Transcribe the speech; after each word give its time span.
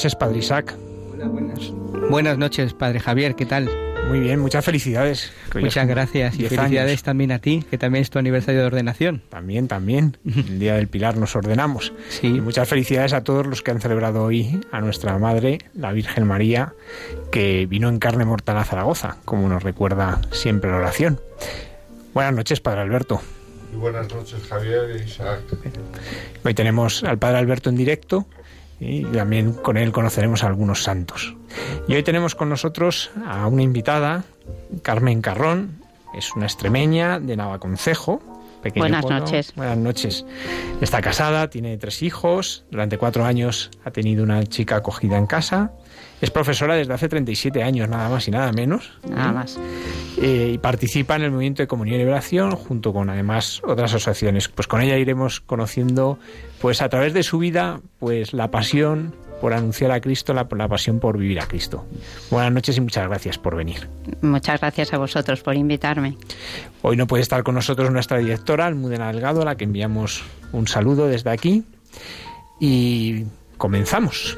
Noches, 0.00 0.16
Padre 0.16 0.38
Isaac. 0.38 0.74
Hola, 1.12 1.26
buenas. 1.26 1.72
Buenas 2.08 2.38
noches, 2.38 2.72
Padre 2.72 3.00
Javier, 3.00 3.34
¿qué 3.34 3.44
tal? 3.44 3.68
Muy 4.08 4.20
bien, 4.20 4.40
muchas 4.40 4.64
felicidades. 4.64 5.30
Muchas 5.54 5.86
gracias 5.86 6.40
y 6.40 6.48
felicidades 6.48 7.02
también 7.02 7.32
a 7.32 7.38
ti, 7.38 7.66
que 7.70 7.76
también 7.76 8.00
es 8.00 8.08
tu 8.08 8.18
aniversario 8.18 8.62
de 8.62 8.66
ordenación. 8.68 9.20
También, 9.28 9.68
también. 9.68 10.16
El 10.24 10.58
Día 10.58 10.76
del 10.76 10.88
Pilar 10.88 11.18
nos 11.18 11.36
ordenamos. 11.36 11.92
Sí. 12.08 12.28
Y 12.28 12.40
muchas 12.40 12.66
felicidades 12.66 13.12
a 13.12 13.24
todos 13.24 13.46
los 13.46 13.60
que 13.60 13.72
han 13.72 13.82
celebrado 13.82 14.24
hoy 14.24 14.62
a 14.72 14.80
nuestra 14.80 15.18
Madre, 15.18 15.58
la 15.74 15.92
Virgen 15.92 16.26
María, 16.26 16.72
que 17.30 17.66
vino 17.66 17.90
en 17.90 17.98
carne 17.98 18.24
mortal 18.24 18.56
a 18.56 18.64
Zaragoza, 18.64 19.18
como 19.26 19.50
nos 19.50 19.62
recuerda 19.62 20.22
siempre 20.30 20.70
la 20.70 20.78
oración. 20.78 21.20
Buenas 22.14 22.32
noches, 22.32 22.62
Padre 22.62 22.80
Alberto. 22.80 23.20
Y 23.70 23.76
buenas 23.76 24.08
noches, 24.08 24.40
Javier 24.48 24.92
e 24.92 25.04
Isaac. 25.04 25.40
Hoy 26.42 26.54
tenemos 26.54 27.04
al 27.04 27.18
Padre 27.18 27.36
Alberto 27.36 27.68
en 27.68 27.76
directo 27.76 28.26
y 28.80 29.04
también 29.04 29.52
con 29.52 29.76
él 29.76 29.92
conoceremos 29.92 30.42
a 30.42 30.46
algunos 30.46 30.82
santos. 30.82 31.36
Y 31.86 31.94
hoy 31.94 32.02
tenemos 32.02 32.34
con 32.34 32.48
nosotros 32.48 33.10
a 33.26 33.46
una 33.46 33.62
invitada, 33.62 34.24
Carmen 34.82 35.20
Carrón, 35.20 35.80
es 36.14 36.34
una 36.34 36.46
extremeña 36.46 37.20
de 37.20 37.36
Navaconcejo. 37.36 38.22
Buenas 38.74 39.02
pueblo. 39.02 39.20
noches. 39.20 39.54
Buenas 39.54 39.78
noches. 39.78 40.26
Está 40.80 41.00
casada, 41.00 41.48
tiene 41.48 41.78
tres 41.78 42.02
hijos, 42.02 42.64
durante 42.70 42.98
cuatro 42.98 43.24
años 43.24 43.70
ha 43.84 43.90
tenido 43.90 44.22
una 44.22 44.44
chica 44.44 44.76
acogida 44.76 45.16
en 45.16 45.26
casa. 45.26 45.72
Es 46.20 46.30
profesora 46.30 46.74
desde 46.74 46.92
hace 46.92 47.08
37 47.08 47.62
años, 47.62 47.88
nada 47.88 48.08
más 48.08 48.28
y 48.28 48.30
nada 48.30 48.52
menos. 48.52 48.92
Nada 49.08 49.32
más. 49.32 49.58
Eh, 50.20 50.52
y 50.54 50.58
participa 50.58 51.16
en 51.16 51.22
el 51.22 51.30
movimiento 51.30 51.62
de 51.62 51.66
comunión 51.66 51.96
y 51.96 51.98
liberación 52.00 52.52
junto 52.52 52.92
con 52.92 53.08
además 53.08 53.62
otras 53.64 53.94
asociaciones. 53.94 54.48
Pues 54.48 54.66
con 54.66 54.82
ella 54.82 54.98
iremos 54.98 55.40
conociendo, 55.40 56.18
pues 56.60 56.82
a 56.82 56.88
través 56.88 57.14
de 57.14 57.22
su 57.22 57.38
vida, 57.38 57.80
pues 57.98 58.34
la 58.34 58.50
pasión 58.50 59.14
por 59.40 59.54
anunciar 59.54 59.90
a 59.90 60.00
Cristo, 60.00 60.34
la, 60.34 60.46
la 60.50 60.68
pasión 60.68 61.00
por 61.00 61.16
vivir 61.16 61.40
a 61.40 61.46
Cristo. 61.46 61.86
Buenas 62.30 62.52
noches 62.52 62.76
y 62.76 62.82
muchas 62.82 63.08
gracias 63.08 63.38
por 63.38 63.56
venir. 63.56 63.88
Muchas 64.20 64.60
gracias 64.60 64.92
a 64.92 64.98
vosotros 64.98 65.40
por 65.40 65.56
invitarme. 65.56 66.18
Hoy 66.82 66.96
no 66.96 67.06
puede 67.06 67.22
estar 67.22 67.42
con 67.42 67.54
nosotros 67.54 67.90
nuestra 67.90 68.18
directora, 68.18 68.66
Almudena 68.66 69.10
Delgado, 69.10 69.40
a 69.40 69.44
la 69.46 69.56
que 69.56 69.64
enviamos 69.64 70.22
un 70.52 70.68
saludo 70.68 71.06
desde 71.06 71.30
aquí. 71.30 71.64
Y 72.60 73.24
comenzamos. 73.56 74.36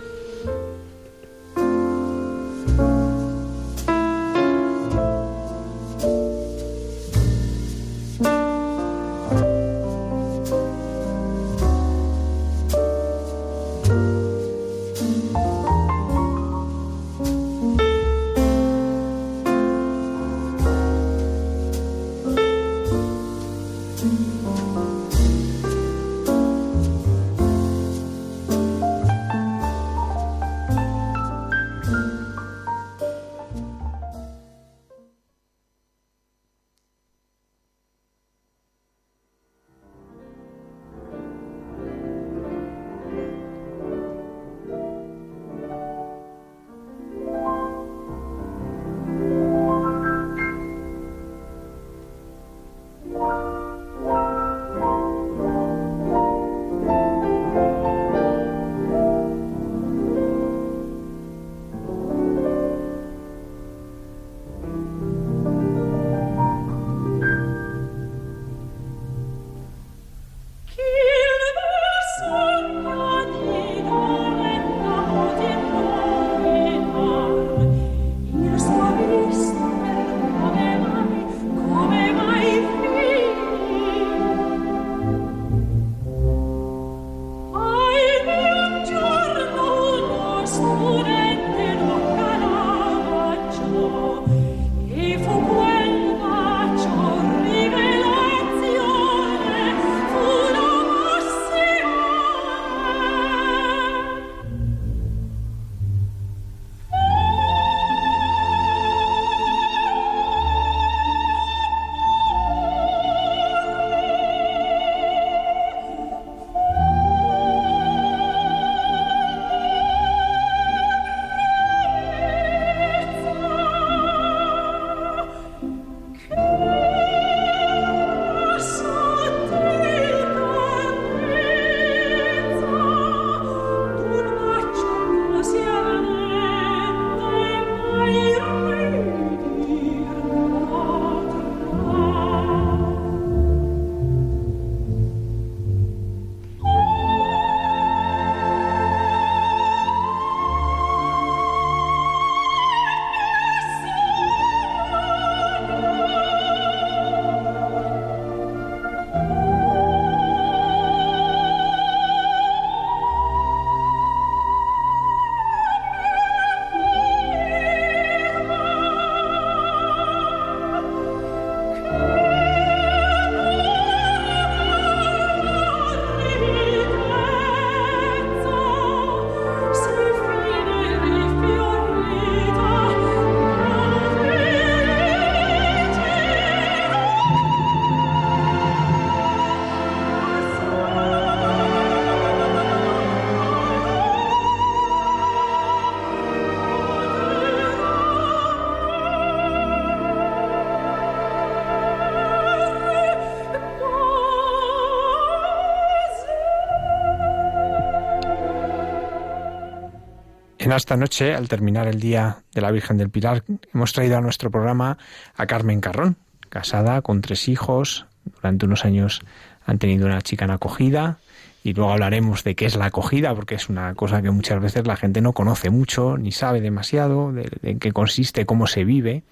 Esta 210.76 210.96
noche, 210.96 211.34
al 211.34 211.48
terminar 211.48 211.86
el 211.86 212.00
Día 212.00 212.38
de 212.54 212.60
la 212.62 212.70
Virgen 212.70 212.96
del 212.96 213.10
Pilar, 213.10 213.44
hemos 213.74 213.92
traído 213.92 214.16
a 214.16 214.20
nuestro 214.22 214.50
programa 214.50 214.96
a 215.36 215.46
Carmen 215.46 215.80
Carrón, 215.82 216.16
casada 216.48 217.02
con 217.02 217.20
tres 217.20 217.48
hijos. 217.48 218.06
Durante 218.24 218.64
unos 218.64 218.86
años 218.86 219.20
han 219.66 219.78
tenido 219.78 220.06
una 220.06 220.22
chica 220.22 220.46
en 220.46 220.50
acogida 220.50 221.18
y 221.62 221.74
luego 221.74 221.92
hablaremos 221.92 222.42
de 222.42 222.54
qué 222.54 222.64
es 222.64 222.76
la 222.76 222.86
acogida, 222.86 223.34
porque 223.34 223.54
es 223.54 223.68
una 223.68 223.94
cosa 223.94 224.22
que 224.22 224.30
muchas 224.30 224.60
veces 224.62 224.86
la 224.86 224.96
gente 224.96 225.20
no 225.20 225.34
conoce 225.34 225.68
mucho 225.68 226.16
ni 226.16 226.32
sabe 226.32 226.62
demasiado 226.62 227.32
de, 227.32 227.50
de 227.60 227.78
qué 227.78 227.92
consiste, 227.92 228.46
cómo 228.46 228.66
se 228.66 228.84
vive. 228.84 229.24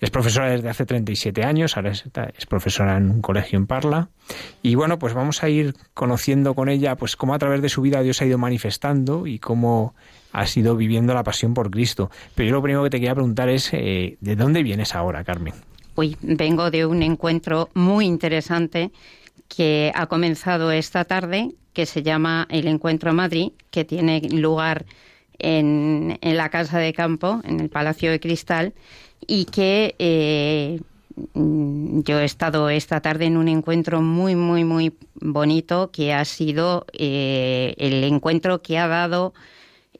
Es 0.00 0.10
profesora 0.10 0.50
desde 0.50 0.68
hace 0.68 0.86
37 0.86 1.44
años, 1.44 1.76
ahora 1.76 1.90
es, 1.90 2.04
es, 2.36 2.46
profesora 2.46 2.96
en 2.96 3.10
un 3.10 3.20
colegio 3.20 3.58
en 3.58 3.66
Parla. 3.66 4.08
Y 4.62 4.74
bueno, 4.74 4.98
pues 4.98 5.12
vamos 5.14 5.44
a 5.44 5.48
ir 5.48 5.76
conociendo 5.94 6.54
con 6.54 6.68
ella 6.68 6.96
pues 6.96 7.14
cómo 7.14 7.34
a 7.34 7.38
través 7.38 7.62
de 7.62 7.68
su 7.68 7.82
vida 7.82 8.00
Dios 8.00 8.20
ha 8.22 8.24
ido 8.24 8.38
manifestando 8.38 9.28
y 9.28 9.38
cómo 9.38 9.94
ha 10.32 10.44
ido 10.54 10.76
viviendo 10.76 11.14
la 11.14 11.22
pasión 11.22 11.54
por 11.54 11.70
Cristo. 11.70 12.10
Pero 12.34 12.48
yo 12.48 12.54
lo 12.56 12.62
primero 12.62 12.84
que 12.84 12.90
te 12.90 12.98
quería 12.98 13.14
preguntar 13.14 13.48
es, 13.48 13.70
eh, 13.72 14.16
¿de 14.20 14.36
dónde 14.36 14.62
vienes 14.62 14.94
ahora, 14.94 15.24
Carmen? 15.24 15.54
Uy, 15.94 16.16
vengo 16.22 16.70
de 16.70 16.86
un 16.86 17.02
encuentro 17.02 17.68
muy 17.74 18.06
interesante 18.06 18.90
que 19.48 19.92
ha 19.94 20.06
comenzado 20.06 20.72
esta 20.72 21.04
tarde, 21.04 21.50
que 21.72 21.86
se 21.86 22.02
llama 22.02 22.46
el 22.50 22.66
Encuentro 22.66 23.12
Madrid, 23.12 23.52
que 23.70 23.84
tiene 23.84 24.20
lugar 24.30 24.86
en, 25.38 26.18
en 26.22 26.36
la 26.36 26.48
Casa 26.48 26.78
de 26.78 26.92
Campo, 26.92 27.40
en 27.44 27.60
el 27.60 27.68
Palacio 27.68 28.10
de 28.10 28.20
Cristal, 28.20 28.72
y 29.26 29.44
que 29.46 29.94
eh, 29.98 30.80
yo 31.34 32.20
he 32.20 32.24
estado 32.24 32.70
esta 32.70 33.00
tarde 33.00 33.26
en 33.26 33.36
un 33.36 33.48
encuentro 33.48 34.00
muy, 34.00 34.34
muy, 34.34 34.64
muy 34.64 34.92
bonito 35.14 35.90
que 35.92 36.12
ha 36.12 36.24
sido 36.24 36.86
eh, 36.92 37.74
el 37.78 38.04
encuentro 38.04 38.62
que 38.62 38.78
ha 38.78 38.88
dado, 38.88 39.34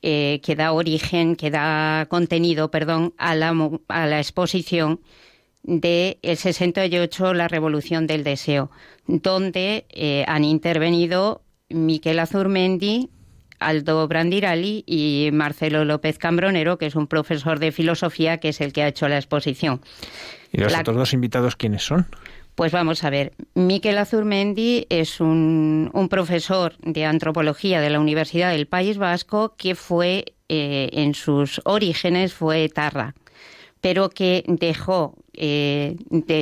eh, 0.03 0.41
que 0.43 0.57
da 0.57 0.73
origen, 0.73 1.37
que 1.37 1.51
da 1.51 2.07
contenido, 2.09 2.71
perdón, 2.71 3.15
a 3.19 3.35
la, 3.35 3.55
a 3.89 4.07
la 4.07 4.19
exposición 4.19 5.01
de 5.63 6.19
el 6.23 6.37
68, 6.37 7.35
la 7.35 7.49
Revolución 7.49 8.07
del 8.07 8.25
Deseo, 8.25 8.71
donde 9.07 9.87
han 10.27 10.43
intervenido 10.45 11.43
Miquel 11.69 12.19
Azurmendi, 12.19 13.11
Aldo 13.63 14.07
Brandirali 14.09 14.85
y 14.87 15.31
Marcelo 15.33 15.85
López 15.85 16.19
Cambronero, 16.19 16.79
que 16.79 16.87
es 16.87 16.95
un 16.95 17.07
profesor 17.07 17.59
de 17.59 17.73
filosofía 17.73 18.39
que 18.39 18.51
es 18.51 18.61
el 18.61 18.73
que 18.73 18.83
ha 18.83 18.89
hecho 18.89 19.09
la 19.09 19.17
exposición. 19.17 19.81
¿Y 20.53 20.59
los 20.59 20.75
otros 20.75 20.97
dos 20.97 21.13
invitados 21.15 21.57
quiénes 21.57 21.83
son? 21.83 22.07
Pues 22.55 22.71
vamos 22.71 23.03
a 23.03 23.11
ver. 23.11 23.33
Miquel 23.55 23.97
Azurmendi 23.97 24.87
es 24.91 25.21
un, 25.21 25.91
profesor 26.11 26.77
de 26.79 27.07
antropología 27.07 27.81
de 27.81 27.91
la 27.91 27.99
Universidad 27.99 28.51
del 28.51 28.67
País 28.67 28.99
Vasco 28.99 29.55
que 29.57 29.75
fue, 29.75 30.35
eh, 30.49 30.91
en 30.93 31.15
sus 31.15 31.63
orígenes, 31.65 32.35
fue 32.35 32.65
etarra, 32.65 33.15
pero 33.81 34.11
que 34.11 34.45
dejó, 34.47 35.17
eh, 35.33 35.97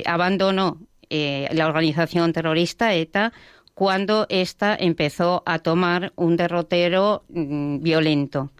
abandonó 0.04 0.78
eh, 1.10 1.48
la 1.52 1.68
organización 1.68 2.32
terrorista 2.32 2.92
ETA 2.94 3.32
cuando 3.74 4.26
ésta 4.28 4.76
empezó 4.78 5.42
a 5.46 5.60
tomar 5.60 6.12
un 6.16 6.36
derrotero 6.36 7.24
mm, 7.28 7.82
violento 7.82 8.50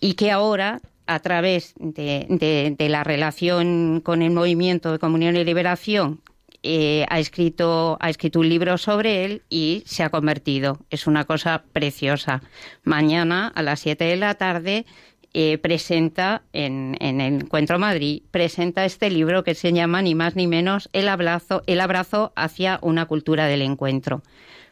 y 0.00 0.14
que 0.14 0.30
ahora 0.30 0.80
a 1.06 1.18
través 1.20 1.74
de, 1.78 2.76
la 2.78 3.04
relación 3.04 4.00
con 4.00 4.22
el 4.22 4.30
movimiento 4.32 4.92
de 4.92 4.98
comunión 4.98 5.36
y 5.36 5.44
liberación 5.44 6.20
eh, 6.62 7.06
ha 7.08 7.18
escrito 7.18 7.96
ha 8.00 8.10
escrito 8.10 8.40
un 8.40 8.48
libro 8.48 8.78
sobre 8.78 9.24
él 9.24 9.42
y 9.48 9.82
se 9.86 10.02
ha 10.02 10.10
convertido 10.10 10.78
es 10.90 11.06
una 11.06 11.24
cosa 11.24 11.64
preciosa 11.72 12.42
mañana 12.84 13.48
a 13.54 13.62
las 13.62 13.80
7 13.80 14.04
de 14.04 14.16
la 14.16 14.34
tarde 14.34 14.84
eh, 15.32 15.58
presenta 15.58 16.42
en, 16.52 16.96
el 17.00 17.20
Encuentro 17.20 17.78
Madrid, 17.78 18.22
presenta 18.32 18.84
este 18.84 19.10
libro 19.10 19.44
que 19.44 19.54
se 19.54 19.72
llama 19.72 20.02
ni 20.02 20.16
más 20.16 20.34
ni 20.34 20.48
menos 20.48 20.88
El 20.92 21.08
abrazo, 21.08 21.62
el 21.68 21.80
abrazo 21.80 22.32
hacia 22.34 22.80
una 22.82 23.06
cultura 23.06 23.46
del 23.46 23.62
encuentro. 23.62 24.22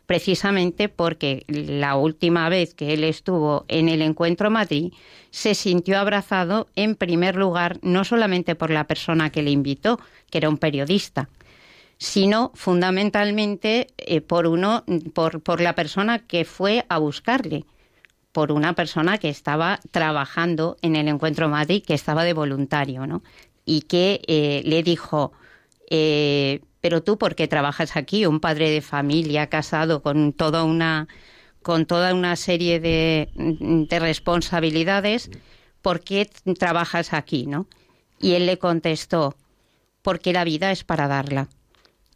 Precisamente 0.07 0.89
porque 0.89 1.45
la 1.47 1.95
última 1.95 2.49
vez 2.49 2.75
que 2.75 2.93
él 2.93 3.05
estuvo 3.05 3.67
en 3.69 3.89
el 3.89 4.03
Encuentro 4.03 4.51
Madrid 4.51 4.93
se 5.31 5.55
sintió 5.55 5.97
abrazado 5.99 6.67
en 6.75 6.97
primer 6.97 7.37
lugar 7.37 7.79
no 7.83 8.03
solamente 8.03 8.57
por 8.57 8.71
la 8.71 8.89
persona 8.89 9.31
que 9.31 9.43
le 9.43 9.53
invitó, 9.53 10.01
que 10.29 10.39
era 10.39 10.49
un 10.49 10.59
periodista, 10.59 11.29
sino 11.99 12.53
fundamentalmente 12.55 13.89
eh, 13.99 14.21
por 14.21 14.47
uno, 14.47 14.85
por, 15.15 15.61
la 15.61 15.75
persona 15.75 16.21
que 16.21 16.45
fue 16.45 16.87
a 16.89 16.99
buscarle 16.99 17.65
por 18.33 18.53
una 18.53 18.75
persona 18.75 19.19
que 19.19 19.29
estaba 19.29 19.81
trabajando 19.91 20.77
en 20.83 20.95
el 20.95 21.09
Encuentro 21.09 21.49
Madrid, 21.49 21.83
que 21.85 21.95
estaba 21.95 22.23
de 22.23 22.35
voluntario, 22.35 23.07
¿no? 23.07 23.23
Y 23.65 23.83
que 23.83 24.21
eh, 24.29 24.63
le 24.65 24.85
dijo, 24.85 25.33
eh, 25.91 26.61
pero 26.81 27.03
tú, 27.03 27.19
¿por 27.19 27.35
qué 27.35 27.49
trabajas 27.49 27.97
aquí? 27.97 28.27
Un 28.27 28.39
padre 28.39 28.71
de 28.71 28.81
familia, 28.81 29.49
casado, 29.49 30.03
con 30.03 30.33
toda 30.33 30.63
una, 30.63 31.09
con 31.63 31.85
toda 31.87 32.15
una 32.15 32.37
serie 32.37 32.79
de, 32.79 33.29
de 33.35 33.99
responsabilidades, 33.99 35.31
¿por 35.83 36.01
qué 36.01 36.31
trabajas 36.59 37.13
aquí, 37.13 37.47
no? 37.47 37.67
Y 38.21 38.35
él 38.35 38.47
le 38.47 38.59
contestó, 38.59 39.35
porque 40.03 40.33
la 40.33 40.45
vida 40.45 40.71
es 40.71 40.85
para 40.85 41.09
darla. 41.09 41.49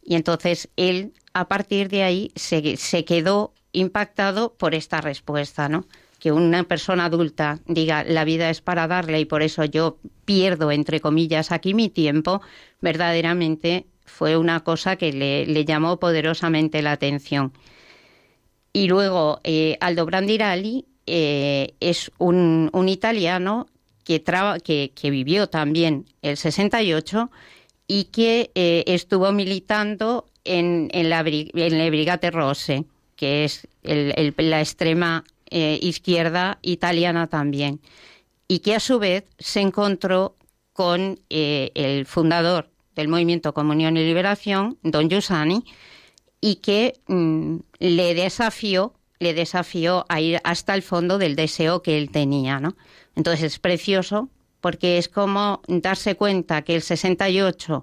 Y 0.02 0.16
entonces 0.16 0.68
él, 0.76 1.12
a 1.32 1.49
partir 1.49 1.88
de 1.88 2.02
ahí, 2.02 2.32
se, 2.35 3.04
quedó 3.04 3.54
impactado 3.73 4.54
por 4.54 4.75
esta 4.75 5.00
respuesta, 5.00 5.68
¿no? 5.68 5.87
que 6.18 6.30
una 6.30 6.62
persona 6.62 7.06
adulta 7.06 7.59
diga 7.66 8.04
la 8.04 8.25
vida 8.25 8.49
es 8.49 8.61
para 8.61 8.87
darle 8.87 9.18
y 9.18 9.25
por 9.25 9.42
eso 9.42 9.64
yo 9.64 9.99
pierdo, 10.25 10.71
entre 10.71 11.00
comillas, 11.00 11.50
aquí 11.50 11.75
mi 11.75 11.88
tiempo, 11.88 12.42
verdaderamente 12.80 13.87
fue 14.04 14.37
una 14.37 14.61
cosa 14.61 14.94
que 14.94 15.12
le, 15.12 15.64
llamó 15.64 15.99
poderosamente 15.99 16.80
la 16.80 16.92
atención. 16.92 17.52
Y 18.73 18.87
luego 18.87 19.40
eh, 19.42 19.76
Aldo 19.80 20.06
Brandirali 20.06 20.87
eh, 21.06 21.75
es 21.80 22.12
un, 22.18 22.71
italiano 22.87 23.66
que, 24.04 24.23
que, 24.94 25.11
vivió 25.11 25.49
también 25.49 26.06
el 26.23 26.37
68 26.37 27.30
y 27.94 28.04
que 28.04 28.50
eh, 28.54 28.84
estuvo 28.87 29.30
militando 29.32 30.25
en, 30.44 30.88
la, 30.94 31.20
en 31.20 31.90
Brigate 31.90 32.30
Rosse, 32.30 32.87
que 33.16 33.44
es 33.44 33.68
la 33.82 34.61
extrema 34.61 35.25
eh, 35.50 35.78
izquierda 35.82 36.58
italiana 36.62 37.26
también, 37.26 37.80
y 38.49 38.61
que 38.61 38.75
a 38.75 38.80
su 38.80 38.99
vez 38.99 39.25
se 39.38 39.61
encontró 39.61 40.37
con 40.72 41.20
eh, 41.28 41.70
el 41.75 42.06
fundador 42.06 42.70
del 42.96 43.08
movimiento 43.08 43.52
Comunión 43.52 43.99
y 43.99 44.06
Liberación, 44.06 44.78
don 44.82 45.11
Giussani, 45.11 45.62
y 46.40 46.56
que 46.56 46.94
mm, 47.08 47.56
le 47.78 48.14
desafió, 48.14 48.94
le 49.18 49.34
desafió 49.34 50.06
a 50.08 50.18
ir 50.18 50.40
hasta 50.44 50.75
el 50.75 50.80
fondo 50.80 51.18
del 51.18 51.37
deseo 51.37 51.82
que 51.82 51.99
él 51.99 52.11
tenía, 52.11 52.58
¿no? 52.58 52.75
Entonces 53.16 53.52
es 53.52 53.58
precioso 53.58 54.30
porque 54.62 54.97
es 54.97 55.11
como 55.11 55.61
darse 55.66 56.14
cuenta 56.14 56.62
que 56.62 56.76
el 56.76 56.81
68 56.81 57.83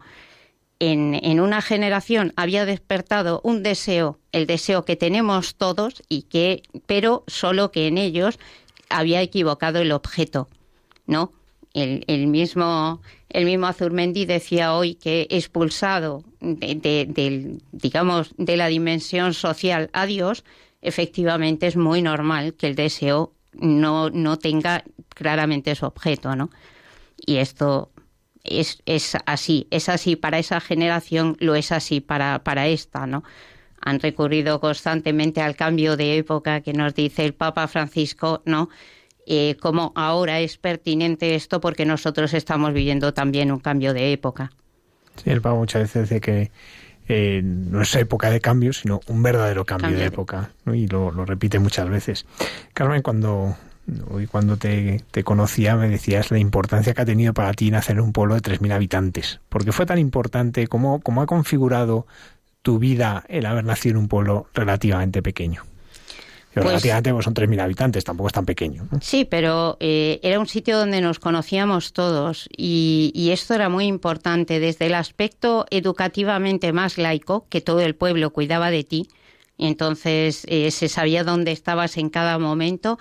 en, 0.79 1.39
una 1.39 1.61
generación 1.61 2.33
había 2.37 2.65
despertado 2.65 3.41
un 3.43 3.61
deseo, 3.61 4.17
el 4.31 4.47
deseo 4.47 4.85
que 4.85 4.95
tenemos 4.95 5.55
todos, 5.55 6.01
y 6.07 6.23
que, 6.23 6.63
pero 6.87 7.25
solo 7.27 7.71
que 7.71 7.87
en 7.87 7.97
ellos 7.97 8.39
había 8.89 9.21
equivocado 9.21 9.79
el 9.79 9.91
objeto, 9.91 10.47
¿no? 11.05 11.33
El, 11.73 12.27
mismo 12.27 12.99
el 13.29 13.45
mismo 13.45 13.67
Azurmendi 13.67 14.25
decía 14.25 14.73
hoy 14.73 14.95
que 14.95 15.27
expulsado 15.29 16.23
de, 16.39 17.59
digamos 17.71 18.33
de 18.37 18.57
la 18.57 18.67
dimensión 18.67 19.35
social 19.35 19.89
a 19.93 20.07
Dios, 20.07 20.43
efectivamente 20.81 21.67
es 21.67 21.75
muy 21.75 22.01
normal 22.01 22.55
que 22.55 22.67
el 22.67 22.75
deseo 22.75 23.33
no, 23.53 24.09
no 24.09 24.37
tenga 24.37 24.83
claramente 25.09 25.75
su 25.75 25.85
objeto, 25.85 26.35
¿no? 26.35 26.49
Y 27.17 27.37
esto 27.37 27.91
es, 28.43 28.81
es 28.85 29.17
así, 29.25 29.67
es 29.71 29.89
así 29.89 30.15
para 30.15 30.39
esa 30.39 30.59
generación, 30.59 31.37
lo 31.39 31.55
es 31.55 31.71
así 31.71 31.99
para, 31.99 32.43
para 32.43 32.67
esta, 32.67 33.07
¿no? 33.07 33.23
Han 33.81 33.99
recurrido 33.99 34.59
constantemente 34.59 35.41
al 35.41 35.55
cambio 35.55 35.95
de 35.95 36.17
época 36.17 36.61
que 36.61 36.73
nos 36.73 36.93
dice 36.95 37.25
el 37.25 37.33
Papa 37.33 37.67
Francisco, 37.67 38.41
¿no? 38.45 38.69
Eh, 39.25 39.57
como 39.59 39.91
ahora 39.95 40.39
es 40.39 40.57
pertinente 40.57 41.35
esto 41.35 41.61
porque 41.61 41.85
nosotros 41.85 42.33
estamos 42.33 42.73
viviendo 42.73 43.13
también 43.13 43.51
un 43.51 43.59
cambio 43.59 43.93
de 43.93 44.11
época. 44.11 44.51
Sí, 45.23 45.29
el 45.29 45.41
Papa 45.41 45.55
muchas 45.55 45.83
veces 45.83 46.09
dice 46.09 46.21
que 46.21 46.51
eh, 47.09 47.41
no 47.43 47.81
es 47.81 47.93
época 47.95 48.29
de 48.29 48.39
cambio, 48.39 48.71
sino 48.71 49.01
un 49.07 49.21
verdadero 49.21 49.65
cambio, 49.65 49.97
de 49.97 50.05
época, 50.05 50.51
y 50.67 50.87
lo, 50.87 51.11
lo, 51.11 51.25
repite 51.25 51.59
muchas 51.59 51.89
veces. 51.89 52.25
Carmen, 52.73 53.01
cuando 53.01 53.57
Hoy 54.09 54.27
cuando 54.27 54.57
te, 54.57 55.03
conocía 55.23 55.75
me 55.75 55.89
decías 55.89 56.31
la 56.31 56.39
importancia 56.39 56.93
que 56.93 57.01
ha 57.01 57.05
tenido 57.05 57.33
para 57.33 57.53
ti 57.53 57.71
nacer 57.71 57.97
en 57.97 58.03
un 58.03 58.13
pueblo 58.13 58.35
de 58.35 58.41
3.000 58.41 58.73
habitantes. 58.73 59.39
¿Por 59.49 59.65
qué 59.65 59.71
fue 59.71 59.85
tan 59.85 59.97
importante? 59.97 60.67
¿Cómo, 60.67 60.99
¿Cómo 61.01 61.21
ha 61.21 61.25
configurado 61.25 62.05
tu 62.61 62.79
vida 62.79 63.23
el 63.29 63.45
haber 63.45 63.65
nacido 63.65 63.93
en 63.93 64.03
un 64.03 64.07
pueblo 64.07 64.47
relativamente 64.53 65.21
pequeño? 65.21 65.63
Pues 66.53 66.65
relativamente 66.65 67.13
pues, 67.13 67.25
son 67.25 67.33
3.000 67.33 67.61
habitantes, 67.61 68.03
tampoco 68.03 68.27
es 68.27 68.33
tan 68.33 68.45
pequeño. 68.45 68.87
Sí, 69.01 69.25
pero 69.25 69.77
eh, 69.79 70.19
era 70.23 70.39
un 70.39 70.47
sitio 70.47 70.77
donde 70.77 70.99
nos 70.99 71.19
conocíamos 71.19 71.93
todos 71.93 72.49
y, 72.55 73.29
esto 73.31 73.53
era 73.53 73.69
muy 73.69 73.85
importante 73.85 74.59
desde 74.59 74.87
el 74.87 74.95
aspecto 74.95 75.65
educativamente 75.69 76.73
más 76.73 76.97
laico, 76.97 77.45
que 77.49 77.61
todo 77.61 77.81
el 77.81 77.95
pueblo 77.95 78.31
cuidaba 78.31 78.71
de 78.71 78.83
ti, 78.83 79.07
y 79.57 79.67
entonces 79.67 80.45
eh, 80.47 80.71
se 80.71 80.87
sabía 80.87 81.23
dónde 81.23 81.51
estabas 81.51 81.97
en 81.97 82.09
cada 82.09 82.39
momento, 82.39 82.97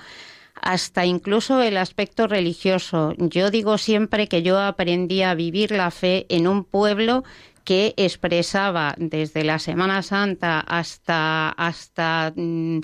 hasta 0.61 1.07
incluso 1.07 1.63
el 1.63 1.79
aspecto 1.79 2.27
religioso. 2.27 3.15
Yo 3.17 3.51
digo 3.51 3.79
siempre 3.79 4.29
que 4.29 4.43
yo 4.43 4.59
aprendí 4.61 5.23
a 5.23 5.35
vivir 5.35 5.71
la 5.71 5.91
fe 5.91 6.27
en 6.29 6.47
un 6.47 6.65
pueblo 6.65 7.25
que 7.65 7.95
expresaba 7.97 8.95
desde 8.97 9.45
la 9.45 9.59
Semana 9.59 10.03
Santa 10.03 10.61
hasta, 10.61 11.51
hasta 11.51 12.33
mm, 12.35 12.81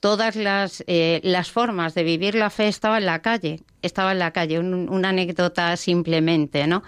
todas 0.00 0.36
las, 0.36 0.84
eh, 0.86 1.20
las 1.24 1.50
formas 1.50 1.94
de 1.94 2.04
vivir 2.04 2.34
la 2.34 2.50
fe 2.50 2.68
estaba 2.68 2.98
en 2.98 3.06
la 3.06 3.20
calle, 3.20 3.60
estaba 3.82 4.12
en 4.12 4.18
la 4.18 4.32
calle, 4.32 4.58
una 4.58 5.10
anécdota 5.10 5.76
simplemente, 5.76 6.66
¿no? 6.66 6.82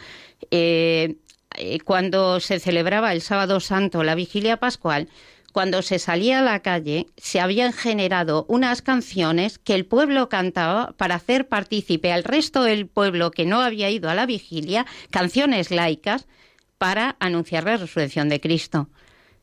Eh, 0.51 1.17
eh, 1.57 1.81
cuando 1.81 2.41
se 2.41 2.61
celebraba 2.61 3.13
el 3.13 3.23
sábado 3.23 3.61
santo, 3.61 4.05
la 4.05 4.15
vigilia 4.15 4.59
pascual, 4.59 5.09
cuando 5.53 5.83
se 5.83 5.99
salía 5.99 6.39
a 6.39 6.43
la 6.43 6.61
calle, 6.61 7.07
se 7.17 7.41
habían 7.41 7.73
generado 7.73 8.45
unas 8.49 8.83
canciones 8.83 9.59
que 9.59 9.75
el 9.75 9.85
pueblo 9.85 10.29
cantaba 10.29 10.95
para 10.97 11.17
hacer 11.17 11.49
partícipe 11.49 12.13
al 12.13 12.23
resto 12.23 12.63
del 12.63 12.87
pueblo 12.87 13.33
que 13.33 13.47
no 13.47 13.61
había 13.61 13.91
ido 13.91 14.09
a 14.09 14.15
la 14.15 14.27
vigilia, 14.27 14.87
canciones 15.11 15.73
laicas, 15.73 16.29
para 16.79 17.17
anunciar 17.19 17.65
la 17.65 17.77
resurrección 17.77 18.29
de 18.29 18.41
Cristo. 18.41 18.89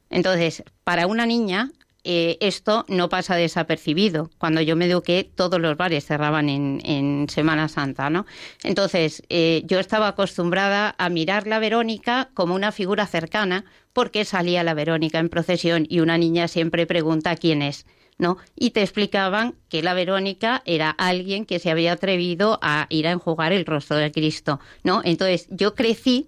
Entonces, 0.09 0.63
para 0.85 1.07
una 1.07 1.25
niña, 1.25 1.71
eh, 2.03 2.37
esto 2.39 2.85
no 2.87 3.09
pasa 3.09 3.35
desapercibido. 3.35 4.29
Cuando 4.37 4.61
yo 4.61 4.75
me 4.75 4.85
eduqué, 4.85 5.29
todos 5.35 5.59
los 5.59 5.75
bares 5.77 6.05
cerraban 6.05 6.49
en, 6.49 7.27
Semana 7.29 7.67
Santa, 7.67 8.09
¿no? 8.09 8.25
Entonces, 8.63 9.23
eh, 9.29 9.63
yo 9.65 9.79
estaba 9.79 10.07
acostumbrada 10.07 10.95
a 10.97 11.09
mirar 11.09 11.47
la 11.47 11.59
Verónica 11.59 12.29
como 12.33 12.55
una 12.55 12.71
figura 12.71 13.05
cercana, 13.05 13.65
porque 13.93 14.25
salía 14.25 14.63
la 14.63 14.73
Verónica 14.73 15.19
en 15.19 15.29
procesión 15.29 15.85
y 15.89 15.99
una 15.99 16.17
niña 16.17 16.47
siempre 16.47 16.85
pregunta 16.85 17.35
quién 17.35 17.61
es. 17.61 17.85
¿no? 18.17 18.37
Y 18.55 18.71
te 18.71 18.81
explicaban 18.81 19.55
que 19.69 19.83
la 19.83 19.93
Verónica 19.93 20.63
era 20.65 20.89
alguien 20.89 21.45
que 21.45 21.59
se 21.59 21.69
había 21.69 21.93
atrevido 21.93 22.57
a 22.63 22.87
ir 22.89 23.07
a 23.07 23.11
enjugar 23.11 23.53
el 23.53 23.65
rostro 23.65 23.97
de 23.97 24.11
Cristo, 24.11 24.59
¿no? 24.83 25.01
Entonces, 25.03 25.47
yo 25.51 25.75
crecí 25.75 26.27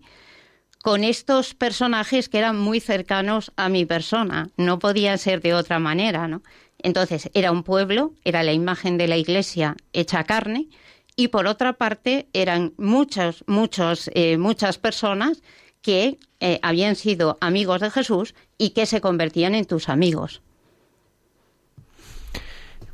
con 0.81 1.03
estos 1.03 1.53
personajes 1.53 2.29
que 2.29 2.37
eran 2.37 2.57
muy 2.57 2.79
cercanos 2.79 3.51
a 3.57 3.69
mi 3.69 3.85
persona, 3.85 4.49
no 4.57 4.79
podía 4.79 5.17
ser 5.17 5.41
de 5.41 5.53
otra 5.53 5.79
manera, 5.79 6.27
¿no? 6.27 6.41
Entonces, 6.81 7.29
era 7.33 7.51
un 7.51 7.63
pueblo, 7.63 8.13
era 8.23 8.43
la 8.43 8.53
imagen 8.53 8.97
de 8.97 9.07
la 9.07 9.17
iglesia 9.17 9.75
hecha 9.91 10.23
carne, 10.23 10.69
y 11.17 11.27
por 11.27 11.47
otra 11.47 11.73
parte 11.73 12.29
eran 12.31 12.73
muchos, 12.77 13.43
muchos, 13.45 14.09
eh, 14.13 14.37
muchas 14.37 14.77
personas 14.77 15.41
que 15.81 16.17
eh, 16.39 16.59
habían 16.61 16.95
sido 16.95 17.37
amigos 17.41 17.81
de 17.81 17.91
Jesús 17.91 18.33
y 18.57 18.69
que 18.69 18.85
se 18.85 19.01
convertían 19.01 19.55
en 19.55 19.65
tus 19.65 19.89
amigos. 19.89 20.41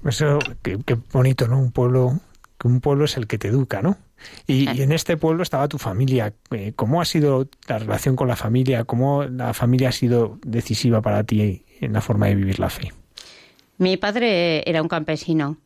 Eso, 0.04 0.40
qué, 0.64 0.80
qué 0.84 0.98
bonito, 1.12 1.48
¿no? 1.48 1.60
Un 1.60 1.72
pueblo, 1.72 2.20
un 2.64 2.82
pueblo 2.82 3.06
es 3.06 3.18
el 3.18 3.28
que 3.28 3.38
te 3.38 3.50
educa, 3.50 3.84
¿no? 3.84 3.98
Y, 4.48 4.82
en 4.82 4.92
este 4.92 5.18
pueblo 5.18 5.44
estaba 5.44 5.68
tu 5.68 5.78
familia. 5.78 6.34
Eh, 6.52 6.74
¿Cómo 6.76 7.02
ha 7.02 7.06
sido 7.06 7.48
la 7.68 7.80
relación 7.80 8.16
con 8.16 8.28
la 8.28 8.36
familia? 8.36 8.84
¿Cómo 8.86 9.24
la 9.24 9.54
familia 9.54 9.90
ha 9.90 9.92
sido 9.92 10.40
decisiva 10.44 11.02
para 11.02 11.24
ti 11.24 11.66
en 11.80 11.94
la 11.94 12.02
forma 12.02 12.28
de 12.28 12.36
vivir 12.36 12.60
la 12.60 12.70
fe? 12.70 12.92
Mi 13.78 13.98
padre 13.98 14.68
era 14.70 14.82
un 14.82 14.88
campesino 14.88 15.58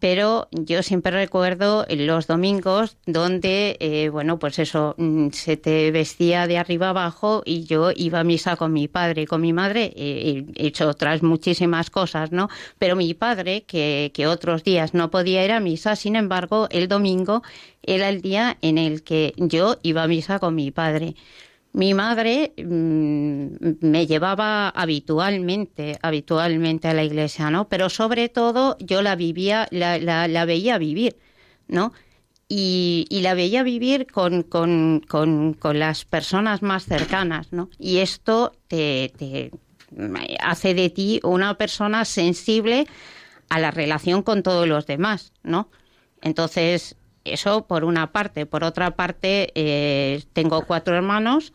pero 0.00 0.48
yo 0.50 0.82
siempre 0.82 1.12
recuerdo 1.12 1.86
los 1.88 2.26
domingos 2.26 2.96
donde, 3.06 3.76
eh, 3.80 4.08
bueno, 4.08 4.38
pues 4.38 4.58
eso, 4.58 4.94
mm, 4.96 5.28
se 5.30 5.56
te 5.56 5.90
vestía 5.90 6.46
de 6.46 6.58
arriba 6.58 6.88
abajo 6.88 7.42
y 7.44 7.64
yo 7.64 7.90
iba 7.94 8.20
a 8.20 8.24
misa 8.24 8.56
con 8.56 8.72
mi 8.72 8.88
padre, 8.88 9.26
con 9.26 9.42
mi 9.42 9.52
madre, 9.52 9.92
he 9.94 10.44
hecho 10.56 10.88
otras 10.88 11.22
muchísimas 11.22 11.90
cosas, 11.90 12.32
¿no? 12.32 12.48
Pero 12.78 12.96
mi 12.96 13.12
padre, 13.14 13.62
que, 13.62 14.10
que 14.14 14.26
otros 14.26 14.64
días 14.64 14.94
no 14.94 15.10
podía 15.10 15.44
ir 15.44 15.52
a 15.52 15.60
misa, 15.60 15.94
sin 15.96 16.16
embargo, 16.16 16.66
el 16.70 16.88
domingo 16.88 17.42
era 17.82 18.08
el 18.08 18.22
día 18.22 18.56
en 18.62 18.78
el 18.78 19.02
que 19.02 19.34
yo 19.36 19.76
iba 19.82 20.02
a 20.02 20.08
misa 20.08 20.38
con 20.38 20.54
mi 20.54 20.70
padre. 20.70 21.14
Mi 21.72 21.94
madre 21.94 22.52
mm, 22.56 23.46
me 23.80 24.06
llevaba 24.06 24.70
habitualmente, 24.70 25.98
habitualmente 26.02 26.88
a 26.88 26.94
la 26.94 27.04
iglesia, 27.04 27.50
¿no? 27.50 27.68
Pero 27.68 27.88
sobre 27.90 28.28
todo 28.28 28.76
yo 28.80 29.02
la 29.02 29.14
vivía, 29.14 29.68
la, 29.70 30.44
veía 30.46 30.78
vivir, 30.78 31.16
¿no? 31.68 31.92
Y, 32.48 33.06
la 33.22 33.34
veía 33.34 33.62
vivir 33.62 34.08
con, 34.08 34.42
con, 34.42 35.02
con, 35.06 35.54
con, 35.54 35.78
las 35.78 36.04
personas 36.04 36.62
más 36.62 36.84
cercanas, 36.84 37.52
¿no? 37.52 37.70
Y 37.78 37.98
esto 37.98 38.52
te, 38.66 39.12
te 39.16 39.52
hace 40.40 40.74
de 40.74 40.90
ti 40.90 41.20
una 41.22 41.56
persona 41.56 42.04
sensible 42.04 42.86
a 43.48 43.60
la 43.60 43.70
relación 43.70 44.22
con 44.22 44.42
todos 44.42 44.66
los 44.66 44.86
demás, 44.86 45.32
¿no? 45.44 45.68
Entonces, 46.22 46.96
eso 47.24 47.66
por 47.66 47.84
una 47.84 48.12
parte. 48.12 48.46
Por 48.46 48.64
otra 48.64 48.92
parte, 48.92 49.52
eh, 49.54 50.22
tengo 50.32 50.66
cuatro 50.66 50.94
hermanos, 50.96 51.52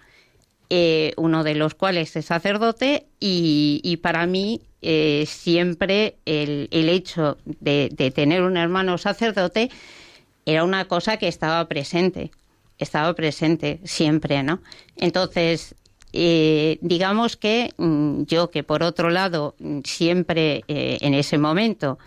eh, 0.69 1.13
uno 1.17 1.43
de 1.43 1.55
los 1.55 1.75
cuales 1.75 2.15
es 2.15 2.25
sacerdote, 2.25 3.05
y, 3.19 4.00
para 4.01 4.27
mí 4.27 4.62
eh, 4.81 5.25
siempre 5.27 6.15
el, 6.25 6.67
hecho 6.72 7.38
de, 7.45 7.89
tener 8.13 8.43
un 8.43 8.57
hermano 8.57 8.98
sacerdote 8.98 9.69
era 10.45 10.63
una 10.63 10.86
cosa 10.86 11.17
que 11.17 11.27
estaba 11.27 11.67
presente, 11.67 12.31
estaba 12.77 13.13
presente 13.13 13.79
siempre, 13.84 14.43
¿no? 14.43 14.62
Entonces, 14.95 15.75
digamos 16.12 17.36
que 17.36 17.74
mm, 17.77 18.24
yo 18.24 18.50
que 18.50 18.63
por 18.63 18.84
otro 18.84 19.10
lado 19.10 19.55
siempre 19.84 20.63
en 20.67 21.13
ese 21.13 21.38
momento 21.38 21.98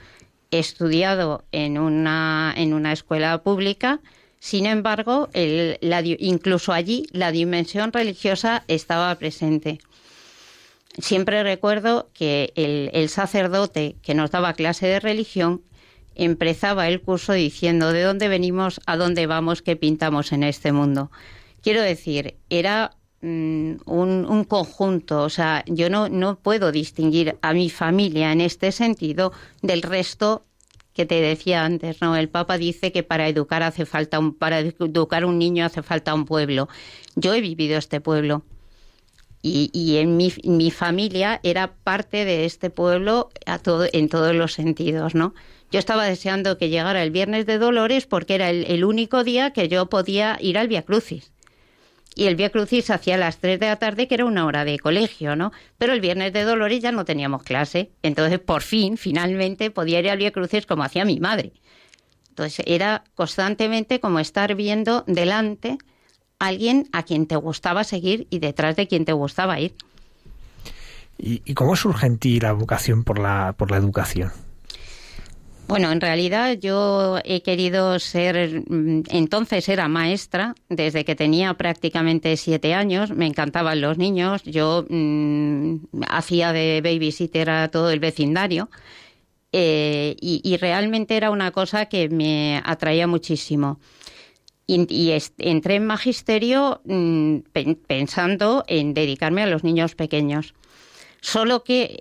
he 0.50 0.58
estudiado 0.58 1.44
en 1.52 1.78
una, 1.78 2.54
en 2.56 2.72
una 2.72 2.92
escuela 2.92 3.42
pública, 3.42 4.00
sin 4.40 4.66
embargo, 4.66 5.28
incluso 5.32 6.72
allí 6.72 7.06
la 7.12 7.32
dimensión 7.32 7.92
religiosa 7.92 8.64
estaba 8.68 9.14
presente. 9.16 9.80
Siempre 10.98 11.42
recuerdo 11.42 12.10
que 12.12 12.52
el, 12.56 13.08
sacerdote 13.08 13.96
que 14.02 14.14
nos 14.14 14.30
daba 14.30 14.54
clase 14.54 14.86
de 14.86 15.00
religión 15.00 15.62
empezaba 16.14 16.88
el 16.88 17.00
curso 17.00 17.32
diciendo 17.32 17.92
de 17.92 18.02
dónde 18.02 18.28
venimos, 18.28 18.80
a 18.86 18.96
dónde 18.96 19.26
vamos, 19.26 19.62
qué 19.62 19.76
pintamos 19.76 20.32
en 20.32 20.42
este 20.42 20.72
mundo. 20.72 21.10
Quiero 21.62 21.82
decir, 21.82 22.36
era 22.50 22.96
mm, 23.20 23.74
un, 23.86 24.26
un, 24.28 24.44
conjunto, 24.44 25.22
o 25.22 25.30
sea, 25.30 25.64
yo 25.66 25.88
no, 25.88 26.08
no 26.08 26.40
puedo 26.40 26.72
distinguir 26.72 27.36
a 27.42 27.52
mi 27.52 27.70
familia 27.70 28.32
en 28.32 28.40
este 28.40 28.72
sentido 28.72 29.32
del 29.62 29.82
resto 29.82 30.44
que 30.98 31.06
te 31.06 31.20
decía 31.20 31.64
antes, 31.64 32.02
¿no? 32.02 32.16
El 32.16 32.28
Papa 32.28 32.58
dice 32.58 32.90
que 32.90 33.04
para 33.04 33.28
educar 33.28 33.62
hace 33.62 33.86
falta 33.86 34.18
un, 34.18 34.34
para 34.34 34.58
educar 34.58 35.24
un 35.24 35.38
niño 35.38 35.64
hace 35.64 35.80
falta 35.84 36.12
un 36.12 36.24
pueblo. 36.24 36.68
Yo 37.14 37.34
he 37.34 37.40
vivido 37.40 37.78
este 37.78 38.00
pueblo. 38.00 38.42
Y, 39.40 39.70
y 39.72 39.98
en 39.98 40.16
mi, 40.16 40.32
mi, 40.42 40.72
familia 40.72 41.38
era 41.44 41.72
parte 41.84 42.24
de 42.24 42.46
este 42.46 42.68
pueblo 42.68 43.30
a 43.46 43.60
todo, 43.60 43.86
en 43.92 44.08
todos 44.08 44.34
los 44.34 44.54
sentidos, 44.54 45.14
¿no? 45.14 45.34
Yo 45.70 45.78
estaba 45.78 46.04
deseando 46.04 46.58
que 46.58 46.68
llegara 46.68 47.04
el 47.04 47.12
viernes 47.12 47.46
de 47.46 47.58
Dolores 47.58 48.06
porque 48.06 48.34
era 48.34 48.50
el, 48.50 48.64
el 48.64 48.84
único 48.84 49.22
día 49.22 49.52
que 49.52 49.68
yo 49.68 49.86
podía 49.86 50.36
ir 50.40 50.58
al 50.58 50.66
Via 50.66 50.82
Crucis 50.82 51.30
y 52.18 52.26
el 52.26 52.34
Vía 52.34 52.50
Crucis 52.50 52.90
hacía 52.90 53.16
las 53.16 53.38
3 53.38 53.60
de 53.60 53.66
la 53.66 53.76
tarde, 53.76 54.08
que 54.08 54.16
era 54.16 54.24
una 54.24 54.44
hora 54.44 54.64
de 54.64 54.80
colegio, 54.80 55.36
¿no? 55.36 55.52
Pero 55.78 55.92
el 55.92 56.00
viernes 56.00 56.32
de 56.32 56.42
Dolores 56.42 56.82
ya 56.82 56.90
no 56.90 57.04
teníamos 57.04 57.44
clase. 57.44 57.92
Entonces, 58.02 58.40
por 58.40 58.62
fin, 58.62 58.96
finalmente, 58.96 59.70
podía 59.70 60.00
ir 60.00 60.10
al 60.10 60.18
Vía 60.18 60.32
Crucis 60.32 60.66
como 60.66 60.82
hacía 60.82 61.04
mi 61.04 61.20
madre. 61.20 61.52
Entonces, 62.30 62.64
era 62.66 63.04
constantemente 63.14 64.00
como 64.00 64.18
estar 64.18 64.56
viendo 64.56 65.04
delante 65.06 65.78
a 66.40 66.46
alguien 66.48 66.88
a 66.90 67.04
quien 67.04 67.28
te 67.28 67.36
gustaba 67.36 67.84
seguir 67.84 68.26
y 68.30 68.40
detrás 68.40 68.74
de 68.74 68.88
quien 68.88 69.04
te 69.04 69.12
gustaba 69.12 69.60
ir. 69.60 69.76
¿Y, 71.18 71.42
y 71.44 71.54
cómo 71.54 71.76
surge 71.76 72.08
en 72.08 72.18
ti 72.18 72.40
la 72.40 72.50
vocación 72.50 73.04
por 73.04 73.20
la, 73.20 73.54
por 73.56 73.70
la 73.70 73.76
educación? 73.76 74.32
Bueno, 75.68 75.92
en 75.92 76.00
realidad 76.00 76.56
yo 76.58 77.18
he 77.24 77.42
querido 77.42 77.98
ser, 77.98 78.62
mm, 78.66 79.02
entonces 79.10 79.68
era 79.68 79.86
maestra, 79.86 80.54
desde 80.70 81.04
que 81.04 81.14
tenía 81.14 81.52
prácticamente 81.54 82.38
siete 82.38 82.72
años, 82.72 83.10
me 83.10 83.26
encantaban 83.26 83.82
los 83.82 83.98
niños, 83.98 84.42
yo 84.44 84.86
mm, 84.88 85.76
hacía 86.08 86.54
de 86.54 86.80
babysitter 86.82 87.50
a 87.50 87.68
todo 87.68 87.90
el 87.90 88.00
vecindario 88.00 88.70
eh, 89.52 90.16
y, 90.20 90.56
realmente 90.56 91.16
era 91.16 91.30
una 91.30 91.50
cosa 91.52 91.86
que 91.86 92.08
me 92.08 92.62
atraía 92.64 93.06
muchísimo. 93.06 93.78
Y, 94.66 95.12
entré 95.38 95.76
en 95.76 95.86
magisterio 95.86 96.80
mm, 96.84 97.38
pensando 97.86 98.64
en 98.68 98.94
dedicarme 98.94 99.42
a 99.42 99.46
los 99.46 99.64
niños 99.64 99.94
pequeños. 99.94 100.54
Solo 101.30 101.62
que 101.62 101.98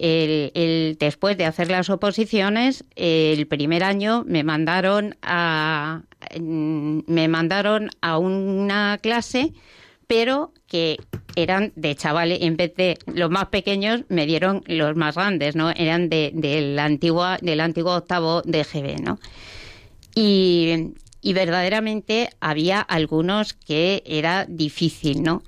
el, 0.53 0.97
después 0.97 1.37
de 1.37 1.43
hacer 1.43 1.69
las 1.69 1.89
oposiciones, 1.89 2.85
el 2.95 3.45
primer 3.45 3.83
año 3.83 4.23
me 4.25 4.45
mandaron 4.45 5.17
a 5.21 6.03
me 6.39 7.27
mandaron 7.27 7.89
a 7.99 8.19
una 8.19 8.97
clase, 9.01 9.51
pero 10.07 10.53
que 10.65 10.95
eran 11.35 11.73
de 11.75 11.93
chavales, 11.95 12.39
en 12.41 12.55
vez 12.55 12.73
de 12.75 12.97
los 13.05 13.29
más 13.29 13.47
pequeños, 13.47 14.05
me 14.07 14.25
dieron 14.25 14.63
los 14.65 14.95
más 14.95 15.15
grandes, 15.15 15.57
¿no? 15.57 15.71
Eran 15.71 16.07
de, 16.07 16.31
del, 16.33 16.79
antiguo, 16.79 17.25
del 17.41 17.59
antiguo 17.59 17.97
octavo 17.97 18.43
de 18.43 18.63
GB, 18.63 19.01
¿no? 19.01 19.19
Y, 20.15 20.93
y 21.21 21.33
verdaderamente 21.33 22.29
había 22.39 22.79
algunos 22.79 23.55
que 23.55 24.03
era 24.05 24.45
difícil, 24.45 25.21
¿no? 25.21 25.43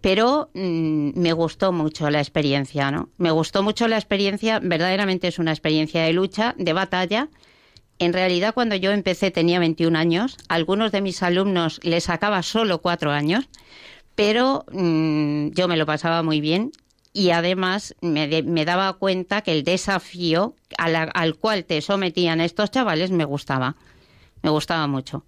Pero 0.00 0.50
mm, 0.54 1.18
me 1.18 1.32
gustó 1.32 1.72
mucho 1.72 2.10
la 2.10 2.20
experiencia, 2.20 2.90
¿no? 2.90 3.08
Me 3.16 3.30
gustó 3.30 3.62
mucho 3.62 3.88
la 3.88 3.96
experiencia, 3.96 4.60
verdaderamente 4.60 5.28
es 5.28 5.38
una 5.38 5.52
experiencia 5.52 6.02
de 6.02 6.12
lucha, 6.12 6.54
de 6.58 6.72
batalla. 6.72 7.28
En 7.98 8.12
realidad, 8.12 8.54
cuando 8.54 8.76
yo 8.76 8.92
empecé 8.92 9.30
tenía 9.30 9.58
21 9.58 9.98
años, 9.98 10.36
algunos 10.48 10.92
de 10.92 11.02
mis 11.02 11.22
alumnos 11.22 11.80
les 11.82 12.04
sacaba 12.04 12.42
solo 12.42 12.80
cuatro 12.80 13.10
años, 13.10 13.48
pero 14.14 14.64
mm, 14.72 15.48
yo 15.50 15.68
me 15.68 15.76
lo 15.76 15.86
pasaba 15.86 16.22
muy 16.22 16.40
bien 16.40 16.72
y 17.12 17.30
además 17.30 17.94
me, 18.00 18.64
daba 18.64 18.92
cuenta 18.94 19.42
que 19.42 19.52
el 19.52 19.64
desafío 19.64 20.54
al 20.78 21.34
cual 21.36 21.64
te 21.64 21.80
sometían 21.80 22.40
estos 22.40 22.70
chavales 22.70 23.10
me 23.10 23.24
gustaba, 23.24 23.76
me 24.42 24.50
gustaba 24.50 24.86
mucho. 24.86 25.24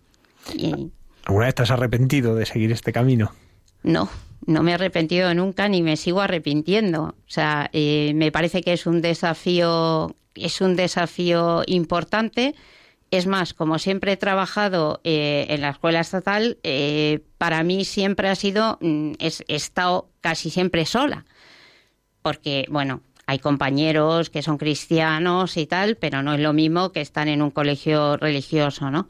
¿Alguna 1.25 1.47
vez 1.47 1.55
te 1.55 1.63
has 1.63 1.71
arrepentido 1.71 2.35
de 2.35 2.47
seguir 2.47 2.73
este 2.73 2.93
camino? 2.93 3.33
No, 3.83 4.09
no 4.47 4.63
me 4.63 4.73
he 4.73 4.75
arrepentido 4.75 5.35
nunca 5.35 5.69
ni 5.69 5.83
me 5.83 5.97
sigo 5.97 6.21
arrepintiendo. 6.21 7.03
O 7.03 7.15
sea, 7.31 7.71
eh, 7.73 8.13
me 8.15 8.33
parece 8.33 8.63
que 8.63 8.73
es 8.73 8.87
un 8.87 9.01
desafío, 9.03 10.15
es 10.35 10.61
un 10.61 10.77
desafío 10.77 11.63
importante. 11.67 12.55
Es 13.11 13.27
más, 13.27 13.55
como 13.55 13.79
siempre 13.79 14.13
he 14.13 14.17
trabajado 14.17 15.01
eh, 15.05 15.47
en 15.51 15.61
la 15.61 15.71
escuela 15.71 16.01
estatal, 16.01 16.59
eh, 16.63 17.21
para 17.39 17.63
mí 17.63 17.85
siempre 17.85 18.29
ha 18.29 18.35
sido, 18.35 18.79
mm, 18.81 19.13
he 19.19 19.55
estado 19.55 20.09
casi 20.21 20.51
siempre 20.51 20.87
sola. 20.87 21.25
Porque, 22.23 22.67
bueno, 22.71 23.03
hay 23.27 23.39
compañeros 23.39 24.31
que 24.31 24.43
son 24.43 24.59
cristianos 24.59 25.57
y 25.57 25.67
tal, 25.67 25.97
pero 25.97 26.23
no 26.23 26.35
es 26.35 26.41
lo 26.41 26.53
mismo 26.53 26.93
que 26.93 27.01
estar 27.01 27.29
en 27.29 27.43
un 27.43 27.51
colegio 27.51 28.17
religioso, 28.17 28.91
¿no? 28.91 29.09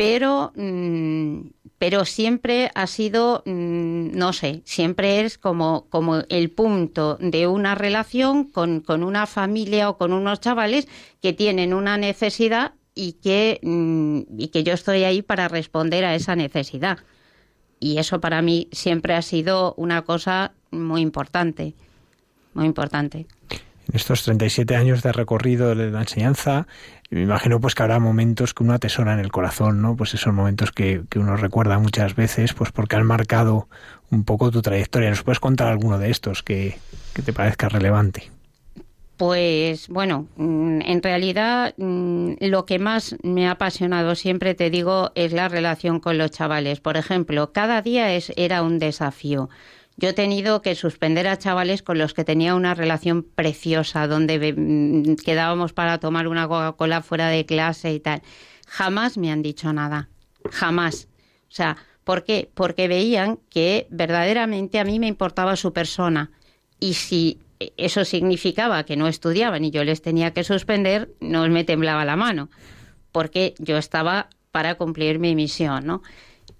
pero, 0.00 0.50
mm, 0.56 1.40
pero 1.80 2.04
siempre 2.04 2.70
ha 2.74 2.86
sido, 2.86 3.42
mm, 3.46 4.10
no 4.12 4.34
sé, 4.34 4.60
siempre 4.66 5.22
es 5.22 5.38
como, 5.38 5.86
como 5.88 6.16
el 6.28 6.50
punto 6.50 7.16
de 7.22 7.46
una 7.46 7.74
relación 7.74 8.44
con, 8.44 8.80
con, 8.80 9.02
una 9.02 9.26
familia 9.26 9.88
o 9.88 9.96
con 9.96 10.12
unos 10.12 10.42
chavales 10.42 10.88
que 11.22 11.32
tienen 11.32 11.72
una 11.72 11.96
necesidad 11.96 12.74
y 12.94 13.12
que, 13.14 13.60
mm, 13.62 14.20
y 14.36 14.48
que 14.48 14.62
yo 14.62 14.74
estoy 14.74 15.04
ahí 15.04 15.22
para 15.22 15.48
responder 15.48 16.04
a 16.04 16.14
esa 16.14 16.36
necesidad. 16.36 16.98
Y 17.78 17.96
eso 17.96 18.20
para 18.20 18.42
mí 18.42 18.68
siempre 18.72 19.14
ha 19.14 19.22
sido 19.22 19.72
una 19.78 20.02
cosa 20.02 20.52
muy 20.70 21.00
importante, 21.00 21.72
muy 22.52 22.66
importante 22.66 23.26
en 23.90 23.96
estos 23.96 24.22
37 24.22 24.76
años 24.76 25.02
de 25.02 25.12
recorrido 25.12 25.74
de 25.74 25.90
la 25.90 26.00
enseñanza, 26.00 26.66
me 27.10 27.22
imagino 27.22 27.60
pues 27.60 27.74
que 27.74 27.82
habrá 27.82 27.98
momentos 27.98 28.54
que 28.54 28.62
uno 28.62 28.72
atesora 28.72 29.12
en 29.12 29.18
el 29.18 29.32
corazón, 29.32 29.82
¿no? 29.82 29.96
Pues 29.96 30.14
esos 30.14 30.32
momentos 30.32 30.70
que, 30.70 31.02
uno 31.16 31.36
recuerda 31.36 31.78
muchas 31.78 32.14
veces, 32.14 32.54
pues 32.54 32.70
porque 32.70 32.96
han 32.96 33.04
marcado 33.04 33.68
un 34.10 34.24
poco 34.24 34.50
tu 34.52 34.62
trayectoria. 34.62 35.10
¿Nos 35.10 35.24
puedes 35.24 35.40
contar 35.40 35.68
alguno 35.68 35.98
de 35.98 36.10
estos 36.10 36.44
que, 36.44 36.78
te 37.24 37.32
parezca 37.32 37.68
relevante? 37.68 38.30
Pues 39.16 39.88
bueno, 39.88 40.28
mm, 40.36 40.80
en 40.82 41.02
realidad 41.02 41.74
mm, 41.76 42.34
lo 42.40 42.64
que 42.64 42.78
más 42.78 43.16
me 43.22 43.48
ha 43.48 43.52
apasionado 43.52 44.14
siempre, 44.14 44.54
te 44.54 44.70
digo, 44.70 45.10
es 45.16 45.32
la 45.32 45.48
relación 45.48 45.98
con 45.98 46.16
los 46.16 46.30
chavales. 46.30 46.80
Por 46.80 46.96
ejemplo, 46.96 47.52
cada 47.52 47.82
día 47.82 48.14
es, 48.14 48.32
era 48.36 48.62
un 48.62 48.78
desafío. 48.78 49.50
Yo 50.00 50.08
he 50.08 50.12
tenido 50.14 50.62
que 50.62 50.74
suspender 50.74 51.28
a 51.28 51.36
chavales 51.36 51.82
con 51.82 51.98
los 51.98 52.14
que 52.14 52.24
tenía 52.24 52.54
una 52.54 52.72
relación 52.72 53.22
preciosa, 53.22 54.06
donde 54.06 54.54
mm, 54.56 55.16
quedábamos 55.16 55.74
para 55.74 55.98
tomar 55.98 56.26
una 56.26 56.48
Coca-Cola 56.48 57.02
fuera 57.02 57.28
de 57.28 57.44
clase 57.44 57.92
y 57.92 58.00
tal. 58.00 58.22
Jamás 58.66 59.18
me 59.18 59.30
han 59.30 59.42
dicho 59.42 59.74
nada. 59.74 60.08
Jamás. 60.50 61.06
O 61.50 61.52
sea, 61.52 61.76
¿por 62.02 62.24
qué? 62.24 62.50
Porque 62.54 62.88
veían 62.88 63.40
que 63.50 63.88
verdaderamente 63.90 64.78
a 64.78 64.84
mí 64.84 64.98
me 64.98 65.06
importaba 65.06 65.54
su 65.54 65.74
persona. 65.74 66.30
Y 66.78 66.94
si 66.94 67.38
eso 67.76 68.06
significaba 68.06 68.84
que 68.84 68.96
no 68.96 69.06
estudiaban 69.06 69.66
y 69.66 69.70
yo 69.70 69.84
les 69.84 70.00
tenía 70.00 70.32
que 70.32 70.44
suspender, 70.44 71.10
no 71.20 71.46
me 71.48 71.64
temblaba 71.64 72.06
la 72.06 72.16
mano. 72.16 72.48
Porque 73.12 73.54
yo 73.58 73.76
estaba 73.76 74.30
para 74.50 74.76
cumplir 74.76 75.18
mi 75.18 75.34
misión, 75.34 75.84
¿no? 75.84 76.02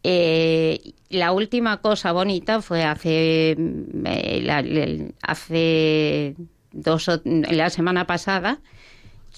Eh, 0.02 0.94
la 1.10 1.32
última 1.32 1.80
cosa 1.82 2.12
bonita 2.12 2.62
fue 2.62 2.84
hace, 2.84 3.56
eh, 4.04 5.12
hace 5.22 6.36
dos 6.72 7.10
la 7.24 7.70
semana 7.70 8.06
pasada 8.06 8.60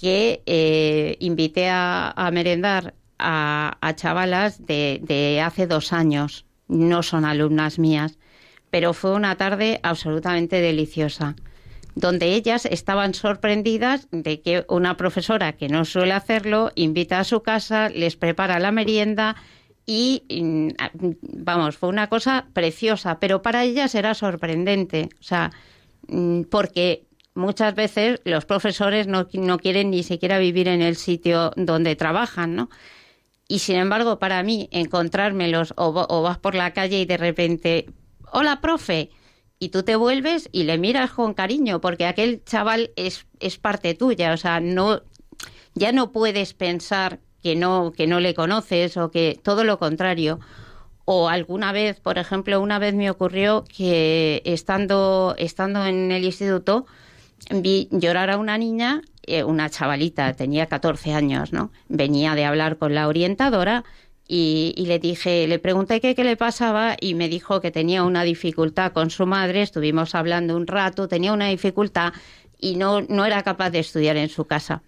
que 0.01 0.42
eh, 0.46 1.16
invité 1.18 1.68
a, 1.70 2.31
merendar 2.33 2.94
a, 3.18 3.94
chavalas 3.96 4.64
de, 4.64 5.01
de, 5.03 5.40
hace 5.40 5.66
dos 5.66 5.92
años. 5.92 6.46
No 6.68 7.03
son 7.03 7.25
alumnas 7.25 7.79
mías, 7.79 8.18
pero 8.70 8.94
fue 8.94 9.12
una 9.12 9.37
tarde 9.37 9.81
absolutamente 9.83 10.61
deliciosa, 10.61 11.37
donde 11.94 12.35
ellas 12.35 12.64
estaban 12.64 13.14
sorprendidas 13.14 14.09
de 14.11 14.40
que 14.40 14.64
una 14.68 14.96
profesora 14.96 15.53
que 15.53 15.68
no 15.68 15.85
suele 15.85 16.12
hacerlo 16.12 16.70
invita 16.75 17.18
a 17.18 17.25
su 17.25 17.42
casa, 17.42 17.88
les 17.90 18.16
prepara 18.16 18.59
la 18.59 18.72
merienda 18.72 19.37
y 19.87 20.25
mm, 20.31 20.68
vamos, 21.45 21.77
fue 21.77 21.88
una 21.88 22.09
cosa 22.09 22.47
preciosa, 22.53 23.18
pero 23.18 23.42
para 23.42 23.64
ellas 23.64 23.95
era 23.95 24.14
sorprendente, 24.14 25.09
o 25.21 25.23
sea, 25.23 25.51
mm, 26.09 26.42
porque 26.42 27.07
muchas 27.35 27.75
veces 27.75 28.21
los 28.25 28.45
profesores 28.45 29.07
no, 29.07 29.29
no 29.33 29.59
quieren 29.59 29.90
ni 29.90 30.03
siquiera 30.03 30.38
vivir 30.38 30.68
en 30.68 30.83
el 30.83 30.97
sitio 30.97 31.53
donde 31.57 31.97
trabajan, 31.97 32.55
¿no? 32.55 32.71
Y 33.49 33.59
sin 33.59 33.77
embargo, 33.77 34.18
para 34.18 34.42
mí, 34.42 34.68
encontrármelos 34.71 35.75
o, 35.77 36.07
o 36.09 36.23
vas 36.23 36.38
por 36.38 36.55
la 36.55 36.73
calle 36.73 37.01
y 37.01 37.05
de 37.05 37.16
repente, 37.16 37.87
hola, 38.33 38.61
profe, 38.61 39.11
y 39.59 39.68
tú 39.68 39.83
te 39.83 39.95
vuelves 39.95 40.49
y 40.53 40.64
le 40.64 40.79
miras 40.79 41.12
con 41.12 41.35
cariño, 41.35 41.81
porque 41.81 42.07
aquel 42.07 42.42
chaval 42.45 42.90
es, 42.97 43.27
es 43.40 43.59
parte 43.59 43.95
tuya, 43.95 44.33
o 44.33 44.37
sea, 44.37 44.59
no, 44.59 45.03
ya 45.75 45.92
no 45.92 46.12
puedes 46.12 46.55
pensar 46.55 47.21
que 47.42 47.57
no, 47.57 47.92
que 47.96 48.07
no 48.07 48.20
le 48.20 48.35
conoces 48.35 48.96
o 48.96 49.11
que 49.11 49.38
todo 49.42 49.64
lo 49.64 49.78
contrario. 49.78 50.40
O 51.05 51.28
alguna 51.28 51.72
vez, 51.72 52.00
por 52.00 52.18
ejemplo, 52.18 52.61
una 52.61 52.78
vez 52.78 52.94
me 52.94 53.11
ocurrió 53.11 53.64
que 53.64 54.42
estando, 54.44 55.35
estando 55.38 55.85
en 55.85 56.12
el 56.12 56.24
instituto 56.24 56.87
vi 57.50 57.88
llorar 57.90 58.31
a 58.31 58.38
una 58.38 58.57
niña, 58.57 59.02
eh, 59.26 59.42
una 59.44 59.68
chavalita, 59.68 60.33
tenía 60.35 60.66
14 60.66 61.12
años, 61.12 61.52
¿no? 61.52 61.70
Venía 61.88 62.35
de 62.35 62.44
hablar 62.44 62.78
con 62.78 62.94
la 62.94 63.09
orientadora 63.09 63.85
y, 64.28 64.74
y, 64.76 64.87
le 64.87 64.98
dije, 64.98 65.46
le 65.48 65.59
pregunté 65.59 66.00
qué, 66.00 66.14
qué 66.14 66.24
le 66.24 66.37
pasaba 66.37 66.96
y 67.00 67.14
me 67.14 67.28
dijo 67.28 67.61
que 67.61 67.70
tenía 67.70 68.05
una 68.05 68.22
dificultad 68.22 68.92
con 68.92 69.11
su 69.11 69.26
madre, 69.26 69.62
estuvimos 69.62 70.14
hablando 70.14 70.57
un 70.57 70.66
rato, 70.66 71.09
tenía 71.09 71.33
una 71.33 71.48
dificultad 71.48 72.12
y 72.59 72.76
no, 72.76 73.02
no 73.02 73.24
era 73.24 73.42
capaz 73.42 73.70
de 73.70 73.81
estudiar 73.81 74.16
en 74.16 74.28
su 74.28 74.46
casa. 74.46 74.83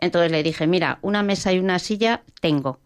Entonces 0.00 0.32
le 0.32 0.42
dije, 0.42 0.66
mira, 0.66 0.98
una 1.02 1.22
mesa 1.22 1.52
y 1.52 1.58
una 1.58 1.78
silla 1.78 2.22
tengo. 2.40 2.80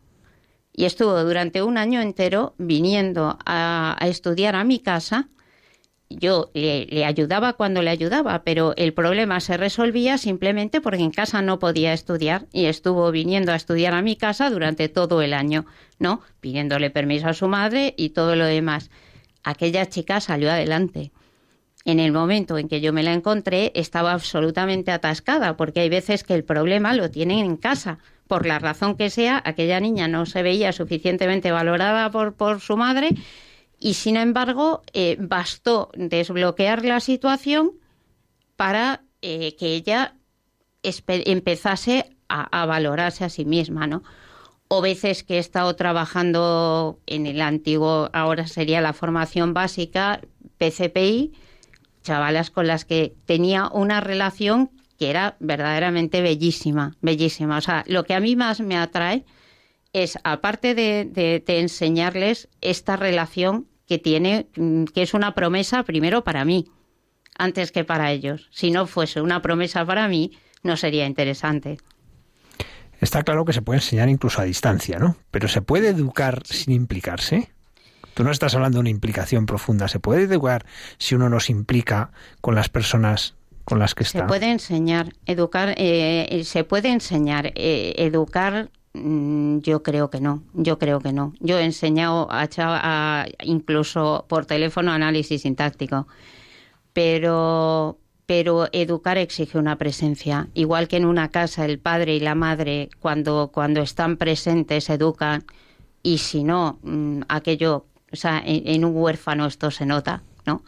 Y 0.72 0.86
estuvo 0.86 1.22
durante 1.22 1.62
un 1.62 1.78
año 1.78 2.00
entero 2.00 2.54
viniendo 2.58 3.38
a, 3.46 3.96
estudiar 4.02 4.56
a 4.56 4.64
mi 4.64 4.80
casa. 4.80 5.28
Yo 6.10 6.50
le, 6.54 7.04
ayudaba 7.04 7.54
cuando 7.54 7.80
le 7.82 7.90
ayudaba, 7.90 8.42
pero 8.42 8.74
el 8.76 8.92
problema 8.92 9.40
se 9.40 9.56
resolvía 9.56 10.18
simplemente 10.18 10.80
porque 10.80 11.02
en 11.02 11.10
casa 11.10 11.42
no 11.42 11.58
podía 11.58 11.92
estudiar 11.92 12.46
y 12.52 12.66
estuvo 12.66 13.10
viniendo 13.10 13.52
a 13.52 13.56
estudiar 13.56 13.94
a 13.94 14.02
mi 14.02 14.16
casa 14.16 14.50
durante 14.50 14.88
todo 14.88 15.22
el 15.22 15.32
año, 15.32 15.64
¿no? 15.98 16.20
Pidiéndole 16.40 16.90
permiso 16.90 17.28
a 17.28 17.34
su 17.34 17.48
madre 17.48 17.94
y 17.96 18.10
todo 18.10 18.36
lo 18.36 18.44
demás. 18.44 18.90
Aquella 19.44 19.86
chica 19.86 20.20
salió 20.20 20.50
adelante 20.50 21.12
en 21.84 22.00
el 22.00 22.12
momento 22.12 22.58
en 22.58 22.68
que 22.68 22.80
yo 22.80 22.92
me 22.92 23.02
la 23.02 23.12
encontré 23.12 23.72
estaba 23.74 24.12
absolutamente 24.12 24.90
atascada, 24.90 25.56
porque 25.56 25.80
hay 25.80 25.88
veces 25.88 26.24
que 26.24 26.34
el 26.34 26.44
problema 26.44 26.94
lo 26.94 27.10
tienen 27.10 27.40
en 27.40 27.56
casa. 27.56 27.98
Por 28.26 28.46
la 28.46 28.58
razón 28.58 28.96
que 28.96 29.10
sea, 29.10 29.42
aquella 29.44 29.80
niña 29.80 30.08
no 30.08 30.24
se 30.24 30.42
veía 30.42 30.72
suficientemente 30.72 31.52
valorada 31.52 32.10
por, 32.10 32.34
por 32.34 32.60
su 32.60 32.76
madre 32.76 33.10
y, 33.78 33.94
sin 33.94 34.16
embargo, 34.16 34.82
eh, 34.94 35.16
bastó 35.20 35.90
desbloquear 35.94 36.84
la 36.84 37.00
situación 37.00 37.72
para 38.56 39.02
eh, 39.20 39.56
que 39.56 39.74
ella 39.74 40.14
empezase 40.82 42.10
a, 42.28 42.66
valorarse 42.66 43.24
a 43.24 43.28
sí 43.28 43.44
misma, 43.44 43.86
¿no? 43.86 44.02
O 44.68 44.80
veces 44.80 45.22
que 45.22 45.36
he 45.36 45.38
estado 45.38 45.76
trabajando 45.76 46.98
en 47.06 47.26
el 47.26 47.40
antiguo, 47.40 48.10
ahora 48.12 48.46
sería 48.46 48.80
la 48.80 48.92
formación 48.92 49.54
básica, 49.54 50.20
PCPI, 50.58 51.34
chavalas 52.04 52.50
con 52.52 52.68
las 52.68 52.84
que 52.84 53.16
tenía 53.26 53.68
una 53.68 54.00
relación 54.00 54.70
que 54.96 55.10
era 55.10 55.36
verdaderamente 55.40 56.22
bellísima, 56.22 56.96
bellísima. 57.00 57.58
O 57.58 57.60
sea, 57.60 57.82
lo 57.88 58.04
que 58.04 58.14
a 58.14 58.20
mí 58.20 58.36
más 58.36 58.60
me 58.60 58.76
atrae 58.76 59.24
es, 59.92 60.18
aparte 60.22 60.76
de, 60.76 61.04
de 61.44 61.60
enseñarles 61.60 62.48
esta 62.60 62.94
relación 62.94 63.66
que 63.86 63.98
tiene, 63.98 64.46
mm, 64.56 64.84
que 64.84 65.02
es 65.02 65.14
una 65.14 65.34
promesa 65.34 65.82
primero 65.82 66.24
para 66.24 66.44
mí, 66.44 66.66
antes 67.36 67.72
que 67.72 67.84
para 67.84 68.12
ellos. 68.12 68.48
Si 68.52 68.70
no 68.70 68.86
fuese 68.86 69.20
una 69.20 69.42
promesa 69.42 69.84
para 69.84 70.08
mí, 70.08 70.32
no 70.62 70.76
sería 70.76 71.06
interesante. 71.06 71.78
Está 73.00 73.22
claro 73.22 73.44
que 73.44 73.52
se 73.52 73.62
puede 73.62 73.78
enseñar 73.78 74.08
incluso 74.08 74.40
a 74.40 74.44
distancia, 74.44 74.98
¿no? 74.98 75.16
Pero 75.30 75.48
¿se 75.48 75.60
puede 75.60 75.88
educar 75.88 76.42
sin 76.46 76.72
implicarse? 76.72 77.50
Tú 78.14 78.24
no 78.24 78.30
estás 78.30 78.54
hablando 78.54 78.76
de 78.76 78.80
una 78.80 78.90
implicación 78.90 79.46
profunda. 79.46 79.88
¿Se 79.88 79.98
puede 80.00 80.22
educar 80.22 80.64
si 80.98 81.14
uno 81.14 81.28
no 81.28 81.40
se 81.40 81.52
implica 81.52 82.12
con 82.40 82.54
las 82.54 82.68
personas 82.68 83.34
con 83.64 83.78
las 83.78 83.94
que 83.94 84.04
está? 84.04 84.20
Se 84.20 84.24
puede 84.24 84.50
enseñar, 84.50 85.12
educar, 85.26 85.74
eh, 85.76 86.42
se 86.44 86.64
puede 86.64 86.90
enseñar, 86.90 87.52
eh, 87.54 87.94
educar 87.98 88.70
mm, 88.92 89.58
yo 89.58 89.82
creo 89.82 90.10
que 90.10 90.20
no, 90.20 90.42
yo 90.52 90.78
creo 90.78 91.00
que 91.00 91.12
no. 91.12 91.34
Yo 91.40 91.58
he 91.58 91.64
enseñado 91.64 92.28
a, 92.30 93.26
incluso 93.42 94.26
por 94.28 94.46
teléfono 94.46 94.92
análisis 94.92 95.42
sintáctico, 95.42 96.06
pero 96.92 97.98
pero 98.26 98.68
educar 98.72 99.18
exige 99.18 99.58
una 99.58 99.76
presencia. 99.76 100.48
Igual 100.54 100.88
que 100.88 100.96
en 100.96 101.04
una 101.04 101.28
casa 101.28 101.64
el 101.66 101.78
padre 101.78 102.14
y 102.14 102.20
la 102.20 102.34
madre 102.34 102.88
cuando, 103.00 103.50
cuando 103.52 103.82
están 103.82 104.16
presentes 104.16 104.88
educan 104.88 105.44
y 106.02 106.18
si 106.18 106.44
no, 106.44 106.78
mm, 106.82 107.22
aquello, 107.28 107.86
o 108.14 108.16
sea, 108.16 108.42
en, 108.44 108.84
un 108.84 108.96
huérfano 108.96 109.46
esto 109.46 109.70
se 109.70 109.86
nota, 109.86 110.22
¿no? 110.46 110.62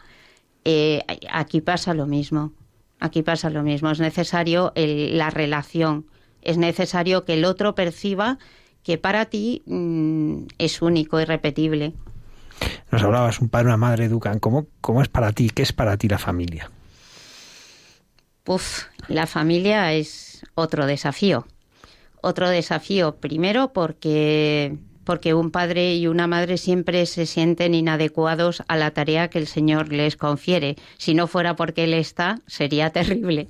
Eh, 0.65 1.01
aquí 1.31 1.61
pasa 1.61 1.93
lo 1.93 2.05
mismo, 2.05 2.51
aquí 2.99 3.23
pasa 3.23 3.49
lo 3.49 3.63
mismo. 3.63 3.89
Es 3.89 3.99
necesario 3.99 4.73
la 4.75 5.29
relación, 5.29 6.05
es 6.41 6.57
necesario 6.57 7.23
que 7.23 7.35
el 7.35 7.45
otro 7.45 7.73
perciba 7.73 8.37
que 8.83 8.97
para 8.97 9.25
ti 9.25 9.63
mm, 9.65 10.47
es 10.57 10.81
único, 10.81 11.19
y 11.21 11.25
repetible. 11.25 11.93
Nos 12.91 13.01
hablabas, 13.01 13.39
un 13.39 13.49
padre 13.49 13.65
y 13.65 13.67
una 13.67 13.77
madre 13.77 14.05
educan. 14.05 14.39
¿Cómo, 14.39 14.67
¿Cómo 14.81 15.01
es 15.01 15.07
para 15.07 15.31
ti? 15.31 15.49
¿Qué 15.49 15.61
es 15.63 15.71
para 15.71 15.97
ti 15.97 16.07
la 16.07 16.17
familia? 16.17 16.69
Uf, 18.45 18.85
la 19.07 19.25
familia 19.25 19.93
es 19.93 20.45
otro 20.55 20.85
desafío. 20.85 21.47
Otro 22.21 22.49
desafío, 22.49 23.17
primero 23.17 23.71
porque, 23.73 24.77
porque 25.07 25.33
un 25.33 25.51
padre 25.51 25.95
y 25.95 26.05
una 26.05 26.27
madre 26.27 26.57
siempre 26.57 27.05
se 27.05 27.25
sienten 27.25 27.73
inadecuados 27.73 28.61
a 28.67 28.75
la 28.75 28.91
tarea 28.91 29.29
que 29.29 29.39
el 29.39 29.47
Señor 29.47 29.93
les 29.93 30.17
confiere. 30.17 30.75
Si 30.97 31.13
no 31.13 31.27
fuera 31.27 31.55
porque 31.55 31.85
Él 31.85 31.93
está, 31.93 32.41
sería 32.45 32.89
terrible. 32.91 33.47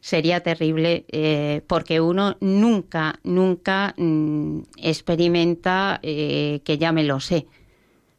Sería 0.00 0.40
terrible 0.40 1.04
eh, 1.12 1.60
porque 1.66 2.00
uno 2.00 2.38
nunca, 2.40 3.20
nunca 3.22 3.92
mm, 3.98 4.60
experimenta 4.78 6.00
eh, 6.02 6.62
que 6.64 6.78
ya 6.78 6.90
me 6.90 7.04
lo 7.04 7.20
sé. 7.20 7.48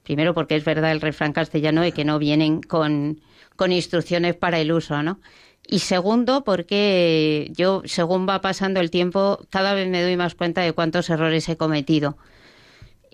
Primero 0.04 0.36
porque 0.36 0.56
es 0.56 0.64
verdad 0.64 0.92
el 0.92 1.02
refrán 1.02 1.34
castellano 1.34 1.82
de 1.82 1.92
que 1.92 2.06
no 2.06 2.20
vienen 2.20 2.62
con, 2.62 3.20
con 3.56 3.72
instrucciones 3.72 4.36
para 4.36 4.60
el 4.60 4.72
uso, 4.72 5.02
¿no? 5.02 5.20
Y 5.68 5.80
segundo, 5.80 6.44
porque 6.44 7.52
yo, 7.56 7.82
según 7.86 8.30
va 8.30 8.42
pasando 8.42 8.80
el 8.80 8.92
tiempo, 8.92 9.40
cada 9.50 9.74
vez 9.74 9.90
me 9.90 10.04
doy 10.04 10.18
más 10.18 10.36
cuenta 10.36 10.62
de 10.62 10.74
cuántos 10.74 11.10
errores 11.10 11.50
he 11.50 11.58
cometido. 11.58 12.20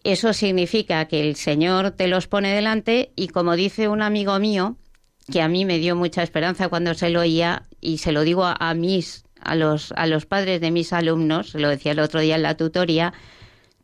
Eso 0.03 0.33
significa 0.33 1.05
que 1.05 1.21
el 1.21 1.35
Señor 1.35 1.91
te 1.91 2.07
los 2.07 2.27
pone 2.27 2.53
delante 2.53 3.11
y 3.15 3.27
como 3.27 3.55
dice 3.55 3.87
un 3.87 4.01
amigo 4.01 4.37
mío, 4.39 4.77
que 5.31 5.41
a 5.41 5.47
mí 5.47 5.65
me 5.65 5.77
dio 5.77 5.95
mucha 5.95 6.23
esperanza 6.23 6.69
cuando 6.69 6.93
se 6.95 7.09
lo 7.09 7.21
oía, 7.21 7.63
y 7.79 7.99
se 7.99 8.11
lo 8.11 8.21
digo 8.21 8.43
a, 8.45 8.73
mis, 8.73 9.23
a 9.39 9.55
los, 9.55 9.93
a 9.95 10.07
los 10.07 10.25
padres 10.25 10.59
de 10.59 10.71
mis 10.71 10.93
alumnos, 10.93 11.51
se 11.51 11.59
lo 11.59 11.69
decía 11.69 11.91
el 11.91 11.99
otro 11.99 12.19
día 12.19 12.35
en 12.35 12.43
la 12.43 12.57
tutoría, 12.57 13.13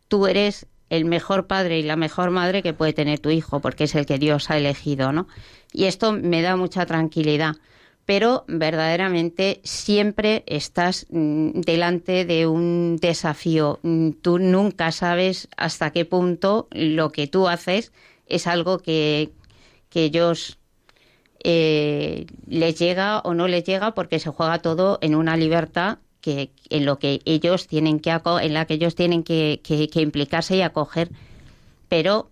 tú 0.08 0.27
eres 0.27 0.67
el 0.89 1.06
mejor 1.06 1.47
padre 1.47 1.80
y 1.80 1.84
la 1.84 1.95
mejor 1.95 2.32
madre 2.32 2.63
que 2.63 2.73
puede 2.73 2.93
tener 2.93 3.19
tu 3.19 3.30
hijo, 3.30 3.60
porque 3.60 3.84
es 3.84 3.95
el 3.95 4.06
que 4.06 4.17
Dios 4.17 4.49
ha 4.49 4.58
elegido, 4.58 5.12
¿no? 5.12 5.27
Y 5.73 5.86
esto 5.86 6.13
me 6.13 6.41
da 6.41 6.56
mucha 6.56 6.86
tranquilidad 6.86 7.56
pero 8.07 8.45
verdaderamente 8.47 9.59
siempre 9.65 10.45
estás 10.47 11.07
mm, 11.09 11.59
delante 11.59 12.23
de 12.23 12.47
un 12.47 12.95
desafío. 13.01 13.79
Mm, 13.83 14.11
tú 14.21 14.39
nunca 14.39 14.93
sabes 14.93 15.49
hasta 15.57 15.91
qué 15.91 16.05
punto 16.05 16.69
lo 16.71 17.11
que 17.11 17.27
tú 17.27 17.49
haces 17.49 17.91
es 18.25 18.47
algo 18.47 18.79
que, 18.79 19.31
que 19.89 20.05
ellos 20.05 20.57
eh, 21.43 22.27
les 22.47 22.79
llega 22.79 23.19
o 23.19 23.33
no 23.33 23.49
les 23.49 23.65
llega 23.65 23.93
porque 23.93 24.19
se 24.19 24.29
juega 24.29 24.59
todo 24.59 24.99
en 25.01 25.13
una 25.13 25.35
libertad 25.35 25.97
que 26.21 26.51
en 26.69 26.85
lo 26.85 26.99
que 26.99 27.19
ellos 27.25 27.67
tienen 27.67 27.99
que 27.99 28.09
en 28.09 28.53
la 28.53 28.65
que 28.65 28.75
ellos 28.75 28.95
tienen 28.95 29.23
que, 29.23 29.59
que 29.63 30.01
implicarse 30.01 30.55
y 30.55 30.61
acoger 30.61 31.09
pero 31.89 32.31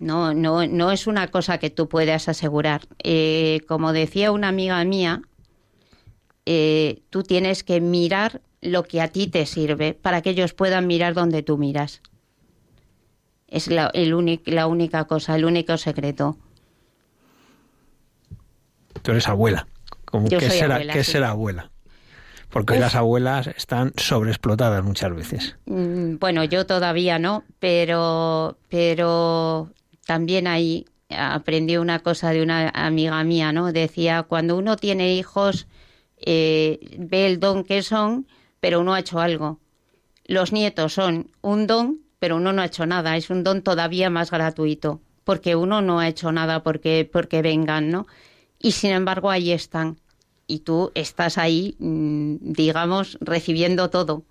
no, 0.00 0.32
no, 0.32 0.66
no 0.66 0.90
es 0.90 1.06
una 1.06 1.28
cosa 1.28 1.58
que 1.58 1.70
tú 1.70 1.88
puedas 1.88 2.28
asegurar. 2.28 2.80
Eh, 3.04 3.60
como 3.68 3.92
decía 3.92 4.32
una 4.32 4.48
amiga 4.48 4.82
mía, 4.84 5.22
eh, 6.46 7.02
tú 7.10 7.22
tienes 7.22 7.62
que 7.62 7.80
mirar 7.80 8.40
lo 8.62 8.82
que 8.82 9.02
a 9.02 9.08
ti 9.08 9.26
te 9.26 9.44
sirve 9.46 9.92
para 9.94 10.22
que 10.22 10.30
ellos 10.30 10.54
puedan 10.54 10.86
mirar 10.86 11.12
donde 11.12 11.42
tú 11.42 11.58
miras. 11.58 12.00
Es 13.46 13.68
la, 13.68 13.90
el 13.92 14.40
la 14.46 14.66
única 14.66 15.04
cosa, 15.04 15.36
el 15.36 15.44
único 15.44 15.76
secreto. 15.76 16.38
Tú 19.02 19.10
eres 19.10 19.28
abuela. 19.28 19.66
¿Qué, 20.28 20.50
será, 20.50 20.86
¿qué 20.86 21.04
será 21.04 21.30
abuela? 21.30 21.70
Porque 22.48 22.78
las 22.78 22.94
abuelas 22.94 23.48
están 23.48 23.92
sobreexplotadas 23.96 24.82
muchas 24.82 25.14
veces. 25.14 25.56
Mm, 25.66 26.16
bueno, 26.18 26.42
yo 26.44 26.66
todavía 26.66 27.18
no, 27.18 27.44
pero, 27.60 28.58
pero 28.68 29.70
también 30.06 30.46
ahí 30.46 30.86
aprendí 31.10 31.76
una 31.76 32.00
cosa 32.00 32.30
de 32.30 32.42
una 32.42 32.68
amiga 32.70 33.22
mía, 33.24 33.52
¿no? 33.52 33.72
Decía, 33.72 34.22
cuando 34.22 34.56
uno 34.56 34.76
tiene 34.76 35.14
hijos, 35.14 35.66
eh, 36.18 36.78
ve 36.98 37.26
el 37.26 37.40
don 37.40 37.64
que 37.64 37.82
son, 37.82 38.26
pero 38.60 38.80
uno 38.80 38.94
ha 38.94 39.00
hecho 39.00 39.20
algo. 39.20 39.58
Los 40.26 40.52
nietos 40.52 40.94
son 40.94 41.30
un 41.42 41.66
don, 41.66 42.00
pero 42.18 42.36
uno 42.36 42.52
no 42.52 42.62
ha 42.62 42.66
hecho 42.66 42.86
nada. 42.86 43.16
Es 43.16 43.30
un 43.30 43.42
don 43.42 43.62
todavía 43.62 44.10
más 44.10 44.30
gratuito, 44.30 45.00
porque 45.24 45.56
uno 45.56 45.80
no 45.82 45.98
ha 45.98 46.08
hecho 46.08 46.30
nada 46.32 46.62
porque, 46.62 47.08
porque 47.10 47.42
vengan, 47.42 47.90
¿no? 47.90 48.06
Y 48.58 48.72
sin 48.72 48.92
embargo 48.92 49.30
ahí 49.30 49.50
están. 49.52 49.98
Y 50.46 50.60
tú 50.60 50.92
estás 50.94 51.38
ahí, 51.38 51.76
mm, 51.78 52.36
digamos, 52.40 53.18
recibiendo 53.20 53.90
todo 53.90 54.24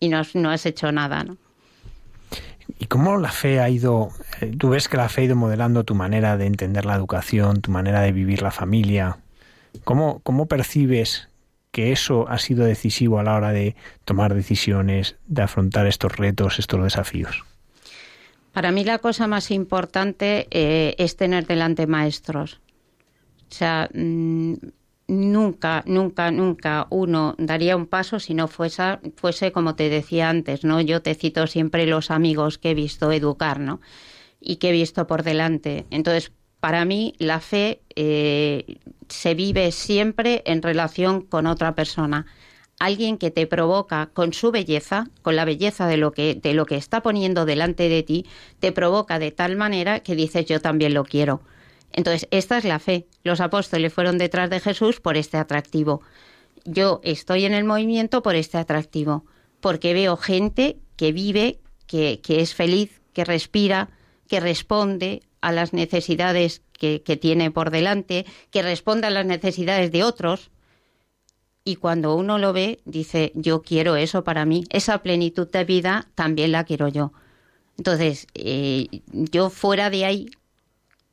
y 0.00 0.08
no, 0.08 0.22
no 0.34 0.50
has 0.50 0.66
hecho 0.66 0.92
nada, 0.92 1.24
¿no? 1.24 1.36
¿Y 2.78 2.86
cómo 2.86 3.16
la 3.16 3.30
fe 3.30 3.60
ha 3.60 3.68
ido, 3.70 4.10
eh, 4.40 4.52
tú 4.58 4.70
ves 4.70 4.88
que 4.88 4.96
la 4.96 5.08
fe 5.08 5.22
ha 5.22 5.24
ido 5.24 5.36
modelando 5.36 5.84
tu 5.84 5.94
manera 5.94 6.36
de 6.36 6.46
entender 6.46 6.84
la 6.84 6.94
educación, 6.94 7.60
tu 7.60 7.70
manera 7.70 8.00
de 8.00 8.12
vivir 8.12 8.42
la 8.42 8.50
familia? 8.50 9.18
¿Cómo, 9.84 10.20
cómo 10.22 10.46
percibes 10.46 11.28
que 11.70 11.92
eso 11.92 12.28
ha 12.28 12.38
sido 12.38 12.64
decisivo 12.64 13.18
a 13.18 13.22
la 13.22 13.34
hora 13.34 13.52
de 13.52 13.76
tomar 14.04 14.34
decisiones, 14.34 15.16
de 15.26 15.42
afrontar 15.42 15.86
estos 15.86 16.16
retos, 16.16 16.58
estos 16.58 16.82
desafíos? 16.82 17.44
Para 18.52 18.72
mí 18.72 18.84
la 18.84 18.98
cosa 18.98 19.26
más 19.26 19.50
importante 19.50 20.48
eh, 20.50 20.94
es 20.98 21.16
tener 21.16 21.46
delante 21.46 21.86
maestros. 21.86 22.60
O 23.50 23.54
sea, 23.54 23.88
mm, 23.94 24.54
nunca, 25.08 25.82
nunca, 25.86 26.30
nunca 26.30 26.86
uno 26.90 27.34
daría 27.38 27.76
un 27.76 27.86
paso 27.86 28.20
si 28.20 28.34
no 28.34 28.46
fuese, 28.46 28.98
fuese 29.16 29.52
como 29.52 29.74
te 29.74 29.88
decía 29.88 30.28
antes, 30.28 30.64
¿no? 30.64 30.80
Yo 30.80 31.02
te 31.02 31.14
cito 31.14 31.46
siempre 31.46 31.86
los 31.86 32.10
amigos 32.10 32.58
que 32.58 32.70
he 32.70 32.74
visto 32.74 33.10
educar, 33.10 33.58
¿no? 33.58 33.80
Y 34.40 34.56
que 34.56 34.68
he 34.68 34.72
visto 34.72 35.06
por 35.06 35.24
delante. 35.24 35.86
Entonces, 35.90 36.32
para 36.60 36.84
mí, 36.84 37.14
la 37.18 37.40
fe 37.40 37.80
eh, 37.96 38.78
se 39.08 39.34
vive 39.34 39.72
siempre 39.72 40.42
en 40.46 40.62
relación 40.62 41.22
con 41.22 41.46
otra 41.46 41.74
persona. 41.74 42.26
Alguien 42.78 43.18
que 43.18 43.30
te 43.30 43.46
provoca 43.46 44.10
con 44.12 44.32
su 44.32 44.52
belleza, 44.52 45.08
con 45.22 45.34
la 45.36 45.44
belleza 45.44 45.86
de 45.88 45.96
lo 45.96 46.12
que, 46.12 46.34
de 46.36 46.54
lo 46.54 46.66
que 46.66 46.76
está 46.76 47.02
poniendo 47.02 47.44
delante 47.44 47.88
de 47.88 48.02
ti, 48.02 48.26
te 48.60 48.72
provoca 48.72 49.18
de 49.18 49.32
tal 49.32 49.56
manera 49.56 50.00
que 50.00 50.14
dices 50.14 50.46
yo 50.46 50.60
también 50.60 50.94
lo 50.94 51.04
quiero 51.04 51.40
entonces, 51.92 52.28
esta 52.30 52.58
es 52.58 52.64
la 52.64 52.78
fe. 52.78 53.06
Los 53.24 53.40
apóstoles 53.40 53.92
fueron 53.92 54.18
detrás 54.18 54.50
de 54.50 54.60
Jesús 54.60 55.00
por 55.00 55.16
este 55.16 55.36
atractivo. 55.36 56.02
Yo 56.64 57.00
estoy 57.02 57.44
en 57.44 57.54
el 57.54 57.64
movimiento 57.64 58.22
por 58.22 58.34
este 58.34 58.58
atractivo, 58.58 59.24
porque 59.60 59.94
veo 59.94 60.16
gente 60.16 60.76
que 60.96 61.12
vive, 61.12 61.60
que, 61.86 62.20
es 62.28 62.54
feliz, 62.54 63.00
que 63.12 63.24
respira, 63.24 63.90
que 64.28 64.40
responde 64.40 65.22
a 65.40 65.52
las 65.52 65.72
necesidades 65.72 66.62
que, 66.72 67.02
que 67.02 67.16
tiene 67.16 67.50
por 67.50 67.70
delante, 67.70 68.26
que 68.50 68.62
responde 68.62 69.06
a 69.06 69.10
las 69.10 69.24
necesidades 69.24 69.90
de 69.90 70.04
otros. 70.04 70.50
Y 71.64 71.76
cuando 71.76 72.14
uno 72.14 72.38
lo 72.38 72.52
ve, 72.52 72.80
dice, 72.84 73.32
yo 73.34 73.62
quiero 73.62 73.96
eso 73.96 74.24
para 74.24 74.44
mí. 74.44 74.64
Esa 74.70 75.02
plenitud 75.02 75.48
de 75.50 75.64
vida 75.64 76.08
también 76.14 76.52
la 76.52 76.64
quiero 76.64 76.88
yo. 76.88 77.12
Entonces, 77.76 78.26
eh, 78.34 78.88
yo 79.12 79.50
fuera 79.50 79.88
de 79.90 80.04
ahí 80.04 80.30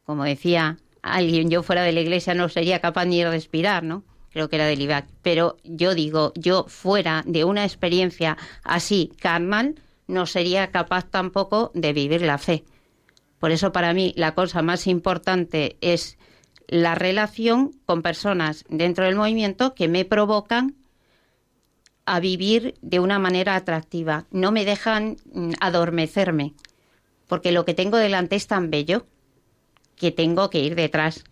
como 0.06 0.24
decía 0.24 0.78
alguien 1.02 1.50
yo 1.50 1.64
fuera 1.64 1.84
de 1.84 1.92
la 1.92 2.02
iglesia 2.02 2.34
no 2.34 2.50
sería 2.50 2.80
capaz 2.80 3.06
ni 3.06 3.20
de 3.20 3.30
respirar, 3.30 3.84
¿no? 3.84 4.04
Creo 4.32 4.50
que 4.50 4.58
era 4.58 4.66
del 4.66 4.82
IBAC. 4.82 5.08
Pero 5.22 5.58
yo 5.64 5.94
digo, 5.96 6.34
yo 6.36 6.66
fuera 6.68 7.24
de 7.26 7.46
una 7.46 7.64
experiencia 7.64 8.38
así 8.64 9.12
carnal, 9.20 9.76
no 10.08 10.26
sería 10.26 10.72
capaz 10.72 11.06
tampoco 11.10 11.72
de 11.74 11.94
vivir 11.94 12.22
la 12.22 12.38
fe. 12.38 12.66
Por 13.40 13.52
eso 13.52 13.72
para 13.72 13.94
mí 13.94 14.14
la 14.18 14.34
cosa 14.34 14.62
más 14.62 14.88
importante 14.88 15.78
es 15.82 16.18
la 16.68 16.96
relación 16.96 17.72
con 17.86 18.02
personas 18.02 18.66
dentro 18.70 19.06
del 19.06 19.16
movimiento 19.16 19.76
que 19.76 19.88
me 19.88 20.06
provocan 20.06 20.76
a 22.06 22.20
vivir 22.20 22.76
de 22.82 23.00
una 23.00 23.20
manera 23.20 23.56
atractiva. 23.56 24.26
No 24.32 24.52
me 24.52 24.66
dejan 24.66 25.18
mm, 25.34 25.52
adormecerme, 25.60 26.54
porque 27.28 27.52
lo 27.52 27.66
que 27.66 27.74
tengo 27.74 27.98
delante 27.98 28.36
es 28.36 28.48
tan 28.48 28.70
bello 28.70 29.06
que 29.96 30.12
tengo 30.12 30.50
que 30.50 30.60
ir 30.60 30.76
detrás, 30.76 31.24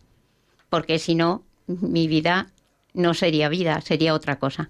porque 0.70 1.00
si 1.00 1.16
no, 1.16 1.44
mi 1.68 2.08
vida 2.08 2.52
no 2.94 3.14
sería 3.14 3.50
vida, 3.50 3.82
sería 3.82 4.14
otra 4.14 4.38
cosa. 4.38 4.70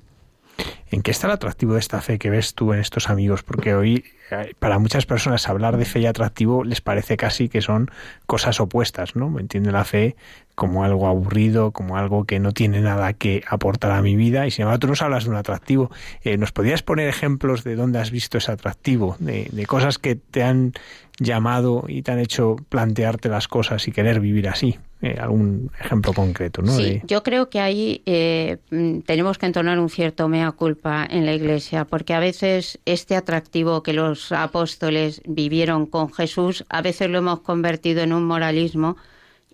¿En 0.93 1.01
qué 1.01 1.09
está 1.09 1.25
el 1.25 1.33
atractivo 1.33 1.73
de 1.73 1.79
esta 1.79 2.01
fe 2.01 2.19
que 2.19 2.29
ves 2.29 2.53
tú 2.53 2.71
en 2.71 2.79
estos 2.79 3.09
amigos? 3.09 3.41
Porque 3.41 3.73
hoy 3.73 4.05
eh, 4.29 4.53
para 4.59 4.77
muchas 4.77 5.07
personas 5.07 5.49
hablar 5.49 5.77
de 5.77 5.85
fe 5.85 6.01
y 6.01 6.05
atractivo 6.05 6.63
les 6.63 6.81
parece 6.81 7.17
casi 7.17 7.49
que 7.49 7.61
son 7.61 7.89
cosas 8.27 8.59
opuestas, 8.59 9.15
¿no? 9.15 9.39
Entienden 9.39 9.73
la 9.73 9.85
fe 9.85 10.15
como 10.53 10.83
algo 10.83 11.07
aburrido, 11.07 11.71
como 11.71 11.97
algo 11.97 12.25
que 12.25 12.39
no 12.39 12.51
tiene 12.51 12.79
nada 12.81 13.13
que 13.13 13.43
aportar 13.47 13.91
a 13.91 14.03
mi 14.03 14.15
vida 14.15 14.45
y 14.45 14.51
sin 14.51 14.63
embargo 14.63 14.81
tú 14.81 14.87
nos 14.87 15.01
hablas 15.01 15.23
de 15.23 15.31
un 15.31 15.35
atractivo. 15.35 15.89
Eh, 16.21 16.37
¿Nos 16.37 16.51
podrías 16.51 16.83
poner 16.83 17.07
ejemplos 17.07 17.63
de 17.63 17.75
dónde 17.75 17.97
has 17.97 18.11
visto 18.11 18.37
ese 18.37 18.51
atractivo, 18.51 19.15
de, 19.17 19.49
de 19.51 19.65
cosas 19.65 19.97
que 19.97 20.15
te 20.15 20.43
han 20.43 20.73
llamado 21.19 21.85
y 21.87 22.01
te 22.01 22.11
han 22.11 22.19
hecho 22.19 22.55
plantearte 22.69 23.29
las 23.29 23.47
cosas 23.47 23.87
y 23.87 23.91
querer 23.91 24.19
vivir 24.19 24.47
así? 24.47 24.77
Eh, 25.01 25.17
algún 25.19 25.69
ejemplo 25.79 26.13
concreto, 26.13 26.61
¿no? 26.61 26.71
Sí, 26.71 27.01
yo 27.05 27.23
creo 27.23 27.49
que 27.49 27.59
ahí 27.59 28.01
eh, 28.05 28.57
mm, 28.71 28.99
tenemos 28.99 29.37
que 29.37 29.45
entonar 29.45 29.77
un 29.77 29.89
cierto 29.89 30.29
mea 30.29 30.51
culpa 30.53 31.05
en 31.09 31.25
la 31.25 31.33
Iglesia, 31.33 31.85
porque 31.85 32.13
a 32.13 32.19
veces 32.19 32.79
este 32.85 33.15
atractivo 33.15 33.83
que 33.83 33.91
los 33.91 34.31
apóstoles 34.31 35.21
vivieron 35.25 35.87
con 35.87 36.11
Jesús, 36.13 36.63
a 36.69 36.81
veces 36.81 37.09
lo 37.09 37.17
hemos 37.17 37.41
convertido 37.41 38.01
en 38.01 38.13
un 38.13 38.23
moralismo 38.23 38.95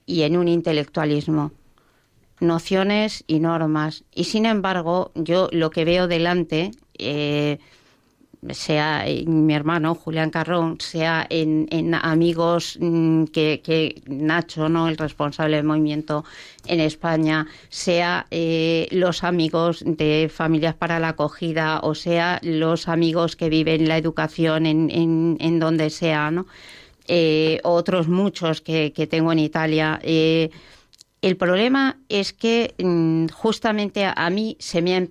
y 0.05 0.21
en 0.21 0.37
un 0.37 0.47
intelectualismo 0.47 1.51
nociones 2.39 3.23
y 3.27 3.39
normas. 3.39 4.03
Y 4.13 4.25
sin 4.25 4.45
embargo, 4.45 5.11
yo 5.15 5.49
lo 5.51 5.69
que 5.69 5.85
veo 5.85 6.07
delante, 6.07 6.71
eh, 6.97 7.59
sea 8.52 9.06
mi 9.25 9.54
hermano 9.54 9.95
Julián 9.95 10.30
Carrón, 10.30 10.78
sea 10.80 11.28
en, 11.30 11.93
amigos 11.93 12.78
mm, 12.80 13.25
que, 13.25 14.02
Nacho, 14.08 14.69
¿no? 14.69 14.88
el 14.88 14.97
responsable 14.97 15.58
del 15.58 15.65
movimiento 15.65 16.23
en 16.65 16.80
España, 16.80 17.47
sea 17.69 18.28
eh, 18.32 18.88
los 18.91 19.23
amigos 19.23 19.84
de 19.86 20.32
Familias 20.34 20.75
para 20.75 20.99
la 20.99 21.10
Acogida, 21.10 21.82
o 21.82 21.95
sea 21.95 22.39
los 22.41 22.88
amigos 22.88 23.36
que 23.36 23.49
viven 23.49 23.88
la 23.88 23.97
educación 23.97 24.65
en, 24.65 25.38
en, 25.39 25.60
donde 25.60 25.89
sea, 25.89 26.32
¿no? 26.32 26.47
Eh, 27.08 27.60
otros 27.63 28.08
muchos 28.08 28.62
que, 28.62 28.91
tengo 29.10 29.32
en 29.32 29.39
Italia. 29.39 29.99
Eh, 30.04 30.49
el 31.21 31.36
problema 31.38 31.99
es 32.08 32.34
que 32.34 32.75
mm, 32.78 33.28
justamente 33.34 34.06
a 34.06 34.30
mí 34.30 34.56
se 34.60 34.82
me, 34.82 35.08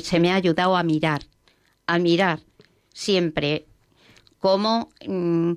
se 0.00 0.20
me 0.20 0.32
ha 0.32 0.36
ayudado 0.36 0.76
a 0.76 0.82
mirar, 0.82 1.22
a 1.86 1.98
mirar 1.98 2.40
siempre 2.92 3.66
como, 4.38 4.90
mm, 5.06 5.52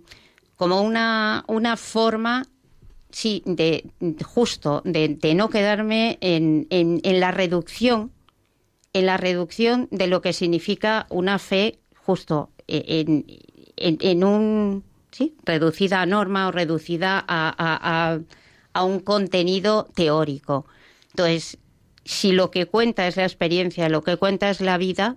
como 0.55 0.81
una, 0.81 1.43
una 1.47 1.77
forma 1.77 2.45
sí, 3.09 3.41
de 3.45 3.85
justo 4.23 4.81
de, 4.85 5.17
no 5.35 5.49
quedarme 5.49 6.17
en, 6.21 6.67
en, 6.69 7.19
la 7.19 7.31
reducción, 7.31 8.11
en 8.93 9.05
la 9.05 9.17
reducción 9.17 9.87
de 9.91 10.07
lo 10.07 10.21
que 10.21 10.33
significa 10.33 11.07
una 11.09 11.39
fe 11.39 11.79
justo 11.95 12.49
en, 12.67 13.25
en 13.77 14.23
un 14.23 14.83
sí, 15.11 15.35
reducida 15.45 16.01
a 16.01 16.05
norma 16.05 16.47
o 16.47 16.51
reducida 16.51 17.23
a, 17.25 17.55
a, 17.57 18.19
a 18.73 18.83
un 18.83 18.99
contenido 18.99 19.87
teórico. 19.95 20.65
Entonces, 21.11 21.57
si 22.03 22.33
lo 22.33 22.51
que 22.51 22.65
cuenta 22.65 23.07
es 23.07 23.15
la 23.15 23.23
experiencia, 23.23 23.87
lo 23.87 24.03
que 24.03 24.17
cuenta 24.17 24.49
es 24.49 24.59
la 24.59 24.77
vida, 24.77 25.15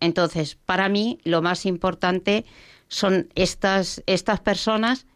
entonces, 0.00 0.56
para 0.64 0.88
mí, 0.88 1.18
lo 1.24 1.42
más 1.42 1.66
importante 1.66 2.44
son 2.88 3.28
estas, 3.34 4.02
estas 4.06 4.40
personas 4.40 5.06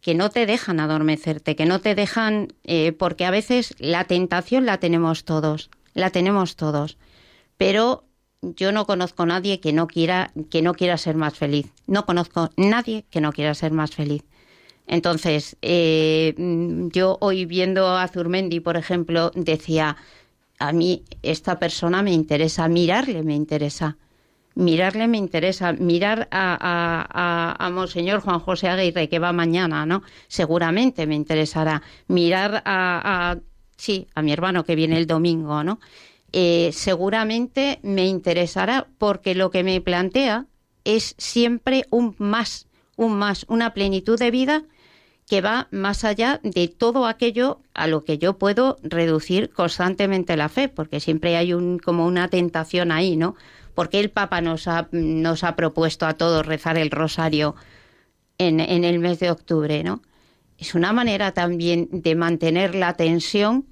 que 0.00 0.14
no 0.14 0.30
te 0.30 0.46
dejan 0.46 0.80
adormecerte, 0.80 1.56
que 1.56 1.66
no 1.66 1.80
te 1.80 1.94
dejan, 1.94 2.52
eh, 2.64 2.92
porque 2.92 3.24
a 3.24 3.30
veces 3.30 3.74
la 3.78 4.04
tentación 4.04 4.64
la 4.64 4.78
tenemos 4.78 5.24
todos, 5.24 5.70
la 5.94 6.10
tenemos 6.10 6.56
todos, 6.56 6.96
pero 7.56 8.04
yo 8.40 8.70
no 8.72 8.86
conozco 8.86 9.24
a 9.24 9.26
nadie 9.26 9.60
que 9.60 9.72
no 9.72 9.86
quiera, 9.86 10.30
que 10.50 10.62
no 10.62 10.74
quiera 10.74 10.96
ser 10.96 11.16
más 11.16 11.34
feliz. 11.34 11.72
No 11.86 12.06
conozco 12.06 12.40
a 12.40 12.50
nadie 12.56 13.04
que 13.10 13.20
no 13.20 13.32
quiera 13.32 13.54
ser 13.54 13.72
más 13.72 13.94
feliz. 13.94 14.22
Entonces, 14.86 15.56
eh, 15.62 16.34
yo 16.92 17.18
hoy 17.20 17.44
viendo 17.44 17.88
a 17.88 18.06
Zurmendi, 18.06 18.60
por 18.60 18.76
ejemplo, 18.76 19.32
decía, 19.34 19.96
a 20.58 20.72
mí 20.72 21.02
esta 21.22 21.58
persona 21.58 22.02
me 22.02 22.12
interesa, 22.12 22.68
mirarle 22.68 23.22
me 23.22 23.34
interesa 23.34 23.96
mirarle 24.56 25.06
me 25.06 25.18
interesa, 25.18 25.74
mirar 25.74 26.28
a, 26.32 27.56
a, 27.58 27.70
Monseñor 27.70 28.20
Juan 28.20 28.40
José 28.40 28.68
Aguirre, 28.68 29.08
que 29.08 29.18
va 29.18 29.32
mañana, 29.32 29.86
¿no? 29.86 30.02
Seguramente 30.28 31.06
me 31.06 31.14
interesará. 31.14 31.82
Mirar 32.08 32.62
a, 32.64 33.36
sí, 33.76 34.08
a 34.14 34.22
mi 34.22 34.32
hermano 34.32 34.64
que 34.64 34.74
viene 34.74 34.96
el 34.96 35.06
domingo, 35.06 35.62
¿no? 35.62 35.78
Eh, 36.32 36.70
seguramente 36.72 37.78
me 37.82 38.06
interesará 38.06 38.88
porque 38.98 39.34
lo 39.34 39.50
que 39.50 39.62
me 39.62 39.80
plantea 39.80 40.46
es 40.84 41.14
siempre 41.18 41.84
un 41.90 42.14
más, 42.18 42.66
un 42.96 43.16
más, 43.16 43.44
una 43.48 43.74
plenitud 43.74 44.18
de 44.18 44.30
vida 44.30 44.64
que 45.28 45.40
va 45.40 45.68
más 45.70 46.04
allá 46.04 46.40
de 46.42 46.68
todo 46.68 47.06
aquello 47.06 47.60
a 47.74 47.88
lo 47.88 48.04
que 48.04 48.16
yo 48.16 48.38
puedo 48.38 48.78
reducir 48.82 49.50
constantemente 49.50 50.36
la 50.36 50.48
fe, 50.48 50.68
porque 50.68 51.00
siempre 51.00 51.36
hay 51.36 51.52
un, 51.52 51.78
como 51.78 52.06
una 52.06 52.28
tentación 52.28 52.92
ahí, 52.92 53.16
¿no? 53.16 53.34
Porque 53.76 54.00
el 54.00 54.10
Papa 54.10 54.40
nos 54.40 54.68
ha, 54.68 54.88
nos 54.90 55.44
ha 55.44 55.54
propuesto 55.54 56.06
a 56.06 56.14
todos 56.14 56.46
rezar 56.46 56.78
el 56.78 56.90
rosario 56.90 57.54
en, 58.38 58.58
el 58.60 58.98
mes 58.98 59.20
de 59.20 59.30
octubre, 59.30 59.84
¿no? 59.84 60.02
Es 60.56 60.74
una 60.74 60.94
manera 60.94 61.32
también 61.32 61.88
de 61.92 62.14
mantener 62.14 62.74
la 62.74 62.94
tensión 62.94 63.66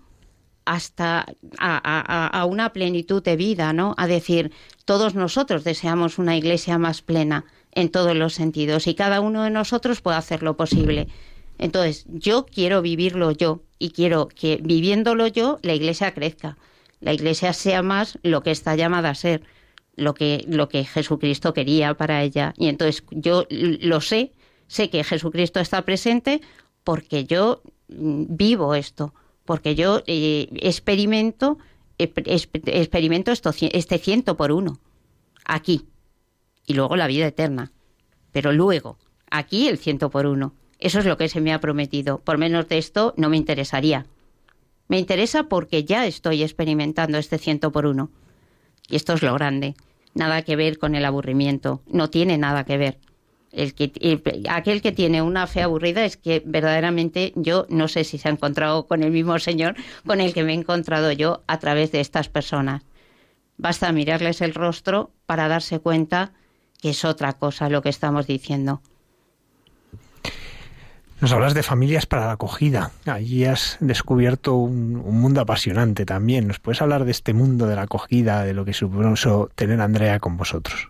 hasta 0.66 1.24
a, 1.58 2.46
una 2.46 2.74
plenitud 2.74 3.22
de 3.22 3.36
vida, 3.36 3.72
¿no? 3.72 3.94
A 3.96 4.06
decir, 4.06 4.52
todos 4.84 5.14
nosotros 5.14 5.64
deseamos 5.64 6.18
una 6.18 6.36
iglesia 6.36 6.76
más 6.76 7.00
plena 7.00 7.46
en 7.72 7.88
todos 7.88 8.14
los 8.14 8.34
sentidos 8.34 8.86
y 8.86 8.94
cada 8.94 9.22
uno 9.22 9.42
de 9.44 9.50
nosotros 9.50 10.02
puede 10.02 10.18
hacer 10.18 10.42
lo 10.42 10.58
posible. 10.58 11.08
Entonces, 11.56 12.04
yo 12.08 12.44
quiero 12.44 12.82
vivirlo 12.82 13.30
yo 13.30 13.62
y 13.78 13.90
quiero 13.90 14.28
que 14.28 14.58
viviéndolo 14.62 15.28
yo 15.28 15.60
la 15.62 15.72
iglesia 15.72 16.12
crezca, 16.12 16.58
la 17.00 17.14
iglesia 17.14 17.54
sea 17.54 17.82
más 17.82 18.18
lo 18.22 18.42
que 18.42 18.50
está 18.50 18.76
llamada 18.76 19.08
a 19.08 19.14
ser 19.14 19.44
lo 19.96 20.14
que, 20.14 20.44
lo 20.48 20.68
que 20.68 20.84
Jesucristo 20.84 21.54
quería 21.54 21.94
para 21.94 22.22
ella. 22.22 22.54
Y 22.56 22.68
entonces 22.68 23.04
yo 23.10 23.46
lo 23.50 24.00
sé, 24.00 24.32
sé 24.66 24.90
que 24.90 25.04
Jesucristo 25.04 25.60
está 25.60 25.82
presente 25.82 26.40
porque 26.82 27.24
yo 27.24 27.62
mm, 27.88 28.24
vivo 28.28 28.74
esto, 28.74 29.14
porque 29.44 29.74
yo 29.74 30.02
eh, 30.06 30.48
experimento, 30.60 31.58
experimento 31.98 33.32
esto, 33.32 33.50
este 33.72 33.98
ciento 33.98 34.36
por 34.36 34.52
uno, 34.52 34.80
aquí, 35.44 35.86
y 36.66 36.74
luego 36.74 36.96
la 36.96 37.06
vida 37.06 37.26
eterna. 37.26 37.72
Pero 38.32 38.52
luego, 38.52 38.98
aquí 39.30 39.68
el 39.68 39.78
ciento 39.78 40.10
por 40.10 40.26
uno. 40.26 40.54
Eso 40.78 40.98
es 40.98 41.06
lo 41.06 41.16
que 41.16 41.28
se 41.28 41.40
me 41.40 41.52
ha 41.52 41.60
prometido. 41.60 42.18
Por 42.18 42.36
menos 42.36 42.68
de 42.68 42.78
esto 42.78 43.14
no 43.16 43.28
me 43.28 43.36
interesaría. 43.36 44.06
Me 44.88 44.98
interesa 44.98 45.44
porque 45.44 45.84
ya 45.84 46.04
estoy 46.06 46.42
experimentando 46.42 47.16
este 47.16 47.38
ciento 47.38 47.72
por 47.72 47.86
uno. 47.86 48.10
Y 48.88 48.96
esto 48.96 49.14
es 49.14 49.22
lo 49.22 49.34
grande. 49.34 49.74
Nada 50.14 50.42
que 50.42 50.56
ver 50.56 50.78
con 50.78 50.94
el 50.94 51.04
aburrimiento. 51.04 51.82
No 51.86 52.10
tiene 52.10 52.38
nada 52.38 52.64
que 52.64 52.78
ver. 52.78 52.98
El 53.50 53.74
que, 53.74 53.92
aquel 54.48 54.82
que 54.82 54.92
tiene 54.92 55.22
una 55.22 55.46
fe 55.46 55.62
aburrida 55.62 56.04
es 56.04 56.16
que 56.16 56.42
verdaderamente 56.44 57.32
yo 57.36 57.66
no 57.68 57.86
sé 57.86 58.02
si 58.02 58.18
se 58.18 58.28
ha 58.28 58.32
encontrado 58.32 58.86
con 58.88 59.02
el 59.04 59.12
mismo 59.12 59.38
Señor 59.38 59.76
con 60.04 60.20
el 60.20 60.34
que 60.34 60.42
me 60.42 60.52
he 60.52 60.56
encontrado 60.56 61.12
yo 61.12 61.44
a 61.46 61.58
través 61.60 61.92
de 61.92 62.00
estas 62.00 62.28
personas. 62.28 62.82
Basta 63.56 63.92
mirarles 63.92 64.40
el 64.40 64.54
rostro 64.54 65.12
para 65.26 65.46
darse 65.46 65.78
cuenta 65.78 66.32
que 66.80 66.90
es 66.90 67.04
otra 67.04 67.34
cosa 67.34 67.70
lo 67.70 67.80
que 67.80 67.88
estamos 67.90 68.26
diciendo. 68.26 68.82
Nos 71.20 71.32
hablas 71.32 71.54
de 71.54 71.62
familias 71.62 72.06
para 72.06 72.26
la 72.26 72.32
acogida. 72.32 72.90
Allí 73.06 73.44
has 73.44 73.76
descubierto 73.80 74.54
un, 74.56 74.94
mundo 74.94 75.40
apasionante 75.40 76.04
también. 76.04 76.48
¿Nos 76.48 76.58
puedes 76.58 76.82
hablar 76.82 77.04
de 77.04 77.12
este 77.12 77.32
mundo 77.32 77.66
de 77.66 77.76
la 77.76 77.82
acogida, 77.82 78.44
de 78.44 78.52
lo 78.52 78.64
que 78.64 78.72
supuso 78.72 79.50
tener 79.54 79.80
Andrea 79.80 80.18
con 80.18 80.36
vosotros? 80.36 80.88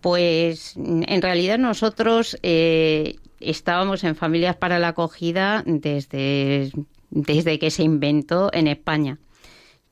Pues 0.00 0.74
en 0.76 1.22
realidad 1.22 1.58
nosotros, 1.58 2.36
eh, 2.42 3.16
estábamos 3.42 4.04
en 4.04 4.16
familias 4.16 4.56
para 4.56 4.78
la 4.78 4.88
acogida 4.88 5.62
desde, 5.66 6.72
desde 7.10 7.58
que 7.58 7.70
se 7.70 7.82
inventó 7.82 8.50
en 8.52 8.68
España. 8.68 9.18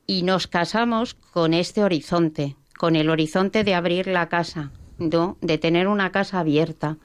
Y 0.07 0.23
nos 0.23 0.47
casamos 0.47 1.13
con 1.13 1.53
este 1.53 1.83
horizonte, 1.83 2.55
con 2.77 2.95
el 2.95 3.09
horizonte 3.09 3.63
de 3.63 3.75
abrir 3.75 4.07
la 4.07 4.27
casa, 4.29 4.71
¿no? 4.97 5.37
de 5.41 5.57
tener 5.57 5.87
una 5.87 6.11
casa 6.11 6.39
abierta, 6.39 6.97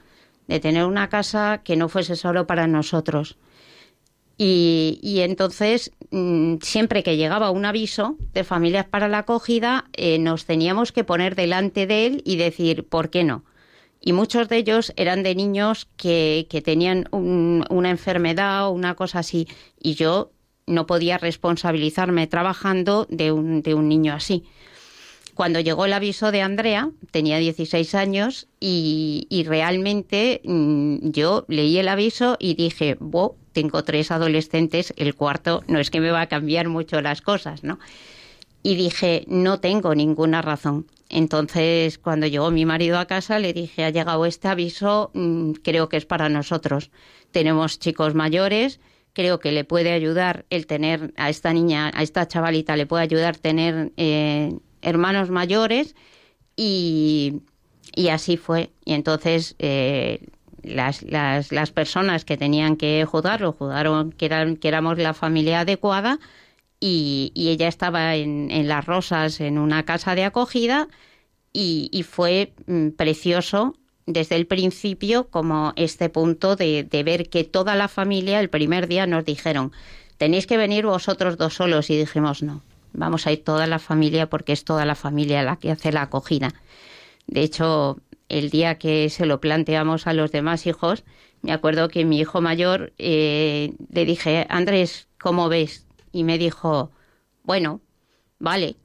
de 0.47 0.59
tener 0.59 0.85
una 0.85 1.09
casa 1.09 1.61
que 1.63 1.75
no 1.75 1.89
fuese 1.89 2.15
solo 2.15 2.47
para 2.47 2.67
nosotros. 2.67 3.37
Y, 4.39 5.19
entonces, 5.21 5.91
mm, 6.11 6.57
siempre 6.61 7.01
que 7.01 7.17
llegaba 7.17 7.49
un 7.49 7.65
aviso 7.65 8.17
de 8.33 8.43
familias 8.43 8.85
para 8.85 9.07
la 9.07 9.19
acogida, 9.19 9.85
eh, 9.93 10.19
nos 10.19 10.45
teníamos 10.45 10.91
que 10.91 11.03
poner 11.03 11.35
delante 11.35 11.87
de 11.87 12.05
él 12.05 12.21
y 12.23 12.35
decir, 12.37 12.87
¿por 12.87 13.09
qué 13.09 13.23
no? 13.23 13.43
Y 13.99 14.13
muchos 14.13 14.47
de 14.47 14.57
ellos 14.57 14.93
eran 14.95 15.23
de 15.23 15.33
niños 15.33 15.87
que, 15.97 16.45
que 16.51 16.61
tenían 16.61 17.07
una 17.11 17.89
enfermedad 17.89 18.67
o 18.67 18.71
una 18.71 18.93
cosa 18.93 19.19
así. 19.19 19.47
Y 19.81 19.95
yo 19.95 20.31
no 20.67 20.85
podía 20.85 21.17
responsabilizarme 21.17 22.27
trabajando 22.27 23.07
de 23.09 23.31
un, 23.31 23.63
de 23.63 23.73
un 23.73 23.89
niño 23.89 24.13
así. 24.13 24.45
Cuando 25.37 25.59
llegó 25.59 25.85
el 25.85 25.93
aviso 25.93 26.31
de 26.31 26.41
Andrea, 26.41 26.89
tenía 27.11 27.37
16 27.37 27.93
años 27.93 28.47
y, 28.59 29.45
realmente 29.45 30.41
mm, 30.43 31.11
yo 31.11 31.45
leí 31.47 31.77
el 31.77 31.89
aviso 31.89 32.37
y 32.39 32.55
dije, 32.55 32.97
wow, 32.99 33.35
tengo 33.53 33.83
tres 33.83 34.09
adolescentes, 34.09 34.95
el 34.97 35.13
cuarto 35.13 35.63
no 35.67 35.77
es 35.77 35.91
que 35.91 36.01
me 36.01 36.09
va 36.09 36.21
a 36.21 36.27
cambiar 36.27 36.69
mucho 36.69 37.01
las 37.01 37.21
cosas, 37.21 37.63
¿no? 37.63 37.77
Y 38.63 38.77
dije, 38.77 39.25
no 39.27 39.59
tengo 39.59 39.93
ninguna 39.93 40.41
razón. 40.41 40.87
Entonces, 41.07 41.99
cuando 41.99 42.25
llegó 42.25 42.49
mi 42.49 42.65
marido 42.65 42.97
a 42.97 43.05
casa, 43.05 43.37
le 43.37 43.53
dije, 43.53 43.83
ha 43.83 43.91
llegado 43.91 44.25
este 44.25 44.47
aviso, 44.47 45.11
mm, 45.13 45.51
creo 45.63 45.87
que 45.87 45.97
es 45.97 46.07
para 46.07 46.29
nosotros. 46.29 46.89
Tenemos 47.29 47.77
chicos 47.77 48.15
mayores, 48.15 48.79
creo 49.13 49.39
que 49.39 49.51
le 49.51 49.65
puede 49.65 49.91
ayudar 49.91 50.47
el 50.49 50.65
tener 50.65 51.13
a 51.15 51.29
esta 51.29 51.53
niña, 51.53 51.91
a 51.93 52.01
esta 52.01 52.27
chavalita, 52.27 52.75
le 52.75 52.87
puede 52.87 53.03
ayudar 53.03 53.37
tener 53.37 53.91
eh, 53.97 54.51
hermanos 54.81 55.29
mayores 55.29 55.95
y, 56.55 57.41
así 58.11 58.37
fue. 58.37 58.71
Y 58.85 58.93
entonces 58.93 59.55
eh, 59.59 60.27
las, 60.63 61.03
las, 61.03 61.51
las, 61.51 61.71
personas 61.71 62.25
que 62.25 62.37
tenían 62.37 62.75
que 62.75 63.05
juzgarlo 63.05 63.53
juzgaron 63.53 64.11
que, 64.11 64.25
eran, 64.25 64.57
que 64.57 64.67
éramos 64.67 64.97
la 64.97 65.13
familia 65.13 65.61
adecuada 65.61 66.19
y, 66.79 67.31
ella 67.35 67.67
estaba 67.67 68.15
en, 68.15 68.51
en, 68.51 68.67
Las 68.67 68.85
Rosas 68.85 69.39
en 69.41 69.57
una 69.57 69.83
casa 69.83 70.15
de 70.15 70.25
acogida 70.25 70.87
y, 71.53 71.89
y 71.91 72.03
fue 72.03 72.53
mm, 72.67 72.89
precioso 72.89 73.75
desde 74.05 74.35
el 74.35 74.47
principio 74.47 75.27
como 75.29 75.73
este 75.75 76.09
punto 76.09 76.55
de, 76.55 76.83
de 76.83 77.03
ver 77.03 77.29
que 77.29 77.43
toda 77.43 77.75
la 77.75 77.87
familia 77.87 78.39
el 78.39 78.49
primer 78.49 78.87
día 78.87 79.05
nos 79.05 79.25
dijeron 79.25 79.71
tenéis 80.17 80.47
que 80.47 80.57
venir 80.57 80.85
vosotros 80.85 81.37
dos 81.37 81.55
solos 81.55 81.89
y 81.89 81.97
dijimos 81.97 82.41
no 82.41 82.63
vamos 82.93 83.27
a 83.27 83.31
ir 83.31 83.43
toda 83.43 83.67
la 83.67 83.79
familia 83.79 84.29
porque 84.29 84.53
es 84.53 84.63
toda 84.63 84.85
la 84.85 84.95
familia 84.95 85.43
la 85.43 85.57
que 85.57 85.71
hace 85.71 85.91
la 85.91 86.03
acogida. 86.03 86.53
De 87.27 87.41
hecho, 87.41 87.99
el 88.29 88.49
día 88.49 88.77
que 88.77 89.09
se 89.09 89.25
lo 89.25 89.39
planteamos 89.39 90.07
a 90.07 90.13
los 90.13 90.31
demás 90.31 90.65
hijos, 90.67 91.03
me 91.41 91.51
acuerdo 91.51 91.89
que 91.89 92.05
mi 92.05 92.19
hijo 92.19 92.41
mayor 92.41 92.93
eh, 92.97 93.73
le 93.91 94.05
dije, 94.05 94.45
Andrés, 94.49 95.07
¿cómo 95.19 95.49
ves? 95.49 95.85
Y 96.11 96.23
me 96.23 96.37
dijo, 96.37 96.91
bueno, 97.43 97.81
vale. 98.39 98.75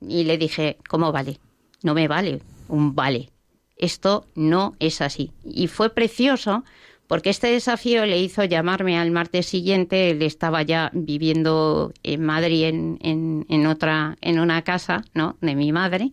Y 0.00 0.24
le 0.24 0.38
dije, 0.38 0.78
¿cómo 0.88 1.12
vale? 1.12 1.38
No 1.82 1.94
me 1.94 2.08
vale 2.08 2.40
un 2.68 2.94
vale. 2.94 3.30
Esto 3.76 4.26
no 4.34 4.74
es 4.78 5.00
así. 5.00 5.32
Y 5.44 5.66
fue 5.68 5.90
precioso 5.90 6.64
porque 7.08 7.30
este 7.30 7.48
desafío 7.48 8.06
le 8.06 8.20
hizo 8.20 8.44
llamarme 8.44 8.98
al 8.98 9.10
martes 9.10 9.46
siguiente, 9.46 10.10
él 10.10 10.22
estaba 10.22 10.62
ya 10.62 10.90
viviendo 10.92 11.92
en 12.02 12.22
Madrid 12.22 12.64
en, 12.64 13.46
en, 13.48 13.66
otra, 13.66 14.18
en 14.20 14.38
una 14.38 14.62
casa, 14.62 15.02
¿no? 15.14 15.36
de 15.40 15.56
mi 15.56 15.72
madre, 15.72 16.12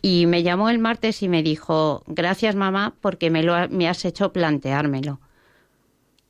y 0.00 0.26
me 0.26 0.42
llamó 0.42 0.70
el 0.70 0.78
martes 0.78 1.22
y 1.22 1.28
me 1.28 1.42
dijo, 1.42 2.02
gracias 2.06 2.56
mamá, 2.56 2.94
porque 3.00 3.30
me, 3.30 3.42
lo, 3.42 3.68
me 3.68 3.88
has 3.88 4.04
hecho 4.04 4.32
planteármelo. 4.32 5.20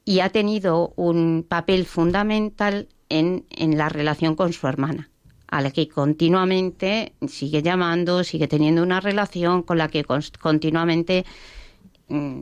Y 0.04 0.18
ha 0.18 0.30
tenido 0.30 0.92
un 0.96 1.46
papel 1.48 1.86
fundamental 1.86 2.88
en, 3.08 3.46
en 3.50 3.78
la 3.78 3.88
relación 3.88 4.34
con 4.34 4.52
su 4.52 4.66
hermana 4.66 5.08
a 5.46 5.60
la 5.60 5.70
que 5.70 5.86
continuamente 5.86 7.12
sigue 7.28 7.62
llamando, 7.62 8.24
sigue 8.24 8.48
teniendo 8.48 8.82
una 8.82 9.00
relación 9.00 9.62
con 9.62 9.76
la 9.76 9.88
que 9.88 10.02
continuamente 10.02 11.26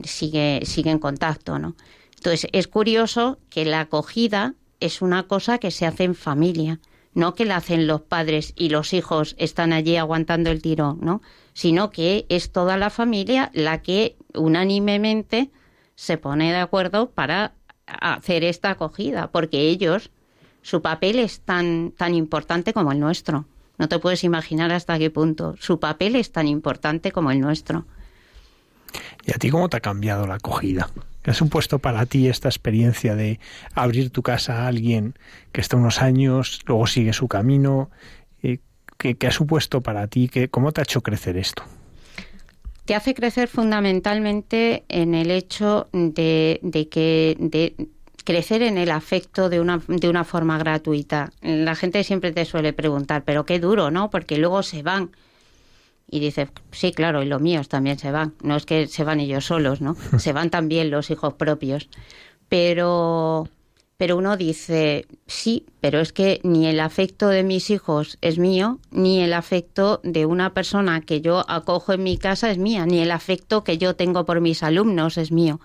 sigue, 0.03 0.61
sigue 0.65 0.91
en 0.91 0.99
contacto, 0.99 1.59
¿no? 1.59 1.75
Entonces, 2.15 2.49
es 2.51 2.67
curioso 2.67 3.39
que 3.49 3.65
la 3.65 3.81
acogida 3.81 4.53
es 4.79 5.01
una 5.01 5.23
cosa 5.23 5.57
que 5.57 5.71
se 5.71 5.85
hace 5.85 6.03
en 6.03 6.15
familia, 6.15 6.79
no 7.13 7.33
que 7.35 7.45
la 7.45 7.57
hacen 7.57 7.87
los 7.87 8.01
padres 8.01 8.53
y 8.55 8.69
los 8.69 8.93
hijos 8.93 9.35
están 9.37 9.73
allí 9.73 9.97
aguantando 9.97 10.49
el 10.49 10.61
tirón, 10.61 10.99
¿no? 11.01 11.21
Sino 11.53 11.89
que 11.89 12.25
es 12.29 12.51
toda 12.51 12.77
la 12.77 12.89
familia 12.89 13.51
la 13.53 13.81
que 13.81 14.17
unánimemente 14.33 15.51
se 15.95 16.17
pone 16.17 16.51
de 16.51 16.57
acuerdo 16.57 17.11
para 17.11 17.53
hacer 17.85 18.43
esta 18.43 18.71
acogida, 18.71 19.31
porque 19.31 19.69
ellos, 19.69 20.11
su 20.61 20.81
papel 20.81 21.19
es 21.19 21.41
tan, 21.41 21.91
tan 21.91 22.13
importante 22.13 22.73
como 22.73 22.91
el 22.91 22.99
nuestro. 22.99 23.45
No 23.77 23.89
te 23.89 23.99
puedes 23.99 24.23
imaginar 24.23 24.71
hasta 24.71 24.99
qué 24.99 25.09
punto. 25.09 25.55
Su 25.59 25.79
papel 25.79 26.15
es 26.15 26.31
tan 26.31 26.47
importante 26.47 27.11
como 27.11 27.31
el 27.31 27.41
nuestro. 27.41 27.85
¿Y 29.25 29.31
a 29.31 29.35
ti 29.35 29.49
cómo 29.49 29.69
te 29.69 29.77
ha 29.77 29.81
cambiado 29.81 30.27
la 30.27 30.35
acogida? 30.35 30.89
¿Qué 31.21 31.31
ha 31.31 31.33
supuesto 31.33 31.79
para 31.79 32.05
ti 32.05 32.27
esta 32.27 32.49
experiencia 32.49 33.15
de 33.15 33.39
abrir 33.73 34.09
tu 34.09 34.23
casa 34.23 34.63
a 34.63 34.67
alguien 34.67 35.13
que 35.51 35.61
está 35.61 35.77
unos 35.77 36.01
años, 36.01 36.61
luego 36.65 36.87
sigue 36.87 37.13
su 37.13 37.27
camino? 37.27 37.89
¿Qué, 38.97 39.27
ha 39.27 39.31
supuesto 39.31 39.81
para 39.81 40.05
ti? 40.07 40.29
¿Cómo 40.51 40.71
te 40.71 40.81
ha 40.81 40.83
hecho 40.83 41.01
crecer 41.01 41.35
esto? 41.35 41.63
Te 42.85 42.93
hace 42.93 43.15
crecer 43.15 43.47
fundamentalmente 43.47 44.83
en 44.89 45.15
el 45.15 45.31
hecho 45.31 45.87
de, 45.91 46.59
de 46.61 46.87
que 46.87 47.35
de 47.39 47.75
crecer 48.23 48.61
en 48.61 48.77
el 48.77 48.91
afecto 48.91 49.49
de 49.49 49.59
una, 49.59 49.81
de 49.87 50.09
una 50.09 50.23
forma 50.23 50.57
gratuita. 50.57 51.31
La 51.41 51.75
gente 51.75 52.03
siempre 52.03 52.31
te 52.31 52.45
suele 52.45 52.73
preguntar, 52.73 53.23
pero 53.23 53.45
qué 53.45 53.59
duro, 53.59 53.91
¿no? 53.91 54.09
Porque 54.09 54.37
luego 54.37 54.63
se 54.63 54.83
van 54.83 55.11
y 56.13 56.19
dice, 56.19 56.49
sí, 56.71 56.91
claro, 56.91 57.23
y 57.23 57.25
los 57.25 57.41
míos 57.41 57.69
también 57.69 57.97
se 57.97 58.11
van. 58.11 58.35
No 58.43 58.57
es 58.57 58.65
que 58.65 58.87
se 58.87 59.05
van 59.05 59.21
ellos 59.21 59.45
solos, 59.45 59.79
¿no? 59.79 59.95
Se 60.19 60.33
van 60.33 60.49
también 60.49 60.91
los 60.91 61.09
hijos 61.09 61.35
propios. 61.35 61.87
Pero, 62.49 63.47
pero 63.95 64.17
uno 64.17 64.35
dice, 64.35 65.07
sí, 65.25 65.65
pero 65.79 66.01
es 66.01 66.11
que 66.11 66.41
ni 66.43 66.67
el 66.67 66.81
afecto 66.81 67.29
de 67.29 67.43
mis 67.43 67.69
hijos 67.69 68.17
es 68.19 68.39
mío, 68.39 68.79
ni 68.91 69.21
el 69.21 69.31
afecto 69.31 70.01
de 70.03 70.25
una 70.25 70.53
persona 70.53 70.99
que 70.99 71.21
yo 71.21 71.49
acojo 71.49 71.93
en 71.93 72.03
mi 72.03 72.17
casa 72.17 72.51
es 72.51 72.57
mía, 72.57 72.85
ni 72.85 72.99
el 72.99 73.11
afecto 73.11 73.63
que 73.63 73.77
yo 73.77 73.95
tengo 73.95 74.25
por 74.25 74.41
mis 74.41 74.63
alumnos 74.63 75.17
es 75.17 75.31
mío. 75.31 75.61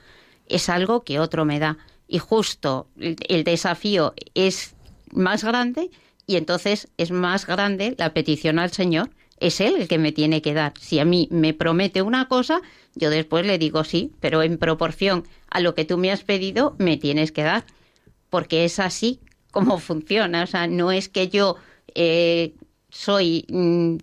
Es 0.46 0.68
algo 0.68 1.02
que 1.02 1.18
otro 1.18 1.44
me 1.44 1.58
da. 1.58 1.76
Y 2.06 2.20
justo 2.20 2.86
el 2.96 3.42
desafío 3.42 4.14
es 4.34 4.76
más 5.10 5.42
grande 5.42 5.90
y 6.24 6.36
entonces 6.36 6.86
es 6.98 7.10
más 7.10 7.46
grande 7.48 7.96
la 7.98 8.14
petición 8.14 8.60
al 8.60 8.70
Señor 8.70 9.10
es 9.38 9.60
él 9.60 9.76
el 9.78 9.88
que 9.88 9.98
me 9.98 10.12
tiene 10.12 10.42
que 10.42 10.54
dar. 10.54 10.72
Si 10.80 10.98
a 10.98 11.04
mí 11.04 11.28
me 11.30 11.54
promete 11.54 12.02
una 12.02 12.28
cosa, 12.28 12.60
yo 12.94 13.10
después 13.10 13.46
le 13.46 13.58
digo 13.58 13.84
sí, 13.84 14.12
pero 14.20 14.42
en 14.42 14.58
proporción 14.58 15.24
a 15.50 15.60
lo 15.60 15.74
que 15.74 15.84
tú 15.84 15.98
me 15.98 16.10
has 16.10 16.24
pedido, 16.24 16.74
me 16.78 16.96
tienes 16.96 17.32
que 17.32 17.42
dar. 17.42 17.64
Porque 18.30 18.64
es 18.64 18.78
así 18.78 19.20
como 19.50 19.78
funciona. 19.78 20.42
O 20.42 20.46
sea, 20.46 20.66
no 20.66 20.92
es 20.92 21.08
que 21.08 21.28
yo 21.28 21.56
eh, 21.94 22.54
soy 22.88 23.44
mm, 23.48 23.96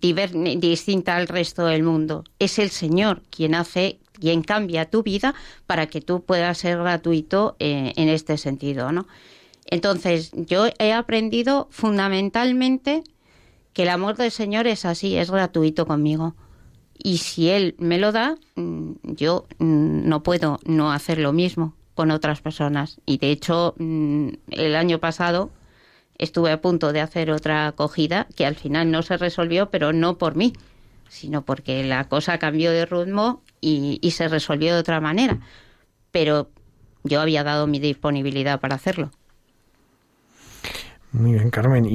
distinta 0.58 1.16
al 1.16 1.26
resto 1.26 1.66
del 1.66 1.82
mundo. 1.82 2.24
Es 2.38 2.58
el 2.58 2.70
Señor 2.70 3.22
quien 3.30 3.54
hace, 3.54 3.98
quien 4.12 4.42
cambia 4.42 4.90
tu 4.90 5.02
vida 5.02 5.34
para 5.66 5.86
que 5.86 6.00
tú 6.00 6.22
puedas 6.24 6.58
ser 6.58 6.78
gratuito 6.78 7.56
eh, 7.58 7.92
en 7.96 8.08
este 8.08 8.38
sentido, 8.38 8.92
¿no? 8.92 9.06
Entonces, 9.66 10.30
yo 10.34 10.66
he 10.78 10.92
aprendido 10.92 11.68
fundamentalmente 11.70 13.02
que 13.74 13.82
el 13.82 13.90
amor 13.90 14.16
del 14.16 14.30
Señor 14.30 14.66
es 14.66 14.86
así, 14.86 15.16
es 15.16 15.30
gratuito 15.30 15.84
conmigo. 15.86 16.34
Y 16.96 17.18
si 17.18 17.50
Él 17.50 17.74
me 17.78 17.98
lo 17.98 18.12
da, 18.12 18.36
mm, 18.54 18.92
yo 19.02 19.46
mm, 19.58 20.08
no 20.08 20.22
puedo 20.22 20.60
no 20.64 20.92
hacer 20.92 21.18
lo 21.18 21.32
mismo 21.32 21.74
con 21.94 22.10
otras 22.10 22.40
personas. 22.40 23.00
Y 23.04 23.18
de 23.18 23.30
hecho, 23.30 23.74
mm, 23.78 24.28
el 24.50 24.76
año 24.76 25.00
pasado 25.00 25.50
estuve 26.18 26.52
a 26.52 26.60
punto 26.60 26.92
de 26.92 27.00
hacer 27.00 27.30
otra 27.32 27.66
acogida 27.66 28.28
que 28.36 28.46
al 28.46 28.54
final 28.54 28.90
no 28.90 29.02
se 29.02 29.16
resolvió, 29.16 29.70
pero 29.70 29.92
no 29.92 30.18
por 30.18 30.36
mí, 30.36 30.52
sino 31.08 31.44
porque 31.44 31.82
la 31.82 32.08
cosa 32.08 32.38
cambió 32.38 32.70
de 32.70 32.86
ritmo 32.86 33.42
y, 33.60 33.98
se 34.12 34.28
resolvió 34.28 34.74
de 34.74 34.80
otra 34.80 35.00
manera. 35.00 35.40
Pero 36.12 36.48
yo 37.02 37.20
había 37.20 37.42
dado 37.42 37.66
mi 37.66 37.80
disponibilidad 37.80 38.60
para 38.60 38.76
hacerlo. 38.76 39.10
Muy 41.10 41.32
bien, 41.32 41.50
Carmen. 41.50 41.86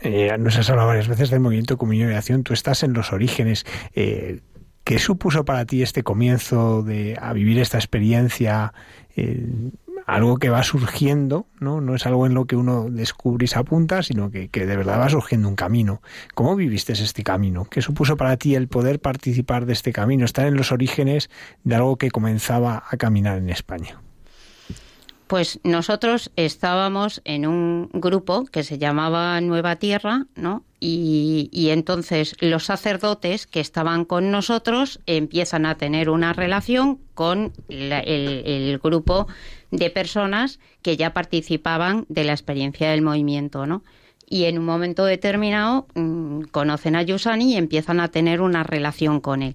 Eh, 0.00 0.36
nos 0.38 0.56
has 0.56 0.70
hablado 0.70 0.88
varias 0.88 1.08
veces 1.08 1.30
del 1.30 1.40
movimiento 1.40 1.76
comunión 1.76 2.10
y 2.10 2.14
acción. 2.14 2.42
Tú 2.42 2.54
estás 2.54 2.82
en 2.82 2.92
los 2.92 3.12
orígenes. 3.12 3.64
Eh, 3.94 4.40
¿Qué 4.84 4.98
supuso 4.98 5.44
para 5.44 5.66
ti 5.66 5.82
este 5.82 6.02
comienzo 6.02 6.82
de 6.82 7.16
a 7.20 7.32
vivir 7.32 7.58
esta 7.58 7.78
experiencia? 7.78 8.72
Eh, 9.16 9.70
algo 10.06 10.38
que 10.38 10.48
va 10.48 10.62
surgiendo, 10.62 11.46
¿no? 11.60 11.80
No 11.80 11.94
es 11.94 12.06
algo 12.06 12.26
en 12.26 12.34
lo 12.34 12.46
que 12.46 12.56
uno 12.56 12.88
descubre 12.90 13.44
y 13.44 13.48
se 13.48 13.58
apunta, 13.58 14.02
sino 14.02 14.30
que, 14.30 14.48
que, 14.48 14.66
de 14.66 14.76
verdad 14.76 14.98
va 14.98 15.08
surgiendo 15.08 15.48
un 15.48 15.54
camino. 15.54 16.02
¿Cómo 16.34 16.56
viviste 16.56 16.94
este 16.94 17.22
camino? 17.22 17.66
¿Qué 17.66 17.82
supuso 17.82 18.16
para 18.16 18.36
ti 18.36 18.54
el 18.54 18.66
poder 18.66 19.00
participar 19.00 19.66
de 19.66 19.74
este 19.74 19.92
camino, 19.92 20.24
estar 20.24 20.46
en 20.46 20.56
los 20.56 20.72
orígenes 20.72 21.30
de 21.62 21.74
algo 21.76 21.96
que 21.96 22.10
comenzaba 22.10 22.82
a 22.90 22.96
caminar 22.96 23.38
en 23.38 23.50
España? 23.50 24.00
Pues 25.30 25.60
nosotros 25.62 26.32
estábamos 26.34 27.22
en 27.24 27.46
un 27.46 27.88
grupo 27.92 28.46
que 28.46 28.64
se 28.64 28.78
llamaba 28.78 29.40
Nueva 29.40 29.76
Tierra, 29.76 30.26
¿no? 30.34 30.64
Y, 30.80 31.68
entonces 31.70 32.34
los 32.40 32.64
sacerdotes 32.64 33.46
que 33.46 33.60
estaban 33.60 34.04
con 34.04 34.32
nosotros 34.32 34.98
empiezan 35.06 35.66
a 35.66 35.76
tener 35.76 36.10
una 36.10 36.32
relación 36.32 36.98
con 37.14 37.52
el, 37.68 38.80
grupo 38.82 39.28
de 39.70 39.88
personas 39.90 40.58
que 40.82 40.96
ya 40.96 41.12
participaban 41.12 42.06
de 42.08 42.24
la 42.24 42.32
experiencia 42.32 42.90
del 42.90 43.02
movimiento, 43.02 43.66
¿no? 43.66 43.84
Y 44.28 44.46
en 44.46 44.58
un 44.58 44.64
momento 44.64 45.04
determinado 45.04 45.86
mm, 45.94 46.46
conocen 46.50 46.96
a 46.96 47.02
Yusani 47.02 47.52
y 47.52 47.56
empiezan 47.56 48.00
a 48.00 48.08
tener 48.08 48.40
una 48.40 48.64
relación 48.64 49.20
con 49.20 49.44
él. 49.44 49.54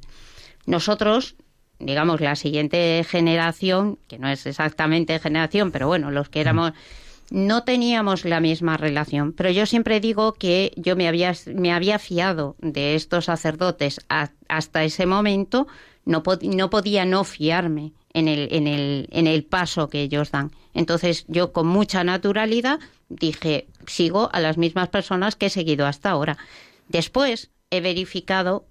Nosotros 0.66 1.36
digamos, 1.80 2.22
la 2.22 2.36
siguiente 2.36 3.06
generación, 3.08 3.98
que 4.08 4.18
no 4.18 4.30
es 4.30 4.46
exactamente 4.46 5.20
generación, 5.20 5.72
pero 5.72 5.88
bueno, 5.88 6.12
los 6.12 6.30
que 6.30 6.42
éramos, 6.42 6.74
no 7.32 7.64
teníamos 7.64 8.26
la 8.26 8.40
misma 8.40 8.78
relación. 8.78 9.34
Pero 9.34 9.50
yo 9.50 9.66
siempre 9.66 10.00
digo 10.00 10.34
que 10.34 10.72
yo 10.76 10.96
me 10.96 11.08
había, 11.08 11.34
me 11.54 11.74
había 11.74 12.00
fiado 12.00 12.56
de 12.60 12.96
estos 12.96 13.26
sacerdotes 13.26 14.00
hasta 14.48 14.84
ese 14.84 15.06
momento, 15.06 15.68
no, 16.06 16.24
no 16.42 16.70
podía 16.70 17.06
no 17.06 17.24
fiarme 17.24 17.94
en 18.14 18.28
el, 18.28 18.48
en, 18.52 18.68
el, 18.68 19.08
en 19.12 19.28
el 19.28 19.44
paso 19.44 19.90
que 19.90 20.02
ellos 20.02 20.32
dan. 20.32 20.52
Entonces 20.74 21.26
yo 21.28 21.52
con 21.52 21.68
mucha 21.68 22.04
naturalidad 22.04 22.80
dije, 23.10 23.68
sigo 23.88 24.30
a 24.34 24.40
las 24.40 24.58
mismas 24.58 24.90
personas 24.90 25.36
que 25.36 25.48
he 25.48 25.50
seguido 25.50 25.86
hasta 25.86 26.12
ahora. 26.12 26.38
Después 26.88 27.52
he 27.72 27.82
verificado 27.82 28.68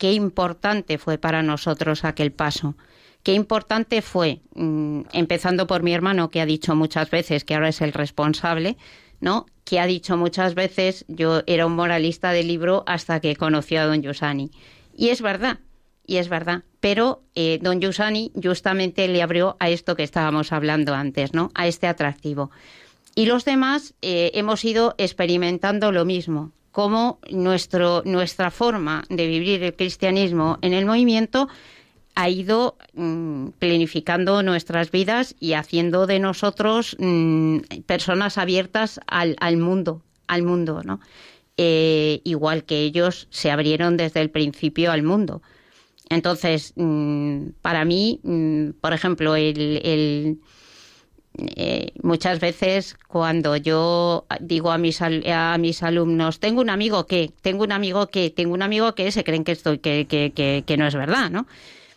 qué 0.00 0.14
importante 0.14 0.96
fue 0.96 1.18
para 1.18 1.42
nosotros 1.42 2.06
aquel 2.06 2.32
paso. 2.32 2.74
Qué 3.22 3.34
importante 3.34 4.00
fue, 4.00 4.40
mm, 4.54 5.02
empezando 5.12 5.66
por 5.66 5.82
mi 5.82 5.92
hermano, 5.92 6.30
que 6.30 6.40
ha 6.40 6.46
dicho 6.46 6.74
muchas 6.74 7.10
veces 7.10 7.44
que 7.44 7.54
ahora 7.54 7.68
es 7.68 7.82
el 7.82 7.92
responsable, 7.92 8.78
¿no? 9.20 9.44
Que 9.64 9.78
ha 9.78 9.84
dicho 9.84 10.16
muchas 10.16 10.54
veces, 10.54 11.04
yo 11.06 11.42
era 11.46 11.66
un 11.66 11.76
moralista 11.76 12.32
del 12.32 12.48
libro 12.48 12.82
hasta 12.86 13.20
que 13.20 13.36
conoció 13.36 13.82
a 13.82 13.84
don 13.84 14.00
Yusani. 14.00 14.50
Y 14.96 15.10
es 15.10 15.20
verdad, 15.20 15.58
y 16.06 16.16
es 16.16 16.30
verdad. 16.30 16.62
Pero 16.80 17.22
eh, 17.34 17.58
don 17.60 17.82
Yusani 17.82 18.32
justamente 18.42 19.06
le 19.06 19.20
abrió 19.20 19.58
a 19.60 19.68
esto 19.68 19.96
que 19.96 20.02
estábamos 20.02 20.50
hablando 20.50 20.94
antes, 20.94 21.34
¿no? 21.34 21.50
A 21.54 21.66
este 21.66 21.86
atractivo. 21.86 22.50
Y 23.14 23.26
los 23.26 23.44
demás 23.44 23.92
eh, 24.00 24.30
hemos 24.32 24.64
ido 24.64 24.94
experimentando 24.96 25.92
lo 25.92 26.06
mismo 26.06 26.52
cómo 26.72 27.18
nuestro, 27.30 28.02
nuestra 28.04 28.50
forma 28.50 29.04
de 29.08 29.26
vivir 29.26 29.62
el 29.62 29.74
cristianismo 29.74 30.58
en 30.62 30.72
el 30.72 30.86
movimiento 30.86 31.48
ha 32.14 32.28
ido 32.28 32.76
mm, 32.94 33.48
planificando 33.58 34.42
nuestras 34.42 34.90
vidas 34.90 35.34
y 35.40 35.54
haciendo 35.54 36.06
de 36.06 36.18
nosotros 36.18 36.96
mm, 36.98 37.58
personas 37.86 38.38
abiertas 38.38 39.00
al, 39.06 39.36
al, 39.40 39.56
mundo, 39.56 40.02
al 40.26 40.42
mundo, 40.42 40.82
¿no? 40.84 41.00
Eh, 41.56 42.20
igual 42.24 42.64
que 42.64 42.80
ellos 42.80 43.28
se 43.30 43.50
abrieron 43.50 43.96
desde 43.96 44.20
el 44.20 44.30
principio 44.30 44.92
al 44.92 45.02
mundo. 45.02 45.42
Entonces, 46.08 46.72
mm, 46.76 47.50
para 47.60 47.84
mí, 47.84 48.20
por 48.80 48.92
ejemplo, 48.92 49.36
el 49.36 50.40
eh, 51.56 51.92
muchas 52.02 52.40
veces 52.40 52.96
cuando 53.08 53.56
yo 53.56 54.26
digo 54.40 54.70
a 54.70 54.78
mis, 54.78 55.00
a 55.02 55.56
mis 55.58 55.82
alumnos, 55.82 56.40
tengo 56.40 56.60
un 56.60 56.70
amigo 56.70 57.06
que, 57.06 57.32
tengo 57.42 57.64
un 57.64 57.72
amigo 57.72 58.08
que, 58.08 58.30
tengo 58.30 58.54
un 58.54 58.62
amigo 58.62 58.94
que, 58.94 59.10
se 59.12 59.24
creen 59.24 59.44
que, 59.44 59.52
estoy, 59.52 59.78
que, 59.78 60.06
que, 60.06 60.64
que, 60.66 60.76
no 60.76 60.86
es 60.86 60.94
verdad, 60.94 61.30
¿no? 61.30 61.46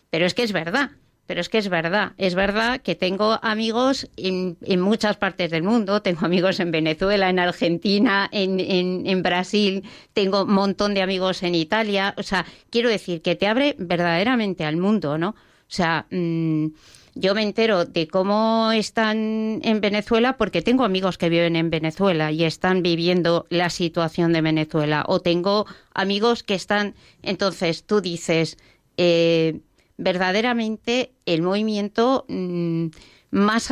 Pero 0.10 0.26
es 0.26 0.34
que 0.34 0.44
es 0.44 0.52
verdad. 0.52 0.92
Pero 1.26 1.40
es 1.40 1.48
que 1.48 1.58
es 1.58 1.70
verdad, 1.70 2.12
es 2.18 2.36
verdad 2.36 2.82
que 2.82 2.96
tengo 2.96 3.40
amigos 3.42 4.10
en, 4.18 4.58
en, 4.62 4.82
muchas 4.82 5.16
partes 5.16 5.52
del 5.52 5.64
mundo, 5.64 6.02
tengo 6.02 6.26
amigos 6.26 6.60
en 6.60 6.72
Venezuela, 6.72 7.30
en 7.30 7.40
Argentina, 7.40 8.28
en, 8.34 8.60
en, 8.60 9.24
Brasil, 9.24 9.84
tengo 10.12 10.44
un 10.44 10.54
montón 10.54 10.94
de 10.94 11.02
amigos 11.02 11.42
en 11.44 11.56
Italia, 11.56 12.14
o 12.18 12.24
sea, 12.24 12.46
quiero 12.70 12.90
decir 12.90 13.22
que 13.22 13.36
te 13.36 13.48
abre 13.48 13.74
verdaderamente 13.80 14.66
al 14.66 14.76
mundo, 14.76 15.18
¿no? 15.18 15.30
O 15.30 15.36
sea, 15.76 16.06
mmm, 16.12 16.68
yo 17.16 17.36
me 17.36 17.44
entero 17.44 17.86
de 17.86 18.08
cómo 18.08 18.72
están 18.72 19.60
en 19.64 19.82
Venezuela 19.82 20.38
porque 20.38 20.62
tengo 20.62 20.84
amigos 20.84 21.18
que 21.18 21.30
viven 21.30 21.56
en 21.56 21.70
Venezuela 21.70 22.32
y 22.32 22.44
están 22.44 22.82
viviendo 22.82 23.46
la 23.50 23.70
situación 23.70 24.34
de 24.34 24.42
Venezuela. 24.42 25.04
O 25.08 25.20
tengo 25.20 25.66
amigos 25.94 26.44
que 26.44 26.56
están. 26.56 26.96
Entonces 27.22 27.84
tú 27.86 28.02
dices, 28.02 28.58
eh, 28.98 29.60
verdaderamente 29.98 31.12
el 31.26 31.42
movimiento 31.42 32.26
mm, 32.28 32.88
más. 33.32 33.70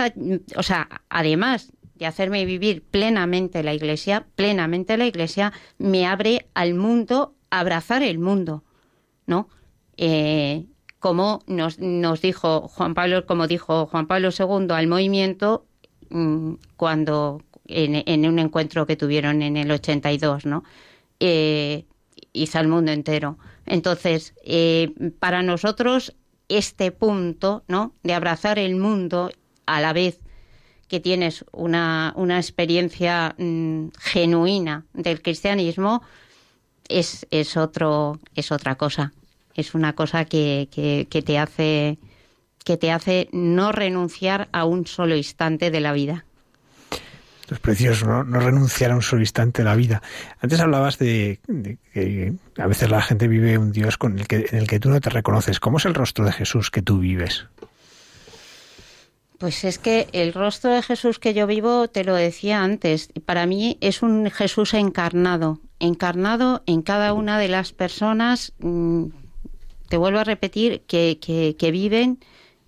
o 0.55 0.63
sea, 0.63 1.01
además 1.09 1.73
de 1.95 2.05
hacerme 2.05 2.45
vivir 2.45 2.83
plenamente 2.83 3.63
la 3.63 3.73
iglesia, 3.73 4.25
plenamente 4.35 4.97
la 4.97 5.05
iglesia, 5.05 5.53
me 5.77 6.05
abre 6.07 6.47
al 6.53 6.73
mundo, 6.73 7.35
abrazar 7.49 8.01
el 8.01 8.17
mundo, 8.17 8.63
¿no? 9.27 9.49
Eh, 9.97 10.65
como 11.01 11.41
nos, 11.47 11.79
nos 11.79 12.21
dijo 12.21 12.67
Juan 12.67 12.93
Pablo, 12.93 13.25
como 13.25 13.47
dijo 13.47 13.87
Juan 13.87 14.05
Pablo 14.05 14.29
II 14.29 14.67
al 14.69 14.85
movimiento 14.87 15.65
mm, 16.11 16.53
cuando 16.77 17.41
en, 17.65 18.25
un 18.27 18.37
encuentro 18.37 18.85
que 18.85 18.95
tuvieron 18.95 19.41
en 19.41 19.57
el 19.57 19.71
82, 19.71 20.45
¿no? 20.45 20.63
Eh, 21.19 21.85
hizo 22.33 22.59
al 22.59 22.67
mundo 22.67 22.91
entero. 22.91 23.39
Entonces, 23.65 24.35
eh, 24.45 24.93
para 25.19 25.41
nosotros 25.41 26.15
este 26.49 26.91
punto, 26.91 27.63
¿no? 27.67 27.95
De 28.03 28.13
abrazar 28.13 28.59
el 28.59 28.75
mundo 28.75 29.31
a 29.65 29.81
la 29.81 29.93
vez 29.93 30.19
que 30.87 30.99
tienes 30.99 31.45
una, 31.51 32.13
una 32.15 32.37
experiencia 32.37 33.33
mm, 33.39 33.87
genuina 33.97 34.85
del 34.93 35.23
cristianismo, 35.23 36.03
es, 36.89 37.25
es, 37.31 37.57
otro, 37.57 38.19
es 38.35 38.51
otra 38.51 38.75
cosa 38.75 39.13
es 39.55 39.73
una 39.73 39.93
cosa 39.93 40.25
que, 40.25 40.67
que, 40.71 41.21
te 41.21 41.37
hace 41.37 41.97
que 42.63 42.77
te 42.77 42.91
hace 42.91 43.29
no 43.31 43.71
renunciar 43.71 44.47
a 44.51 44.65
un 44.65 44.85
solo 44.85 45.15
instante 45.15 45.71
de 45.71 45.79
la 45.79 45.93
vida. 45.93 46.25
Es 47.49 47.59
precioso, 47.59 48.05
¿no? 48.05 48.23
no 48.23 48.39
renunciar 48.39 48.91
a 48.91 48.95
un 48.95 49.01
solo 49.01 49.21
instante 49.21 49.61
de 49.61 49.65
la 49.65 49.75
vida. 49.75 50.01
Antes 50.39 50.61
hablabas 50.61 50.97
de, 50.97 51.39
que 51.93 52.33
a 52.57 52.67
veces 52.67 52.89
la 52.89 53.01
gente 53.01 53.27
vive 53.27 53.57
un 53.57 53.73
Dios 53.73 53.97
con 53.97 54.17
el 54.17 54.27
que, 54.27 54.45
en 54.49 54.59
el 54.59 54.67
que 54.67 54.79
tú 54.79 54.89
no 54.89 55.01
te 55.01 55.09
reconoces. 55.09 55.59
¿Cómo 55.59 55.77
es 55.77 55.85
el 55.85 55.93
rostro 55.93 56.23
de 56.23 56.31
Jesús 56.31 56.71
que 56.71 56.81
tú 56.81 56.99
vives? 56.99 57.47
Pues 59.41 59.63
es 59.63 59.79
que 59.79 60.07
el 60.13 60.33
rostro 60.33 60.71
de 60.71 60.83
Jesús 60.83 61.17
que 61.17 61.33
yo 61.33 61.47
vivo, 61.47 61.87
te 61.87 62.03
lo 62.03 62.13
decía 62.13 62.63
antes, 62.63 63.09
para 63.25 63.47
mí 63.47 63.75
es 63.81 64.03
un 64.03 64.29
Jesús 64.29 64.75
encarnado, 64.75 65.59
encarnado 65.79 66.61
en 66.67 66.83
cada 66.83 67.13
una 67.13 67.39
de 67.39 67.47
las 67.47 67.73
personas 67.73 68.53
mm, 68.59 69.07
te 69.91 69.97
vuelvo 69.97 70.19
a 70.19 70.23
repetir, 70.23 70.83
que, 70.87 71.19
que, 71.19 71.71
viven 71.71 72.17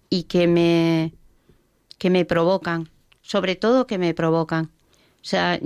y 0.09 0.23
que 0.23 0.45
me, 0.45 1.13
que 1.97 2.09
me 2.09 2.25
provocan, 2.25 2.89
sobre 3.21 3.55
todo 3.55 3.87
que 3.87 3.97
me 3.97 4.13
provocan. 4.13 4.65
O 4.65 5.25
sea, 5.25 5.57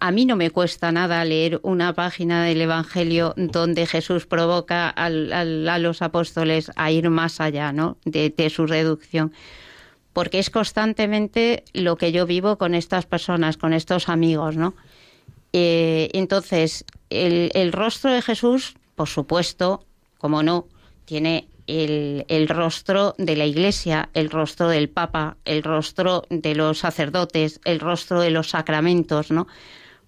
a 0.00 0.10
mí 0.10 0.24
no 0.24 0.36
me 0.36 0.50
cuesta 0.50 0.90
nada 0.90 1.22
leer 1.26 1.60
una 1.64 1.92
página 1.92 2.46
del 2.46 2.62
Evangelio 2.62 3.34
donde 3.36 3.86
Jesús 3.86 4.24
provoca 4.24 4.88
a 4.88 5.10
los 5.10 6.00
apóstoles 6.00 6.70
a 6.76 6.90
ir 6.90 7.10
más 7.10 7.42
allá 7.42 7.72
¿no? 7.72 7.98
de, 8.06 8.48
su 8.48 8.66
reducción. 8.66 9.34
Porque 10.14 10.38
es 10.38 10.48
constantemente 10.48 11.64
lo 11.74 11.96
que 11.96 12.10
yo 12.10 12.24
vivo 12.24 12.56
con 12.56 12.74
estas 12.74 13.04
personas, 13.04 13.58
con 13.58 13.74
estos 13.74 14.08
amigos, 14.08 14.56
¿no? 14.56 14.72
Eh, 15.52 16.08
entonces, 16.14 16.86
el, 17.10 17.50
el, 17.52 17.70
rostro 17.70 18.10
de 18.12 18.22
Jesús, 18.22 18.76
por 18.94 19.08
supuesto, 19.08 19.84
como 20.20 20.42
no, 20.42 20.66
tiene 21.10 21.48
el, 21.66 22.48
rostro 22.48 23.16
de 23.18 23.34
la 23.34 23.44
Iglesia, 23.44 24.10
el 24.14 24.30
rostro 24.30 24.68
del 24.68 24.88
Papa, 24.88 25.38
el 25.44 25.64
rostro 25.64 26.22
de 26.30 26.54
los 26.54 26.78
sacerdotes, 26.78 27.60
el 27.64 27.80
rostro 27.80 28.20
de 28.20 28.30
los 28.30 28.50
sacramentos, 28.50 29.32
¿no? 29.32 29.48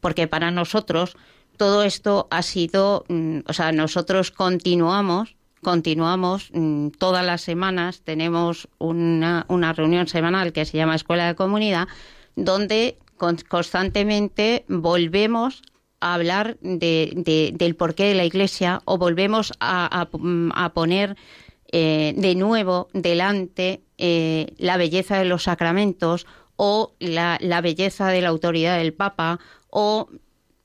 Porque 0.01 0.29
para 0.29 0.53
nosotros 0.53 1.17
todo 1.57 1.83
esto 1.83 2.29
ha 2.31 2.43
sido, 2.43 3.05
mm, 3.09 3.41
o 3.49 3.53
sea, 3.53 3.73
nosotros 3.73 4.31
continuamos, 4.31 5.35
continuamos 5.61 6.51
mm, 6.53 6.91
todas 6.91 7.27
las 7.27 7.41
semanas, 7.41 8.03
tenemos 8.05 8.69
una, 8.79 9.45
una 9.49 9.73
reunión 9.73 10.07
semanal 10.07 10.53
que 10.53 10.67
se 10.67 10.77
llama 10.77 10.95
Escuela 10.95 11.27
de 11.27 11.35
Comunidad, 11.35 11.89
donde 12.37 12.97
constantemente 13.49 14.65
volvemos 14.69 15.63
a 16.03 16.15
hablar 16.15 16.59
de, 16.61 17.53
del 17.55 17.77
porqué 17.77 18.05
de 18.05 18.15
la 18.15 18.25
Iglesia 18.25 18.83
o 18.85 18.99
volvemos 18.99 19.53
a, 19.61 20.09
poner 20.75 21.17
eh, 21.71 22.13
de 22.17 22.35
nuevo 22.35 22.89
delante 22.93 23.81
eh, 23.97 24.53
la 24.59 24.77
belleza 24.77 25.17
de 25.17 25.25
los 25.25 25.45
sacramentos 25.45 26.27
o 26.57 26.93
la, 26.99 27.39
la 27.41 27.61
belleza 27.61 28.09
de 28.09 28.21
la 28.21 28.29
autoridad 28.29 28.79
del 28.79 28.93
Papa 28.93 29.39
o 29.71 30.09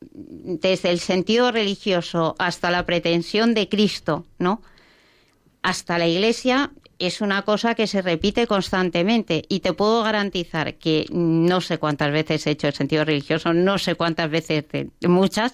desde 0.02 0.90
el 0.90 1.00
sentido 1.00 1.52
religioso 1.52 2.36
hasta 2.40 2.72
la 2.72 2.86
pretensión 2.86 3.54
de 3.54 3.70
Cristo, 3.70 4.26
¿no? 4.40 4.62
Hasta 5.62 5.98
la 5.98 6.08
Iglesia 6.08 6.72
es 7.00 7.22
una 7.22 7.44
cosa 7.44 7.76
que 7.76 7.88
se 7.88 8.02
repite 8.02 8.48
constantemente 8.48 9.44
y 9.50 9.60
te 9.60 9.74
puedo 9.74 10.04
garantizar 10.04 10.76
que 10.76 11.06
no 11.12 11.62
sé 11.62 11.78
cuántas 11.78 12.12
veces 12.12 12.46
he 12.48 12.52
hecho 12.52 12.68
el 12.68 12.74
sentido 12.74 13.06
religioso, 13.06 13.54
no 13.54 13.78
sé 13.78 13.96
cuántas 13.96 14.30
veces, 14.30 14.66
muchas, 15.02 15.54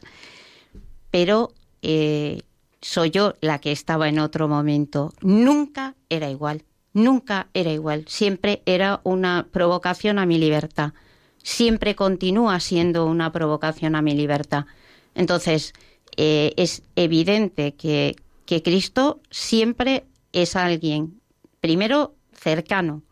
pero 1.11 1.53
eh, 1.81 2.41
soy 2.81 3.11
yo 3.11 3.33
la 3.41 3.59
que 3.59 3.71
estaba 3.71 4.07
en 4.09 4.19
otro 4.19 4.47
momento. 4.47 5.13
Nunca 5.21 5.95
era 6.09 6.29
igual, 6.29 6.63
nunca 6.93 7.47
era 7.53 7.71
igual, 7.71 8.05
siempre 8.07 8.61
era 8.65 9.01
una 9.03 9.47
provocación 9.51 10.19
a 10.19 10.25
mi 10.25 10.37
libertad, 10.37 10.93
siempre 11.41 11.95
continúa 11.95 12.59
siendo 12.59 13.05
una 13.05 13.31
provocación 13.31 13.95
a 13.95 14.01
mi 14.01 14.13
libertad. 14.13 14.65
Entonces, 15.13 15.73
eh, 16.15 16.53
es 16.55 16.83
evidente 16.95 17.73
que, 17.73 18.15
que 18.45 18.63
Cristo 18.63 19.19
siempre 19.29 20.05
es 20.31 20.55
alguien 20.55 21.21
primero 21.63 22.13
cercano, 22.33 23.03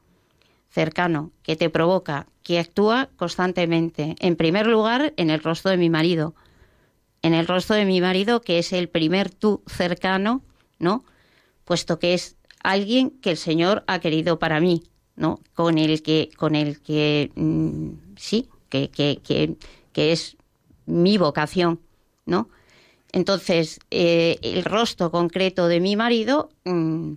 cercano, 0.70 1.32
que 1.42 1.56
te 1.56 1.70
provoca, 1.70 2.28
que 2.44 2.60
actúa 2.60 3.10
constantemente. 3.16 4.18
En 4.20 4.36
primer 4.36 4.68
lugar, 4.68 5.14
en 5.16 5.30
el 5.30 5.42
rostro 5.42 5.72
de 5.72 5.78
mi 5.78 5.90
marido. 5.90 6.36
En 7.22 7.34
el 7.34 7.48
rostro 7.48 7.78
de 7.78 7.86
mi 7.86 8.02
marido, 8.02 8.42
que 8.42 8.60
es 8.60 8.74
el 8.74 8.90
primer 8.90 9.30
tú 9.30 9.64
cercano, 9.68 10.42
¿no? 10.80 11.06
Puesto 11.64 11.98
que 11.98 12.14
es 12.14 12.36
alguien 12.62 13.12
que 13.22 13.32
el 13.32 13.38
Señor 13.38 13.86
ha 13.88 14.00
querido 14.00 14.38
para 14.38 14.60
mí, 14.60 14.84
¿no? 15.16 15.40
Con 15.54 15.78
el 15.78 16.04
que, 16.04 16.30
con 16.36 16.56
el 16.56 16.82
que, 16.82 17.32
mm, 17.36 18.18
sí, 18.18 18.50
que, 18.68 18.90
que, 18.90 19.22
que, 19.94 20.12
es 20.12 20.36
mi 20.86 21.18
vocación, 21.18 21.80
¿no? 22.26 22.50
Entonces, 23.14 23.80
eh, 23.92 24.40
el 24.42 24.66
rostro 24.66 25.10
concreto 25.10 25.70
de 25.70 25.80
mi 25.80 25.96
marido 25.96 26.50
mm, 26.66 27.14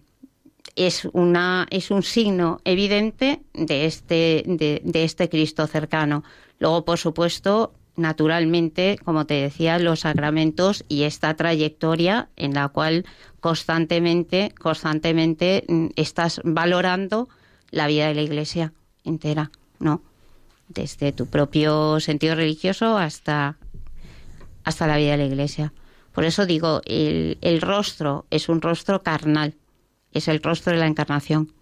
es, 0.77 1.07
una, 1.13 1.67
es 1.71 1.91
un 1.91 2.03
signo 2.03 2.61
evidente 2.65 3.43
de 3.53 3.87
este, 3.87 4.45
de, 4.47 5.05
este 5.05 5.29
Cristo 5.29 5.67
cercano. 5.67 6.25
Luego, 6.59 6.85
por 6.85 6.99
supuesto, 6.99 7.73
naturalmente, 7.97 8.99
como 9.05 9.27
te 9.27 9.35
decía, 9.35 9.79
los 9.79 10.01
sacramentos 10.01 10.85
y 10.89 11.03
esta 11.03 11.35
trayectoria 11.35 12.29
en 12.37 12.55
la 12.55 12.69
cual 12.69 13.05
constantemente, 13.41 14.53
constantemente 14.59 15.65
mm, 15.69 15.87
estás 15.97 16.41
valorando 16.45 17.29
la 17.71 17.87
vida 17.87 18.09
de 18.09 18.15
la 18.15 18.23
Iglesia 18.23 18.73
entera, 19.05 19.51
¿no? 19.79 20.03
Desde 20.69 21.13
tu 21.13 21.27
propio 21.27 22.01
sentido 22.01 22.35
religioso 22.35 22.97
hasta, 22.97 23.59
hasta 24.65 24.87
la 24.87 24.97
vida 24.97 25.13
de 25.13 25.19
la 25.19 25.25
Iglesia. 25.27 25.73
Por 26.13 26.25
eso 26.25 26.47
digo, 26.47 26.81
el, 26.87 27.39
el 27.43 27.61
rostro 27.61 28.25
es 28.31 28.49
un 28.49 28.63
rostro 28.63 29.03
carnal, 29.03 29.55
es 30.15 30.29
el 30.29 30.43
rostro 30.43 30.73
de 30.73 30.79
la 30.79 30.87
encarnación. 30.87 31.53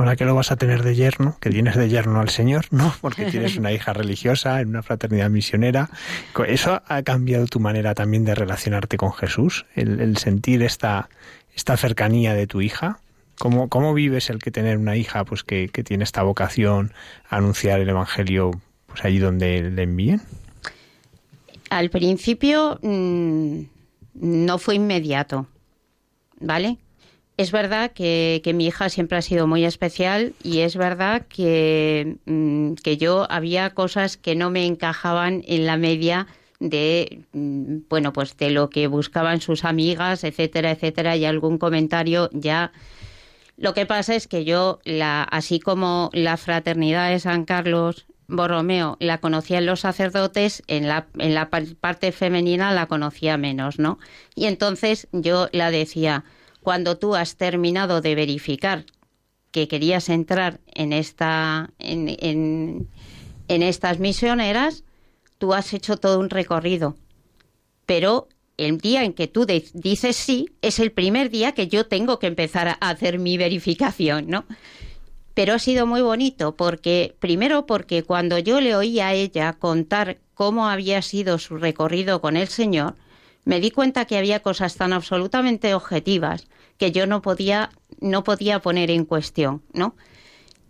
Ahora 0.00 0.16
que 0.16 0.24
lo 0.24 0.34
vas 0.34 0.50
a 0.50 0.56
tener 0.56 0.82
de 0.82 0.94
yerno, 0.94 1.36
que 1.40 1.50
tienes 1.50 1.76
de 1.76 1.90
yerno 1.90 2.20
al 2.20 2.30
Señor, 2.30 2.64
¿no? 2.70 2.94
Porque 3.02 3.26
tienes 3.26 3.58
una 3.58 3.70
hija 3.70 3.92
religiosa 3.92 4.62
en 4.62 4.68
una 4.68 4.82
fraternidad 4.82 5.28
misionera. 5.28 5.90
¿Eso 6.46 6.80
ha 6.86 7.02
cambiado 7.02 7.44
tu 7.44 7.60
manera 7.60 7.94
también 7.94 8.24
de 8.24 8.34
relacionarte 8.34 8.96
con 8.96 9.12
Jesús? 9.12 9.66
El, 9.74 10.16
sentir 10.16 10.62
esta, 10.62 11.10
esta 11.54 11.76
cercanía 11.76 12.32
de 12.32 12.46
tu 12.46 12.62
hija. 12.62 13.00
¿Cómo, 13.38 13.68
¿Cómo, 13.68 13.92
vives 13.92 14.30
el 14.30 14.38
que 14.38 14.50
tener 14.50 14.78
una 14.78 14.96
hija 14.96 15.26
pues 15.26 15.44
que, 15.44 15.68
tiene 15.68 16.04
esta 16.04 16.22
vocación 16.22 16.94
a 17.28 17.36
anunciar 17.36 17.80
el 17.80 17.90
Evangelio 17.90 18.52
pues 18.86 19.04
allí 19.04 19.18
donde 19.18 19.70
le 19.70 19.82
envíen? 19.82 20.22
Al 21.68 21.90
principio 21.90 22.78
mm, 22.80 23.60
no 24.14 24.56
fue 24.56 24.76
inmediato, 24.76 25.46
¿vale? 26.40 26.78
Es 27.40 27.52
verdad 27.52 27.92
que, 27.92 28.42
mi 28.54 28.66
hija 28.66 28.90
siempre 28.90 29.16
ha 29.16 29.22
sido 29.22 29.46
muy 29.46 29.64
especial 29.64 30.34
y 30.42 30.58
es 30.58 30.76
verdad 30.76 31.26
que, 31.26 32.18
mm, 32.26 32.74
que 32.74 32.98
yo 32.98 33.26
había 33.32 33.70
cosas 33.70 34.18
que 34.18 34.34
no 34.34 34.50
me 34.50 34.66
encajaban 34.66 35.42
en 35.46 35.64
la 35.64 35.78
media 35.78 36.26
de 36.58 37.22
mm, 37.32 37.88
bueno 37.88 38.12
pues 38.12 38.36
de 38.36 38.50
lo 38.50 38.68
que 38.68 38.88
buscaban 38.88 39.40
sus 39.40 39.64
amigas 39.64 40.22
etcétera 40.22 40.72
etcétera 40.72 41.16
y 41.16 41.24
algún 41.24 41.56
comentario 41.56 42.28
ya 42.34 42.72
lo 43.56 43.72
que 43.72 43.86
pasa 43.86 44.14
es 44.14 44.28
que 44.28 44.44
yo 44.44 44.80
la 44.84 45.22
así 45.22 45.60
como 45.60 46.10
la 46.12 46.36
fraternidad 46.36 47.08
de 47.08 47.20
San 47.20 47.46
Carlos 47.46 48.04
Borromeo 48.28 48.98
la 49.00 49.18
conocía 49.18 49.58
en 49.58 49.66
los 49.66 49.80
sacerdotes, 49.80 50.62
en 50.66 50.88
la, 50.88 51.06
en 51.18 51.34
la 51.34 51.48
parte 51.48 52.12
femenina 52.12 52.72
la 52.72 52.86
conocía 52.86 53.36
menos, 53.38 53.78
¿no? 53.78 53.98
Y 54.36 54.44
entonces 54.44 55.08
yo 55.10 55.48
la 55.52 55.70
decía, 55.70 56.24
cuando 56.60 56.98
tú 56.98 57.14
has 57.14 57.36
terminado 57.36 58.00
de 58.00 58.14
verificar 58.14 58.84
que 59.50 59.68
querías 59.68 60.08
entrar 60.08 60.60
en 60.74 60.92
esta 60.92 61.70
en, 61.78 62.88
en, 63.48 63.62
estas 63.62 63.98
misioneras, 63.98 64.84
tú 65.38 65.54
has 65.54 65.72
hecho 65.74 65.96
todo 65.96 66.20
un 66.20 66.30
recorrido. 66.30 66.96
Pero 67.86 68.28
el 68.56 68.78
día 68.78 69.02
en 69.02 69.12
que 69.12 69.26
tú 69.26 69.46
dices 69.46 70.16
sí 70.16 70.50
es 70.62 70.78
el 70.78 70.92
primer 70.92 71.30
día 71.30 71.52
que 71.52 71.66
yo 71.66 71.86
tengo 71.86 72.18
que 72.18 72.28
empezar 72.28 72.68
a 72.68 72.72
hacer 72.74 73.18
mi 73.18 73.38
verificación, 73.38 74.28
¿no? 74.28 74.44
Pero 75.34 75.54
ha 75.54 75.58
sido 75.58 75.86
muy 75.86 76.02
bonito 76.02 76.54
porque, 76.54 77.16
primero 77.18 77.66
porque 77.66 78.02
cuando 78.02 78.38
yo 78.38 78.60
le 78.60 78.76
oí 78.76 79.00
a 79.00 79.14
ella 79.14 79.54
contar 79.54 80.18
cómo 80.34 80.68
había 80.68 81.02
sido 81.02 81.38
su 81.38 81.56
recorrido 81.56 82.20
con 82.20 82.36
el 82.36 82.48
Señor, 82.48 82.94
me 83.44 83.60
di 83.60 83.70
cuenta 83.70 84.04
que 84.04 84.18
había 84.18 84.40
cosas 84.40 84.76
tan 84.76 84.92
absolutamente 84.92 85.74
objetivas 85.74 86.46
que 86.76 86.92
yo 86.92 87.06
no 87.06 87.22
podía, 87.22 87.70
no 88.00 88.24
podía 88.24 88.60
poner 88.60 88.90
en 88.90 89.04
cuestión, 89.04 89.62
¿no? 89.72 89.96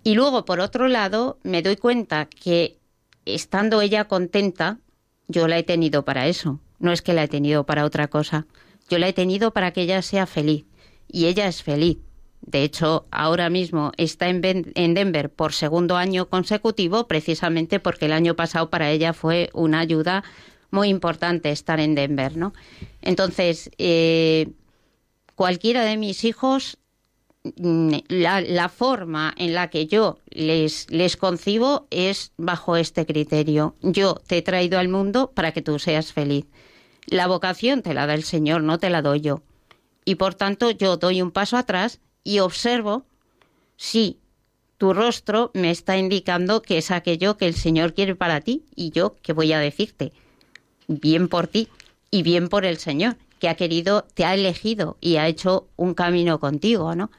Y 0.02 0.14
luego, 0.14 0.44
por 0.44 0.60
otro 0.60 0.88
lado, 0.88 1.38
me 1.42 1.62
doy 1.62 1.76
cuenta 1.76 2.26
que 2.26 2.78
estando 3.26 3.80
ella 3.82 4.04
contenta, 4.04 4.78
yo 5.28 5.46
la 5.46 5.58
he 5.58 5.62
tenido 5.62 6.04
para 6.04 6.26
eso. 6.26 6.60
No 6.78 6.92
es 6.92 7.02
que 7.02 7.12
la 7.12 7.24
he 7.24 7.28
tenido 7.28 7.66
para 7.66 7.84
otra 7.84 8.08
cosa. 8.08 8.46
Yo 8.88 8.98
la 8.98 9.08
he 9.08 9.12
tenido 9.12 9.52
para 9.52 9.72
que 9.72 9.82
ella 9.82 10.00
sea 10.02 10.26
feliz. 10.26 10.64
Y 11.06 11.26
ella 11.26 11.46
es 11.46 11.62
feliz. 11.62 11.98
De 12.40 12.62
hecho, 12.64 13.06
ahora 13.10 13.50
mismo 13.50 13.92
está 13.98 14.28
en, 14.28 14.72
en 14.74 14.94
Denver 14.94 15.30
por 15.30 15.52
segundo 15.52 15.96
año 15.96 16.30
consecutivo, 16.30 17.06
precisamente 17.06 17.78
porque 17.78 18.06
el 18.06 18.12
año 18.12 18.34
pasado 18.34 18.70
para 18.70 18.90
ella 18.90 19.12
fue 19.12 19.50
una 19.52 19.80
ayuda 19.80 20.24
muy 20.70 20.88
importante 20.88 21.50
estar 21.50 21.80
en 21.80 21.94
Denver, 21.94 22.36
¿no? 22.36 22.52
Entonces, 23.02 23.70
eh, 23.78 24.50
cualquiera 25.34 25.84
de 25.84 25.96
mis 25.96 26.24
hijos, 26.24 26.78
mm, 27.56 27.94
la, 28.08 28.68
forma 28.68 29.34
en 29.36 29.54
la 29.54 29.70
que 29.70 29.86
yo 29.86 30.18
les, 30.30 30.90
les 30.90 31.16
concibo 31.16 31.86
es 31.90 32.32
bajo 32.36 32.76
este 32.76 33.06
criterio. 33.06 33.74
Yo 33.82 34.14
te 34.26 34.38
he 34.38 34.42
traído 34.42 34.78
al 34.78 34.88
mundo 34.88 35.32
para 35.34 35.52
que 35.52 35.62
tú 35.62 35.78
seas 35.78 36.12
feliz. 36.12 36.46
La 37.06 37.26
vocación 37.26 37.82
te 37.82 37.94
la 37.94 38.06
da 38.06 38.14
el 38.14 38.24
Señor, 38.24 38.62
no 38.62 38.78
te 38.78 38.90
la 38.90 39.02
doy 39.02 39.20
yo. 39.20 39.42
Y 40.04 40.16
por 40.16 40.34
tanto 40.34 40.70
yo 40.70 40.96
doy 40.96 41.22
un 41.22 41.30
paso 41.30 41.56
atrás 41.56 42.00
y 42.24 42.40
observo 42.40 43.04
si 43.76 44.18
tu 44.76 44.92
rostro 44.94 45.50
me 45.54 45.70
está 45.70 45.98
indicando 45.98 46.62
que 46.62 46.78
es 46.78 46.90
aquello 46.90 47.36
que 47.36 47.46
el 47.46 47.54
Señor 47.54 47.94
quiere 47.94 48.14
para 48.14 48.40
ti 48.40 48.64
y 48.74 48.90
yo 48.90 49.16
que 49.22 49.32
voy 49.32 49.52
a 49.52 49.58
decirte 49.58 50.12
bien 50.98 51.28
por 51.28 51.46
ti 51.46 51.68
y 52.10 52.22
bien 52.22 52.48
por 52.48 52.64
el 52.64 52.78
Señor, 52.78 53.16
que 53.38 53.48
ha 53.48 53.54
querido, 53.54 54.06
te 54.14 54.24
ha 54.24 54.34
elegido 54.34 54.96
y 55.00 55.16
ha 55.16 55.28
hecho 55.28 55.68
un 55.76 55.94
camino 55.94 56.40
contigo, 56.40 56.94
¿no? 56.94 57.10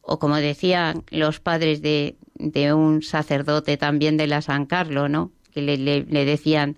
O 0.00 0.18
como 0.18 0.36
decían 0.36 1.04
los 1.10 1.40
padres 1.40 1.82
de, 1.82 2.16
de 2.34 2.72
un 2.72 3.02
sacerdote 3.02 3.76
también 3.76 4.16
de 4.16 4.26
la 4.26 4.42
San 4.42 4.66
Carlos, 4.66 5.10
¿no? 5.10 5.30
Que 5.52 5.60
le, 5.60 5.76
le, 5.76 6.24
decían 6.24 6.76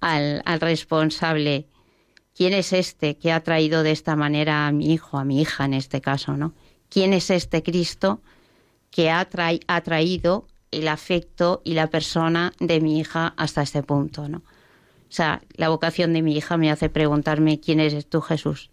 al, 0.00 0.42
al, 0.44 0.60
responsable, 0.60 1.66
¿quién 2.34 2.52
es 2.52 2.72
este 2.72 3.16
que 3.16 3.32
ha 3.32 3.42
traído 3.42 3.82
de 3.82 3.90
esta 3.90 4.16
manera 4.16 4.66
a 4.66 4.72
mi 4.72 4.92
hijo, 4.92 5.18
a 5.18 5.24
mi 5.24 5.40
hija 5.40 5.64
en 5.64 5.74
este 5.74 6.00
caso, 6.00 6.36
¿no? 6.36 6.54
¿Quién 6.88 7.12
es 7.12 7.30
este 7.30 7.62
Cristo 7.62 8.20
que 8.90 9.10
ha, 9.10 9.28
ha 9.66 9.80
traído 9.80 10.46
el 10.70 10.88
afecto 10.88 11.62
y 11.64 11.74
la 11.74 11.88
persona 11.88 12.52
de 12.60 12.80
mi 12.80 13.00
hija 13.00 13.34
hasta 13.36 13.62
este 13.62 13.82
punto, 13.82 14.28
¿no? 14.28 14.42
O 15.12 15.14
sea, 15.14 15.42
la 15.56 15.68
vocación 15.68 16.14
de 16.14 16.22
mi 16.22 16.34
hija 16.34 16.56
me 16.56 16.70
hace 16.70 16.88
preguntarme 16.88 17.60
quién 17.60 17.80
eres 17.80 18.06
tú, 18.06 18.22
Jesús, 18.22 18.70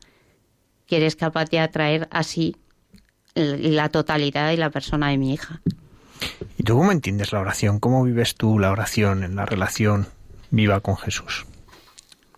que 0.88 0.96
eres 0.96 1.18
capaz 1.18 1.50
de 1.50 1.60
atraer 1.60 2.08
así 2.12 2.56
la 3.36 3.90
totalidad 3.90 4.50
de 4.50 4.56
la 4.56 4.70
persona 4.70 5.10
de 5.10 5.18
mi 5.18 5.34
hija. 5.34 5.60
¿Y 6.58 6.64
tú 6.64 6.78
cómo 6.78 6.94
entiendes 6.94 7.34
la 7.34 7.42
oración? 7.42 7.82
¿Cómo 7.82 8.06
vives 8.06 8.36
tú 8.36 8.58
la 8.58 8.72
oración 8.72 9.26
en 9.26 9.36
la 9.36 9.46
relación 9.46 10.08
viva 10.50 10.80
con 10.80 10.96
Jesús? 10.96 11.46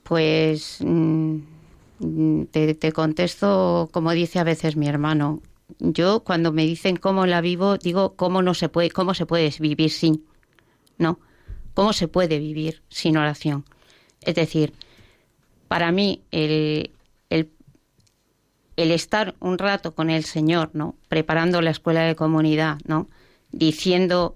Pues 0.02 0.80
mm, 0.80 2.46
te, 2.50 2.74
te, 2.74 2.92
contesto 2.94 3.88
como 3.92 4.14
dice 4.14 4.40
a 4.40 4.44
veces 4.44 4.78
mi 4.78 4.88
hermano. 4.88 5.44
Yo 5.78 6.24
cuando 6.24 6.52
me 6.52 6.66
dicen 6.66 6.96
cómo 6.96 7.28
la 7.28 7.40
vivo, 7.40 7.78
digo 7.78 8.16
cómo 8.16 8.42
no 8.42 8.56
se 8.56 8.68
puede, 8.68 8.90
cómo 8.90 9.14
se 9.14 9.28
puede 9.28 9.54
vivir 9.60 9.92
sin, 9.92 10.26
¿no? 10.98 11.20
¿Cómo 11.76 11.94
se 11.94 12.08
puede 12.08 12.40
vivir 12.40 12.82
sin 12.90 13.18
oración? 13.18 13.64
Es 14.22 14.36
decir, 14.36 14.74
para 15.68 15.92
mí 15.92 16.22
el, 16.32 16.92
estar 18.76 19.36
un 19.40 19.58
rato 19.58 19.94
con 19.94 20.10
el 20.10 20.26
Señor, 20.26 20.72
¿no? 20.74 20.96
Preparando 21.08 21.62
la 21.62 21.72
escuela 21.72 22.02
de 22.02 22.16
comunidad, 22.16 22.78
¿no? 22.86 23.10
Diciendo, 23.52 24.36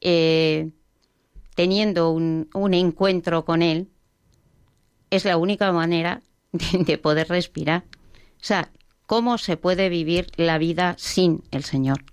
eh, 0.00 0.70
teniendo 1.54 2.10
un, 2.10 2.48
encuentro 2.72 3.44
con 3.44 3.62
Él, 3.62 3.88
es 5.10 5.24
la 5.24 5.36
única 5.36 5.72
manera 5.72 6.22
de, 6.52 6.84
de 6.84 6.98
poder 6.98 7.28
respirar. 7.28 7.84
O 8.36 8.44
sea, 8.44 8.70
¿cómo 9.06 9.38
se 9.38 9.56
puede 9.56 9.88
vivir 9.88 10.26
la 10.36 10.58
vida 10.58 10.94
sin 10.98 11.42
el 11.50 11.64
Señor? 11.64 12.04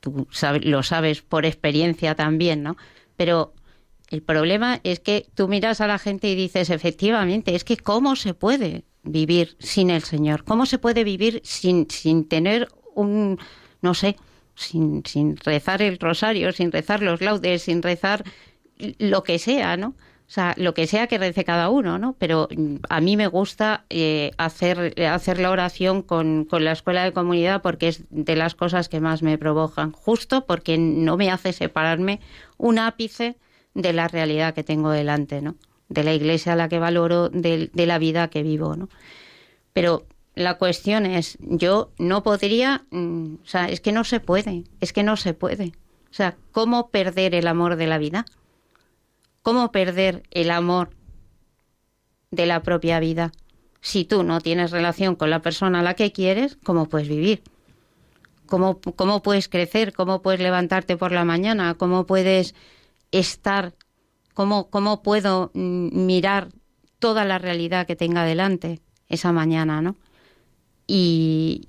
Tú 0.00 0.26
lo 0.62 0.82
sabes 0.82 1.22
por 1.22 1.44
experiencia 1.44 2.14
también, 2.14 2.62
¿no? 2.62 2.76
Pero 3.16 3.52
el 4.10 4.22
problema 4.22 4.80
es 4.84 5.00
que 5.00 5.26
tú 5.34 5.48
miras 5.48 5.80
a 5.80 5.86
la 5.86 5.98
gente 5.98 6.28
y 6.28 6.34
dices, 6.34 6.70
efectivamente, 6.70 7.54
es 7.54 7.64
que 7.64 7.76
¿cómo 7.76 8.16
se 8.16 8.34
puede 8.34 8.84
vivir 9.02 9.56
sin 9.58 9.90
el 9.90 10.02
Señor? 10.02 10.44
¿Cómo 10.44 10.66
se 10.66 10.78
puede 10.78 11.04
vivir 11.04 11.40
sin, 11.44 11.90
sin 11.90 12.26
tener 12.26 12.68
un, 12.94 13.38
no 13.82 13.94
sé, 13.94 14.16
sin, 14.54 15.04
sin 15.04 15.36
rezar 15.36 15.82
el 15.82 15.98
rosario, 15.98 16.52
sin 16.52 16.72
rezar 16.72 17.02
los 17.02 17.20
laudes, 17.20 17.62
sin 17.62 17.82
rezar 17.82 18.24
lo 18.98 19.24
que 19.24 19.38
sea, 19.38 19.76
¿no? 19.76 19.88
O 19.88 20.30
sea, 20.30 20.54
lo 20.58 20.74
que 20.74 20.86
sea 20.86 21.06
que 21.06 21.16
rece 21.16 21.42
cada 21.44 21.70
uno, 21.70 21.98
¿no? 21.98 22.14
Pero 22.18 22.48
a 22.90 23.00
mí 23.00 23.16
me 23.16 23.28
gusta 23.28 23.84
eh, 23.88 24.32
hacer, 24.36 24.94
hacer 25.02 25.40
la 25.40 25.50
oración 25.50 26.02
con, 26.02 26.44
con, 26.44 26.64
la 26.64 26.72
escuela 26.72 27.02
de 27.02 27.12
comunidad 27.12 27.62
porque 27.62 27.88
es 27.88 28.04
de 28.10 28.36
las 28.36 28.54
cosas 28.54 28.90
que 28.90 29.00
más 29.00 29.22
me 29.22 29.38
provocan, 29.38 29.90
justo 29.92 30.44
porque 30.44 30.76
no 30.76 31.16
me 31.16 31.30
hace 31.30 31.54
separarme 31.54 32.20
un 32.58 32.78
ápice 32.78 33.36
de 33.78 33.92
la 33.92 34.08
realidad 34.08 34.54
que 34.54 34.64
tengo 34.64 34.90
delante, 34.90 35.40
¿no? 35.40 35.54
De 35.88 36.02
la 36.02 36.12
iglesia 36.12 36.54
a 36.54 36.56
la 36.56 36.68
que 36.68 36.80
valoro, 36.80 37.28
de, 37.28 37.70
de 37.72 37.86
la 37.86 37.98
vida 37.98 38.28
que 38.28 38.42
vivo, 38.42 38.74
¿no? 38.74 38.88
Pero 39.72 40.04
la 40.34 40.58
cuestión 40.58 41.06
es, 41.06 41.38
yo 41.40 41.92
no 41.98 42.24
podría, 42.24 42.84
mm, 42.90 43.34
o 43.42 43.46
sea, 43.46 43.68
es 43.68 43.80
que 43.80 43.92
no 43.92 44.02
se 44.02 44.18
puede, 44.18 44.64
es 44.80 44.92
que 44.92 45.04
no 45.04 45.16
se 45.16 45.32
puede. 45.32 45.72
O 46.10 46.14
sea, 46.14 46.36
¿cómo 46.50 46.90
perder 46.90 47.36
el 47.36 47.46
amor 47.46 47.76
de 47.76 47.86
la 47.86 47.98
vida? 47.98 48.24
¿Cómo 49.42 49.70
perder 49.70 50.24
el 50.32 50.50
amor 50.50 50.90
de 52.32 52.46
la 52.46 52.62
propia 52.62 52.98
vida? 52.98 53.30
Si 53.80 54.04
tú 54.04 54.24
no 54.24 54.40
tienes 54.40 54.72
relación 54.72 55.14
con 55.14 55.30
la 55.30 55.40
persona 55.40 55.80
a 55.80 55.84
la 55.84 55.94
que 55.94 56.10
quieres, 56.10 56.58
¿cómo 56.64 56.86
puedes 56.88 57.08
vivir? 57.08 57.42
¿Cómo, 58.46 58.80
cómo 58.96 59.22
puedes 59.22 59.48
crecer? 59.48 59.92
¿Cómo 59.92 60.20
puedes 60.20 60.40
levantarte 60.40 60.96
por 60.96 61.12
la 61.12 61.24
mañana? 61.24 61.74
¿Cómo 61.74 62.06
puedes 62.06 62.56
estar, 63.12 63.74
cómo, 64.34 64.70
cómo 64.70 65.02
puedo 65.02 65.50
mm, 65.54 66.06
mirar 66.06 66.48
toda 66.98 67.24
la 67.24 67.38
realidad 67.38 67.86
que 67.86 67.96
tenga 67.96 68.24
delante 68.24 68.80
esa 69.08 69.32
mañana, 69.32 69.80
¿no? 69.82 69.96
Y 70.86 71.68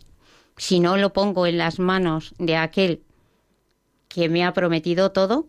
si 0.58 0.80
no 0.80 0.98
lo 0.98 1.14
pongo 1.14 1.46
en 1.46 1.58
las 1.58 1.80
manos 1.80 2.34
de 2.38 2.58
aquel 2.58 3.04
que 4.08 4.28
me 4.30 4.44
ha 4.44 4.54
prometido 4.54 5.12
todo, 5.12 5.48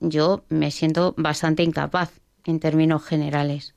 yo 0.00 0.44
me 0.48 0.70
siento 0.70 1.14
bastante 1.16 1.62
incapaz 1.62 2.20
en 2.44 2.60
términos 2.60 3.04
generales. 3.04 3.74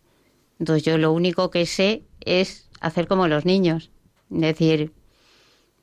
Entonces 0.59 0.83
yo 0.83 0.97
lo 0.97 1.11
único 1.11 1.49
que 1.51 1.65
sé 1.65 2.03
es 2.21 2.69
hacer 2.79 3.07
como 3.07 3.27
los 3.27 3.45
niños, 3.45 3.91
decir, 4.29 4.93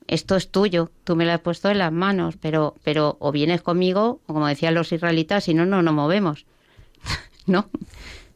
esto 0.09 0.35
es 0.35 0.49
tuyo, 0.49 0.91
tú 1.03 1.15
me 1.15 1.23
lo 1.25 1.33
has 1.33 1.39
puesto 1.39 1.69
en 1.69 1.77
las 1.77 1.91
manos, 1.91 2.35
pero, 2.41 2.75
pero 2.83 3.15
o 3.19 3.31
vienes 3.31 3.61
conmigo, 3.61 4.21
o 4.25 4.33
como 4.33 4.47
decían 4.47 4.73
los 4.73 4.91
israelitas, 4.91 5.43
si 5.43 5.53
no, 5.53 5.67
no 5.67 5.83
nos 5.83 5.93
movemos. 5.93 6.47
¿No? 7.45 7.69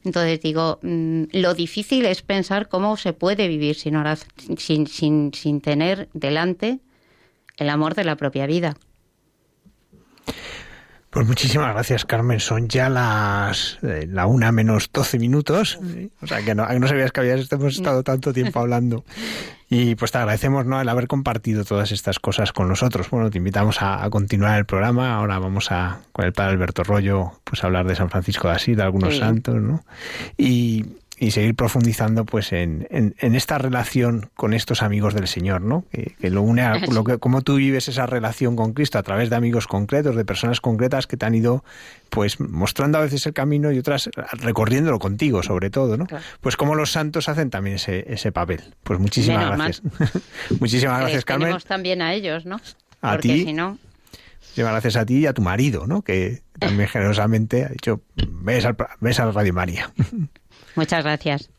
Entonces 0.03 0.39
digo, 0.41 0.80
mm, 0.84 1.24
lo 1.32 1.55
difícil 1.55 2.05
es 2.05 2.21
pensar 2.21 2.69
cómo 2.69 2.95
se 2.95 3.13
puede 3.13 3.47
vivir 3.47 3.76
sin, 3.76 3.95
sin, 4.57 4.86
sin, 4.86 5.34
sin 5.34 5.61
tener 5.61 6.09
delante 6.13 6.80
el 7.57 7.69
amor 7.69 7.95
de 7.95 8.03
la 8.03 8.17
propia 8.17 8.45
vida. 8.45 8.78
Pues 11.09 11.28
muchísimas 11.28 11.74
gracias, 11.74 12.05
Carmen. 12.05 12.39
Son 12.39 12.67
ya 12.67 12.89
las 12.89 13.78
eh, 13.84 14.07
la 14.09 14.26
una 14.26 14.51
menos 14.51 14.89
doce 14.91 15.19
minutos. 15.19 15.80
O 16.21 16.28
sea, 16.28 16.43
que 16.43 16.55
no, 16.55 16.67
no 16.67 16.88
sabías 16.88 17.11
que 17.11 17.19
habías 17.19 17.39
estado 17.39 18.03
tanto 18.03 18.34
tiempo 18.34 18.59
hablando. 18.59 19.05
Y 19.76 19.95
pues 19.95 20.11
te 20.11 20.19
agradecemos 20.19 20.67
¿no? 20.67 20.80
el 20.80 20.88
haber 20.88 21.07
compartido 21.07 21.65
todas 21.65 21.91
estas 21.91 22.19
cosas 22.19 22.53
con 22.53 22.67
nosotros. 22.67 23.09
Bueno, 23.09 23.32
te 23.32 23.39
invitamos 23.39 23.82
a, 23.82 24.03
a, 24.03 24.09
continuar 24.11 24.59
el 24.59 24.65
programa. 24.65 25.15
Ahora 25.15 25.39
vamos 25.39 25.71
a, 25.71 26.01
con 26.11 26.26
el 26.26 26.32
padre 26.32 26.51
Alberto 26.51 26.84
Rollo, 26.84 27.32
pues 27.43 27.63
a 27.63 27.67
hablar 27.67 27.88
de 27.88 27.95
San 27.95 28.11
Francisco 28.11 28.49
de 28.49 28.53
Asís, 28.53 28.78
de 28.78 28.84
algunos 28.84 29.15
sí. 29.15 29.19
santos, 29.19 29.55
¿no? 29.55 29.84
Y, 30.38 30.86
y 31.24 31.32
seguir 31.32 31.55
profundizando 31.55 32.26
pues 32.26 32.51
en, 32.51 32.86
en, 32.91 33.15
en, 33.19 33.36
esta 33.36 33.57
relación 33.57 34.30
con 34.36 34.53
estos 34.53 34.82
amigos 34.82 35.13
del 35.13 35.28
Señor, 35.28 35.61
¿no? 35.61 35.86
Que, 35.89 36.15
que 36.19 36.30
lo 36.30 36.41
une 36.41 36.63
a 36.63 36.80
lo 36.80 37.05
que, 37.05 37.17
cómo 37.17 37.41
tú 37.41 37.55
vives 37.55 37.88
esa 37.88 38.05
relación 38.05 38.57
con 38.57 38.74
Cristo 38.74 38.97
a 38.99 39.03
través 39.03 39.30
de 39.30 39.38
amigos 39.38 39.65
concretos, 39.65 40.17
de 40.17 40.26
personas 40.26 40.59
concretas 40.59 41.07
que 41.07 41.15
te 41.15 41.26
han 41.26 41.34
ido 41.34 41.63
pues 42.09 42.41
mostrando 42.41 42.97
a 42.97 43.01
veces 43.01 43.26
el 43.26 43.34
camino 43.34 43.71
y 43.71 43.80
otras 43.80 44.09
recorriéndolo 44.34 44.99
contigo, 44.99 45.43
sobre 45.43 45.69
todo, 45.69 45.95
¿no? 45.95 46.07
Claro. 46.07 46.24
Pues 46.41 46.57
como 46.57 46.76
los 46.76 46.91
santos 46.91 47.30
hacen 47.30 47.49
también 47.49 47.78
ese, 47.78 48.03
ese 48.11 48.34
papel. 48.34 48.76
Pues 48.84 48.99
muchísimas 48.99 49.47
gracias. 49.47 49.82
muchísimas 50.59 50.99
gracias, 50.99 51.24
Carmen. 51.24 51.55
también 51.65 52.01
a 52.01 52.13
ellos, 52.13 52.45
¿no? 52.45 52.59
A 53.01 53.11
Porque 53.13 53.30
ti. 53.30 53.43
si 53.45 53.53
no 53.53 53.78
Muchísimas 54.53 54.74
gracias 54.74 54.97
a 54.97 55.05
ti 55.05 55.17
y 55.19 55.26
a 55.26 55.34
tu 55.34 55.41
marido, 55.41 55.88
¿no? 55.88 56.03
Que 56.03 56.43
también 56.59 56.88
generosamente 56.88 57.65
ha 57.65 57.69
dicho, 57.69 58.01
ves 58.15 58.65
al, 58.65 58.76
ves 58.99 59.19
al 59.19 59.34
Radio 59.34 59.53
María. 59.53 59.91
Muchas 60.76 61.03
gracias. 61.03 61.49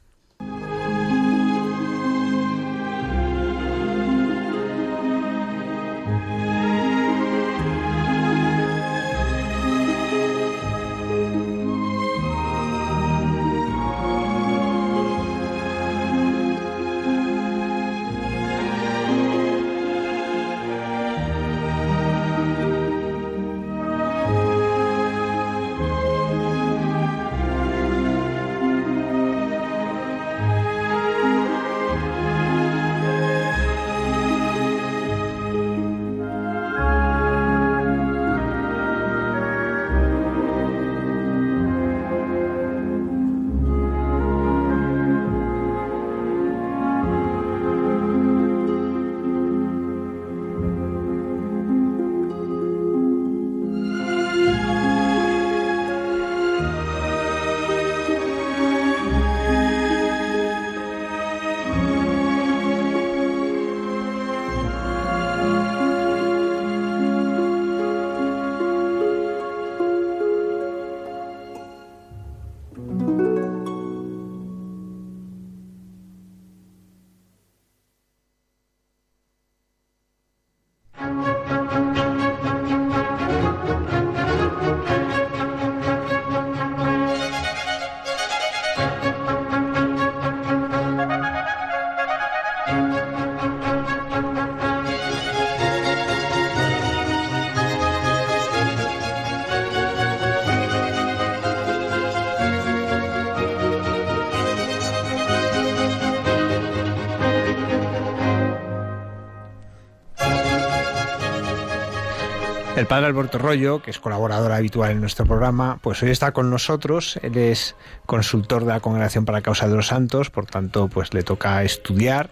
Padre 112.94 113.08
Alberto 113.08 113.38
Rollo, 113.38 113.82
que 113.82 113.90
es 113.90 113.98
colaborador 113.98 114.52
habitual 114.52 114.92
en 114.92 115.00
nuestro 115.00 115.26
programa, 115.26 115.80
pues 115.82 116.00
hoy 116.04 116.10
está 116.10 116.30
con 116.30 116.48
nosotros. 116.48 117.18
Él 117.22 117.36
es 117.36 117.74
consultor 118.06 118.64
de 118.64 118.68
la 118.68 118.78
Congregación 118.78 119.24
para 119.24 119.38
la 119.38 119.42
Causa 119.42 119.66
de 119.66 119.74
los 119.74 119.88
Santos, 119.88 120.30
por 120.30 120.46
tanto, 120.46 120.86
pues 120.86 121.12
le 121.12 121.24
toca 121.24 121.64
estudiar 121.64 122.30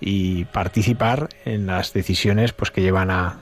y 0.00 0.44
participar 0.44 1.30
en 1.44 1.66
las 1.66 1.92
decisiones 1.92 2.52
pues 2.52 2.70
que 2.70 2.80
llevan 2.80 3.10
a, 3.10 3.40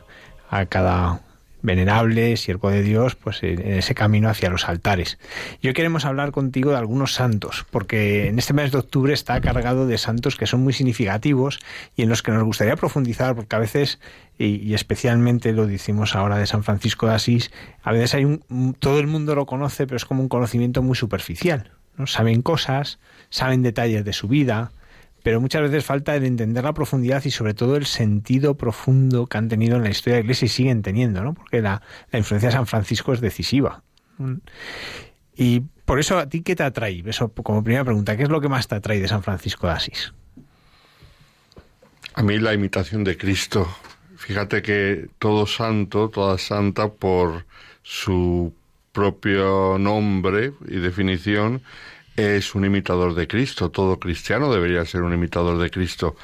a 0.48 0.64
cada 0.64 1.20
venerable, 1.62 2.36
siervo 2.36 2.70
de 2.70 2.82
Dios, 2.82 3.14
pues 3.14 3.42
en 3.42 3.60
ese 3.60 3.94
camino 3.94 4.28
hacia 4.28 4.50
los 4.50 4.68
altares. 4.68 5.18
Y 5.60 5.68
hoy 5.68 5.74
queremos 5.74 6.04
hablar 6.04 6.32
contigo 6.32 6.72
de 6.72 6.76
algunos 6.76 7.14
santos, 7.14 7.64
porque 7.70 8.28
en 8.28 8.38
este 8.38 8.52
mes 8.52 8.72
de 8.72 8.78
octubre 8.78 9.14
está 9.14 9.40
cargado 9.40 9.86
de 9.86 9.96
santos 9.98 10.36
que 10.36 10.46
son 10.46 10.62
muy 10.62 10.72
significativos 10.72 11.60
y 11.96 12.02
en 12.02 12.08
los 12.08 12.22
que 12.22 12.32
nos 12.32 12.44
gustaría 12.44 12.76
profundizar, 12.76 13.34
porque 13.34 13.56
a 13.56 13.60
veces, 13.60 14.00
y, 14.38 14.74
especialmente 14.74 15.52
lo 15.52 15.66
decimos 15.66 16.14
ahora 16.16 16.36
de 16.38 16.46
San 16.46 16.64
Francisco 16.64 17.06
de 17.06 17.14
Asís, 17.14 17.50
a 17.82 17.92
veces 17.92 18.14
hay 18.14 18.24
un, 18.24 18.74
todo 18.78 18.98
el 18.98 19.06
mundo 19.06 19.34
lo 19.34 19.46
conoce, 19.46 19.86
pero 19.86 19.96
es 19.96 20.04
como 20.04 20.22
un 20.22 20.28
conocimiento 20.28 20.82
muy 20.82 20.96
superficial. 20.96 21.70
¿no? 21.96 22.06
Saben 22.06 22.42
cosas, 22.42 22.98
saben 23.30 23.62
detalles 23.62 24.04
de 24.04 24.12
su 24.12 24.28
vida, 24.28 24.72
pero 25.22 25.40
muchas 25.40 25.62
veces 25.62 25.84
falta 25.84 26.14
el 26.16 26.24
entender 26.24 26.64
la 26.64 26.74
profundidad 26.74 27.24
y 27.24 27.30
sobre 27.30 27.54
todo 27.54 27.76
el 27.76 27.86
sentido 27.86 28.56
profundo 28.56 29.26
que 29.26 29.38
han 29.38 29.48
tenido 29.48 29.76
en 29.76 29.84
la 29.84 29.90
historia 29.90 30.16
de 30.16 30.20
la 30.22 30.24
Iglesia 30.24 30.46
y 30.46 30.48
siguen 30.48 30.82
teniendo, 30.82 31.22
¿no? 31.22 31.34
Porque 31.34 31.60
la, 31.60 31.82
influencia 32.12 32.48
de 32.48 32.54
San 32.54 32.66
Francisco 32.66 33.12
es 33.12 33.20
decisiva. 33.20 33.82
Y 35.34 35.60
por 35.84 35.98
eso, 35.98 36.18
¿a 36.18 36.28
ti 36.28 36.42
qué 36.42 36.56
te 36.56 36.62
atrae? 36.62 37.02
Eso 37.06 37.32
como 37.32 37.62
primera 37.62 37.84
pregunta, 37.84 38.16
¿qué 38.16 38.24
es 38.24 38.28
lo 38.28 38.40
que 38.40 38.48
más 38.48 38.68
te 38.68 38.74
atrae 38.74 39.00
de 39.00 39.08
San 39.08 39.22
Francisco 39.22 39.66
de 39.66 39.72
Asís? 39.72 40.12
A 42.14 42.22
mí 42.22 42.38
la 42.38 42.52
imitación 42.52 43.04
de 43.04 43.16
Cristo. 43.16 43.66
Fíjate 44.16 44.62
que 44.62 45.08
todo 45.18 45.46
santo, 45.46 46.08
toda 46.10 46.38
santa, 46.38 46.88
por 46.88 47.46
su 47.82 48.54
propio 48.92 49.78
nombre 49.78 50.52
y 50.68 50.76
definición, 50.76 51.62
es 52.16 52.54
un 52.54 52.64
imitador 52.64 53.14
de 53.14 53.26
Cristo. 53.26 53.70
Todo 53.70 53.98
cristiano 53.98 54.52
debería 54.52 54.84
ser 54.84 55.02
un 55.02 55.12
imitador 55.12 55.58
de 55.58 55.70
Cristo. 55.70 56.16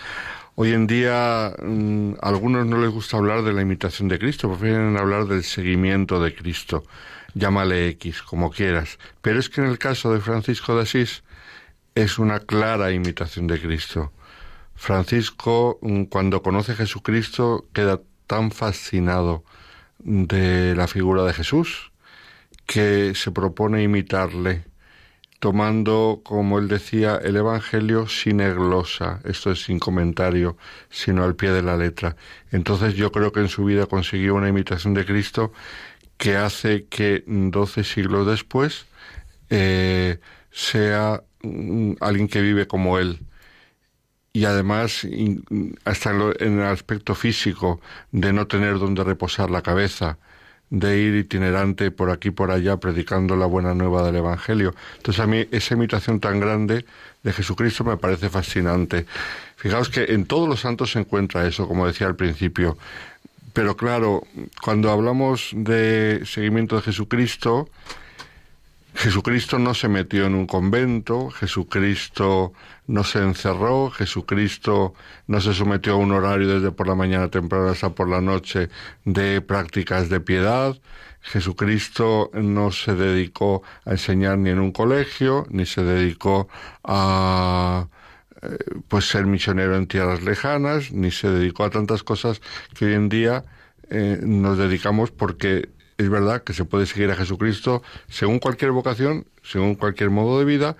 Hoy 0.54 0.72
en 0.72 0.86
día 0.86 1.54
mm, 1.62 2.14
a 2.20 2.28
algunos 2.28 2.66
no 2.66 2.80
les 2.80 2.90
gusta 2.90 3.16
hablar 3.16 3.42
de 3.42 3.52
la 3.52 3.62
imitación 3.62 4.08
de 4.08 4.18
Cristo, 4.18 4.48
prefieren 4.48 4.96
hablar 4.96 5.26
del 5.26 5.44
seguimiento 5.44 6.20
de 6.20 6.34
Cristo. 6.34 6.84
Llámale 7.34 7.88
X, 7.90 8.22
como 8.22 8.50
quieras. 8.50 8.98
Pero 9.22 9.38
es 9.38 9.48
que 9.48 9.60
en 9.60 9.68
el 9.68 9.78
caso 9.78 10.12
de 10.12 10.20
Francisco 10.20 10.74
de 10.74 10.82
Asís 10.82 11.22
es 11.94 12.18
una 12.18 12.40
clara 12.40 12.90
imitación 12.92 13.46
de 13.46 13.60
Cristo. 13.60 14.12
Francisco, 14.74 15.78
mm, 15.82 16.04
cuando 16.04 16.42
conoce 16.42 16.72
a 16.72 16.76
Jesucristo, 16.76 17.66
queda 17.72 18.00
tan 18.26 18.50
fascinado 18.50 19.44
de 19.98 20.74
la 20.76 20.86
figura 20.86 21.24
de 21.24 21.32
Jesús 21.34 21.92
que 22.66 23.14
se 23.14 23.30
propone 23.30 23.82
imitarle 23.82 24.64
tomando, 25.38 26.20
como 26.24 26.58
él 26.58 26.68
decía, 26.68 27.16
el 27.22 27.36
Evangelio 27.36 28.08
sin 28.08 28.40
eglosa, 28.40 29.20
esto 29.24 29.52
es 29.52 29.62
sin 29.62 29.78
comentario, 29.78 30.56
sino 30.90 31.24
al 31.24 31.36
pie 31.36 31.50
de 31.50 31.62
la 31.62 31.76
letra. 31.76 32.16
Entonces 32.50 32.94
yo 32.94 33.12
creo 33.12 33.32
que 33.32 33.40
en 33.40 33.48
su 33.48 33.64
vida 33.64 33.86
consiguió 33.86 34.34
una 34.34 34.48
imitación 34.48 34.94
de 34.94 35.06
Cristo 35.06 35.52
que 36.16 36.36
hace 36.36 36.86
que 36.86 37.24
doce 37.26 37.84
siglos 37.84 38.26
después 38.26 38.86
eh, 39.50 40.18
sea 40.50 41.22
mm, 41.42 41.94
alguien 42.00 42.28
que 42.28 42.42
vive 42.42 42.66
como 42.66 42.98
él. 42.98 43.20
Y 44.32 44.44
además, 44.44 45.06
hasta 45.84 46.10
en 46.12 46.60
el 46.60 46.66
aspecto 46.66 47.14
físico, 47.14 47.80
de 48.12 48.32
no 48.32 48.46
tener 48.46 48.78
donde 48.78 49.02
reposar 49.04 49.50
la 49.50 49.62
cabeza, 49.62 50.18
de 50.70 50.98
ir 50.98 51.14
itinerante 51.14 51.90
por 51.90 52.10
aquí 52.10 52.30
por 52.30 52.50
allá 52.50 52.76
predicando 52.76 53.36
la 53.36 53.46
buena 53.46 53.74
nueva 53.74 54.04
del 54.04 54.16
Evangelio. 54.16 54.74
Entonces 54.96 55.20
a 55.20 55.26
mí 55.26 55.46
esa 55.50 55.74
imitación 55.74 56.20
tan 56.20 56.40
grande 56.40 56.84
de 57.22 57.32
Jesucristo 57.32 57.84
me 57.84 57.96
parece 57.96 58.28
fascinante. 58.28 59.06
Fijaos 59.56 59.88
que 59.88 60.04
en 60.04 60.26
todos 60.26 60.48
los 60.48 60.60
santos 60.60 60.92
se 60.92 61.00
encuentra 61.00 61.46
eso, 61.46 61.66
como 61.66 61.86
decía 61.86 62.06
al 62.06 62.16
principio. 62.16 62.78
Pero 63.52 63.76
claro, 63.76 64.22
cuando 64.62 64.90
hablamos 64.90 65.50
de 65.54 66.22
seguimiento 66.24 66.76
de 66.76 66.82
Jesucristo, 66.82 67.68
Jesucristo 68.94 69.58
no 69.58 69.74
se 69.74 69.88
metió 69.88 70.26
en 70.26 70.34
un 70.34 70.46
convento, 70.46 71.30
Jesucristo 71.30 72.52
no 72.86 73.04
se 73.04 73.20
encerró, 73.20 73.90
Jesucristo 73.90 74.94
no 75.26 75.40
se 75.40 75.54
sometió 75.54 75.92
a 75.92 75.96
un 75.96 76.12
horario 76.12 76.48
desde 76.48 76.72
por 76.72 76.88
la 76.88 76.94
mañana 76.94 77.28
temprano 77.28 77.68
hasta 77.68 77.90
por 77.90 78.08
la 78.08 78.20
noche 78.20 78.70
de 79.04 79.40
prácticas 79.40 80.08
de 80.08 80.20
piedad, 80.20 80.76
Jesucristo 81.20 82.30
no 82.32 82.70
se 82.70 82.94
dedicó 82.94 83.62
a 83.84 83.92
enseñar 83.92 84.38
ni 84.38 84.50
en 84.50 84.60
un 84.60 84.72
colegio, 84.72 85.46
ni 85.50 85.66
se 85.66 85.82
dedicó 85.82 86.48
a 86.84 87.88
eh, 88.42 88.56
pues 88.88 89.06
ser 89.08 89.26
misionero 89.26 89.76
en 89.76 89.86
tierras 89.86 90.22
lejanas, 90.22 90.92
ni 90.92 91.10
se 91.10 91.28
dedicó 91.28 91.64
a 91.64 91.70
tantas 91.70 92.02
cosas 92.02 92.40
que 92.74 92.86
hoy 92.86 92.94
en 92.94 93.08
día 93.08 93.44
eh, 93.90 94.20
nos 94.22 94.58
dedicamos 94.58 95.10
porque 95.10 95.68
es 95.98 96.08
verdad 96.08 96.44
que 96.44 96.54
se 96.54 96.64
puede 96.64 96.86
seguir 96.86 97.10
a 97.10 97.16
Jesucristo 97.16 97.82
según 98.08 98.38
cualquier 98.38 98.70
vocación, 98.70 99.26
según 99.42 99.74
cualquier 99.74 100.10
modo 100.10 100.38
de 100.38 100.44
vida, 100.44 100.76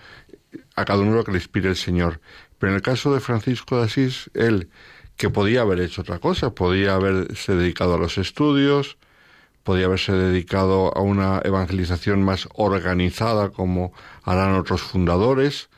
a 0.77 0.85
cada 0.85 1.01
uno 1.01 1.17
lo 1.17 1.25
que 1.25 1.33
le 1.33 1.39
inspire 1.39 1.69
el 1.69 1.77
Señor. 1.77 2.21
Pero 2.59 2.71
en 2.71 2.77
el 2.77 2.83
caso 2.83 3.13
de 3.13 3.21
Francisco 3.21 3.79
de 3.79 3.85
Asís, 3.85 4.31
él, 4.35 4.71
que 5.17 5.29
podía 5.29 5.63
haber 5.63 5.81
hecho 5.81 6.03
otra 6.03 6.21
cosa, 6.21 6.55
podía 6.55 6.95
haberse 6.95 7.55
dedicado 7.55 7.95
a 7.95 7.99
los 7.99 8.17
estudios, 8.17 8.97
podía 9.65 9.87
haberse 9.87 10.13
dedicado 10.13 10.97
a 10.97 11.01
una 11.01 11.41
evangelización 11.45 12.23
más 12.23 12.49
organizada 12.55 13.51
como 13.51 13.93
harán 14.23 14.55
otros 14.55 14.83
fundadores, 14.83 15.69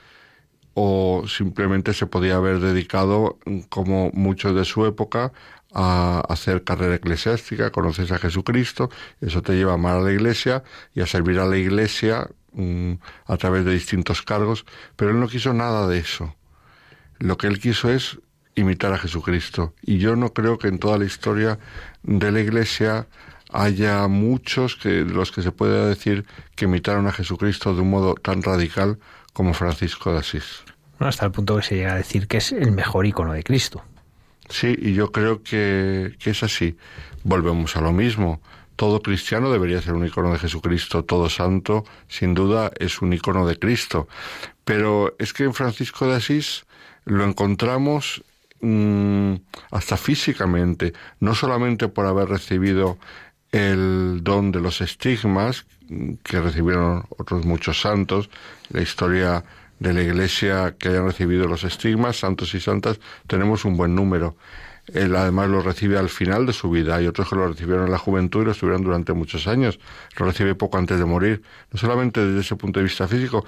o 0.74 1.24
simplemente 1.26 1.94
se 1.94 2.06
podía 2.06 2.36
haber 2.36 2.60
dedicado, 2.60 3.38
como 3.70 4.10
muchos 4.12 4.54
de 4.54 4.64
su 4.64 4.86
época, 4.86 5.32
a 5.72 6.22
hacer 6.28 6.64
carrera 6.64 6.96
eclesiástica, 6.96 7.70
conoces 7.70 8.10
a 8.12 8.18
Jesucristo, 8.18 8.90
eso 9.20 9.42
te 9.42 9.54
lleva 9.54 9.72
a 9.72 9.74
amar 9.74 9.96
a 9.96 10.00
la 10.00 10.12
iglesia 10.12 10.62
y 10.94 11.00
a 11.00 11.06
servir 11.06 11.38
a 11.38 11.46
la 11.46 11.56
iglesia 11.56 12.28
mm, 12.52 12.94
a 13.26 13.36
través 13.36 13.64
de 13.64 13.72
distintos 13.72 14.22
cargos, 14.22 14.66
pero 14.96 15.10
él 15.10 15.20
no 15.20 15.28
quiso 15.28 15.52
nada 15.54 15.86
de 15.86 15.98
eso. 15.98 16.34
Lo 17.18 17.36
que 17.36 17.46
él 17.46 17.60
quiso 17.60 17.90
es 17.90 18.18
imitar 18.54 18.92
a 18.92 18.98
Jesucristo. 18.98 19.74
Y 19.82 19.98
yo 19.98 20.16
no 20.16 20.32
creo 20.32 20.58
que 20.58 20.68
en 20.68 20.78
toda 20.78 20.98
la 20.98 21.04
historia 21.04 21.58
de 22.02 22.32
la 22.32 22.40
iglesia 22.40 23.06
haya 23.52 24.06
muchos 24.08 24.76
que 24.76 25.02
los 25.02 25.32
que 25.32 25.42
se 25.42 25.52
pueda 25.52 25.86
decir 25.86 26.24
que 26.54 26.66
imitaron 26.66 27.06
a 27.06 27.12
Jesucristo 27.12 27.74
de 27.74 27.80
un 27.80 27.90
modo 27.90 28.14
tan 28.14 28.42
radical 28.42 28.98
como 29.32 29.54
Francisco 29.54 30.12
de 30.12 30.18
Asís. 30.18 30.62
hasta 30.98 31.26
el 31.26 31.32
punto 31.32 31.56
que 31.56 31.62
se 31.62 31.76
llega 31.76 31.92
a 31.92 31.96
decir 31.96 32.28
que 32.28 32.38
es 32.38 32.52
el 32.52 32.72
mejor 32.72 33.06
icono 33.06 33.32
de 33.32 33.42
Cristo. 33.42 33.84
Sí, 34.50 34.76
y 34.78 34.94
yo 34.94 35.12
creo 35.12 35.42
que, 35.42 36.16
es 36.22 36.42
así. 36.42 36.76
Volvemos 37.22 37.76
a 37.76 37.80
lo 37.80 37.92
mismo. 37.92 38.42
Todo 38.76 39.00
cristiano 39.00 39.50
debería 39.50 39.80
ser 39.80 39.94
un 39.94 40.06
icono 40.06 40.32
de 40.32 40.38
Jesucristo, 40.38 41.04
todo 41.04 41.28
santo, 41.30 41.84
sin 42.08 42.34
duda, 42.34 42.72
es 42.78 43.00
un 43.00 43.12
icono 43.12 43.46
de 43.46 43.58
Cristo. 43.58 44.08
Pero 44.64 45.14
es 45.18 45.32
que 45.32 45.44
en 45.44 45.54
Francisco 45.54 46.06
de 46.06 46.16
Asís 46.16 46.64
lo 47.04 47.24
encontramos 47.24 48.24
mm, 48.60 49.34
hasta 49.70 49.96
físicamente, 49.96 50.94
no 51.20 51.34
solamente 51.34 51.88
por 51.88 52.06
haber 52.06 52.28
recibido 52.28 52.98
el 53.52 54.20
don 54.22 54.50
de 54.50 54.60
los 54.60 54.80
estigmas 54.80 55.66
que 56.22 56.40
recibieron 56.40 57.04
otros 57.18 57.44
muchos 57.44 57.80
santos, 57.80 58.30
la 58.70 58.80
historia 58.80 59.44
de 59.80 59.94
la 59.94 60.02
Iglesia 60.02 60.76
que 60.78 60.90
hayan 60.90 61.06
recibido 61.06 61.48
los 61.48 61.64
estigmas, 61.64 62.18
santos 62.18 62.54
y 62.54 62.60
santas, 62.60 63.00
tenemos 63.26 63.64
un 63.64 63.76
buen 63.76 63.94
número. 63.94 64.36
Él 64.92 65.16
además 65.16 65.48
lo 65.48 65.62
recibe 65.62 65.98
al 65.98 66.08
final 66.08 66.46
de 66.46 66.52
su 66.52 66.70
vida. 66.70 66.96
Hay 66.96 67.06
otros 67.06 67.28
que 67.28 67.36
lo 67.36 67.48
recibieron 67.48 67.86
en 67.86 67.92
la 67.92 67.98
juventud 67.98 68.42
y 68.42 68.44
lo 68.44 68.50
estuvieron 68.52 68.82
durante 68.82 69.12
muchos 69.12 69.46
años. 69.46 69.78
Lo 70.16 70.26
recibe 70.26 70.54
poco 70.54 70.78
antes 70.78 70.98
de 70.98 71.04
morir. 71.04 71.42
No 71.72 71.78
solamente 71.78 72.24
desde 72.24 72.40
ese 72.40 72.56
punto 72.56 72.80
de 72.80 72.84
vista 72.84 73.08
físico, 73.08 73.44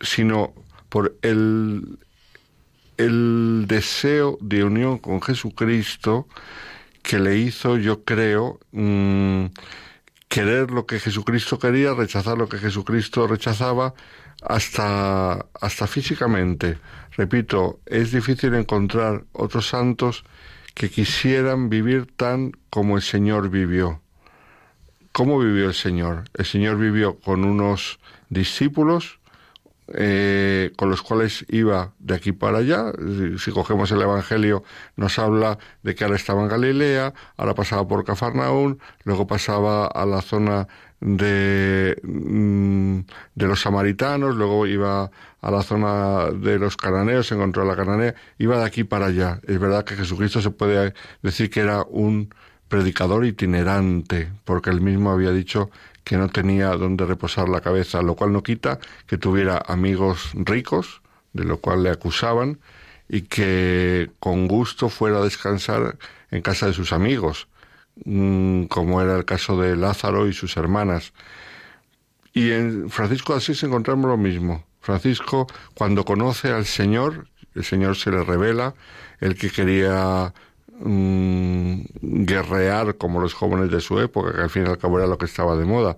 sino, 0.00 0.52
por 0.88 1.16
el, 1.22 1.98
el 2.98 3.64
deseo 3.66 4.38
de 4.40 4.64
unión 4.64 4.98
con 4.98 5.22
Jesucristo 5.22 6.28
que 7.02 7.18
le 7.18 7.38
hizo, 7.38 7.78
yo 7.78 8.02
creo, 8.04 8.58
mm, 8.72 9.46
querer 10.28 10.70
lo 10.70 10.86
que 10.86 10.98
Jesucristo 10.98 11.58
quería, 11.58 11.94
rechazar 11.94 12.36
lo 12.36 12.48
que 12.48 12.58
Jesucristo 12.58 13.26
rechazaba 13.26 13.94
hasta, 14.42 15.46
hasta 15.60 15.86
físicamente. 15.86 16.78
Repito, 17.16 17.80
es 17.86 18.12
difícil 18.12 18.54
encontrar 18.54 19.24
otros 19.32 19.68
santos 19.68 20.24
que 20.74 20.90
quisieran 20.90 21.70
vivir 21.70 22.06
tan 22.16 22.52
como 22.68 22.96
el 22.96 23.02
Señor 23.02 23.48
vivió. 23.48 24.02
¿Cómo 25.12 25.38
vivió 25.38 25.68
el 25.68 25.74
Señor? 25.74 26.24
El 26.34 26.44
Señor 26.44 26.76
vivió 26.76 27.18
con 27.18 27.44
unos 27.44 27.98
discípulos, 28.28 29.18
eh, 29.94 30.72
con 30.76 30.90
los 30.90 31.00
cuales 31.00 31.46
iba 31.48 31.94
de 31.98 32.16
aquí 32.16 32.32
para 32.32 32.58
allá. 32.58 32.92
Si, 33.38 33.50
cogemos 33.52 33.90
el 33.92 34.02
Evangelio, 34.02 34.64
nos 34.96 35.18
habla 35.18 35.58
de 35.82 35.94
que 35.94 36.04
ahora 36.04 36.16
estaba 36.16 36.42
en 36.42 36.48
Galilea, 36.48 37.14
ahora 37.38 37.54
pasaba 37.54 37.88
por 37.88 38.04
Cafarnaún, 38.04 38.78
luego 39.04 39.26
pasaba 39.26 39.86
a 39.86 40.04
la 40.04 40.20
zona 40.20 40.68
de, 41.00 41.98
mm, 42.02 43.00
de 43.34 43.46
los 43.46 43.60
samaritanos, 43.60 44.36
luego 44.36 44.66
iba 44.66 45.10
a 45.40 45.50
la 45.50 45.62
zona 45.62 46.30
de 46.30 46.58
los 46.58 46.76
cananeos, 46.76 47.30
encontró 47.32 47.62
a 47.62 47.66
la 47.66 47.76
cananea, 47.76 48.14
iba 48.38 48.58
de 48.58 48.64
aquí 48.64 48.84
para 48.84 49.06
allá. 49.06 49.40
Es 49.46 49.58
verdad 49.58 49.84
que 49.84 49.96
Jesucristo 49.96 50.40
se 50.40 50.50
puede 50.50 50.94
decir 51.22 51.50
que 51.50 51.60
era 51.60 51.84
un 51.88 52.34
predicador 52.68 53.24
itinerante, 53.24 54.30
porque 54.44 54.70
él 54.70 54.80
mismo 54.80 55.10
había 55.10 55.30
dicho 55.30 55.70
que 56.04 56.16
no 56.16 56.28
tenía 56.28 56.70
donde 56.70 57.04
reposar 57.04 57.48
la 57.48 57.60
cabeza, 57.60 58.02
lo 58.02 58.14
cual 58.14 58.32
no 58.32 58.42
quita 58.42 58.78
que 59.06 59.18
tuviera 59.18 59.62
amigos 59.66 60.30
ricos, 60.34 61.02
de 61.32 61.44
lo 61.44 61.58
cual 61.58 61.82
le 61.82 61.90
acusaban, 61.90 62.58
y 63.08 63.22
que 63.22 64.10
con 64.18 64.48
gusto 64.48 64.88
fuera 64.88 65.18
a 65.18 65.22
descansar 65.22 65.96
en 66.30 66.42
casa 66.42 66.66
de 66.66 66.72
sus 66.72 66.92
amigos, 66.92 67.48
como 68.68 69.00
era 69.00 69.16
el 69.16 69.24
caso 69.24 69.60
de 69.60 69.76
Lázaro 69.76 70.28
y 70.28 70.32
sus 70.32 70.56
hermanas. 70.56 71.12
Y 72.32 72.50
en 72.50 72.90
Francisco 72.90 73.32
de 73.32 73.38
Asís 73.38 73.62
encontramos 73.62 74.10
lo 74.10 74.16
mismo. 74.16 74.64
Francisco, 74.80 75.46
cuando 75.74 76.04
conoce 76.04 76.50
al 76.50 76.66
Señor, 76.66 77.28
el 77.54 77.64
Señor 77.64 77.96
se 77.96 78.10
le 78.10 78.22
revela, 78.22 78.74
el 79.20 79.36
que 79.36 79.50
quería 79.50 80.32
Mm, 80.78 81.84
guerrear 82.02 82.96
como 82.96 83.18
los 83.20 83.32
jóvenes 83.32 83.70
de 83.70 83.80
su 83.80 83.98
época, 83.98 84.32
que 84.34 84.42
al 84.42 84.50
fin 84.50 84.66
y 84.66 84.68
al 84.68 84.78
cabo 84.78 84.98
era 84.98 85.06
lo 85.06 85.16
que 85.18 85.24
estaba 85.24 85.56
de 85.56 85.64
moda. 85.64 85.96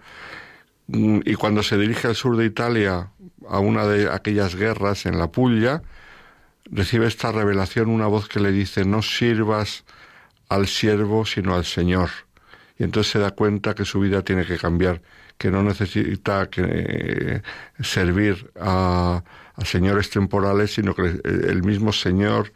Mm, 0.88 1.20
y 1.24 1.34
cuando 1.34 1.62
se 1.62 1.78
dirige 1.78 2.08
al 2.08 2.16
sur 2.16 2.36
de 2.36 2.46
Italia 2.46 3.12
a 3.48 3.58
una 3.60 3.86
de 3.86 4.10
aquellas 4.10 4.54
guerras 4.56 5.06
en 5.06 5.18
la 5.18 5.30
Puglia, 5.32 5.82
recibe 6.70 7.06
esta 7.06 7.32
revelación, 7.32 7.88
una 7.90 8.06
voz 8.06 8.28
que 8.28 8.40
le 8.40 8.52
dice, 8.52 8.84
no 8.84 9.02
sirvas 9.02 9.84
al 10.48 10.66
siervo, 10.66 11.24
sino 11.24 11.54
al 11.54 11.64
Señor. 11.64 12.10
Y 12.78 12.84
entonces 12.84 13.12
se 13.12 13.18
da 13.18 13.32
cuenta 13.32 13.74
que 13.74 13.84
su 13.84 14.00
vida 14.00 14.22
tiene 14.22 14.44
que 14.46 14.56
cambiar, 14.58 15.02
que 15.36 15.50
no 15.50 15.62
necesita 15.62 16.48
que, 16.48 16.62
eh, 16.64 17.42
servir 17.80 18.50
a, 18.60 19.22
a 19.54 19.64
señores 19.64 20.10
temporales, 20.10 20.74
sino 20.74 20.94
que 20.94 21.20
el 21.24 21.62
mismo 21.62 21.92
Señor 21.92 22.52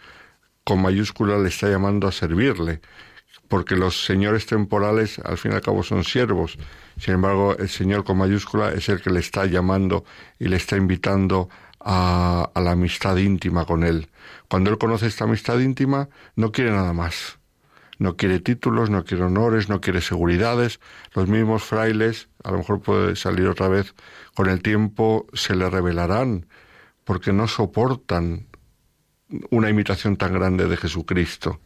con 0.64 0.80
mayúscula 0.80 1.38
le 1.38 1.48
está 1.48 1.68
llamando 1.68 2.06
a 2.06 2.12
servirle, 2.12 2.80
porque 3.48 3.76
los 3.76 4.04
señores 4.04 4.46
temporales 4.46 5.18
al 5.18 5.38
fin 5.38 5.52
y 5.52 5.54
al 5.56 5.60
cabo 5.60 5.82
son 5.82 6.04
siervos. 6.04 6.56
Sin 6.98 7.14
embargo, 7.14 7.56
el 7.58 7.68
Señor 7.68 8.04
con 8.04 8.18
mayúscula 8.18 8.72
es 8.72 8.88
el 8.88 9.00
que 9.00 9.10
le 9.10 9.20
está 9.20 9.46
llamando 9.46 10.04
y 10.38 10.48
le 10.48 10.56
está 10.56 10.76
invitando 10.76 11.48
a, 11.80 12.50
a, 12.54 12.60
la 12.60 12.72
amistad 12.72 13.16
íntima 13.16 13.64
con 13.64 13.82
Él. 13.82 14.08
Cuando 14.48 14.70
Él 14.70 14.78
conoce 14.78 15.06
esta 15.06 15.24
amistad 15.24 15.58
íntima, 15.58 16.08
no 16.36 16.52
quiere 16.52 16.70
nada 16.70 16.92
más. 16.92 17.41
No 18.02 18.16
quiere 18.16 18.40
títulos, 18.40 18.90
no 18.90 19.04
quiere 19.04 19.22
honores, 19.22 19.68
no 19.68 19.80
quiere 19.80 20.00
seguridades. 20.00 20.80
Los 21.14 21.28
mismos 21.28 21.62
frailes, 21.62 22.28
a 22.42 22.50
lo 22.50 22.58
mejor 22.58 22.80
puede 22.80 23.14
salir 23.14 23.46
otra 23.46 23.68
vez, 23.68 23.94
con 24.34 24.48
el 24.48 24.60
tiempo 24.60 25.28
se 25.34 25.54
le 25.54 25.70
revelarán, 25.70 26.46
porque 27.04 27.32
no 27.32 27.46
soportan 27.46 28.48
una 29.50 29.70
imitación 29.70 30.16
tan 30.16 30.32
grande 30.32 30.66
de 30.66 30.76
Jesucristo. 30.76 31.60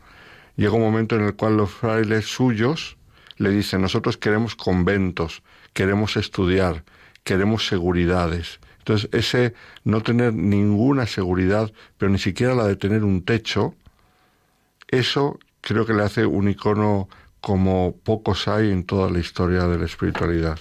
Llega 0.57 0.75
un 0.75 0.83
momento 0.83 1.17
en 1.17 1.23
el 1.23 1.37
cual 1.37 1.57
los 1.57 1.71
frailes 1.71 2.27
suyos 2.27 2.99
le 3.39 3.49
dicen, 3.49 3.81
nosotros 3.81 4.19
queremos 4.19 4.57
conventos, 4.57 5.43
queremos 5.73 6.19
estudiar, 6.19 6.85
queremos 7.25 7.67
seguridades. 7.67 8.61
Entonces, 8.81 9.09
ese 9.13 9.55
no 9.85 10.03
tener 10.03 10.35
ninguna 10.35 11.07
seguridad, 11.07 11.73
pero 11.97 12.13
ni 12.13 12.19
siquiera 12.19 12.55
la 12.55 12.67
de 12.67 12.77
tener 12.77 13.05
un 13.05 13.25
techo, 13.25 13.75
eso 14.89 15.39
creo 15.67 15.85
que 15.85 15.95
le 15.95 16.05
hace 16.05 16.25
un 16.25 16.49
icono 16.49 17.09
como 17.41 17.97
pocos 18.05 18.47
hay 18.47 18.71
en 18.71 18.85
toda 18.85 19.11
la 19.11 19.19
historia 19.19 19.67
de 19.67 19.79
la 19.79 19.85
espiritualidad. 19.85 20.59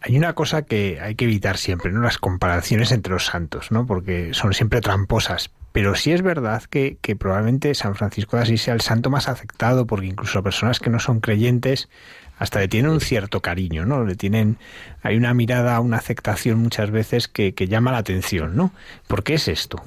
Hay 0.00 0.16
una 0.18 0.34
cosa 0.34 0.62
que 0.62 1.00
hay 1.00 1.14
que 1.14 1.24
evitar 1.24 1.56
siempre, 1.56 1.92
¿no? 1.92 2.00
Las 2.00 2.18
comparaciones 2.18 2.90
entre 2.90 3.12
los 3.12 3.26
santos, 3.26 3.70
¿no? 3.70 3.86
Porque 3.86 4.34
son 4.34 4.52
siempre 4.52 4.80
tramposas. 4.80 5.50
Pero 5.72 5.94
sí 5.94 6.12
es 6.12 6.22
verdad 6.22 6.64
que, 6.64 6.98
que 7.00 7.16
probablemente 7.16 7.74
San 7.74 7.94
Francisco 7.94 8.36
de 8.36 8.42
Asís 8.42 8.62
sea 8.62 8.74
el 8.74 8.80
santo 8.80 9.10
más 9.10 9.28
aceptado, 9.28 9.86
porque 9.86 10.06
incluso 10.06 10.42
personas 10.42 10.80
que 10.80 10.90
no 10.90 10.98
son 10.98 11.20
creyentes 11.20 11.88
hasta 12.38 12.58
le 12.58 12.68
tienen 12.68 12.90
un 12.90 13.00
cierto 13.00 13.40
cariño, 13.40 13.86
¿no? 13.86 14.04
Le 14.04 14.16
tienen, 14.16 14.58
hay 15.02 15.16
una 15.16 15.34
mirada, 15.34 15.78
una 15.80 15.98
aceptación 15.98 16.58
muchas 16.58 16.90
veces 16.90 17.28
que, 17.28 17.54
que 17.54 17.68
llama 17.68 17.92
la 17.92 17.98
atención, 17.98 18.56
¿no? 18.56 18.72
¿Por 19.06 19.22
qué 19.22 19.34
es 19.34 19.46
esto? 19.46 19.82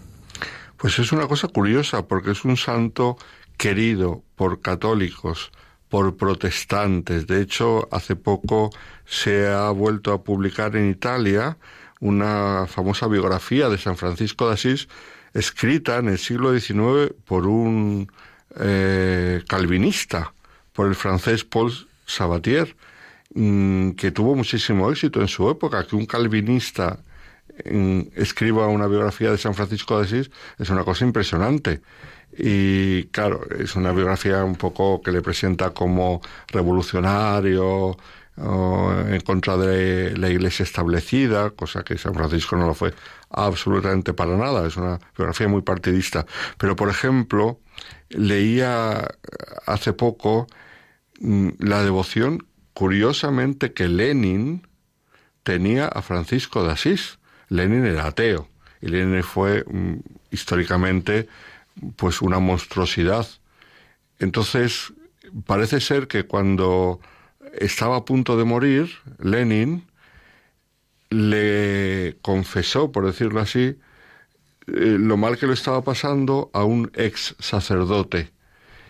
Pues 0.77 0.97
es 0.97 1.11
una 1.11 1.27
cosa 1.27 1.49
curiosa, 1.49 2.07
porque 2.07 2.31
es 2.31 2.45
un 2.45 2.55
santo 2.55 3.17
querido 3.57 4.23
por 4.35 4.61
católicos, 4.61 5.51
por 5.89 6.17
protestantes. 6.17 7.27
De 7.27 7.41
hecho, 7.41 7.87
hace 7.91 8.15
poco 8.15 8.69
se 9.05 9.47
ha 9.47 9.69
vuelto 9.71 10.13
a 10.13 10.23
publicar 10.23 10.75
en 10.75 10.89
Italia 10.89 11.57
una 11.99 12.65
famosa 12.67 13.07
biografía 13.07 13.69
de 13.69 13.77
San 13.77 13.97
Francisco 13.97 14.47
de 14.47 14.53
Asís 14.53 14.87
escrita 15.33 15.97
en 15.97 16.09
el 16.09 16.17
siglo 16.17 16.57
XIX 16.57 17.13
por 17.25 17.47
un 17.47 18.11
eh, 18.59 19.43
calvinista, 19.47 20.33
por 20.73 20.87
el 20.87 20.95
francés 20.95 21.43
Paul 21.43 21.71
Sabatier, 22.05 22.75
mm, 23.33 23.91
que 23.91 24.11
tuvo 24.11 24.35
muchísimo 24.35 24.89
éxito 24.91 25.21
en 25.21 25.27
su 25.27 25.49
época, 25.49 25.85
que 25.85 25.95
un 25.95 26.05
calvinista 26.05 26.99
mm, 27.65 28.01
escriba 28.15 28.67
una 28.67 28.87
biografía 28.87 29.31
de 29.31 29.37
San 29.37 29.53
Francisco 29.53 29.97
de 29.97 30.05
Asís 30.05 30.31
es 30.57 30.69
una 30.69 30.83
cosa 30.83 31.05
impresionante. 31.05 31.81
Y 32.31 33.05
claro, 33.05 33.41
es 33.59 33.75
una 33.75 33.91
biografía 33.91 34.43
un 34.43 34.55
poco 34.55 35.01
que 35.01 35.11
le 35.11 35.21
presenta 35.21 35.71
como 35.71 36.21
revolucionario, 36.47 37.97
en 38.37 39.19
contra 39.21 39.57
de 39.57 40.15
la 40.15 40.29
iglesia 40.29 40.63
establecida, 40.63 41.51
cosa 41.51 41.83
que 41.83 41.97
San 41.97 42.13
Francisco 42.13 42.55
no 42.55 42.67
lo 42.67 42.73
fue 42.75 42.93
absolutamente 43.31 44.13
para 44.13 44.37
nada, 44.37 44.67
es 44.67 44.77
una 44.77 44.99
biografía 45.17 45.47
muy 45.47 45.63
partidista. 45.63 46.25
Pero, 46.57 46.75
por 46.75 46.89
ejemplo, 46.89 47.59
leía 48.09 49.07
hace 49.65 49.93
poco 49.93 50.47
mm, 51.19 51.49
la 51.59 51.83
devoción, 51.83 52.47
curiosamente, 52.73 53.73
que 53.73 53.87
Lenin 53.87 54.67
tenía 55.43 55.87
a 55.87 56.01
Francisco 56.03 56.63
de 56.63 56.73
Asís. 56.73 57.19
Lenin 57.49 57.85
era 57.85 58.07
ateo 58.07 58.49
y 58.81 58.87
Lenin 58.87 59.23
fue 59.23 59.63
mm, 59.63 59.95
históricamente 60.29 61.27
pues 61.95 62.21
una 62.21 62.39
monstruosidad. 62.39 63.27
Entonces, 64.19 64.93
parece 65.45 65.79
ser 65.79 66.07
que 66.07 66.23
cuando 66.25 66.99
estaba 67.59 67.97
a 67.97 68.05
punto 68.05 68.37
de 68.37 68.45
morir, 68.45 68.89
Lenin 69.19 69.85
le 71.09 72.17
confesó, 72.21 72.91
por 72.91 73.05
decirlo 73.05 73.39
así, 73.39 73.77
eh, 74.67 74.97
lo 74.99 75.17
mal 75.17 75.37
que 75.37 75.47
lo 75.47 75.53
estaba 75.53 75.83
pasando 75.83 76.49
a 76.53 76.63
un 76.63 76.91
ex 76.95 77.35
sacerdote. 77.39 78.31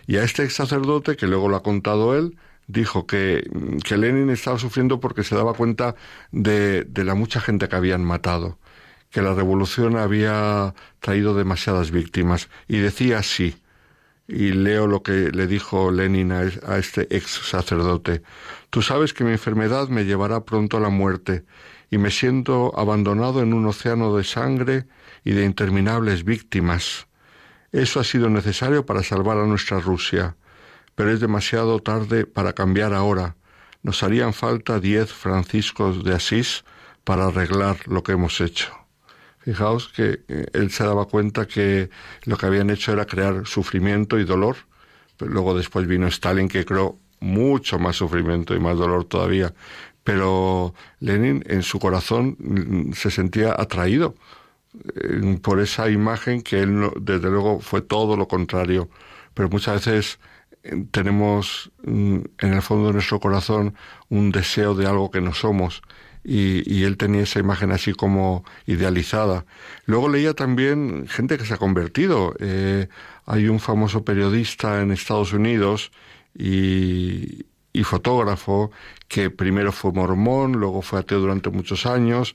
Y 0.06 0.16
a 0.16 0.24
este 0.24 0.44
ex 0.44 0.54
sacerdote, 0.54 1.16
que 1.16 1.26
luego 1.26 1.48
lo 1.48 1.56
ha 1.56 1.62
contado 1.62 2.16
él, 2.16 2.36
dijo 2.66 3.06
que, 3.06 3.48
que 3.84 3.96
Lenin 3.96 4.30
estaba 4.30 4.58
sufriendo 4.58 5.00
porque 5.00 5.24
se 5.24 5.34
daba 5.34 5.54
cuenta 5.54 5.94
de, 6.32 6.84
de 6.84 7.04
la 7.04 7.14
mucha 7.14 7.40
gente 7.40 7.68
que 7.68 7.76
habían 7.76 8.04
matado, 8.04 8.58
que 9.10 9.22
la 9.22 9.34
revolución 9.34 9.96
había 9.96 10.74
traído 11.00 11.34
demasiadas 11.34 11.90
víctimas. 11.90 12.48
Y 12.66 12.78
decía 12.78 13.18
así, 13.18 13.56
y 14.28 14.52
leo 14.52 14.86
lo 14.86 15.02
que 15.02 15.30
le 15.32 15.46
dijo 15.46 15.90
Lenin 15.90 16.32
a, 16.32 16.42
este 16.76 17.16
ex 17.16 17.30
sacerdote. 17.48 18.22
Tú 18.70 18.82
sabes 18.82 19.14
que 19.14 19.24
mi 19.24 19.32
enfermedad 19.32 19.88
me 19.88 20.04
llevará 20.04 20.44
pronto 20.44 20.76
a 20.76 20.80
la 20.80 20.90
muerte 20.90 21.44
y 21.90 21.96
me 21.96 22.10
siento 22.10 22.78
abandonado 22.78 23.42
en 23.42 23.54
un 23.54 23.66
océano 23.66 24.14
de 24.14 24.24
sangre 24.24 24.86
y 25.24 25.32
de 25.32 25.46
interminables 25.46 26.24
víctimas. 26.24 27.06
Eso 27.72 28.00
ha 28.00 28.04
sido 28.04 28.28
necesario 28.28 28.84
para 28.84 29.02
salvar 29.02 29.38
a 29.38 29.46
nuestra 29.46 29.80
Rusia, 29.80 30.36
pero 30.94 31.10
es 31.10 31.20
demasiado 31.20 31.80
tarde 31.80 32.26
para 32.26 32.52
cambiar 32.52 32.92
ahora. 32.92 33.36
Nos 33.82 34.02
harían 34.02 34.34
falta 34.34 34.80
diez 34.80 35.10
franciscos 35.10 36.04
de 36.04 36.14
Asís 36.14 36.64
para 37.04 37.26
arreglar 37.26 37.76
lo 37.86 38.02
que 38.02 38.12
hemos 38.12 38.40
hecho. 38.42 38.87
Fijaos 39.48 39.88
que 39.88 40.20
eh, 40.28 40.46
él 40.52 40.70
se 40.70 40.84
daba 40.84 41.06
cuenta 41.06 41.46
que 41.46 41.88
lo 42.24 42.36
que 42.36 42.44
habían 42.44 42.68
hecho 42.68 42.92
era 42.92 43.06
crear 43.06 43.46
sufrimiento 43.46 44.18
y 44.18 44.24
dolor. 44.24 44.56
Pero 45.16 45.30
luego 45.30 45.56
después 45.56 45.86
vino 45.86 46.06
Stalin 46.06 46.48
que 46.48 46.66
creó 46.66 46.98
mucho 47.20 47.78
más 47.78 47.96
sufrimiento 47.96 48.54
y 48.54 48.60
más 48.60 48.76
dolor 48.76 49.06
todavía. 49.06 49.54
Pero 50.04 50.74
Lenin 51.00 51.42
en 51.46 51.62
su 51.62 51.78
corazón 51.78 52.36
mm, 52.38 52.92
se 52.92 53.10
sentía 53.10 53.54
atraído 53.58 54.16
eh, 54.96 55.38
por 55.42 55.60
esa 55.60 55.88
imagen 55.88 56.42
que 56.42 56.60
él 56.60 56.90
desde 57.00 57.30
luego 57.30 57.60
fue 57.60 57.80
todo 57.80 58.18
lo 58.18 58.28
contrario. 58.28 58.90
Pero 59.32 59.48
muchas 59.48 59.86
veces 59.86 60.18
eh, 60.62 60.84
tenemos 60.90 61.72
mm, 61.84 62.18
en 62.40 62.52
el 62.52 62.60
fondo 62.60 62.88
de 62.88 62.92
nuestro 62.92 63.18
corazón 63.18 63.74
un 64.10 64.30
deseo 64.30 64.74
de 64.74 64.86
algo 64.86 65.10
que 65.10 65.22
no 65.22 65.32
somos 65.32 65.80
y, 66.24 66.84
él 66.84 66.96
tenía 66.96 67.22
esa 67.22 67.38
imagen 67.38 67.72
así 67.72 67.92
como 67.92 68.44
idealizada. 68.66 69.44
Luego 69.86 70.08
leía 70.08 70.34
también 70.34 71.06
gente 71.08 71.38
que 71.38 71.44
se 71.44 71.54
ha 71.54 71.58
convertido. 71.58 72.34
Eh, 72.40 72.88
hay 73.26 73.48
un 73.48 73.60
famoso 73.60 74.04
periodista 74.04 74.82
en 74.82 74.90
Estados 74.90 75.32
Unidos 75.32 75.90
y, 76.34 77.44
fotógrafo 77.84 78.72
que 79.06 79.30
primero 79.30 79.70
fue 79.70 79.92
mormón, 79.92 80.52
luego 80.54 80.82
fue 80.82 80.98
ateo 80.98 81.20
durante 81.20 81.48
muchos 81.48 81.86
años 81.86 82.34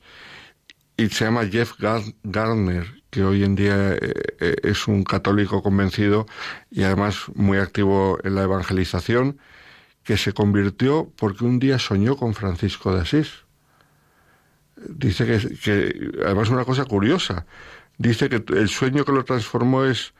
y 0.95 1.09
se 1.09 1.25
llama 1.25 1.45
Jeff 1.45 1.73
Garner, 2.23 3.03
que 3.09 3.23
hoy 3.23 3.43
en 3.43 3.55
día 3.55 3.91
eh, 3.91 4.13
eh, 4.39 4.55
es 4.63 4.87
un 4.87 5.03
católico 5.03 5.61
convencido 5.61 6.25
y 6.71 6.83
además 6.83 7.25
muy 7.35 7.57
activo 7.57 8.17
en 8.23 8.35
la 8.35 8.43
evangelización, 8.43 9.37
que 10.03 10.17
se 10.17 10.31
convirtió 10.31 11.11
porque 11.17 11.43
un 11.43 11.59
día 11.59 11.77
soñó 11.77 12.15
con 12.15 12.33
Francisco 12.33 12.95
de 12.95 13.01
Asís 13.01 13.42
dice 14.89 15.25
que, 15.25 16.11
además 16.25 16.49
una 16.49 16.65
cosa 16.65 16.85
curiosa, 16.85 17.45
dice 17.97 18.29
que 18.29 18.43
el 18.55 18.69
sueño 18.69 19.05
que 19.05 19.11
lo 19.11 19.23
transformó 19.23 19.85
es 19.85 20.13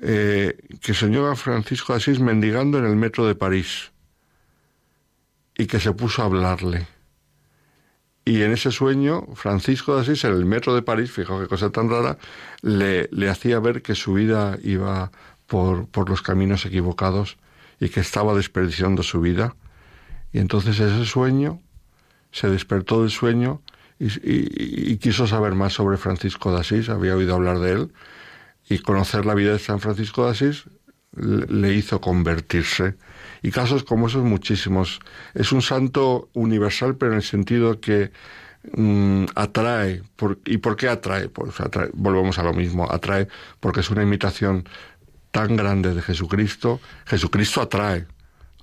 eh, 0.00 0.56
que 0.80 0.94
soñó 0.94 1.28
a 1.28 1.36
Francisco 1.36 1.92
de 1.92 1.98
Asís 1.98 2.20
mendigando 2.20 2.78
en 2.78 2.84
el 2.84 2.96
metro 2.96 3.26
de 3.26 3.34
París 3.34 3.92
y 5.56 5.66
que 5.66 5.80
se 5.80 5.92
puso 5.92 6.22
a 6.22 6.26
hablarle. 6.26 6.86
Y 8.24 8.42
en 8.42 8.52
ese 8.52 8.70
sueño, 8.70 9.26
Francisco 9.34 9.94
de 9.94 10.02
Asís, 10.02 10.22
en 10.24 10.34
el 10.34 10.44
metro 10.44 10.74
de 10.74 10.82
París, 10.82 11.10
fijaos 11.10 11.40
qué 11.42 11.48
cosa 11.48 11.70
tan 11.70 11.88
rara, 11.88 12.18
le, 12.60 13.08
le 13.10 13.28
hacía 13.28 13.58
ver 13.58 13.82
que 13.82 13.94
su 13.94 14.14
vida 14.14 14.58
iba 14.62 15.10
por, 15.46 15.88
por 15.88 16.10
los 16.10 16.20
caminos 16.20 16.66
equivocados 16.66 17.38
y 17.80 17.88
que 17.88 18.00
estaba 18.00 18.34
desperdiciando 18.34 19.02
su 19.02 19.20
vida. 19.20 19.56
Y 20.30 20.38
entonces 20.38 20.78
ese 20.78 21.06
sueño, 21.06 21.62
se 22.30 22.48
despertó 22.48 23.00
del 23.00 23.10
sueño 23.10 23.62
y, 23.98 24.96
quiso 24.98 25.26
saber 25.26 25.54
más 25.54 25.72
sobre 25.72 25.96
Francisco 25.96 26.52
de 26.52 26.60
Asís, 26.60 26.88
había 26.88 27.16
oído 27.16 27.34
hablar 27.34 27.58
de 27.58 27.72
él, 27.72 27.92
y 28.68 28.78
conocer 28.78 29.26
la 29.26 29.34
vida 29.34 29.52
de 29.52 29.58
San 29.58 29.80
Francisco 29.80 30.24
de 30.24 30.30
Asís 30.30 30.64
le 31.12 31.74
hizo 31.74 32.00
convertirse. 32.00 32.96
Y 33.42 33.50
casos 33.50 33.82
como 33.82 34.08
esos 34.08 34.24
muchísimos. 34.24 35.00
Es 35.34 35.52
un 35.52 35.62
santo 35.62 36.28
universal, 36.34 36.96
pero 36.96 37.12
en 37.12 37.18
el 37.18 37.24
sentido 37.24 37.80
que 37.80 38.12
mm, 38.76 39.24
atrae. 39.34 40.02
¿Y 40.44 40.58
por 40.58 40.76
qué 40.76 40.88
atrae? 40.88 41.28
Pues 41.28 41.58
atrae, 41.60 41.90
volvemos 41.94 42.38
a 42.38 42.42
lo 42.42 42.52
mismo. 42.52 42.90
Atrae 42.90 43.26
porque 43.58 43.80
es 43.80 43.90
una 43.90 44.02
imitación 44.02 44.68
tan 45.30 45.56
grande 45.56 45.94
de 45.94 46.02
Jesucristo. 46.02 46.80
Jesucristo 47.06 47.62
atrae 47.62 48.06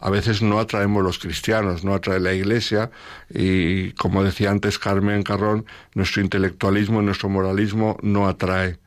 a 0.06 0.12
veces 0.12 0.44
no 0.44 0.60
atraemos 0.60 1.04
los 1.04 1.18
cristianos, 1.18 1.84
no 1.84 1.96
atrae 1.96 2.20
la 2.20 2.32
iglesia 2.32 2.92
y 3.28 3.92
como 3.94 4.24
decía 4.24 4.52
antes 4.52 4.78
Carmen 4.78 5.24
Carrón, 5.24 5.66
nuestro 5.96 6.22
intelectualismo 6.22 7.02
y 7.02 7.06
nuestro 7.06 7.28
moralismo 7.28 7.98
no 8.04 8.28
atrae, 8.28 8.78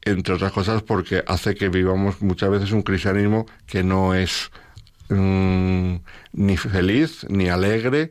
entre 0.00 0.34
otras 0.34 0.50
cosas 0.50 0.82
porque 0.82 1.22
hace 1.28 1.54
que 1.54 1.68
vivamos 1.68 2.20
muchas 2.20 2.50
veces 2.50 2.72
un 2.72 2.82
cristianismo 2.82 3.46
que 3.64 3.84
no 3.84 4.12
es 4.12 4.50
mm, 5.08 5.94
ni 6.32 6.56
feliz 6.56 7.24
ni 7.28 7.48
alegre 7.48 8.10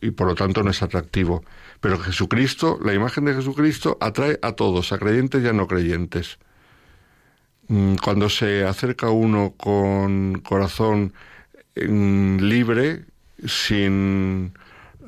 y 0.00 0.12
por 0.12 0.28
lo 0.28 0.36
tanto 0.36 0.62
no 0.62 0.70
es 0.70 0.84
atractivo. 0.84 1.42
Pero 1.80 1.98
Jesucristo, 1.98 2.78
la 2.80 2.94
imagen 2.94 3.24
de 3.24 3.34
Jesucristo 3.34 3.98
atrae 4.00 4.38
a 4.40 4.52
todos, 4.52 4.92
a 4.92 4.98
creyentes 4.98 5.42
y 5.42 5.48
a 5.48 5.52
no 5.52 5.66
creyentes. 5.66 6.38
Mm, 7.68 7.96
cuando 7.96 8.30
se 8.30 8.64
acerca 8.64 9.10
uno 9.10 9.54
con 9.56 10.40
corazón 10.40 11.12
mm, 11.76 12.38
libre, 12.38 13.04
sin 13.46 14.54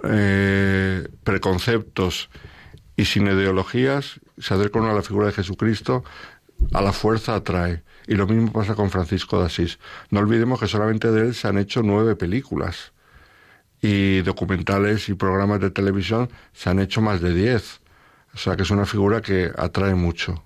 eh, 0.04 1.08
preconceptos 1.24 2.30
y 2.96 3.06
sin 3.06 3.26
ideologías, 3.26 4.20
se 4.38 4.54
acerca 4.54 4.78
uno 4.78 4.90
a 4.90 4.94
la 4.94 5.02
figura 5.02 5.26
de 5.26 5.32
Jesucristo, 5.32 6.04
a 6.72 6.82
la 6.82 6.92
fuerza 6.92 7.34
atrae. 7.34 7.82
Y 8.06 8.14
lo 8.14 8.26
mismo 8.26 8.52
pasa 8.52 8.74
con 8.74 8.90
Francisco 8.90 9.40
de 9.40 9.46
Asís. 9.46 9.78
No 10.11 10.20
olvidemos 10.20 10.61
que 10.61 10.66
solamente 10.66 11.11
de 11.11 11.28
él 11.28 11.34
se 11.34 11.48
han 11.48 11.58
hecho 11.58 11.82
nueve 11.82 12.16
películas. 12.16 12.92
Y 13.82 14.20
documentales 14.22 15.08
y 15.08 15.14
programas 15.14 15.61
de 15.61 15.70
televisión 15.70 16.28
se 16.52 16.70
han 16.70 16.80
hecho 16.80 17.00
más 17.00 17.20
de 17.22 17.34
diez. 17.34 17.80
O 18.34 18.38
sea 18.38 18.56
que 18.56 18.62
es 18.64 18.70
una 18.70 18.86
figura 18.86 19.22
que 19.22 19.50
atrae 19.56 19.94
mucho 19.94 20.44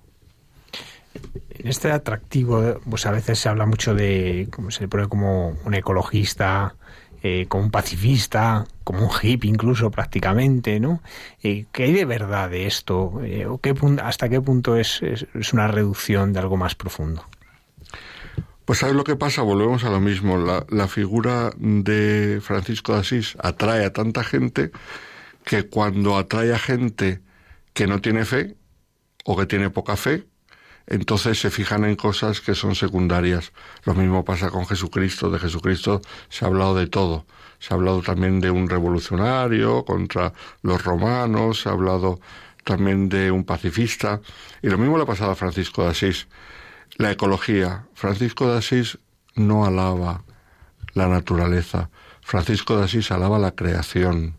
en 1.49 1.67
este 1.67 1.91
atractivo, 1.91 2.79
pues 2.89 3.05
a 3.05 3.11
veces 3.11 3.39
se 3.39 3.49
habla 3.49 3.65
mucho 3.65 3.95
de, 3.95 4.47
como 4.51 4.71
se 4.71 4.81
le 4.81 4.87
pone 4.87 5.07
como 5.07 5.49
un 5.65 5.73
ecologista, 5.73 6.75
eh, 7.23 7.47
como 7.47 7.63
un 7.63 7.71
pacifista, 7.71 8.67
como 8.83 9.03
un 9.03 9.09
hippie 9.09 9.49
incluso 9.49 9.89
prácticamente, 9.89 10.79
¿no? 10.79 11.01
Eh, 11.41 11.65
¿Qué 11.71 11.85
hay 11.85 11.91
de 11.91 12.05
verdad 12.05 12.51
de 12.51 12.67
esto? 12.67 13.19
Eh, 13.23 13.47
¿o 13.47 13.57
qué, 13.57 13.73
¿Hasta 14.03 14.29
qué 14.29 14.41
punto 14.41 14.77
es, 14.77 15.01
es, 15.01 15.53
una 15.53 15.67
reducción 15.67 16.33
de 16.33 16.39
algo 16.39 16.55
más 16.55 16.75
profundo? 16.75 17.25
Pues 18.65 18.77
¿sabes 18.77 18.95
lo 18.95 19.03
que 19.03 19.15
pasa? 19.15 19.41
Volvemos 19.41 19.83
a 19.85 19.89
lo 19.89 19.99
mismo. 19.99 20.37
La, 20.37 20.67
la 20.69 20.87
figura 20.87 21.51
de 21.57 22.41
Francisco 22.43 22.93
de 22.93 22.99
Asís 22.99 23.35
atrae 23.41 23.85
a 23.85 23.91
tanta 23.91 24.23
gente 24.23 24.69
que 25.43 25.67
cuando 25.67 26.17
atrae 26.17 26.53
a 26.53 26.59
gente 26.59 27.21
que 27.73 27.87
no 27.87 28.01
tiene 28.01 28.25
fe 28.25 28.55
o 29.23 29.35
que 29.35 29.47
tiene 29.47 29.71
poca 29.71 29.95
fe, 29.95 30.27
entonces 30.87 31.39
se 31.39 31.49
fijan 31.49 31.83
en 31.83 31.95
cosas 31.95 32.41
que 32.41 32.53
son 32.53 32.75
secundarias. 32.75 33.51
Lo 33.85 33.95
mismo 33.95 34.23
pasa 34.23 34.49
con 34.49 34.67
Jesucristo. 34.67 35.29
De 35.29 35.39
Jesucristo 35.39 36.01
se 36.29 36.45
ha 36.45 36.47
hablado 36.47 36.75
de 36.75 36.87
todo. 36.87 37.25
Se 37.59 37.73
ha 37.73 37.77
hablado 37.77 38.01
también 38.01 38.39
de 38.39 38.51
un 38.51 38.69
revolucionario 38.69 39.83
contra 39.85 40.33
los 40.61 40.83
romanos, 40.83 41.61
se 41.61 41.69
ha 41.69 41.71
hablado 41.71 42.19
también 42.63 43.09
de 43.09 43.31
un 43.31 43.45
pacifista. 43.45 44.21
Y 44.61 44.69
lo 44.69 44.77
mismo 44.77 44.97
le 44.97 45.03
ha 45.03 45.07
pasado 45.07 45.31
a 45.31 45.35
Francisco 45.35 45.83
de 45.83 45.89
Asís. 45.89 46.27
La 46.97 47.11
ecología. 47.11 47.85
Francisco 47.95 48.47
de 48.47 48.59
Asís 48.59 48.99
no 49.35 49.65
alaba 49.65 50.23
la 50.93 51.07
naturaleza. 51.07 51.89
Francisco 52.21 52.77
de 52.77 52.85
Asís 52.85 53.11
alaba 53.11 53.39
la 53.39 53.51
creación. 53.51 54.35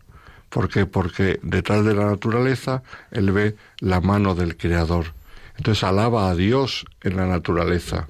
¿Por 0.49 0.69
qué? 0.69 0.85
Porque 0.85 1.39
detrás 1.43 1.83
de 1.83 1.93
la 1.93 2.05
naturaleza 2.05 2.83
él 3.11 3.31
ve 3.31 3.57
la 3.79 3.99
mano 3.99 4.33
del 4.33 4.55
Creador 4.55 5.16
entonces 5.57 5.83
alaba 5.83 6.29
a 6.29 6.35
Dios 6.35 6.85
en 7.01 7.17
la 7.17 7.25
naturaleza, 7.25 8.07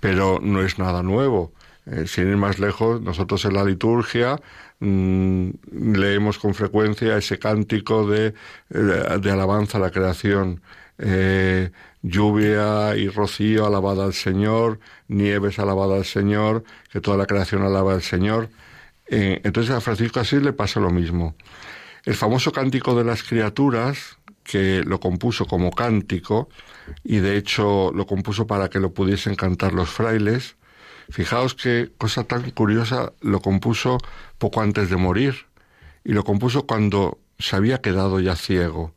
pero 0.00 0.38
no 0.42 0.62
es 0.62 0.78
nada 0.78 1.02
nuevo. 1.02 1.52
Eh, 1.86 2.06
sin 2.06 2.28
ir 2.28 2.36
más 2.36 2.58
lejos, 2.58 3.00
nosotros 3.00 3.44
en 3.44 3.54
la 3.54 3.64
liturgia 3.64 4.40
mm, 4.80 5.50
leemos 5.94 6.38
con 6.38 6.52
frecuencia 6.54 7.16
ese 7.16 7.38
cántico 7.38 8.08
de, 8.08 8.34
eh, 8.70 9.18
de 9.20 9.30
alabanza 9.30 9.78
a 9.78 9.80
la 9.80 9.90
creación. 9.90 10.60
Eh, 10.98 11.70
lluvia 12.02 12.96
y 12.96 13.08
rocío 13.08 13.66
alabada 13.66 14.04
al 14.04 14.14
Señor, 14.14 14.80
nieves 15.08 15.58
alabada 15.58 15.96
al 15.96 16.04
Señor, 16.04 16.64
que 16.90 17.00
toda 17.00 17.16
la 17.16 17.26
creación 17.26 17.62
alaba 17.62 17.94
al 17.94 18.02
Señor. 18.02 18.48
entonces 19.08 19.74
a 19.74 19.80
Francisco 19.80 20.20
Asís 20.20 20.42
le 20.42 20.52
pasa 20.52 20.80
lo 20.80 20.90
mismo. 20.90 21.34
El 22.04 22.14
famoso 22.14 22.52
cántico 22.52 22.96
de 22.96 23.04
las 23.04 23.22
criaturas, 23.22 24.15
que 24.46 24.82
lo 24.84 25.00
compuso 25.00 25.46
como 25.46 25.72
cántico 25.72 26.48
y 27.02 27.18
de 27.18 27.36
hecho 27.36 27.90
lo 27.92 28.06
compuso 28.06 28.46
para 28.46 28.70
que 28.70 28.78
lo 28.78 28.94
pudiesen 28.94 29.34
cantar 29.34 29.72
los 29.72 29.90
frailes. 29.90 30.56
Fijaos 31.10 31.54
qué 31.54 31.90
cosa 31.98 32.24
tan 32.24 32.50
curiosa, 32.52 33.12
lo 33.20 33.40
compuso 33.40 33.98
poco 34.38 34.60
antes 34.60 34.88
de 34.88 34.96
morir 34.96 35.46
y 36.04 36.12
lo 36.12 36.24
compuso 36.24 36.66
cuando 36.66 37.18
se 37.38 37.56
había 37.56 37.80
quedado 37.80 38.20
ya 38.20 38.36
ciego, 38.36 38.94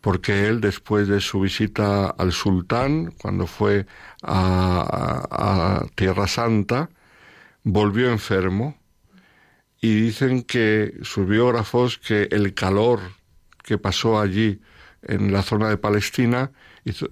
porque 0.00 0.48
él 0.48 0.60
después 0.60 1.08
de 1.08 1.20
su 1.20 1.40
visita 1.40 2.06
al 2.06 2.32
sultán, 2.32 3.12
cuando 3.20 3.46
fue 3.46 3.86
a, 4.22 5.26
a 5.30 5.86
Tierra 5.94 6.26
Santa, 6.26 6.88
volvió 7.64 8.10
enfermo 8.10 8.76
y 9.80 9.94
dicen 9.94 10.42
que 10.42 10.94
sus 11.02 11.26
biógrafos 11.28 11.98
que 11.98 12.28
el 12.30 12.54
calor 12.54 13.00
que 13.62 13.76
pasó 13.78 14.18
allí 14.18 14.60
en 15.06 15.32
la 15.32 15.42
zona 15.42 15.68
de 15.68 15.76
Palestina 15.76 16.50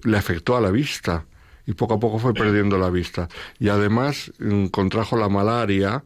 le 0.03 0.17
afectó 0.17 0.55
a 0.55 0.61
la 0.61 0.71
vista 0.71 1.25
y 1.65 1.73
poco 1.73 1.95
a 1.95 1.99
poco 1.99 2.19
fue 2.19 2.33
perdiendo 2.33 2.77
la 2.77 2.89
vista. 2.89 3.27
Y 3.59 3.69
además 3.69 4.31
mm, 4.39 4.67
contrajo 4.67 5.17
la 5.17 5.29
malaria 5.29 6.03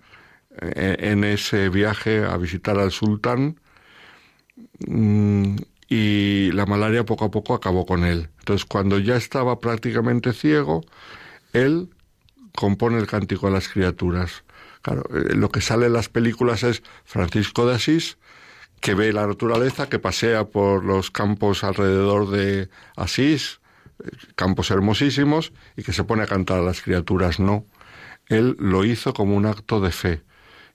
eh, 0.61 0.95
en 0.99 1.23
ese 1.23 1.69
viaje 1.69 2.23
a 2.23 2.37
visitar 2.37 2.79
al 2.79 2.91
sultán 2.91 3.59
mm, 4.87 5.55
y 5.89 6.51
la 6.53 6.65
malaria 6.65 7.05
poco 7.05 7.25
a 7.25 7.31
poco 7.31 7.53
acabó 7.53 7.85
con 7.85 8.03
él. 8.05 8.29
Entonces 8.39 8.65
cuando 8.65 8.99
ya 8.99 9.15
estaba 9.15 9.59
prácticamente 9.59 10.33
ciego, 10.33 10.81
él 11.53 11.89
compone 12.55 12.97
el 12.97 13.07
cántico 13.07 13.47
de 13.47 13.53
las 13.53 13.67
criaturas. 13.67 14.43
Claro, 14.81 15.03
eh, 15.13 15.35
lo 15.35 15.49
que 15.49 15.61
sale 15.61 15.87
en 15.87 15.93
las 15.93 16.09
películas 16.09 16.63
es 16.63 16.83
Francisco 17.03 17.67
de 17.67 17.75
Asís 17.75 18.17
que 18.81 18.93
ve 18.93 19.13
la 19.13 19.27
naturaleza, 19.27 19.89
que 19.89 19.99
pasea 19.99 20.45
por 20.45 20.83
los 20.83 21.11
campos 21.11 21.63
alrededor 21.63 22.29
de 22.29 22.69
Asís, 22.95 23.59
campos 24.35 24.71
hermosísimos, 24.71 25.51
y 25.75 25.83
que 25.83 25.93
se 25.93 26.03
pone 26.03 26.23
a 26.23 26.27
cantar 26.27 26.59
a 26.59 26.63
las 26.63 26.81
criaturas. 26.81 27.39
No, 27.39 27.65
él 28.27 28.55
lo 28.59 28.85
hizo 28.85 29.13
como 29.13 29.35
un 29.35 29.45
acto 29.45 29.81
de 29.81 29.91
fe. 29.91 30.21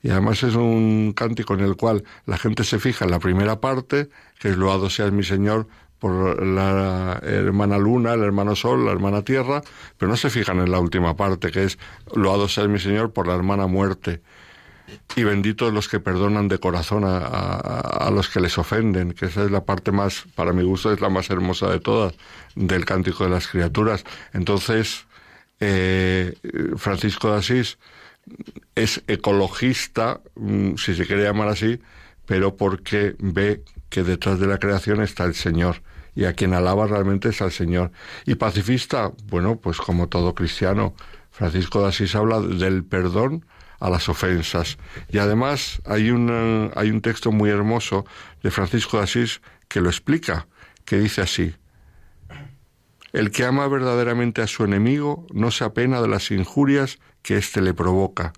Y 0.03 0.11
además 0.11 0.43
es 0.43 0.55
un 0.55 1.15
cántico 1.17 1.55
en 1.55 1.61
el 1.61 1.77
cual 1.77 2.05
la 2.27 2.37
gente 2.37 2.65
se 2.65 2.79
fija 2.79 3.07
en 3.07 3.11
la 3.11 3.21
primera 3.21 3.61
parte, 3.61 4.11
que 4.39 4.51
es 4.51 4.57
loado 4.57 4.91
seas 4.91 5.13
mi 5.13 5.23
Señor 5.23 5.67
por 5.99 6.45
la 6.45 7.19
hermana 7.23 7.79
luna, 7.79 8.13
el 8.13 8.23
hermano 8.23 8.55
sol, 8.55 8.85
la 8.85 8.93
hermana 8.93 9.23
tierra, 9.23 9.63
pero 9.97 10.11
no 10.11 10.19
se 10.19 10.29
fijan 10.29 10.59
en 10.59 10.71
la 10.71 10.79
última 10.79 11.17
parte, 11.17 11.51
que 11.51 11.65
es 11.65 11.79
loado 12.15 12.49
seas 12.49 12.69
mi 12.69 12.79
Señor 12.79 13.15
por 13.15 13.27
la 13.27 13.35
hermana 13.35 13.67
muerte. 13.67 14.21
Y 15.17 15.25
benditos 15.25 15.73
los 15.73 15.89
que 15.89 16.01
perdonan 16.01 16.49
de 16.49 16.59
corazón 16.59 17.05
a, 17.07 18.11
los 18.13 18.29
que 18.29 18.41
les 18.41 18.59
ofenden, 18.59 19.13
que 19.13 19.27
esa 19.27 19.45
es 19.45 19.51
la 19.51 19.65
parte 19.65 19.93
más, 19.93 20.25
para 20.35 20.53
mi 20.53 20.63
gusto, 20.63 20.93
es 20.93 21.01
la 21.01 21.09
más 21.09 21.31
hermosa 21.31 21.71
de 21.71 21.81
todas, 21.81 22.15
del 22.55 22.85
cántico 22.85 23.25
de 23.25 23.31
las 23.31 23.49
criaturas. 23.49 24.05
Entonces, 24.33 25.07
eh, 25.61 26.35
Francisco 26.77 27.31
de 27.31 27.39
Asís 27.39 27.79
es 28.75 29.03
ecologista, 29.07 30.21
mm, 30.35 30.77
si 30.77 30.95
se 30.95 31.07
quiere 31.07 31.25
llamar 31.25 31.49
así, 31.49 31.81
pero 32.27 32.57
porque 32.57 33.15
ve 33.19 33.63
que 33.89 34.03
detrás 34.03 34.39
de 34.41 34.47
la 34.47 34.59
creación 34.59 35.03
está 35.03 35.25
el 35.25 35.35
Señor 35.35 35.83
y 36.15 36.25
a 36.25 36.33
quien 36.33 36.55
alaba 36.55 36.87
realmente 36.87 37.31
es 37.31 37.43
al 37.43 37.53
Señor. 37.53 37.91
Y 38.27 38.37
pacifista, 38.37 39.13
bueno, 39.27 39.57
pues 39.57 39.79
como 39.79 40.09
todo 40.09 40.35
cristiano, 40.35 40.95
Francisco 41.31 41.83
de 41.83 41.89
Asís 41.89 42.15
habla 42.15 42.41
del 42.41 42.85
perdón 42.85 43.45
a 43.81 43.91
las 43.91 44.09
ofensas. 44.09 44.79
Y 45.09 45.19
además 45.19 45.83
hay, 45.85 46.11
un 46.11 46.73
hay 46.75 46.91
un 46.91 47.01
texto 47.01 47.33
muy 47.33 47.51
hermoso 47.51 48.05
de 48.43 48.51
Francisco 48.51 48.99
de 48.99 49.05
Asís 49.05 49.41
que 49.69 49.81
lo 49.81 49.89
explica, 49.89 50.47
que 50.85 50.99
dice 50.99 51.23
así, 51.23 51.55
el 53.13 53.31
que 53.31 53.45
ama 53.45 53.69
verdaderamente 53.69 54.43
a 54.43 54.49
su 54.49 54.65
enemigo 54.65 55.25
no 55.33 55.53
se 55.53 55.63
apena 55.63 56.03
de 56.03 56.09
las 56.09 56.33
injurias 56.33 56.99
que 57.23 57.37
éste 57.37 57.63
le 57.63 57.73
provoca, 57.73 58.33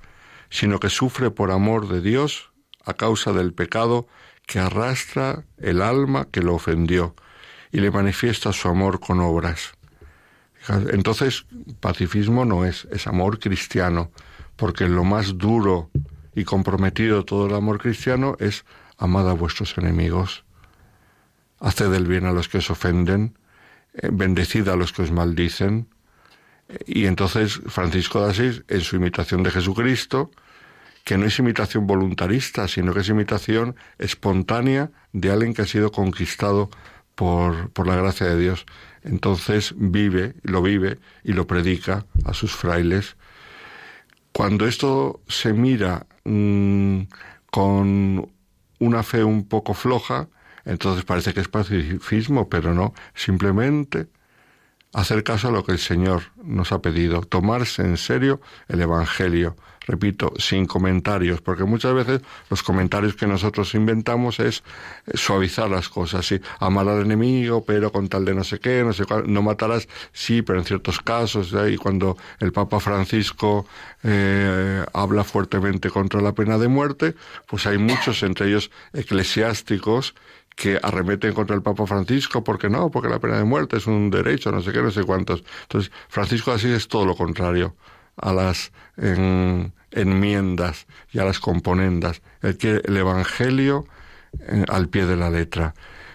sino 0.51 0.79
que 0.81 0.91
sufre 0.91 1.31
por 1.31 1.51
amor 1.51 1.89
de 1.89 2.03
Dios 2.03 2.53
a 2.85 2.93
causa 2.93 3.33
del 3.33 3.55
pecado 3.55 4.07
que 4.47 4.59
arrastra 4.59 5.45
el 5.59 5.81
alma 5.81 6.29
que 6.31 6.43
lo 6.43 6.55
ofendió 6.55 7.15
y 7.73 7.81
le 7.81 7.91
manifiesta 7.91 8.53
su 8.53 8.69
amor 8.69 9.01
con 9.01 9.21
obras. 9.21 9.73
Entonces, 10.69 11.47
pacifismo 11.81 12.45
no 12.45 12.65
es, 12.65 12.87
es 12.91 13.07
amor 13.07 13.39
cristiano, 13.39 14.11
porque 14.57 14.89
lo 14.89 15.05
más 15.05 15.39
duro 15.39 15.91
y 16.35 16.45
comprometido 16.45 17.19
de 17.19 17.25
todo 17.25 17.47
el 17.47 17.55
amor 17.55 17.79
cristiano 17.79 18.37
es 18.41 18.65
amad 18.99 19.29
a 19.29 19.35
vuestros 19.35 19.77
enemigos, 19.79 20.45
haced 21.61 21.93
el 21.93 22.07
bien 22.07 22.27
a 22.27 22.33
los 22.33 22.49
que 22.49 22.59
os 22.59 22.71
ofenden, 22.71 23.39
eh, 23.95 24.09
bendecida 24.13 24.73
a 24.73 24.77
los 24.77 24.93
que 24.93 25.03
os 25.03 25.13
maldicen. 25.13 25.89
Y 26.87 27.07
entonces 27.07 27.61
Francisco 27.67 28.23
de 28.25 28.31
Asís, 28.31 28.65
en 28.69 28.81
su 28.81 28.97
imitación 28.97 29.43
de 29.43 29.51
Jesucristo, 29.51 30.31
que 31.05 31.17
no 31.17 31.27
es 31.27 31.39
imitación 31.39 31.87
voluntarista, 31.87 32.67
sino 32.67 32.93
que 32.93 33.01
es 33.01 33.09
imitación 33.09 33.77
espontánea 33.99 34.91
de 35.13 35.31
alguien 35.31 35.55
que 35.55 35.63
ha 35.63 35.67
sido 35.67 35.93
conquistado 35.93 36.69
por, 37.15 37.71
por 37.71 37.87
la 37.87 37.95
gracia 37.95 38.27
de 38.27 38.39
Dios. 38.39 38.67
Entonces 39.05 39.73
vive, 39.77 40.35
lo 40.43 40.63
vive 40.63 40.99
y 41.23 41.33
lo 41.33 41.47
predica 41.47 42.07
a 42.25 42.35
sus 42.35 42.53
frailes. 42.57 43.17
Cuando 44.37 44.67
esto 44.67 45.23
se 45.29 45.55
mira 45.55 46.07
mm, 46.25 47.05
con 47.51 48.31
una 48.81 49.03
fe 49.03 49.25
un 49.25 49.49
poco 49.49 49.73
floja, 49.73 50.29
entonces 50.67 51.07
parece 51.07 51.33
que 51.33 51.41
es 51.41 51.49
pacifismo, 51.49 52.47
pero 52.51 52.75
no, 52.75 52.93
simplemente 53.15 54.09
hacer 54.97 55.23
caso 55.25 55.49
a 55.49 55.51
lo 55.51 55.63
que 55.63 55.73
el 55.73 55.79
Señor 55.79 56.23
nos 56.43 56.73
ha 56.73 56.81
pedido, 56.81 57.21
tomarse 57.21 57.83
en 57.83 57.99
serio 57.99 58.41
el 58.67 58.81
Evangelio, 58.81 59.55
repito, 59.87 60.33
sin 60.39 60.65
comentarios, 60.65 61.43
porque 61.43 61.65
muchas 61.65 61.93
veces 61.93 62.23
los 62.49 62.63
comentarios 62.63 63.15
que 63.15 63.27
nosotros 63.27 63.75
inventamos 63.75 64.41
es 64.41 64.65
suavizar 65.13 65.69
las 65.69 65.91
cosas, 65.91 66.25
sí, 66.25 66.41
amar 66.61 66.89
al 66.89 67.03
enemigo, 67.03 67.63
pero 67.63 67.93
con 67.93 68.09
tal 68.09 68.25
de 68.25 68.35
no 68.35 68.43
sé 68.43 68.59
qué, 68.59 68.83
no 68.85 68.95
sé 68.95 69.05
cuál, 69.05 69.31
no 69.31 69.43
matarás, 69.43 69.87
sí, 70.15 70.41
pero 70.41 70.61
en 70.61 70.65
ciertos 70.65 70.99
casos, 71.01 71.55
y 71.71 71.77
cuando 71.77 72.17
el 72.41 72.53
Papa 72.53 72.81
Francisco 72.81 73.67
eh, 74.03 74.83
habla 74.95 75.25
fuertemente 75.25 75.91
contra 75.91 76.23
la 76.23 76.33
pena 76.33 76.57
de 76.57 76.69
muerte, 76.69 77.15
pues 77.47 77.67
hay 77.67 77.77
muchos, 77.77 78.23
entre 78.23 78.49
ellos 78.49 78.71
eclesiásticos, 78.95 80.15
que 80.57 80.81
arremeten 80.83 81.35
contra 81.35 81.55
el 81.55 81.63
Papa 81.63 81.87
Francisco, 81.87 82.43
porque 82.43 82.69
no, 82.69 82.91
porque 82.91 83.11
la 83.11 83.21
pena 83.21 83.37
de 83.37 83.45
muerte 83.45 83.77
es 83.77 83.87
un 83.87 84.11
derecho, 84.11 84.51
no 84.51 84.63
sé 84.63 84.73
qué, 84.73 84.83
no 84.83 84.91
sé 84.91 85.05
cuántos. 85.05 85.45
Entonces, 85.63 85.93
Francisco 86.09 86.51
así 86.51 86.73
es 86.73 86.89
todo 86.89 87.05
lo 87.07 87.15
contrario 87.15 87.77
a 88.17 88.33
las 88.33 88.73
enmiendas 88.97 90.87
y 91.13 91.19
a 91.19 91.25
las 91.25 91.39
componendas. 91.39 92.23
Él 92.41 92.57
quiere 92.57 92.81
el 92.85 92.97
Evangelio 92.97 93.87
eh, 94.41 94.65
al 94.69 94.89
pie 94.89 95.05
de 95.05 95.17
la 95.17 95.29
letra, 95.29 95.75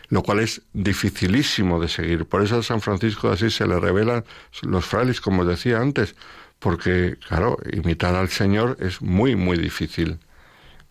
lo 0.10 0.24
cual 0.24 0.40
es 0.40 0.64
dificilísimo 0.74 1.80
de 1.80 1.88
seguir. 1.88 2.26
Por 2.26 2.42
eso 2.42 2.58
a 2.58 2.64
San 2.64 2.82
Francisco 2.82 3.28
de 3.28 3.36
Asís 3.36 3.56
se 3.56 3.68
le 3.68 3.80
revelan 3.80 4.26
los 4.64 4.86
frailes, 4.86 5.22
como 5.22 5.46
decía 5.46 5.80
antes, 5.80 6.16
porque, 6.58 7.18
claro, 7.28 7.58
imitar 7.72 8.16
al 8.16 8.30
Señor 8.30 8.78
es 8.80 9.04
muy, 9.04 9.36
muy 9.36 9.58
difícil. 9.58 10.20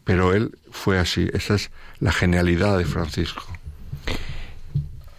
Pero 0.04 0.34
él 0.34 0.58
fue 0.70 0.98
así, 0.98 1.28
esa 1.32 1.54
es 1.54 1.70
la 1.98 2.12
genialidad 2.12 2.78
de 2.78 2.84
Francisco. 2.84 3.44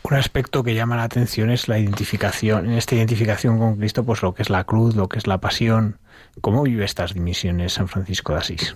Un 0.03 0.18
aspecto 0.18 0.64
que 0.64 0.76
llama 0.76 0.98
la 0.98 1.03
atención 1.03 1.52
es 1.52 1.68
la 1.68 1.80
identificación, 1.80 2.66
en 2.66 2.74
esta 2.74 2.95
identificación 2.95 3.58
con 3.58 3.78
Cristo, 3.78 4.03
pues 4.03 4.22
lo 4.22 4.34
que 4.34 4.41
es 4.41 4.49
la 4.49 4.66
cruz, 4.66 4.95
lo 4.95 5.08
que 5.08 5.18
es 5.18 5.28
la 5.28 5.40
pasión. 5.40 5.99
¿Cómo 6.41 6.64
vive 6.64 6.84
estas 6.84 7.14
dimisiones 7.14 7.74
San 7.74 7.88
Francisco 7.88 8.34
de 8.34 8.40
Asís? 8.40 8.76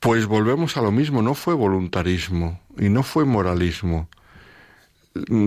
Pues 0.00 0.26
volvemos 0.26 0.76
a 0.76 0.82
lo 0.82 0.92
mismo, 0.92 1.22
no 1.22 1.34
fue 1.34 1.54
voluntarismo 1.54 2.60
y 2.78 2.88
no 2.88 3.02
fue 3.02 3.24
moralismo. 3.24 4.08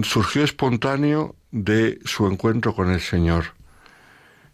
Surgió 0.04 0.44
espontáneo 0.44 1.36
de 1.52 2.00
su 2.06 2.28
encuentro 2.28 2.74
con 2.74 2.92
el 2.92 3.02
Señor. 3.02 3.59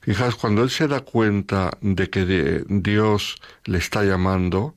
Fijaos, 0.05 0.35
cuando 0.35 0.61
él 0.61 0.69
se 0.69 0.87
da 0.87 0.99
cuenta 0.99 1.79
de 1.81 2.11
que 2.11 2.63
Dios 2.69 3.37
le 3.63 3.79
está 3.79 4.03
llamando 4.03 4.75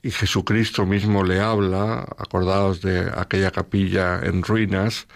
y 0.00 0.12
Jesucristo 0.12 0.86
mismo 0.86 1.24
le 1.24 1.40
habla, 1.40 2.06
acordaos 2.16 2.80
de 2.80 3.10
aquella 3.16 3.50
capilla 3.50 4.20
en 4.22 4.44
ruinas, 4.44 5.08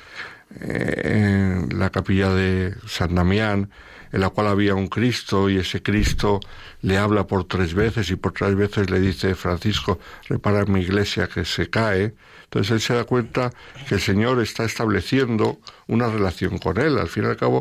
eh, 0.60 1.68
la 1.70 1.90
capilla 1.90 2.30
de 2.30 2.74
San 2.88 3.14
Damián, 3.14 3.70
en 4.10 4.20
la 4.20 4.30
cual 4.30 4.48
había 4.48 4.74
un 4.74 4.88
Cristo 4.88 5.48
y 5.48 5.58
ese 5.58 5.84
Cristo 5.84 6.40
le 6.82 6.98
habla 6.98 7.28
por 7.28 7.44
tres 7.44 7.74
veces 7.74 8.10
y 8.10 8.16
por 8.16 8.32
tres 8.32 8.56
veces 8.56 8.90
le 8.90 8.98
dice, 8.98 9.36
Francisco, 9.36 10.00
repara 10.28 10.64
mi 10.64 10.80
iglesia 10.80 11.28
que 11.28 11.44
se 11.44 11.70
cae. 11.70 12.14
Entonces 12.54 12.70
él 12.70 12.80
se 12.80 12.94
da 12.94 13.02
cuenta 13.02 13.52
que 13.88 13.96
el 13.96 14.00
Señor 14.00 14.40
está 14.40 14.62
estableciendo 14.64 15.58
una 15.88 16.08
relación 16.08 16.58
con 16.58 16.78
él. 16.78 16.98
Al 16.98 17.08
fin 17.08 17.24
y 17.24 17.26
al 17.26 17.36
cabo 17.36 17.60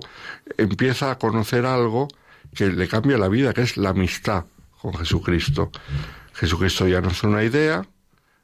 empieza 0.56 1.10
a 1.10 1.18
conocer 1.18 1.66
algo 1.66 2.08
que 2.54 2.68
le 2.68 2.88
cambia 2.88 3.18
la 3.18 3.28
vida, 3.28 3.56
que 3.56 3.64
es 3.64 3.76
la 3.76 3.90
amistad 3.90 4.46
con 4.80 4.94
Jesucristo. 4.94 5.72
Jesucristo 6.36 6.88
ya 6.88 7.02
no 7.02 7.10
es 7.10 7.24
una 7.24 7.44
idea, 7.44 7.88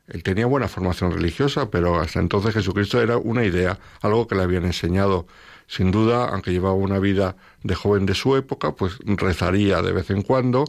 él 0.07 0.23
tenía 0.23 0.47
buena 0.47 0.67
formación 0.67 1.11
religiosa, 1.11 1.69
pero 1.69 1.99
hasta 1.99 2.19
entonces 2.19 2.55
Jesucristo 2.55 2.99
era 2.99 3.17
una 3.17 3.45
idea, 3.45 3.77
algo 4.01 4.27
que 4.27 4.33
le 4.33 4.41
habían 4.41 4.65
enseñado. 4.65 5.27
Sin 5.67 5.91
duda, 5.91 6.29
aunque 6.29 6.51
llevaba 6.51 6.73
una 6.73 6.97
vida 6.97 7.35
de 7.61 7.75
joven 7.75 8.07
de 8.07 8.15
su 8.15 8.35
época, 8.35 8.71
pues 8.71 8.97
rezaría 9.05 9.83
de 9.83 9.91
vez 9.91 10.09
en 10.09 10.23
cuando, 10.23 10.65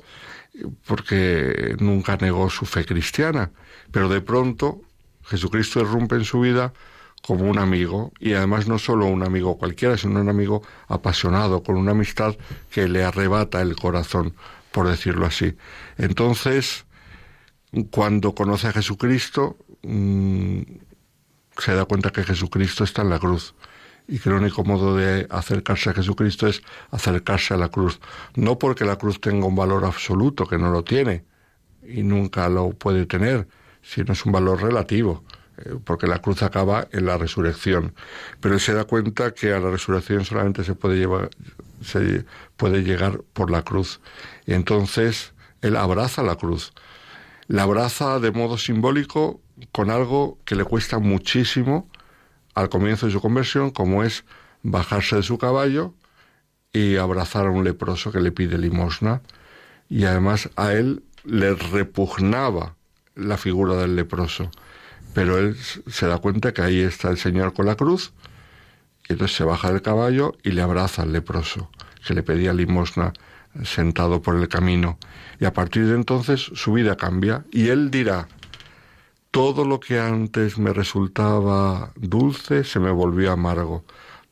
porque 0.86 1.74
nunca 1.80 2.18
negó 2.18 2.50
su 2.50 2.66
fe 2.66 2.84
cristiana. 2.84 3.50
Pero 3.90 4.10
de 4.10 4.20
pronto 4.20 4.82
Jesucristo 5.30 5.80
irrumpe 5.80 6.16
en 6.16 6.24
su 6.24 6.40
vida 6.40 6.72
como 7.22 7.44
un 7.44 7.58
amigo, 7.58 8.12
y 8.18 8.32
además 8.32 8.66
no 8.66 8.78
solo 8.78 9.06
un 9.06 9.22
amigo 9.22 9.58
cualquiera, 9.58 9.96
sino 9.96 10.20
un 10.20 10.28
amigo 10.28 10.62
apasionado, 10.88 11.62
con 11.62 11.76
una 11.76 11.92
amistad 11.92 12.36
que 12.70 12.88
le 12.88 13.04
arrebata 13.04 13.60
el 13.60 13.76
corazón, 13.76 14.34
por 14.72 14.88
decirlo 14.88 15.26
así. 15.26 15.56
Entonces, 15.98 16.86
cuando 17.90 18.34
conoce 18.34 18.68
a 18.68 18.72
Jesucristo, 18.72 19.56
mm, 19.82 20.60
se 21.58 21.74
da 21.74 21.84
cuenta 21.84 22.10
que 22.10 22.24
Jesucristo 22.24 22.84
está 22.84 23.02
en 23.02 23.10
la 23.10 23.18
cruz 23.18 23.54
y 24.08 24.18
que 24.18 24.30
el 24.30 24.36
único 24.36 24.64
modo 24.64 24.96
de 24.96 25.26
acercarse 25.30 25.90
a 25.90 25.94
Jesucristo 25.94 26.48
es 26.48 26.62
acercarse 26.90 27.54
a 27.54 27.58
la 27.58 27.68
cruz. 27.68 28.00
No 28.34 28.58
porque 28.58 28.84
la 28.84 28.96
cruz 28.96 29.20
tenga 29.20 29.46
un 29.46 29.54
valor 29.54 29.84
absoluto, 29.84 30.46
que 30.46 30.58
no 30.58 30.70
lo 30.70 30.82
tiene 30.82 31.24
y 31.86 32.02
nunca 32.02 32.48
lo 32.48 32.70
puede 32.70 33.06
tener, 33.06 33.46
sino 33.82 34.12
es 34.12 34.24
un 34.26 34.32
valor 34.32 34.62
relativo, 34.62 35.24
eh, 35.58 35.76
porque 35.84 36.06
la 36.06 36.20
cruz 36.20 36.42
acaba 36.42 36.86
en 36.92 37.06
la 37.06 37.18
resurrección. 37.18 37.94
Pero 38.40 38.54
él 38.54 38.60
se 38.60 38.74
da 38.74 38.84
cuenta 38.84 39.32
que 39.32 39.52
a 39.52 39.60
la 39.60 39.70
resurrección 39.70 40.24
solamente 40.24 40.64
se 40.64 40.74
puede, 40.74 40.98
llevar, 40.98 41.30
se 41.82 42.24
puede 42.56 42.82
llegar 42.82 43.22
por 43.32 43.50
la 43.50 43.62
cruz. 43.62 44.00
Y 44.46 44.54
entonces 44.54 45.32
él 45.62 45.76
abraza 45.76 46.22
la 46.22 46.36
cruz 46.36 46.72
la 47.50 47.64
abraza 47.64 48.20
de 48.20 48.30
modo 48.30 48.56
simbólico 48.58 49.40
con 49.72 49.90
algo 49.90 50.38
que 50.44 50.54
le 50.54 50.62
cuesta 50.62 51.00
muchísimo 51.00 51.90
al 52.54 52.68
comienzo 52.68 53.06
de 53.06 53.12
su 53.12 53.20
conversión, 53.20 53.70
como 53.70 54.04
es 54.04 54.24
bajarse 54.62 55.16
de 55.16 55.24
su 55.24 55.36
caballo 55.36 55.92
y 56.72 56.94
abrazar 56.94 57.48
a 57.48 57.50
un 57.50 57.64
leproso 57.64 58.12
que 58.12 58.20
le 58.20 58.30
pide 58.30 58.56
limosna. 58.56 59.22
Y 59.88 60.04
además 60.04 60.48
a 60.54 60.74
él 60.74 61.02
le 61.24 61.56
repugnaba 61.56 62.76
la 63.14 63.36
figura 63.36 63.74
del 63.76 63.96
leproso. 63.96 64.50
Pero 65.14 65.38
él 65.38 65.56
se 65.56 66.06
da 66.06 66.18
cuenta 66.18 66.52
que 66.52 66.62
ahí 66.62 66.80
está 66.80 67.10
el 67.10 67.18
Señor 67.18 67.52
con 67.52 67.66
la 67.66 67.76
cruz, 67.76 68.12
y 69.08 69.14
entonces 69.14 69.36
se 69.36 69.44
baja 69.44 69.72
del 69.72 69.82
caballo 69.82 70.36
y 70.42 70.52
le 70.52 70.62
abraza 70.62 71.02
al 71.02 71.12
leproso, 71.12 71.70
que 72.06 72.14
le 72.14 72.22
pedía 72.22 72.52
limosna 72.52 73.12
sentado 73.64 74.22
por 74.22 74.36
el 74.36 74.48
camino. 74.48 74.98
Y 75.40 75.44
a 75.44 75.52
partir 75.52 75.86
de 75.86 75.94
entonces 75.94 76.40
su 76.54 76.72
vida 76.72 76.96
cambia 76.96 77.44
y 77.50 77.68
él 77.68 77.90
dirá, 77.90 78.28
todo 79.30 79.64
lo 79.64 79.80
que 79.80 79.98
antes 79.98 80.58
me 80.58 80.72
resultaba 80.72 81.92
dulce 81.96 82.64
se 82.64 82.80
me 82.80 82.90
volvió 82.90 83.32
amargo. 83.32 83.84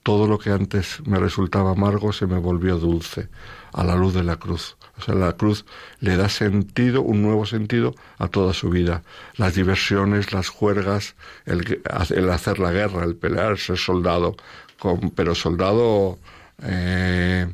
Todo 0.03 0.27
lo 0.27 0.39
que 0.39 0.51
antes 0.51 1.07
me 1.07 1.19
resultaba 1.19 1.73
amargo 1.73 2.13
se 2.13 2.27
me 2.27 2.39
volvió 2.39 2.79
dulce 2.79 3.29
a 3.73 3.85
la 3.85 3.95
luz 3.95 4.15
de 4.15 4.25
la 4.25 4.37
cruz. 4.37 4.78
O 4.99 5.03
sea, 5.03 5.15
la 5.15 5.33
cruz 5.35 5.65
le 6.01 6.17
da 6.17 6.29
sentido, 6.29 7.03
un 7.03 7.23
nuevo 7.23 7.47
sentido 7.47 7.95
a 8.19 8.29
toda 8.29 8.53
su 8.53 8.69
vida. 8.69 9.03
Las 9.37 9.55
diversiones, 9.55 10.33
las 10.33 10.49
juergas, 10.49 11.15
el, 11.47 11.81
hacer 11.91 12.59
la 12.59 12.73
guerra, 12.73 13.05
el 13.05 13.15
pelear, 13.15 13.59
ser 13.59 13.79
soldado, 13.79 14.37
pero 15.15 15.35
soldado 15.35 16.19
eh, 16.63 17.47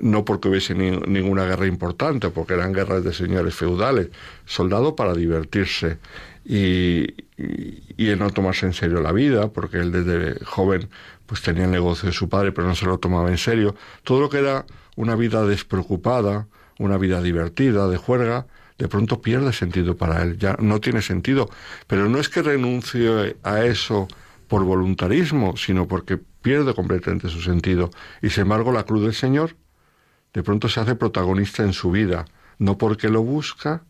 no 0.00 0.24
porque 0.24 0.48
hubiese 0.48 0.74
ninguna 0.74 1.44
guerra 1.44 1.66
importante, 1.66 2.30
porque 2.30 2.54
eran 2.54 2.72
guerras 2.72 3.04
de 3.04 3.12
señores 3.12 3.54
feudales, 3.54 4.08
soldado 4.46 4.96
para 4.96 5.14
divertirse 5.14 5.98
y, 6.44 7.14
y, 7.36 8.16
no 8.16 8.30
tomarse 8.30 8.66
en 8.66 8.72
serio 8.72 9.00
la 9.00 9.12
vida, 9.12 9.48
porque 9.48 9.78
él 9.78 9.92
desde 9.92 10.42
joven 10.44 10.88
pues 11.26 11.42
tenía 11.42 11.64
el 11.64 11.70
negocio 11.70 12.08
de 12.08 12.12
su 12.12 12.28
padre, 12.28 12.50
pero 12.50 12.66
no 12.66 12.74
se 12.74 12.86
lo 12.86 12.98
tomaba 12.98 13.30
en 13.30 13.38
serio. 13.38 13.76
Todo 14.02 14.20
lo 14.20 14.28
que 14.30 14.38
era 14.38 14.64
una 14.96 15.14
vida 15.14 15.44
despreocupada, 15.46 16.48
una 16.80 16.96
vida 16.96 17.20
divertida, 17.22 17.88
de 17.88 17.98
juerga, 17.98 18.46
de 18.78 18.88
pronto 18.88 19.20
pierde 19.20 19.52
sentido 19.52 19.96
para 19.96 20.22
él, 20.22 20.38
ya 20.38 20.56
no 20.58 20.80
tiene 20.80 21.02
sentido. 21.02 21.50
Pero 21.86 22.08
no 22.08 22.18
es 22.18 22.30
que 22.30 22.42
renuncie 22.42 23.36
a 23.42 23.64
eso 23.64 24.08
por 24.48 24.64
voluntarismo, 24.64 25.56
sino 25.56 25.86
porque 25.86 26.16
pierde 26.16 26.74
completamente 26.74 27.28
su 27.28 27.42
sentido. 27.42 27.90
Y 28.22 28.30
sin 28.30 28.42
embargo, 28.42 28.72
la 28.72 28.84
cruz 28.84 29.02
del 29.02 29.14
Señor 29.14 29.56
de 30.32 30.42
pronto 30.42 30.68
se 30.70 30.80
hace 30.80 30.94
protagonista 30.94 31.62
en 31.62 31.74
su 31.74 31.90
vida, 31.90 32.24
no 32.58 32.78
porque 32.78 33.10
lo 33.10 33.22
busca, 33.22 33.82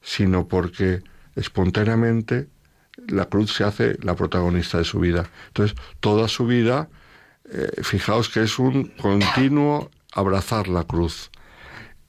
sino 0.00 0.46
porque 0.46 1.02
espontáneamente 1.34 2.48
la 3.08 3.24
cruz 3.24 3.52
se 3.54 3.64
hace 3.64 3.98
la 4.02 4.14
protagonista 4.14 4.78
de 4.78 4.84
su 4.84 5.00
vida. 5.00 5.28
Entonces, 5.48 5.76
toda 5.98 6.28
su 6.28 6.46
vida, 6.46 6.88
eh, 7.50 7.82
fijaos 7.82 8.28
que 8.28 8.42
es 8.44 8.60
un 8.60 8.84
continuo 9.00 9.90
abrazar 10.12 10.68
la 10.68 10.84
cruz. 10.84 11.30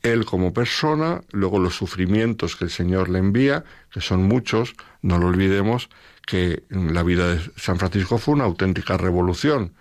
Él 0.04 0.26
como 0.26 0.54
persona, 0.54 1.22
luego 1.32 1.60
los 1.60 1.76
sufrimientos 1.76 2.56
que 2.56 2.66
el 2.66 2.72
Señor 2.72 3.10
le 3.10 3.20
envía, 3.20 3.64
que 3.92 4.02
son 4.02 4.24
muchos, 4.24 4.76
no 5.02 5.18
lo 5.18 5.28
olvidemos, 5.28 5.90
que 6.26 6.64
la 6.70 7.04
vida 7.04 7.36
de 7.36 7.52
San 7.56 7.80
Francisco 7.80 8.18
fue 8.18 8.36
una 8.36 8.46
auténtica 8.46 8.98
revolución 8.98 9.74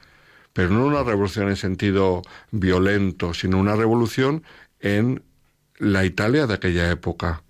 pero 0.56 0.70
no 0.70 0.86
una 0.86 1.02
revolución 1.02 1.50
en 1.50 1.56
sentido 1.56 2.22
violento, 2.50 3.34
sino 3.34 3.58
una 3.58 3.76
revolución 3.76 4.42
en 4.80 5.22
la 5.76 6.06
Italia 6.06 6.46
de 6.46 6.54
aquella 6.54 6.90
época. 6.90 7.42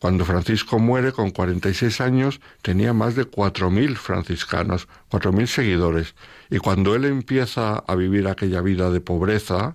Cuando 0.00 0.24
Francisco 0.24 0.80
muere 0.80 1.12
con 1.12 1.30
46 1.30 2.00
años 2.00 2.40
tenía 2.60 2.92
más 2.92 3.14
de 3.14 3.24
4.000 3.24 3.94
franciscanos, 3.94 4.88
4.000 5.12 5.46
seguidores. 5.46 6.16
Y 6.50 6.58
cuando 6.58 6.96
él 6.96 7.04
empieza 7.04 7.76
a 7.76 7.94
vivir 7.94 8.26
aquella 8.26 8.62
vida 8.62 8.90
de 8.90 9.00
pobreza, 9.00 9.74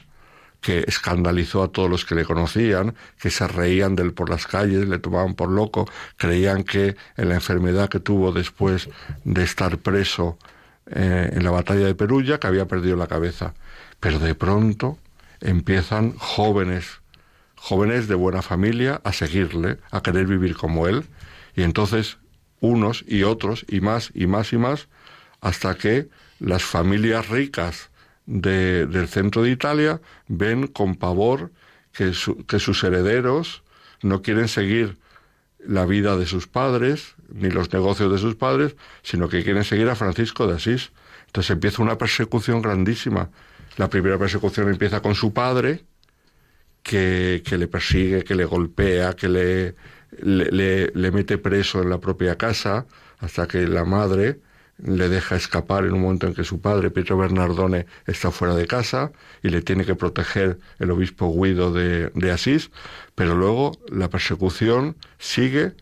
que 0.64 0.86
escandalizó 0.88 1.62
a 1.62 1.68
todos 1.68 1.90
los 1.90 2.06
que 2.06 2.16
le 2.16 2.26
conocían, 2.26 2.96
que 3.22 3.30
se 3.30 3.48
reían 3.48 3.96
de 3.96 4.04
él 4.04 4.14
por 4.14 4.30
las 4.30 4.48
calles, 4.48 4.88
le 4.88 4.98
tomaban 4.98 5.36
por 5.36 5.50
loco, 5.50 5.88
creían 6.18 6.64
que 6.64 6.96
en 7.18 7.30
la 7.30 7.36
enfermedad 7.36 7.90
que 7.90 8.00
tuvo 8.00 8.32
después 8.32 8.90
de 9.26 9.44
estar 9.44 9.78
preso 9.78 10.40
eh, 10.88 11.30
en 11.34 11.44
la 11.44 11.52
batalla 11.52 11.86
de 11.86 11.96
Perulla 11.96 12.40
que 12.40 12.48
había 12.48 12.66
perdido 12.66 12.96
la 12.96 13.08
cabeza. 13.08 13.54
Pero 14.00 14.20
de 14.20 14.36
pronto 14.36 14.98
empiezan 15.42 16.14
jóvenes, 16.18 17.02
jóvenes 17.56 18.08
de 18.08 18.16
buena 18.16 18.42
familia, 18.42 19.02
a 19.04 19.12
seguirle, 19.12 19.80
a 19.92 20.02
querer 20.02 20.26
vivir 20.26 20.56
como 20.56 20.88
él. 20.88 21.04
Y 21.56 21.64
entonces 21.64 22.18
unos 22.62 23.04
y 23.06 23.24
otros, 23.24 23.66
y 23.68 23.82
más 23.82 24.12
y 24.14 24.28
más 24.28 24.54
y 24.54 24.58
más, 24.58 24.88
hasta 25.42 25.76
que 25.76 26.08
las 26.40 26.64
familias 26.64 27.28
ricas 27.28 27.90
del 28.26 29.08
centro 29.08 29.44
de 29.44 29.52
Italia 29.52 30.02
ven 30.28 30.68
con 30.68 30.96
pavor 30.96 31.52
que, 31.92 32.14
sus 32.14 32.84
herederos 32.84 33.64
no 34.02 34.22
quieren 34.22 34.48
seguir 34.48 34.98
la 35.60 35.86
vida 35.86 36.18
de 36.18 36.26
sus 36.26 36.48
padres, 36.48 37.16
ni 37.30 37.50
los 37.50 37.72
negocios 37.72 38.12
de 38.12 38.18
sus 38.18 38.36
padres, 38.36 38.76
sino 39.02 39.30
que 39.30 39.44
quieren 39.44 39.64
seguir 39.64 39.90
a 39.90 39.96
Francisco 39.96 40.48
de 40.48 40.56
Asís. 40.56 40.92
Entonces 41.28 41.52
empieza 41.52 41.82
una 41.82 41.98
persecución 41.98 42.62
grandísima. 42.62 43.30
La 43.78 43.90
primera 43.90 44.18
persecución 44.18 44.70
empieza 44.70 45.02
con 45.02 45.16
su 45.16 45.34
padre, 45.34 45.86
que, 46.82 47.42
que 47.46 47.58
le 47.58 47.68
persigue, 47.68 48.24
que 48.24 48.36
le 48.36 48.46
golpea, 48.46 49.14
que 49.14 49.30
le, 49.30 49.76
le, 50.22 51.12
mete 51.12 51.38
preso 51.38 51.82
en 51.82 51.90
la 51.90 52.00
propia 52.00 52.38
casa, 52.38 52.86
hasta 53.20 53.48
que 53.48 53.66
la 53.68 53.86
madre 53.86 54.40
le 54.78 55.10
deja 55.10 55.36
escapar 55.36 55.86
en 55.86 55.94
un 55.94 56.02
momento 56.02 56.28
en 56.28 56.34
que 56.34 56.44
su 56.44 56.60
padre, 56.60 56.92
Pietro 56.92 57.18
Bernardone, 57.18 57.86
está 58.06 58.32
fuera 58.32 58.56
de 58.56 58.68
casa 58.68 59.12
y 59.42 59.50
le 59.50 59.62
tiene 59.62 59.86
que 59.86 59.96
proteger 59.96 60.60
el 60.80 60.92
obispo 60.92 61.32
Guido 61.32 61.72
de, 61.72 62.10
de 62.16 62.32
Asís, 62.32 62.72
pero 63.16 63.36
luego 63.36 63.72
la 63.90 64.10
persecución 64.10 64.98
sigue 65.20 65.74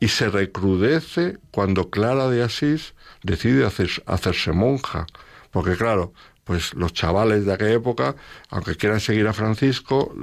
y 0.00 0.08
se 0.08 0.28
recrudece 0.28 1.38
cuando 1.50 1.90
Clara 1.90 2.28
de 2.28 2.42
Asís 2.42 2.94
decide 3.22 3.64
hacerse 3.64 4.52
monja. 4.52 5.06
Porque 5.50 5.76
claro, 5.76 6.12
pues 6.44 6.74
los 6.74 6.92
chavales 6.92 7.46
de 7.46 7.52
aquella 7.54 7.72
época, 7.72 8.16
aunque 8.50 8.76
quieran 8.76 9.00
seguir 9.00 9.26
a 9.26 9.32
Francisco, 9.32 10.14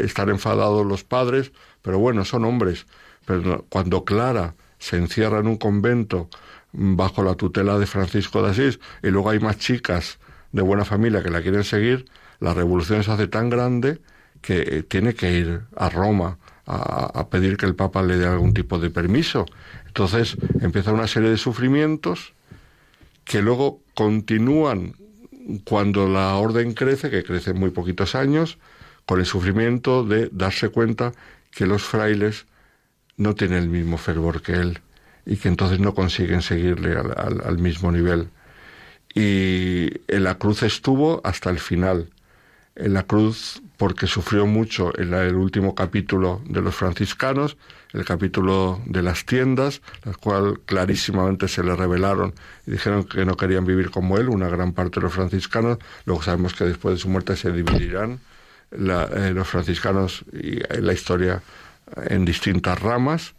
están 0.00 0.28
enfadados 0.30 0.84
los 0.84 1.04
padres, 1.04 1.52
pero 1.82 1.98
bueno, 1.98 2.24
son 2.24 2.44
hombres. 2.44 2.86
Pero 3.26 3.64
cuando 3.68 4.04
Clara 4.04 4.54
se 4.78 4.96
encierra 4.96 5.38
en 5.38 5.46
un 5.46 5.56
convento 5.56 6.28
bajo 6.78 7.24
la 7.24 7.34
tutela 7.34 7.76
de 7.76 7.86
Francisco 7.86 8.40
de 8.40 8.50
Asís 8.50 8.78
y 9.02 9.08
luego 9.08 9.30
hay 9.30 9.40
más 9.40 9.58
chicas 9.58 10.20
de 10.52 10.62
buena 10.62 10.84
familia 10.84 11.22
que 11.22 11.30
la 11.30 11.42
quieren 11.42 11.64
seguir, 11.64 12.06
la 12.38 12.54
revolución 12.54 13.02
se 13.02 13.10
hace 13.10 13.26
tan 13.26 13.50
grande 13.50 14.00
que 14.40 14.84
tiene 14.84 15.14
que 15.14 15.32
ir 15.32 15.62
a 15.76 15.90
Roma 15.90 16.38
a, 16.66 17.28
pedir 17.30 17.56
que 17.56 17.66
el 17.66 17.74
Papa 17.74 18.02
le 18.02 18.18
dé 18.18 18.26
algún 18.26 18.52
tipo 18.52 18.78
de 18.78 18.90
permiso. 18.90 19.46
Entonces 19.86 20.36
empieza 20.60 20.92
una 20.92 21.08
serie 21.08 21.30
de 21.30 21.38
sufrimientos 21.38 22.34
que 23.24 23.40
luego 23.40 23.80
continúan 23.94 24.94
cuando 25.64 26.08
la 26.08 26.34
orden 26.36 26.74
crece, 26.74 27.10
que 27.10 27.24
crece 27.24 27.50
en 27.50 27.58
muy 27.58 27.70
poquitos 27.70 28.14
años, 28.14 28.58
con 29.06 29.18
el 29.18 29.26
sufrimiento 29.26 30.04
de 30.04 30.28
darse 30.30 30.68
cuenta 30.68 31.12
que 31.50 31.66
los 31.66 31.82
frailes 31.82 32.46
no 33.16 33.34
tienen 33.34 33.62
el 33.62 33.68
mismo 33.70 33.96
fervor 33.96 34.42
que 34.42 34.52
él 34.52 34.80
y 35.28 35.36
que 35.36 35.48
entonces 35.48 35.78
no 35.78 35.94
consiguen 35.94 36.42
seguirle 36.42 36.96
al, 36.96 37.42
al 37.44 37.58
mismo 37.58 37.92
nivel. 37.92 38.30
Y 39.14 39.92
en 40.08 40.24
la 40.24 40.36
cruz 40.38 40.62
estuvo 40.62 41.20
hasta 41.22 41.50
el 41.50 41.58
final. 41.58 42.08
En 42.74 42.94
la 42.94 43.02
cruz 43.02 43.60
porque 43.76 44.06
sufrió 44.06 44.46
mucho 44.46 44.98
en 44.98 45.12
el 45.12 45.34
último 45.34 45.74
capítulo 45.74 46.40
de 46.46 46.62
los 46.62 46.74
franciscanos, 46.74 47.56
el 47.92 48.04
capítulo 48.04 48.80
de 48.86 49.02
las 49.02 49.24
tiendas, 49.24 49.82
las 50.04 50.16
cuales 50.16 50.58
clarísimamente 50.64 51.46
se 51.48 51.62
le 51.62 51.76
revelaron 51.76 52.34
y 52.66 52.72
dijeron 52.72 53.04
que 53.04 53.24
no 53.24 53.36
querían 53.36 53.66
vivir 53.66 53.90
como 53.90 54.16
él, 54.16 54.28
una 54.28 54.48
gran 54.48 54.72
parte 54.72 55.00
de 55.00 55.04
los 55.04 55.12
franciscanos. 55.12 55.78
Luego 56.06 56.22
sabemos 56.22 56.54
que 56.54 56.64
después 56.64 56.94
de 56.94 57.00
su 57.00 57.08
muerte 57.08 57.36
se 57.36 57.52
dividirán 57.52 58.20
eh, 58.70 59.32
los 59.34 59.48
franciscanos 59.48 60.24
y 60.32 60.60
la 60.80 60.92
historia 60.92 61.42
en 62.06 62.24
distintas 62.24 62.80
ramas. 62.80 63.34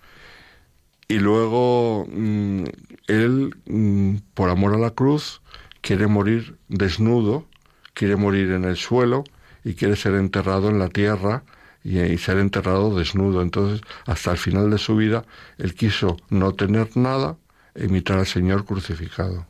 Y 1.10 1.19
luego 1.19 2.07
mm, 2.10 2.64
él, 3.07 3.56
mm, 3.65 4.15
por 4.34 4.49
amor 4.49 4.76
a 4.76 4.77
la 4.77 4.91
cruz, 4.91 5.41
quiere 5.81 6.07
morir 6.07 6.56
desnudo, 6.69 7.45
quiere 7.94 8.15
morir 8.15 8.52
en 8.52 8.64
el 8.64 8.77
suelo, 8.77 9.26
y 9.64 9.73
quiere 9.73 9.95
ser 9.95 10.15
enterrado 10.15 10.69
en 10.69 10.80
la 10.80 10.90
tierra 10.90 11.44
y, 11.84 12.18
ser 12.18 12.38
enterrado 12.38 12.95
desnudo. 12.95 13.41
Entonces, 13.41 13.81
hasta 14.06 14.31
el 14.31 14.38
final 14.38 14.69
de 14.69 14.77
su 14.77 14.95
vida, 14.95 15.26
él 15.57 15.76
quiso 15.76 16.18
no 16.30 16.53
tener 16.53 16.95
nada 16.95 17.36
e 17.76 17.86
imitar 17.86 18.19
al 18.19 18.27
Señor 18.27 18.65
crucificado. 18.65 19.45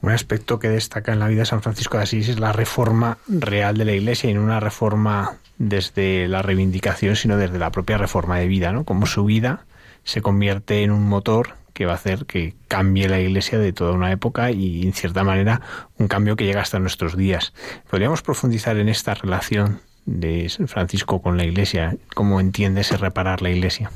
Un 0.00 0.10
aspecto 0.10 0.58
que 0.58 0.68
destaca 0.68 1.12
en 1.12 1.20
la 1.20 1.28
vida 1.28 1.40
de 1.40 1.46
San 1.46 1.62
Francisco 1.62 1.96
de 1.96 2.02
Asís 2.04 2.28
es 2.28 2.40
la 2.40 2.52
reforma 2.52 3.18
real 3.28 3.76
de 3.76 3.84
la 3.84 3.92
Iglesia 3.92 4.30
y 4.30 4.34
no 4.34 4.42
una 4.42 4.58
reforma 4.58 5.36
desde 5.58 6.26
la 6.26 6.42
reivindicación, 6.42 7.14
sino 7.14 7.36
desde 7.36 7.58
la 7.58 7.70
propia 7.70 7.98
reforma 7.98 8.38
de 8.38 8.48
vida, 8.48 8.72
¿no? 8.72 8.84
Como 8.84 9.06
su 9.06 9.24
vida 9.24 9.64
se 10.04 10.22
convierte 10.22 10.82
en 10.82 10.90
un 10.90 11.08
motor 11.08 11.56
que 11.72 11.86
va 11.86 11.92
a 11.92 11.96
hacer 11.96 12.26
que 12.26 12.54
cambie 12.68 13.08
la 13.08 13.20
Iglesia 13.20 13.58
de 13.58 13.72
toda 13.72 13.92
una 13.92 14.12
época 14.12 14.50
y, 14.50 14.82
en 14.82 14.92
cierta 14.92 15.24
manera, 15.24 15.62
un 15.98 16.06
cambio 16.08 16.36
que 16.36 16.44
llega 16.44 16.60
hasta 16.60 16.78
nuestros 16.78 17.16
días. 17.16 17.54
¿Podríamos 17.90 18.22
profundizar 18.22 18.76
en 18.76 18.88
esta 18.88 19.14
relación 19.14 19.80
de 20.04 20.50
Francisco 20.66 21.22
con 21.22 21.36
la 21.36 21.44
Iglesia. 21.44 21.96
¿Cómo 22.14 22.40
entiende 22.40 22.80
ese 22.80 22.96
reparar 22.96 23.42
la 23.42 23.50
Iglesia? 23.50 23.90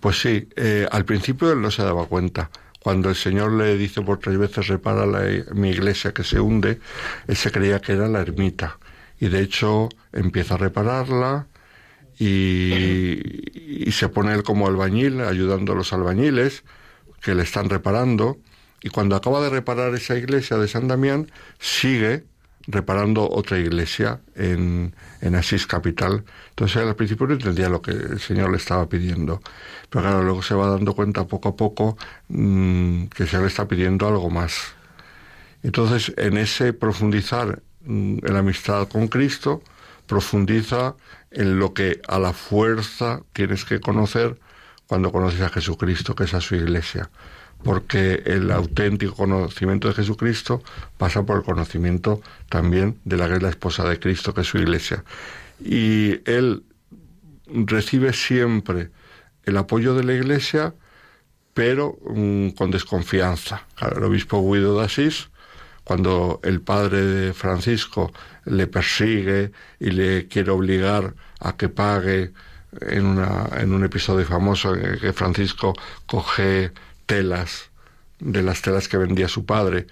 Pues 0.00 0.20
sí, 0.20 0.48
eh, 0.56 0.86
al 0.90 1.04
principio 1.04 1.52
él 1.52 1.60
no 1.60 1.70
se 1.70 1.82
daba 1.82 2.06
cuenta. 2.06 2.50
Cuando 2.80 3.10
el 3.10 3.16
Señor 3.16 3.52
le 3.52 3.76
dice 3.76 4.02
por 4.02 4.18
tres 4.18 4.38
veces 4.38 4.68
repara 4.68 5.04
mi 5.52 5.70
iglesia 5.70 6.12
que 6.12 6.22
se 6.22 6.40
hunde, 6.40 6.78
él 7.26 7.36
se 7.36 7.50
creía 7.50 7.80
que 7.80 7.92
era 7.92 8.08
la 8.08 8.20
ermita. 8.20 8.78
Y 9.18 9.28
de 9.28 9.40
hecho 9.40 9.88
empieza 10.12 10.54
a 10.54 10.58
repararla 10.58 11.46
y, 12.18 13.90
se 13.92 14.08
pone 14.08 14.34
él 14.34 14.42
como 14.42 14.66
albañil, 14.66 15.20
ayudando 15.22 15.72
a 15.72 15.76
los 15.76 15.92
albañiles 15.92 16.64
que 17.20 17.34
le 17.34 17.42
están 17.42 17.68
reparando. 17.68 18.38
Y 18.82 18.90
cuando 18.90 19.16
acaba 19.16 19.40
de 19.40 19.50
reparar 19.50 19.94
esa 19.94 20.16
iglesia 20.16 20.56
de 20.56 20.68
San 20.68 20.88
Damián, 20.88 21.30
sigue 21.58 22.24
reparando 22.68 23.28
otra 23.28 23.58
iglesia 23.58 24.20
en, 24.34 24.94
en 25.20 25.34
Asís 25.34 25.66
capital. 25.66 26.24
Entonces 26.50 26.82
él 26.82 26.88
al 26.88 26.96
principio 26.96 27.26
no 27.26 27.32
entendía 27.32 27.68
lo 27.68 27.80
que 27.80 27.92
el 27.92 28.20
Señor 28.20 28.50
le 28.50 28.58
estaba 28.58 28.88
pidiendo. 28.88 29.40
Pero 29.88 30.04
claro, 30.04 30.22
luego 30.22 30.42
se 30.42 30.54
va 30.54 30.68
dando 30.68 30.94
cuenta 30.94 31.26
poco 31.26 31.48
a 31.48 31.56
poco 31.56 31.96
mm, 32.28 33.06
que 33.06 33.26
se 33.26 33.38
le 33.38 33.46
está 33.46 33.66
pidiendo 33.66 34.06
algo 34.06 34.30
más. 34.30 34.74
Entonces, 35.62 36.12
en 36.16 36.36
ese 36.36 36.72
profundizar 36.72 37.62
mm, 37.84 38.18
en 38.24 38.32
la 38.32 38.40
amistad 38.40 38.86
con 38.88 39.08
Cristo, 39.08 39.62
profundiza 40.06 40.94
en 41.30 41.58
lo 41.58 41.74
que 41.74 42.00
a 42.08 42.18
la 42.18 42.32
fuerza 42.32 43.22
tienes 43.32 43.64
que 43.64 43.80
conocer 43.80 44.38
cuando 44.86 45.12
conoces 45.12 45.40
a 45.42 45.50
Jesucristo, 45.50 46.14
que 46.14 46.24
es 46.24 46.34
a 46.34 46.40
su 46.40 46.54
iglesia 46.54 47.10
porque 47.62 48.22
el 48.24 48.50
auténtico 48.50 49.14
conocimiento 49.14 49.88
de 49.88 49.94
Jesucristo 49.94 50.62
pasa 50.96 51.24
por 51.24 51.38
el 51.38 51.44
conocimiento 51.44 52.20
también 52.48 52.98
de 53.04 53.16
la 53.16 53.28
que 53.28 53.34
es 53.34 53.42
la 53.42 53.48
esposa 53.50 53.88
de 53.88 53.98
Cristo, 53.98 54.32
que 54.32 54.42
es 54.42 54.46
su 54.46 54.58
iglesia. 54.58 55.04
Y 55.60 56.20
él 56.30 56.62
recibe 57.46 58.12
siempre 58.12 58.90
el 59.44 59.56
apoyo 59.56 59.94
de 59.94 60.04
la 60.04 60.14
iglesia, 60.14 60.74
pero 61.54 61.98
mm, 62.08 62.50
con 62.50 62.70
desconfianza. 62.70 63.66
el 63.80 64.04
obispo 64.04 64.40
Guido 64.40 64.78
de 64.78 64.84
Asís, 64.84 65.30
cuando 65.82 66.40
el 66.44 66.60
padre 66.60 67.02
de 67.02 67.34
Francisco 67.34 68.12
le 68.48 68.66
persigue 68.66 69.52
y 69.78 69.90
le 69.90 70.26
quiere 70.28 70.50
obligar 70.50 71.14
a 71.40 71.56
que 71.56 71.68
pague 71.68 72.32
en, 72.80 73.06
una, 73.06 73.48
en 73.56 73.72
un 73.72 73.84
episodio 73.84 74.26
famoso 74.26 74.74
que 74.74 75.12
Francisco 75.12 75.74
coge 76.06 76.72
telas, 77.06 77.70
de 78.18 78.42
las 78.42 78.62
telas 78.62 78.88
que 78.88 78.96
vendía 78.96 79.28
su 79.28 79.46
padre, 79.46 79.86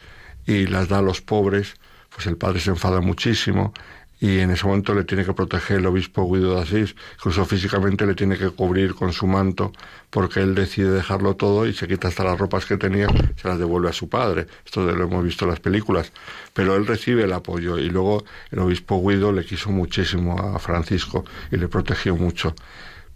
y 0.47 0.67
las 0.67 0.89
da 0.89 0.99
a 0.99 1.03
los 1.03 1.21
pobres, 1.21 1.75
pues 2.15 2.27
el 2.27 2.37
padre 2.37 2.61
se 2.61 2.71
enfada 2.71 3.01
muchísimo 3.01 3.73
y 4.19 4.39
en 4.39 4.51
ese 4.51 4.67
momento 4.67 4.95
le 4.95 5.05
tiene 5.05 5.25
que 5.25 5.35
proteger 5.35 5.79
el 5.79 5.87
obispo 5.87 6.31
Guido 6.31 6.55
de 6.55 6.63
Asís, 6.63 6.97
incluso 7.17 7.45
físicamente 7.45 8.07
le 8.07 8.15
tiene 8.15 8.39
que 8.39 8.51
cubrir 8.51 8.95
con 8.95 9.13
su 9.13 9.27
manto, 9.27 9.73
porque 10.11 10.41
él 10.41 10.55
decide 10.55 10.91
dejarlo 10.91 11.37
todo 11.37 11.67
y 11.67 11.75
se 11.75 11.87
quita 11.87 12.09
hasta 12.09 12.25
las 12.25 12.39
ropas 12.39 12.65
que 12.65 12.77
tenía, 12.77 13.09
se 13.37 13.49
las 13.49 13.59
devuelve 13.59 13.91
a 13.91 13.93
su 13.93 14.09
padre. 14.09 14.47
Esto 14.65 14.83
lo 14.91 15.05
hemos 15.05 15.23
visto 15.23 15.45
en 15.45 15.51
las 15.51 15.61
películas. 15.61 16.13
Pero 16.55 16.77
él 16.77 16.87
recibe 16.87 17.25
el 17.25 17.33
apoyo 17.33 17.79
y 17.79 17.91
luego 17.91 18.25
el 18.51 18.59
obispo 18.61 19.03
Guido 19.07 19.33
le 19.33 19.45
quiso 19.45 19.71
muchísimo 19.71 20.39
a 20.39 20.59
Francisco 20.59 21.25
y 21.51 21.57
le 21.57 21.69
protegió 21.69 22.17
mucho 22.17 22.55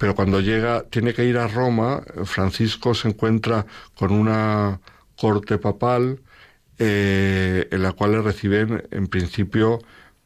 pero 0.00 0.14
cuando 0.14 0.40
llega, 0.40 0.84
tiene 0.88 1.12
que 1.12 1.26
ir 1.26 1.36
a 1.36 1.46
Roma, 1.46 2.02
Francisco 2.24 2.94
se 2.94 3.08
encuentra 3.08 3.66
con 3.94 4.12
una 4.12 4.80
corte 5.14 5.58
papal 5.58 6.22
eh, 6.78 7.68
en 7.70 7.82
la 7.82 7.92
cual 7.92 8.12
le 8.12 8.22
reciben, 8.22 8.82
en 8.90 9.08
principio, 9.08 9.80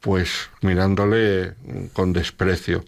pues 0.05 0.51
mirándole 0.61 1.55
con 1.95 2.13
desprecio, 2.13 2.85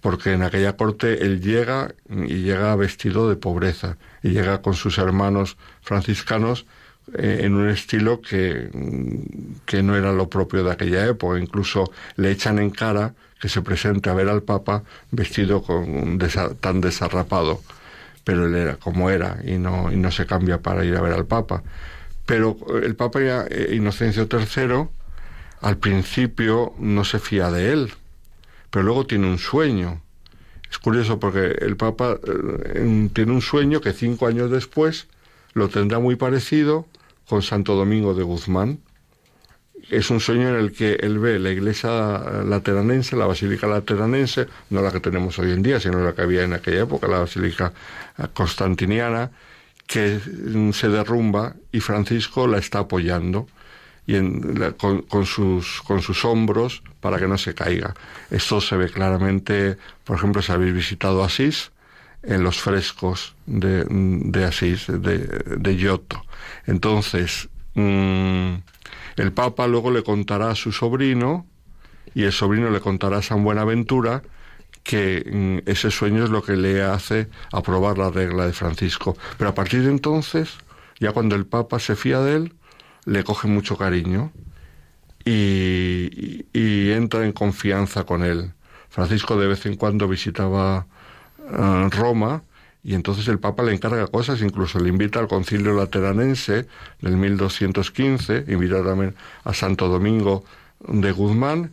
porque 0.00 0.32
en 0.32 0.42
aquella 0.42 0.76
corte 0.76 1.24
él 1.24 1.40
llega 1.40 1.94
y 2.10 2.42
llega 2.42 2.74
vestido 2.74 3.28
de 3.28 3.36
pobreza, 3.36 3.98
y 4.20 4.30
llega 4.30 4.62
con 4.62 4.74
sus 4.74 4.98
hermanos 4.98 5.56
franciscanos 5.80 6.66
eh, 7.14 7.42
en 7.44 7.54
un 7.54 7.68
estilo 7.68 8.20
que, 8.20 8.68
que 9.64 9.84
no 9.84 9.94
era 9.94 10.10
lo 10.10 10.28
propio 10.28 10.64
de 10.64 10.72
aquella 10.72 11.06
época, 11.06 11.38
incluso 11.38 11.92
le 12.16 12.32
echan 12.32 12.58
en 12.58 12.70
cara 12.70 13.14
que 13.40 13.48
se 13.48 13.62
presente 13.62 14.10
a 14.10 14.14
ver 14.14 14.28
al 14.28 14.42
Papa 14.42 14.82
vestido 15.12 15.62
con 15.62 16.18
tan 16.60 16.80
desarrapado, 16.80 17.62
pero 18.24 18.46
él 18.46 18.56
era 18.56 18.74
como 18.74 19.08
era 19.08 19.38
y 19.44 19.56
no, 19.56 19.92
y 19.92 19.96
no 19.96 20.10
se 20.10 20.26
cambia 20.26 20.58
para 20.58 20.84
ir 20.84 20.96
a 20.96 21.00
ver 21.00 21.12
al 21.12 21.26
Papa. 21.26 21.62
Pero 22.26 22.56
el 22.82 22.96
Papa 22.96 23.20
eh, 23.22 23.70
Inocencio 23.72 24.26
III 24.28 24.95
al 25.66 25.78
principio 25.78 26.74
no 26.78 27.02
se 27.02 27.18
fía 27.18 27.50
de 27.50 27.72
él, 27.72 27.92
pero 28.70 28.84
luego 28.84 29.04
tiene 29.04 29.26
un 29.26 29.38
sueño. 29.38 30.00
Es 30.70 30.78
curioso 30.78 31.18
porque 31.18 31.56
el 31.58 31.76
Papa 31.76 32.20
eh, 32.24 33.08
tiene 33.12 33.32
un 33.32 33.42
sueño 33.42 33.80
que 33.80 33.92
cinco 33.92 34.28
años 34.28 34.48
después 34.48 35.08
lo 35.54 35.68
tendrá 35.68 35.98
muy 35.98 36.14
parecido 36.14 36.86
con 37.28 37.42
Santo 37.42 37.74
Domingo 37.74 38.14
de 38.14 38.22
Guzmán, 38.22 38.78
es 39.90 40.08
un 40.10 40.20
sueño 40.20 40.50
en 40.50 40.54
el 40.54 40.70
que 40.70 40.98
él 41.00 41.18
ve 41.18 41.40
la 41.40 41.50
iglesia 41.50 41.90
lateranense, 42.44 43.16
la 43.16 43.26
basílica 43.26 43.66
lateranense, 43.66 44.46
no 44.70 44.82
la 44.82 44.92
que 44.92 45.00
tenemos 45.00 45.36
hoy 45.40 45.50
en 45.50 45.64
día, 45.64 45.80
sino 45.80 45.98
la 45.98 46.14
que 46.14 46.22
había 46.22 46.44
en 46.44 46.52
aquella 46.52 46.82
época, 46.82 47.08
la 47.08 47.18
basílica 47.18 47.72
constantiniana, 48.34 49.32
que 49.88 50.20
se 50.72 50.88
derrumba 50.88 51.56
y 51.72 51.80
Francisco 51.80 52.46
la 52.46 52.58
está 52.58 52.80
apoyando 52.80 53.48
y 54.06 54.14
con, 54.78 55.26
sus, 55.26 55.82
con 55.82 56.00
sus 56.00 56.24
hombros 56.24 56.82
para 57.00 57.18
que 57.18 57.26
no 57.26 57.38
se 57.38 57.54
caiga. 57.54 57.94
Esto 58.30 58.60
se 58.60 58.76
ve 58.76 58.88
claramente, 58.88 59.76
por 60.04 60.16
ejemplo, 60.16 60.42
si 60.42 60.52
habéis 60.52 60.74
visitado 60.74 61.24
Asís, 61.24 61.72
en 62.22 62.42
los 62.42 62.60
frescos 62.60 63.34
de, 63.46 63.84
de 63.88 64.44
Asís, 64.44 64.86
de, 64.88 65.18
de 65.18 65.76
Giotto. 65.76 66.22
Entonces, 66.66 67.48
mm, 67.74 68.54
el 69.16 69.32
Papa 69.32 69.66
luego 69.66 69.90
le 69.90 70.02
contará 70.02 70.50
a 70.50 70.54
su 70.54 70.72
sobrino 70.72 71.46
y 72.14 72.24
el 72.24 72.32
sobrino 72.32 72.70
le 72.70 72.80
contará 72.80 73.18
a 73.18 73.22
San 73.22 73.44
Buenaventura 73.44 74.22
que 74.82 75.24
mm, 75.64 75.68
ese 75.70 75.90
sueño 75.90 76.24
es 76.24 76.30
lo 76.30 76.42
que 76.42 76.56
le 76.56 76.82
hace 76.82 77.28
aprobar 77.52 77.98
la 77.98 78.10
regla 78.10 78.46
de 78.46 78.52
Francisco. 78.52 79.16
Pero 79.36 79.50
a 79.50 79.54
partir 79.54 79.82
de 79.82 79.90
entonces, 79.90 80.58
ya 80.98 81.12
cuando 81.12 81.34
el 81.36 81.46
Papa 81.46 81.78
se 81.78 81.96
fía 81.96 82.20
de 82.20 82.36
él, 82.36 82.55
le 83.06 83.24
coge 83.24 83.48
mucho 83.48 83.78
cariño 83.78 84.32
y, 85.24 86.44
entra 86.92 87.24
en 87.24 87.32
confianza 87.32 88.04
con 88.04 88.22
él. 88.22 88.52
Francisco 88.90 89.38
de 89.38 89.48
vez 89.48 89.66
en 89.66 89.76
cuando 89.76 90.08
visitaba 90.08 90.86
eh, 91.40 91.88
Roma 91.90 92.42
y 92.82 92.94
entonces 92.94 93.26
el 93.28 93.40
Papa 93.40 93.64
le 93.64 93.74
encarga 93.74 94.06
cosas, 94.06 94.40
incluso 94.42 94.78
le 94.78 94.88
invita 94.88 95.18
al 95.18 95.26
concilio 95.26 95.74
lateranense 95.74 96.68
del 97.00 97.16
1215, 97.16 98.44
invita 98.48 98.84
también 98.84 99.16
a 99.42 99.52
Santo 99.52 99.88
Domingo 99.88 100.44
de 100.86 101.10
Guzmán, 101.10 101.72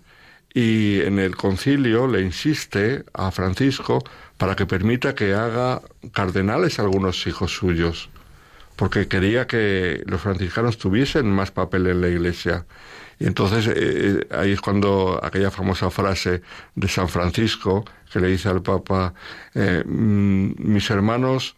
y 0.56 1.02
en 1.02 1.20
el 1.20 1.36
concilio 1.36 2.08
le 2.08 2.22
insiste 2.22 3.04
a 3.14 3.30
Francisco 3.30 4.04
para 4.38 4.56
que 4.56 4.66
permita 4.66 5.14
que 5.14 5.34
haga 5.34 5.82
cardenales 6.12 6.80
algunos 6.80 7.26
hijos 7.28 7.52
suyos, 7.52 8.10
porque 8.84 9.08
quería 9.08 9.48
que 9.48 10.04
los 10.08 10.20
franciscanos 10.20 10.78
tuviesen 10.78 11.32
más 11.32 11.52
papel 11.52 11.88
en 11.88 12.02
la 12.02 12.10
iglesia. 12.10 12.66
Y 13.18 13.28
entonces 13.28 13.66
eh, 13.68 13.74
eh, 13.78 14.28
ahí 14.30 14.52
es 14.52 14.60
cuando 14.60 15.22
aquella 15.24 15.52
famosa 15.52 15.90
frase 15.90 16.42
de 16.76 16.88
San 16.90 17.08
Francisco 17.08 17.86
que 18.12 18.20
le 18.20 18.28
dice 18.28 18.50
al 18.50 18.62
Papa, 18.62 19.14
eh, 19.56 19.86
mm, 19.86 20.56
mis 20.58 20.90
hermanos 20.90 21.56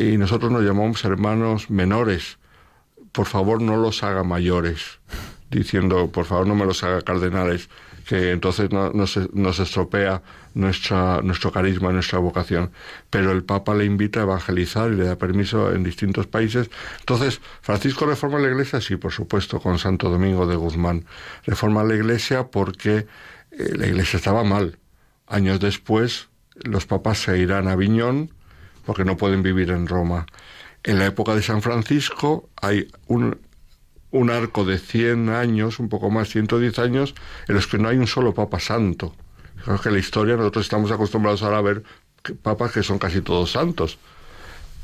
y 0.00 0.16
nosotros 0.16 0.50
nos 0.50 0.64
llamamos 0.64 1.04
hermanos 1.04 1.70
menores, 1.70 2.38
por 3.12 3.26
favor 3.26 3.62
no 3.62 3.76
los 3.76 4.02
haga 4.02 4.24
mayores, 4.24 4.98
diciendo, 5.52 6.10
por 6.10 6.24
favor 6.24 6.48
no 6.48 6.56
me 6.56 6.66
los 6.66 6.82
haga 6.82 7.02
cardenales, 7.02 7.70
que 8.08 8.32
entonces 8.32 8.72
no, 8.72 8.90
nos, 8.90 9.60
estropea 9.60 10.22
nuestra, 10.58 11.22
nuestro 11.22 11.52
carisma, 11.52 11.92
nuestra 11.92 12.18
vocación. 12.18 12.70
Pero 13.10 13.30
el 13.30 13.44
Papa 13.44 13.74
le 13.74 13.84
invita 13.84 14.20
a 14.20 14.22
evangelizar 14.24 14.90
y 14.92 14.96
le 14.96 15.04
da 15.04 15.16
permiso 15.16 15.72
en 15.72 15.84
distintos 15.84 16.26
países. 16.26 16.68
Entonces, 17.00 17.40
¿Francisco 17.62 18.06
reforma 18.06 18.38
la 18.38 18.48
iglesia? 18.48 18.80
Sí, 18.80 18.96
por 18.96 19.12
supuesto, 19.12 19.60
con 19.60 19.78
Santo 19.78 20.10
Domingo 20.10 20.46
de 20.46 20.56
Guzmán. 20.56 21.04
Reforma 21.46 21.84
la 21.84 21.94
iglesia 21.94 22.48
porque 22.48 23.06
eh, 23.52 23.76
la 23.76 23.86
iglesia 23.86 24.16
estaba 24.16 24.42
mal. 24.42 24.78
Años 25.26 25.60
después, 25.60 26.28
los 26.56 26.86
papas 26.86 27.18
se 27.22 27.38
irán 27.38 27.68
a 27.68 27.72
Aviñón 27.72 28.30
porque 28.84 29.04
no 29.04 29.16
pueden 29.16 29.42
vivir 29.42 29.70
en 29.70 29.86
Roma. 29.86 30.26
En 30.82 30.98
la 30.98 31.06
época 31.06 31.34
de 31.34 31.42
San 31.42 31.62
Francisco 31.62 32.48
hay 32.60 32.88
un 33.06 33.38
un 34.10 34.30
arco 34.30 34.64
de 34.64 34.78
100 34.78 35.28
años, 35.28 35.78
un 35.78 35.90
poco 35.90 36.10
más, 36.10 36.30
110 36.30 36.78
años, 36.78 37.14
en 37.46 37.54
los 37.54 37.66
que 37.66 37.78
no 37.78 37.88
hay 37.88 37.98
un 37.98 38.06
solo 38.06 38.32
papa 38.32 38.58
santo. 38.58 39.14
Que 39.82 39.90
la 39.90 39.98
historia 39.98 40.36
nosotros 40.36 40.64
estamos 40.64 40.90
acostumbrados 40.90 41.42
ahora 41.42 41.58
a 41.58 41.62
ver 41.62 41.82
papas 42.42 42.72
que 42.72 42.82
son 42.82 42.98
casi 42.98 43.20
todos 43.20 43.52
santos. 43.52 43.98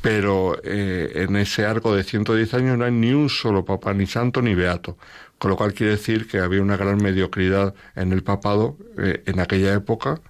pero 0.03 0.59
eh, 0.63 1.25
en 1.25 1.37
ese 1.37 1.65
arco 1.65 1.95
de 1.95 2.05
110 2.05 2.53
años 2.55 2.77
no 2.77 2.85
hay 2.85 2.93
ni 2.93 3.13
un 3.13 3.31
solo 3.31 3.65
papa, 3.65 3.95
ni 3.95 4.07
santo 4.07 4.43
ni 4.43 4.55
beato, 4.55 4.99
con 5.39 5.51
lo 5.51 5.57
cual 5.57 5.73
quiere 5.73 5.93
decir 5.93 6.29
que 6.29 6.41
había 6.41 6.61
una 6.61 6.77
gran 6.77 6.99
mediocridad 6.99 7.75
en 7.97 8.13
el 8.13 8.23
papado 8.23 8.77
eh, 8.99 9.23
en 9.25 9.41
aquella 9.41 9.73
época 9.73 10.21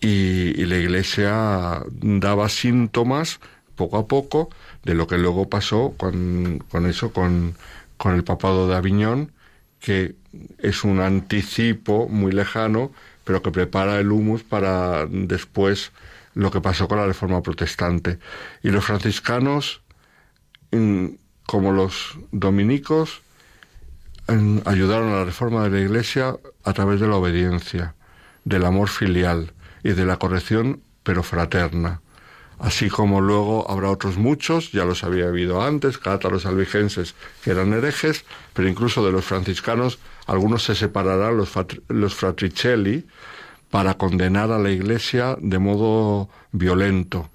y, 0.00 0.64
la 0.66 0.76
Iglesia 0.78 1.82
daba 2.00 2.48
síntomas 2.48 3.40
poco 3.76 3.98
a 3.98 4.06
poco 4.06 4.50
de 4.84 4.94
lo 4.94 5.06
que 5.06 5.18
luego 5.18 5.48
pasó 5.48 5.94
con, 5.96 6.62
con 6.70 6.86
eso, 6.86 7.12
con, 7.12 7.54
con 7.96 8.14
el 8.14 8.24
papado 8.24 8.68
de 8.68 8.76
Aviñón, 8.76 9.32
que 9.80 10.14
es 10.58 10.84
un 10.84 11.00
anticipo 11.00 12.08
muy 12.08 12.32
lejano, 12.32 12.92
pero 13.24 13.42
que 13.42 13.50
prepara 13.50 13.98
el 13.98 14.12
humus 14.12 14.42
para 14.42 15.06
después 15.06 15.92
lo 16.34 16.50
que 16.50 16.60
pasó 16.60 16.88
con 16.88 16.98
la 16.98 17.06
reforma 17.06 17.42
protestante. 17.42 18.18
Y 18.62 18.70
los 18.70 18.84
franciscanos, 18.84 19.82
como 21.46 21.72
los 21.72 22.18
dominicos, 22.32 23.22
ayudaron 24.64 25.12
a 25.12 25.18
la 25.18 25.24
reforma 25.24 25.64
de 25.64 25.70
la 25.70 25.80
Iglesia 25.80 26.36
a 26.64 26.72
través 26.72 27.00
de 27.00 27.08
la 27.08 27.16
obediencia, 27.16 27.94
del 28.44 28.64
amor 28.64 28.88
filial 28.88 29.52
y 29.82 29.92
de 29.92 30.04
la 30.04 30.16
corrección, 30.16 30.82
pero 31.02 31.22
fraterna. 31.22 32.00
Así 32.58 32.88
como 32.88 33.20
luego 33.20 33.70
habrá 33.70 33.90
otros 33.90 34.16
muchos, 34.16 34.72
ya 34.72 34.84
los 34.84 35.04
había 35.04 35.26
habido 35.26 35.62
antes, 35.62 35.98
cátaros 35.98 36.46
albigenses 36.46 37.14
que 37.42 37.50
eran 37.50 37.72
herejes, 37.72 38.24
pero 38.52 38.68
incluso 38.68 39.04
de 39.04 39.12
los 39.12 39.24
franciscanos 39.24 39.98
algunos 40.26 40.64
se 40.64 40.74
separarán, 40.74 41.36
los, 41.36 41.52
los 41.88 42.14
fratricelli, 42.14 43.06
para 43.70 43.94
condenar 43.94 44.52
a 44.52 44.58
la 44.58 44.70
Iglesia 44.70 45.36
de 45.40 45.58
modo 45.58 46.28
violento 46.52 47.30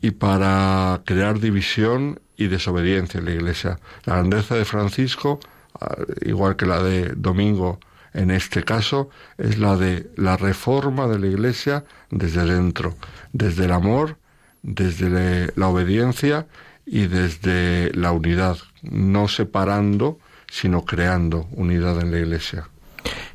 y 0.00 0.10
para 0.10 1.00
crear 1.06 1.40
división 1.40 2.20
y 2.36 2.48
desobediencia 2.48 3.18
en 3.18 3.24
la 3.24 3.32
Iglesia. 3.32 3.78
La 4.04 4.16
grandeza 4.16 4.56
de 4.56 4.66
Francisco, 4.66 5.40
ah, 5.80 5.96
igual 6.20 6.56
que 6.56 6.66
la 6.66 6.82
de 6.82 7.14
Domingo 7.16 7.78
en 8.12 8.30
este 8.30 8.62
caso, 8.62 9.10
es 9.38 9.58
la 9.58 9.76
de 9.76 10.10
la 10.16 10.36
reforma 10.36 11.08
de 11.08 11.18
la 11.18 11.26
Iglesia 11.26 11.84
desde 12.10 12.44
dentro, 12.44 12.94
desde 13.32 13.64
el 13.64 13.72
amor, 13.72 14.18
desde 14.62 15.52
la 15.56 15.68
obediencia 15.68 16.46
y 16.86 17.06
desde 17.06 17.92
la 17.94 18.12
unidad, 18.12 18.56
no 18.82 19.26
separando, 19.28 20.18
sino 20.54 20.84
creando 20.84 21.48
unidad 21.52 22.00
en 22.00 22.12
la 22.12 22.18
Iglesia. 22.18 22.68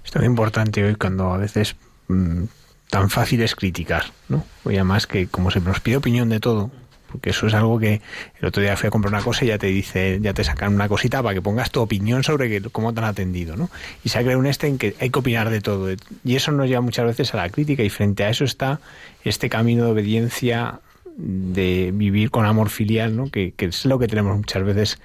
Es 0.05 0.15
muy 0.15 0.25
importante 0.25 0.83
hoy 0.83 0.95
cuando 0.95 1.33
a 1.33 1.37
veces 1.37 1.75
Mm, 2.09 2.45
tan 2.89 3.09
fácil 3.11 3.41
es 3.43 3.55
criticar, 3.55 4.05
¿no? 4.29 4.43
Hoy 4.63 4.75
además 4.75 5.05
que 5.05 5.27
como 5.27 5.51
se 5.51 5.61
nos 5.61 5.79
pide 5.79 5.97
opinión 5.97 6.27
de 6.29 6.39
todo, 6.39 6.71
porque 7.11 7.29
eso 7.29 7.45
es 7.45 7.53
algo 7.53 7.77
que 7.77 8.01
el 8.39 8.47
otro 8.47 8.63
día 8.63 8.75
fui 8.75 8.87
a 8.87 8.89
comprar 8.89 9.13
una 9.13 9.21
cosa 9.21 9.45
y 9.45 9.49
ya 9.49 9.59
te 9.59 9.67
dice, 9.67 10.17
ya 10.19 10.33
te 10.33 10.43
sacan 10.43 10.73
una 10.73 10.89
cosita 10.89 11.21
para 11.21 11.35
que 11.35 11.41
pongas 11.41 11.69
tu 11.69 11.81
opinión 11.81 12.23
sobre 12.23 12.49
que, 12.49 12.67
cómo 12.71 12.91
te 12.91 12.99
han 12.99 13.05
atendido, 13.05 13.55
¿no? 13.55 13.69
Y 14.03 14.09
se 14.09 14.17
ha 14.17 14.21
creado 14.21 14.39
un 14.39 14.47
este 14.47 14.67
en 14.67 14.79
que 14.79 14.95
hay 14.99 15.11
que 15.11 15.19
opinar 15.19 15.51
de 15.51 15.61
todo. 15.61 15.87
Y 16.23 16.35
eso 16.35 16.51
nos 16.51 16.67
lleva 16.67 16.81
muchas 16.81 17.05
veces 17.05 17.31
a 17.35 17.37
la 17.37 17.49
crítica 17.49 17.83
y 17.83 17.89
frente 17.91 18.23
a 18.23 18.29
eso 18.29 18.43
está 18.43 18.79
este 19.23 19.47
camino 19.47 19.85
de 19.85 19.91
obediencia 19.91 20.79
de 21.15 21.91
vivir 21.93 22.31
con 22.31 22.45
amor 22.45 22.69
filial, 22.69 23.15
¿no? 23.15 23.29
Que, 23.29 23.53
que 23.55 23.65
es 23.65 23.85
lo 23.85 23.99
que 23.99 24.07
tenemos 24.07 24.35
muchas 24.35 24.63
veces 24.63 24.99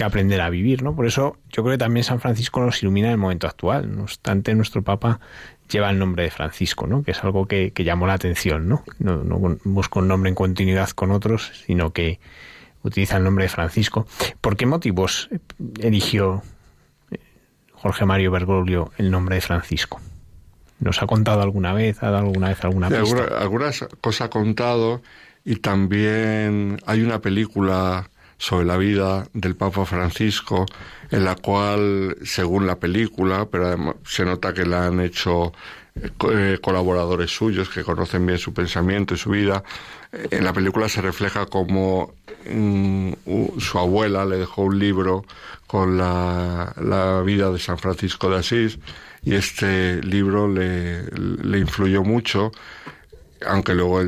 que 0.00 0.04
aprender 0.04 0.40
a 0.40 0.48
vivir, 0.48 0.82
¿no? 0.82 0.96
Por 0.96 1.06
eso 1.06 1.36
yo 1.50 1.62
creo 1.62 1.74
que 1.74 1.78
también 1.78 2.04
San 2.04 2.20
Francisco 2.20 2.62
nos 2.62 2.82
ilumina 2.82 3.08
en 3.08 3.12
el 3.12 3.18
momento 3.18 3.46
actual. 3.46 3.94
No 3.94 4.04
obstante, 4.04 4.54
nuestro 4.54 4.80
Papa 4.82 5.20
lleva 5.70 5.90
el 5.90 5.98
nombre 5.98 6.22
de 6.22 6.30
Francisco, 6.30 6.86
¿no? 6.86 7.02
Que 7.02 7.10
es 7.10 7.22
algo 7.22 7.46
que, 7.46 7.70
llamó 7.76 8.06
la 8.06 8.14
atención, 8.14 8.66
¿no? 8.66 8.82
¿no? 8.98 9.22
¿no? 9.22 9.58
busca 9.64 10.00
un 10.00 10.08
nombre 10.08 10.30
en 10.30 10.34
continuidad 10.34 10.88
con 10.90 11.10
otros, 11.10 11.52
sino 11.66 11.92
que 11.92 12.18
utiliza 12.82 13.18
el 13.18 13.24
nombre 13.24 13.44
de 13.44 13.50
Francisco. 13.50 14.06
¿Por 14.40 14.56
qué 14.56 14.64
motivos 14.64 15.28
eligió 15.80 16.42
eh, 17.10 17.18
Jorge 17.74 18.06
Mario 18.06 18.30
Bergoglio 18.30 18.92
el 18.96 19.10
nombre 19.10 19.34
de 19.34 19.42
Francisco? 19.42 20.00
¿Nos 20.78 21.02
ha 21.02 21.06
contado 21.06 21.42
alguna 21.42 21.74
vez? 21.74 22.02
¿Ha 22.02 22.10
dado 22.10 22.24
alguna 22.24 22.48
vez 22.48 22.64
alguna 22.64 22.88
pista? 22.88 23.38
algunas 23.38 23.86
cosas 24.00 24.22
ha 24.22 24.30
contado 24.30 25.02
y 25.44 25.56
también 25.56 26.78
hay 26.86 27.02
una 27.02 27.20
película 27.20 28.09
sobre 28.40 28.64
la 28.64 28.78
vida 28.78 29.28
del 29.34 29.54
Papa 29.54 29.84
Francisco, 29.84 30.64
en 31.10 31.26
la 31.26 31.34
cual, 31.34 32.16
según 32.24 32.66
la 32.66 32.78
película, 32.78 33.46
pero 33.50 33.96
se 34.06 34.24
nota 34.24 34.54
que 34.54 34.64
la 34.64 34.86
han 34.86 34.98
hecho 35.00 35.52
eh, 36.32 36.58
colaboradores 36.62 37.30
suyos 37.30 37.68
que 37.68 37.84
conocen 37.84 38.24
bien 38.24 38.38
su 38.38 38.54
pensamiento 38.54 39.12
y 39.12 39.18
su 39.18 39.28
vida. 39.28 39.62
Eh, 40.10 40.28
en 40.30 40.44
la 40.44 40.54
película 40.54 40.88
se 40.88 41.02
refleja 41.02 41.44
como 41.44 42.14
mm, 42.50 43.12
su 43.58 43.78
abuela 43.78 44.24
le 44.24 44.38
dejó 44.38 44.62
un 44.62 44.78
libro 44.78 45.26
con 45.66 45.98
la, 45.98 46.72
la, 46.80 47.20
vida 47.20 47.52
de 47.52 47.58
San 47.58 47.76
Francisco 47.76 48.30
de 48.30 48.38
Asís 48.38 48.78
y 49.22 49.34
este 49.34 50.02
libro 50.02 50.48
le, 50.48 51.02
le 51.10 51.58
influyó 51.58 52.04
mucho, 52.04 52.52
aunque 53.46 53.74
luego 53.74 54.00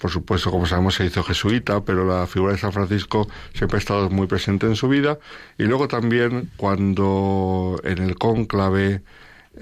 por 0.00 0.10
supuesto, 0.10 0.50
como 0.50 0.66
sabemos, 0.66 0.94
se 0.94 1.04
hizo 1.04 1.22
jesuita, 1.22 1.84
pero 1.84 2.06
la 2.06 2.26
figura 2.26 2.52
de 2.52 2.58
San 2.58 2.72
Francisco 2.72 3.28
siempre 3.52 3.76
ha 3.76 3.80
estado 3.80 4.08
muy 4.08 4.26
presente 4.26 4.66
en 4.66 4.74
su 4.74 4.88
vida. 4.88 5.18
Y 5.58 5.64
luego 5.64 5.88
también 5.88 6.50
cuando 6.56 7.78
en 7.84 7.98
el 7.98 8.16
cónclave 8.16 9.02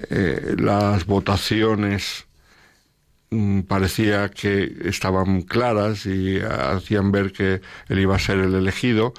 eh, 0.09 0.55
las 0.57 1.05
votaciones 1.05 2.27
mm, 3.31 3.61
parecía 3.61 4.29
que 4.29 4.77
estaban 4.85 5.41
claras 5.41 6.05
y 6.05 6.39
hacían 6.39 7.11
ver 7.11 7.33
que 7.33 7.61
él 7.89 7.99
iba 7.99 8.15
a 8.15 8.19
ser 8.19 8.39
el 8.39 8.55
elegido, 8.55 9.13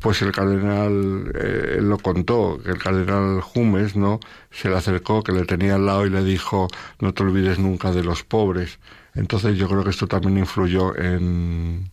pues 0.00 0.20
el 0.20 0.32
cardenal 0.32 1.32
eh, 1.34 1.78
lo 1.80 1.96
contó, 1.98 2.60
que 2.62 2.70
el 2.72 2.78
cardenal 2.78 3.40
Jumes, 3.40 3.96
¿no? 3.96 4.20
Se 4.50 4.68
le 4.68 4.76
acercó, 4.76 5.22
que 5.22 5.32
le 5.32 5.46
tenía 5.46 5.76
al 5.76 5.86
lado 5.86 6.06
y 6.06 6.10
le 6.10 6.22
dijo, 6.22 6.68
no 7.00 7.14
te 7.14 7.22
olvides 7.22 7.58
nunca 7.58 7.92
de 7.92 8.04
los 8.04 8.24
pobres. 8.24 8.78
Entonces 9.16 9.56
yo 9.56 9.68
creo 9.68 9.82
que 9.82 9.90
esto 9.90 10.06
también 10.06 10.38
influyó 10.38 10.96
en, 10.96 11.90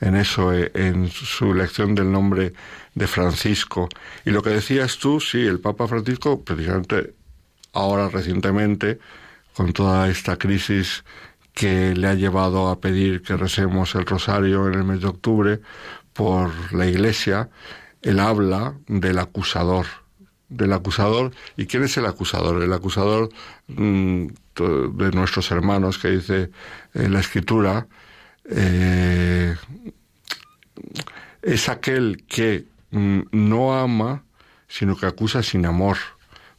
en 0.00 0.16
eso, 0.16 0.52
eh, 0.52 0.70
en 0.74 1.08
su 1.08 1.52
elección 1.52 1.94
del 1.94 2.10
nombre 2.10 2.52
de 2.94 3.06
Francisco. 3.06 3.88
Y 4.24 4.30
lo 4.30 4.42
que 4.42 4.50
decías 4.50 4.98
tú, 4.98 5.20
sí, 5.20 5.46
el 5.46 5.60
Papa 5.60 5.86
Francisco, 5.86 6.42
precisamente 6.42 7.14
ahora 7.72 8.08
recientemente, 8.08 8.98
con 9.54 9.72
toda 9.72 10.08
esta 10.08 10.36
crisis 10.36 11.04
que 11.52 11.94
le 11.94 12.06
ha 12.06 12.14
llevado 12.14 12.68
a 12.68 12.80
pedir 12.80 13.22
que 13.22 13.36
recemos 13.36 13.94
el 13.94 14.06
rosario 14.06 14.68
en 14.68 14.74
el 14.74 14.84
mes 14.84 15.00
de 15.00 15.08
octubre 15.08 15.60
por 16.12 16.50
la 16.72 16.86
Iglesia, 16.86 17.50
él 18.02 18.20
habla 18.20 18.74
del 18.86 19.18
acusador, 19.18 19.86
del 20.50 20.72
acusador. 20.72 21.32
¿Y 21.56 21.66
quién 21.66 21.84
es 21.84 21.96
el 21.96 22.06
acusador? 22.06 22.62
El 22.62 22.72
acusador 22.72 23.30
mm, 23.68 24.26
de 24.56 25.10
nuestros 25.12 25.50
hermanos 25.50 25.98
que 25.98 26.10
dice 26.10 26.50
en 26.92 27.12
la 27.12 27.20
escritura, 27.20 27.86
eh, 28.44 29.56
es 31.42 31.68
aquel 31.68 32.24
que 32.28 32.66
mm, 32.90 33.20
no 33.32 33.78
ama, 33.78 34.24
sino 34.68 34.96
que 34.96 35.06
acusa 35.06 35.42
sin 35.42 35.64
amor, 35.64 35.96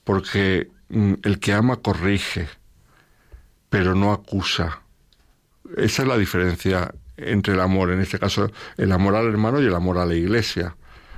porque 0.03 0.69
mm, 0.89 1.13
el 1.23 1.39
que 1.39 1.53
ama 1.53 1.77
corrige, 1.77 2.47
pero 3.69 3.93
no 3.93 4.11
acusa. 4.11 4.81
Esa 5.77 6.01
es 6.01 6.07
la 6.07 6.17
diferencia 6.17 6.93
entre 7.17 7.53
el 7.53 7.59
amor, 7.59 7.91
en 7.91 7.99
este 7.99 8.19
caso 8.19 8.51
el 8.77 8.91
amor 8.91 9.15
al 9.15 9.27
hermano 9.27 9.61
y 9.61 9.65
el 9.65 9.75
amor 9.75 9.97
a 9.97 10.05
la 10.05 10.15
iglesia. 10.15 10.75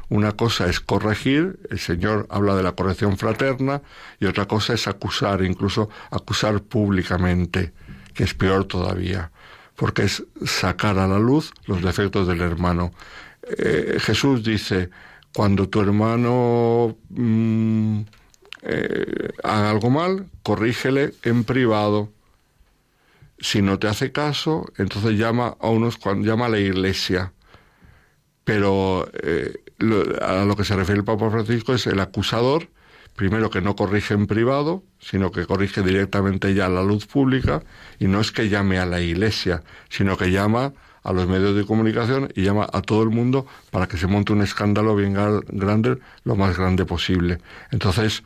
Una 0.10 0.34
cosa 0.34 0.68
es 0.68 0.80
corregir, 0.80 1.60
el 1.70 1.80
Señor 1.80 2.28
habla 2.30 2.56
de 2.56 2.64
la 2.64 2.74
corrección 2.74 3.18
fraterna, 3.18 3.82
y 4.20 4.26
otra 4.26 4.48
cosa 4.48 4.74
es 4.74 4.88
acusar, 4.88 5.44
incluso 5.44 5.90
acusar 6.12 6.62
públicamente, 6.62 7.74
que 8.14 8.24
es 8.24 8.34
peor 8.34 8.66
todavía, 8.66 9.32
porque 9.76 10.04
es 10.04 10.24
sacar 10.46 11.00
a 11.00 11.08
la 11.08 11.20
luz 11.20 11.54
los 11.66 11.82
defectos 11.82 12.28
del 12.28 12.42
hermano. 12.42 12.92
Eh, 13.58 13.98
Jesús 14.00 14.44
dice, 14.44 14.90
cuando 15.34 15.68
tu 15.68 15.82
hermano 15.82 16.96
mm, 17.10 18.02
eh, 18.62 19.30
haga 19.44 19.72
algo 19.72 19.90
mal, 19.90 20.30
corrígele 20.44 21.14
en 21.24 21.44
privado. 21.44 22.12
Si 23.40 23.62
no 23.62 23.80
te 23.80 23.88
hace 23.88 24.12
caso, 24.12 24.72
entonces 24.78 25.18
llama 25.18 25.58
a 25.60 25.70
unos, 25.70 26.00
llama 26.22 26.46
a 26.46 26.50
la 26.50 26.60
iglesia. 26.60 27.34
Pero 28.46 29.10
eh, 29.22 29.63
a 30.22 30.46
lo 30.46 30.56
que 30.56 30.64
se 30.64 30.76
refiere 30.76 31.00
el 31.00 31.06
Papa 31.06 31.30
Francisco 31.30 31.74
es 31.74 31.88
el 31.88 32.00
acusador, 32.00 32.70
primero 33.16 33.50
que 33.50 33.62
no 33.62 33.76
corrige 33.76 34.14
en 34.14 34.28
privado, 34.28 34.84
sino 35.00 35.32
que 35.32 35.46
corrige 35.46 35.82
directamente 35.82 36.54
ya 36.54 36.66
a 36.66 36.70
la 36.70 36.84
luz 36.84 37.06
pública, 37.06 37.64
y 38.00 38.08
no 38.08 38.20
es 38.22 38.32
que 38.32 38.50
llame 38.50 38.80
a 38.80 38.86
la 38.86 39.02
Iglesia, 39.02 39.64
sino 39.90 40.18
que 40.18 40.32
llama 40.32 40.74
a 41.04 41.12
los 41.12 41.28
medios 41.28 41.56
de 41.56 41.66
comunicación 41.66 42.32
y 42.34 42.44
llama 42.44 42.68
a 42.72 42.82
todo 42.82 43.04
el 43.04 43.10
mundo 43.10 43.46
para 43.72 43.88
que 43.88 43.98
se 43.98 44.08
monte 44.08 44.34
un 44.34 44.42
escándalo 44.42 44.96
bien 44.96 45.14
grande, 45.14 45.98
lo 46.24 46.36
más 46.36 46.58
grande 46.58 46.86
posible. 46.86 47.40
Entonces, 47.72 48.24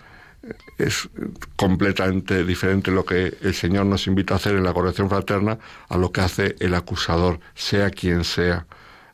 es 0.78 1.10
completamente 1.56 2.46
diferente 2.46 2.92
lo 2.92 3.04
que 3.04 3.36
el 3.42 3.54
Señor 3.54 3.88
nos 3.88 4.08
invita 4.08 4.36
a 4.36 4.38
hacer 4.38 4.56
en 4.56 4.64
la 4.64 4.74
corrección 4.74 5.10
fraterna 5.10 5.58
a 5.90 5.98
lo 5.98 6.12
que 6.12 6.22
hace 6.22 6.56
el 6.60 6.76
acusador, 6.76 7.40
sea 7.56 7.90
quien 7.90 8.24
sea 8.24 8.68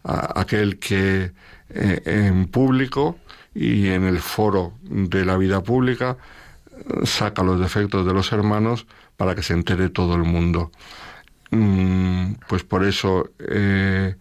aquel 0.03 0.79
que 0.79 1.31
eh, 1.73 2.01
en 2.05 2.47
público 2.47 3.17
y 3.53 3.87
en 3.89 4.03
el 4.03 4.19
foro 4.19 4.73
de 4.81 5.25
la 5.25 5.37
vida 5.37 5.61
pública 5.61 6.17
saca 7.03 7.43
los 7.43 7.59
defectos 7.59 8.05
de 8.05 8.13
los 8.13 8.31
hermanos 8.31 8.87
para 9.17 9.35
que 9.35 9.43
se 9.43 9.53
entere 9.53 9.89
todo 9.89 10.15
el 10.15 10.23
mundo. 10.23 10.71
Mm, 11.51 12.33
pues 12.47 12.63
por 12.63 12.83
eso 12.83 13.29
eh, 13.39 14.15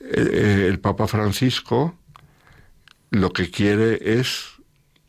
eh, 0.00 0.66
el 0.68 0.78
Papa 0.78 1.06
Francisco 1.08 1.94
lo 3.10 3.32
que 3.32 3.50
quiere 3.50 4.18
es, 4.18 4.46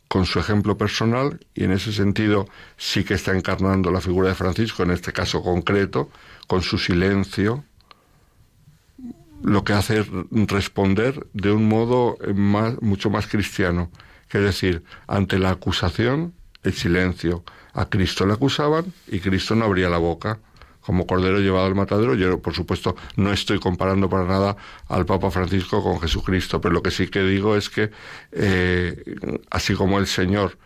con 0.08 0.24
su 0.24 0.38
ejemplo 0.38 0.78
personal, 0.78 1.40
y 1.54 1.64
en 1.64 1.72
ese 1.72 1.92
sentido 1.92 2.46
sí 2.76 3.04
que 3.04 3.14
está 3.14 3.36
encarnando 3.36 3.90
la 3.90 4.00
figura 4.00 4.28
de 4.28 4.34
Francisco, 4.34 4.82
en 4.82 4.90
este 4.90 5.12
caso 5.12 5.42
concreto, 5.42 6.10
con 6.46 6.62
su 6.62 6.78
silencio, 6.78 7.64
lo 9.42 9.64
que 9.64 9.72
hace 9.72 10.00
es 10.00 10.06
responder 10.30 11.26
de 11.32 11.52
un 11.52 11.68
modo 11.68 12.16
más, 12.34 12.80
mucho 12.82 13.10
más 13.10 13.26
cristiano, 13.26 13.90
que 14.28 14.38
es 14.38 14.44
decir, 14.44 14.82
ante 15.06 15.38
la 15.38 15.50
acusación, 15.50 16.34
el 16.62 16.72
silencio. 16.74 17.44
A 17.72 17.88
Cristo 17.88 18.26
le 18.26 18.32
acusaban 18.32 18.92
y 19.06 19.20
Cristo 19.20 19.54
no 19.54 19.64
abría 19.64 19.88
la 19.88 19.98
boca 19.98 20.38
como 20.80 21.06
cordero 21.06 21.38
llevado 21.38 21.66
al 21.66 21.74
matadero. 21.74 22.14
Yo, 22.14 22.40
por 22.40 22.54
supuesto, 22.54 22.96
no 23.16 23.30
estoy 23.30 23.58
comparando 23.60 24.08
para 24.08 24.24
nada 24.24 24.56
al 24.88 25.04
Papa 25.04 25.30
Francisco 25.30 25.82
con 25.82 26.00
Jesucristo, 26.00 26.60
pero 26.60 26.72
lo 26.72 26.82
que 26.82 26.90
sí 26.90 27.08
que 27.08 27.22
digo 27.22 27.56
es 27.56 27.68
que, 27.68 27.90
eh, 28.32 28.96
así 29.50 29.74
como 29.74 29.98
el 29.98 30.06
Señor 30.06 30.56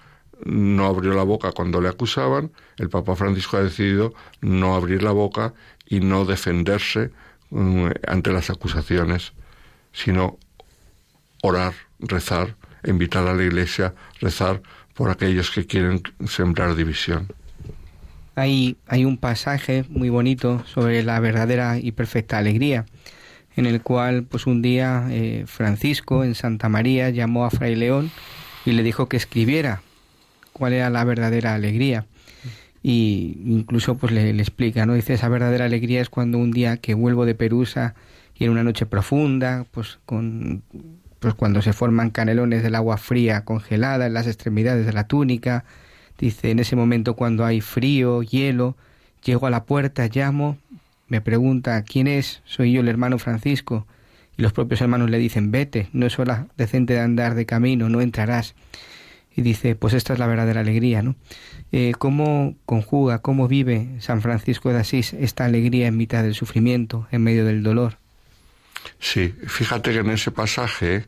no 0.45 0.87
abrió 0.87 1.13
la 1.15 1.25
boca 1.25 1.51
cuando 1.51 1.81
le 1.81 1.89
acusaban, 1.89 2.53
el 2.79 2.89
Papa 2.89 3.17
Francisco 3.17 3.57
ha 3.57 3.65
decidido 3.65 4.15
no 4.41 4.77
abrir 4.77 5.03
la 5.03 5.11
boca 5.11 5.55
y 5.87 5.99
no 5.99 6.25
defenderse 6.25 7.11
mm, 7.53 7.87
ante 8.07 8.33
las 8.33 8.51
acusaciones, 8.51 9.33
sino 9.93 10.39
orar, 11.43 11.75
rezar, 12.01 12.57
invitar 12.85 13.27
a 13.27 13.35
la 13.35 13.45
Iglesia, 13.45 13.95
rezar 14.21 14.63
por 14.95 15.11
aquellos 15.11 15.51
que 15.51 15.67
quieren 15.67 16.03
sembrar 16.27 16.75
división. 16.75 17.29
Hay, 18.35 18.77
un 19.05 19.19
pasaje 19.19 19.85
muy 19.91 20.09
bonito 20.09 20.65
sobre 20.67 21.03
la 21.03 21.21
verdadera 21.21 21.79
y 21.79 21.93
perfecta 21.93 22.39
alegría, 22.39 22.87
en 23.57 23.67
el 23.67 23.83
cual 23.83 24.25
pues 24.25 24.47
un 24.47 24.63
día 24.63 25.07
eh, 25.11 25.45
Francisco 25.47 26.25
en 26.25 26.35
Santa 26.35 26.71
María 26.71 27.11
llamó 27.11 27.45
a 27.45 27.51
Fray 27.51 27.75
León 27.75 28.11
y 28.65 28.73
le 28.73 28.83
dijo 28.83 29.09
que 29.09 29.19
escribiera 29.19 29.83
cuál 30.55 30.73
era 30.73 30.89
la 30.89 31.05
verdadera 31.05 31.55
alegría. 31.55 32.07
Y 32.83 33.39
incluso 33.45 33.97
pues 33.97 34.13
le, 34.13 34.31
explica, 34.31 34.87
¿no? 34.87 34.95
Dice, 34.95 35.15
esa 35.15 35.29
verdadera 35.29 35.67
alegría 35.67 36.01
es 36.01 36.09
cuando 36.11 36.39
un 36.39 36.51
día 36.51 36.77
que 36.79 36.95
vuelvo 36.95 37.27
de 37.27 37.35
Perusa 37.35 37.95
y 38.35 38.45
en 38.45 38.51
una 38.51 38.65
noche 38.65 38.87
profunda, 38.87 39.67
pues 39.71 39.99
con 40.05 40.63
pues 41.21 41.35
cuando 41.35 41.63
se 41.63 41.73
forman 41.73 42.11
canelones 42.11 42.65
del 42.65 42.75
agua 42.75 42.97
fría 42.97 43.45
congelada 43.45 44.07
en 44.07 44.15
las 44.15 44.27
extremidades 44.27 44.87
de 44.87 44.93
la 44.93 45.07
túnica, 45.07 45.65
Dice, 46.23 46.53
en 46.53 46.61
ese 46.61 46.77
momento 46.77 47.17
cuando 47.17 47.45
hay 47.45 47.61
frío, 47.61 48.23
hielo, 48.23 48.77
llego 49.25 49.49
a 49.49 49.51
la 49.51 49.65
puerta, 49.65 50.09
llamo, 50.13 50.57
me 51.09 51.21
pregunta, 51.21 51.83
¿quién 51.83 52.07
es? 52.07 52.43
Soy 52.45 52.71
yo 52.71 52.81
el 52.81 52.87
hermano 52.87 53.19
Francisco. 53.19 53.89
Y 54.37 54.43
los 54.43 54.53
propios 54.53 54.81
hermanos 54.81 55.11
le 55.11 55.19
dicen, 55.19 55.51
vete, 55.51 55.89
no 55.93 56.07
es 56.07 56.21
hora 56.21 56.47
decente 56.57 56.95
de 56.95 57.01
andar 57.01 57.35
de 57.35 57.45
camino, 57.45 57.89
no 57.89 58.01
entrarás. 58.01 58.55
Y 59.35 59.43
dice, 59.43 59.75
pues 59.75 59.95
esta 59.95 60.13
es 60.13 60.21
la 60.21 60.29
verdadera 60.29 60.61
alegría, 60.61 61.03
¿no? 61.03 61.17
Eh, 61.73 61.95
¿Cómo 61.99 62.55
conjuga, 62.67 63.21
cómo 63.21 63.49
vive 63.49 63.97
San 64.01 64.21
Francisco 64.21 64.71
de 64.71 64.81
Asís 64.81 65.15
esta 65.15 65.47
alegría 65.47 65.87
en 65.87 65.97
mitad 65.97 66.23
del 66.23 66.35
sufrimiento, 66.35 67.09
en 67.11 67.25
medio 67.25 67.47
del 67.47 67.63
dolor? 67.63 67.97
Sí, 68.99 69.35
fíjate 69.47 69.93
que 69.93 70.01
en 70.01 70.11
ese 70.11 70.31
pasaje 70.31 71.07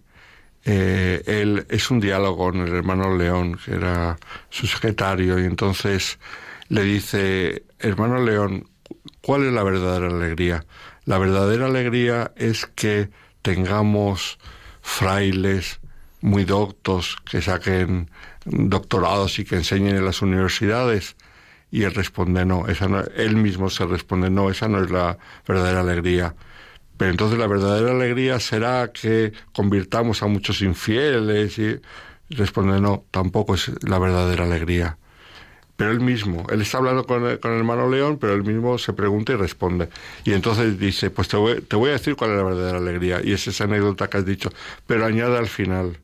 eh, 0.64 1.22
él 1.26 1.66
es 1.68 1.90
un 1.90 2.00
diálogo 2.00 2.46
con 2.46 2.66
el 2.66 2.74
hermano 2.74 3.14
León, 3.16 3.58
que 3.62 3.74
era 3.74 4.16
su 4.48 4.66
secretario, 4.66 5.38
y 5.38 5.44
entonces 5.44 6.18
le 6.68 6.82
dice, 6.82 7.64
hermano 7.78 8.24
León, 8.24 8.66
¿cuál 9.20 9.44
es 9.44 9.52
la 9.52 9.62
verdadera 9.62 10.06
alegría? 10.06 10.64
La 11.04 11.18
verdadera 11.18 11.66
alegría 11.66 12.32
es 12.36 12.64
que 12.64 13.10
tengamos 13.42 14.38
frailes 14.80 15.80
muy 16.22 16.44
doctos, 16.44 17.18
que 17.30 17.42
saquen 17.42 18.10
doctorados 18.44 19.38
y 19.38 19.44
que 19.44 19.56
enseñen 19.56 19.96
en 19.96 20.04
las 20.04 20.22
universidades. 20.22 21.16
Y 21.70 21.82
él 21.82 21.94
responde, 21.94 22.44
no, 22.44 22.68
esa 22.68 22.88
no, 22.88 23.02
él 23.16 23.36
mismo 23.36 23.68
se 23.70 23.84
responde, 23.84 24.30
no, 24.30 24.50
esa 24.50 24.68
no 24.68 24.82
es 24.82 24.90
la 24.90 25.18
verdadera 25.46 25.80
alegría. 25.80 26.34
Pero 26.96 27.10
entonces 27.10 27.38
la 27.38 27.46
verdadera 27.46 27.90
alegría 27.90 28.38
será 28.38 28.92
que 28.92 29.32
convirtamos 29.52 30.22
a 30.22 30.26
muchos 30.26 30.62
infieles 30.62 31.58
y 31.58 31.80
responde 32.30 32.80
no, 32.80 33.04
tampoco 33.10 33.54
es 33.54 33.70
la 33.82 33.98
verdadera 33.98 34.44
alegría. 34.44 34.98
Pero 35.76 35.90
él 35.90 36.00
mismo, 36.00 36.46
él 36.50 36.62
está 36.62 36.78
hablando 36.78 37.04
con 37.04 37.26
el, 37.26 37.40
con 37.40 37.52
el 37.52 37.58
hermano 37.58 37.90
León, 37.90 38.18
pero 38.20 38.34
él 38.34 38.44
mismo 38.44 38.78
se 38.78 38.92
pregunta 38.92 39.32
y 39.32 39.36
responde. 39.36 39.88
Y 40.24 40.32
entonces 40.32 40.78
dice, 40.78 41.10
pues 41.10 41.26
te 41.26 41.36
voy, 41.36 41.60
te 41.62 41.74
voy 41.74 41.90
a 41.90 41.94
decir 41.94 42.14
cuál 42.14 42.30
es 42.30 42.36
la 42.36 42.44
verdadera 42.44 42.78
alegría. 42.78 43.20
Y 43.24 43.32
es 43.32 43.48
esa 43.48 43.64
anécdota 43.64 44.08
que 44.08 44.18
has 44.18 44.24
dicho. 44.24 44.50
Pero 44.86 45.04
añade 45.04 45.36
al 45.36 45.48
final, 45.48 45.98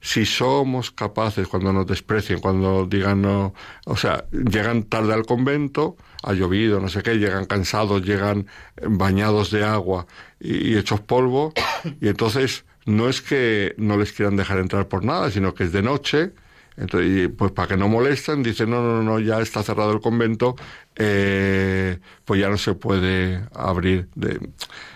si 0.00 0.24
somos 0.24 0.90
capaces 0.90 1.46
cuando 1.46 1.72
nos 1.72 1.86
desprecien, 1.86 2.40
cuando 2.40 2.86
digan 2.86 3.22
no, 3.22 3.54
o 3.84 3.96
sea, 3.96 4.24
llegan 4.30 4.84
tarde 4.84 5.12
al 5.12 5.26
convento, 5.26 5.96
ha 6.22 6.32
llovido, 6.32 6.80
no 6.80 6.88
sé 6.88 7.02
qué, 7.02 7.18
llegan 7.18 7.44
cansados, 7.44 8.02
llegan 8.02 8.46
bañados 8.82 9.50
de 9.50 9.64
agua 9.64 10.06
y, 10.40 10.76
hechos 10.76 11.00
polvo, 11.00 11.52
y 12.00 12.08
entonces 12.08 12.64
no 12.86 13.08
es 13.08 13.20
que 13.20 13.74
no 13.76 13.98
les 13.98 14.12
quieran 14.12 14.36
dejar 14.36 14.58
entrar 14.58 14.88
por 14.88 15.04
nada, 15.04 15.30
sino 15.30 15.54
que 15.54 15.64
es 15.64 15.72
de 15.72 15.82
noche, 15.82 16.32
entonces, 16.76 17.28
pues 17.36 17.52
para 17.52 17.68
que 17.68 17.76
no 17.76 17.88
molesten, 17.88 18.42
dicen, 18.42 18.70
no, 18.70 18.80
no, 18.82 19.02
no, 19.02 19.20
ya 19.20 19.40
está 19.40 19.62
cerrado 19.62 19.92
el 19.92 20.00
convento, 20.00 20.56
eh, 20.96 21.98
pues 22.24 22.40
ya 22.40 22.48
no 22.48 22.56
se 22.56 22.72
puede 22.72 23.44
abrir, 23.54 24.08
de, 24.14 24.40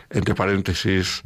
entre 0.09 0.35
paréntesis, 0.35 1.23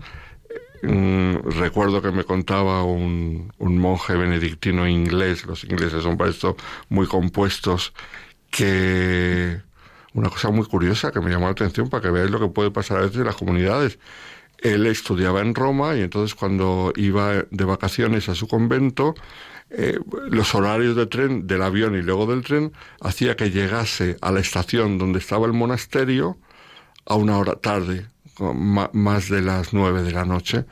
recuerdo 0.83 2.03
que 2.03 2.11
me 2.11 2.25
contaba 2.25 2.85
un, 2.85 3.53
un, 3.59 3.79
monje 3.79 4.15
benedictino 4.15 4.87
inglés, 4.87 5.47
los 5.47 5.65
ingleses 5.65 6.03
son 6.03 6.17
para 6.17 6.31
esto 6.31 6.57
muy 6.89 7.07
compuestos, 7.07 7.93
que 8.51 9.61
una 10.15 10.31
cosa 10.31 10.51
muy 10.51 10.67
curiosa 10.67 11.13
que 11.13 11.21
me 11.21 11.31
llamó 11.31 11.47
la 11.47 11.53
atención 11.53 11.89
para 11.89 12.03
que 12.03 12.11
veáis 12.11 12.31
lo 12.31 12.41
que 12.41 12.49
puede 12.49 12.71
pasar 12.71 12.99
a 12.99 13.03
veces 13.03 13.19
en 13.19 13.25
las 13.25 13.37
comunidades. 13.37 13.99
Él 14.59 14.87
estudiaba 14.87 15.41
en 15.41 15.55
Roma 15.55 15.97
y 15.97 16.01
entonces 16.01 16.35
cuando 16.35 16.93
iba 16.97 17.45
de 17.51 17.65
vacaciones 17.65 18.29
a 18.29 18.35
su 18.35 18.49
convento, 18.49 19.15
eh, 19.71 19.99
los 20.31 20.55
horarios 20.55 20.97
de 20.97 21.07
tren, 21.07 21.47
del 21.47 21.63
avión 21.63 21.95
y 21.95 22.03
luego 22.03 22.27
del 22.27 22.43
tren, 22.43 22.73
hacía 23.01 23.37
que 23.37 23.51
llegase 23.51 24.17
a 24.21 24.33
la 24.33 24.41
estación 24.41 24.99
donde 24.99 25.19
estaba 25.19 25.47
el 25.47 25.53
monasterio 25.53 26.39
a 27.07 27.15
una 27.15 27.39
hora 27.39 27.55
tarde, 27.57 28.07
más 28.41 29.29
de 29.29 29.43
las 29.43 29.73
nueve 29.73 30.03
de 30.03 30.13
la 30.13 30.25
noche, 30.25 30.65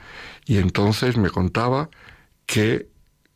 y 0.45 0.59
entonces 0.59 1.17
me 1.17 1.31
contaba 1.31 1.91
que 2.47 2.89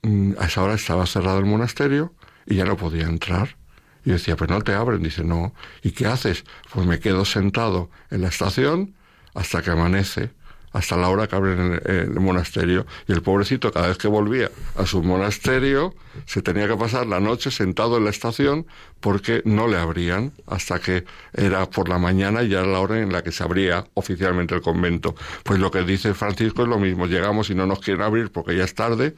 mm, 0.02 0.32
a 0.38 0.46
esa 0.46 0.62
hora 0.62 0.74
estaba 0.74 1.06
cerrado 1.06 1.38
el 1.38 1.46
monasterio 1.46 2.14
y 2.46 2.56
ya 2.56 2.64
no 2.64 2.76
podía 2.76 3.04
entrar. 3.04 3.56
Y 4.04 4.10
decía, 4.10 4.36
pues 4.36 4.48
no 4.48 4.62
te 4.62 4.72
abren. 4.72 5.02
Dice, 5.02 5.24
no. 5.24 5.52
¿Y 5.82 5.90
qué 5.90 6.06
haces? 6.06 6.44
Pues 6.72 6.86
me 6.86 7.00
quedo 7.00 7.24
sentado 7.24 7.90
en 8.10 8.22
la 8.22 8.28
estación 8.28 8.94
hasta 9.34 9.60
que 9.62 9.70
amanece 9.70 10.30
hasta 10.72 10.96
la 10.96 11.08
hora 11.08 11.26
que 11.26 11.36
abren 11.36 11.80
el, 11.84 12.20
monasterio. 12.20 12.86
Y 13.08 13.12
el 13.12 13.22
pobrecito, 13.22 13.72
cada 13.72 13.88
vez 13.88 13.98
que 13.98 14.08
volvía 14.08 14.50
a 14.76 14.86
su 14.86 15.02
monasterio, 15.02 15.94
se 16.26 16.42
tenía 16.42 16.68
que 16.68 16.76
pasar 16.76 17.06
la 17.06 17.20
noche 17.20 17.50
sentado 17.50 17.96
en 17.96 18.04
la 18.04 18.10
estación 18.10 18.66
porque 19.00 19.42
no 19.44 19.66
le 19.66 19.78
abrían 19.78 20.32
hasta 20.46 20.78
que 20.78 21.04
era 21.32 21.68
por 21.68 21.88
la 21.88 21.98
mañana 21.98 22.42
y 22.42 22.48
ya 22.48 22.60
era 22.60 22.68
la 22.68 22.80
hora 22.80 23.00
en 23.00 23.12
la 23.12 23.22
que 23.22 23.32
se 23.32 23.42
abría 23.42 23.84
oficialmente 23.94 24.54
el 24.54 24.62
convento. 24.62 25.14
Pues 25.42 25.58
lo 25.58 25.70
que 25.70 25.82
dice 25.82 26.14
Francisco 26.14 26.62
es 26.62 26.68
lo 26.68 26.78
mismo, 26.78 27.06
llegamos 27.06 27.50
y 27.50 27.54
no 27.54 27.66
nos 27.66 27.80
quieren 27.80 28.02
abrir 28.02 28.30
porque 28.30 28.56
ya 28.56 28.64
es 28.64 28.74
tarde. 28.74 29.14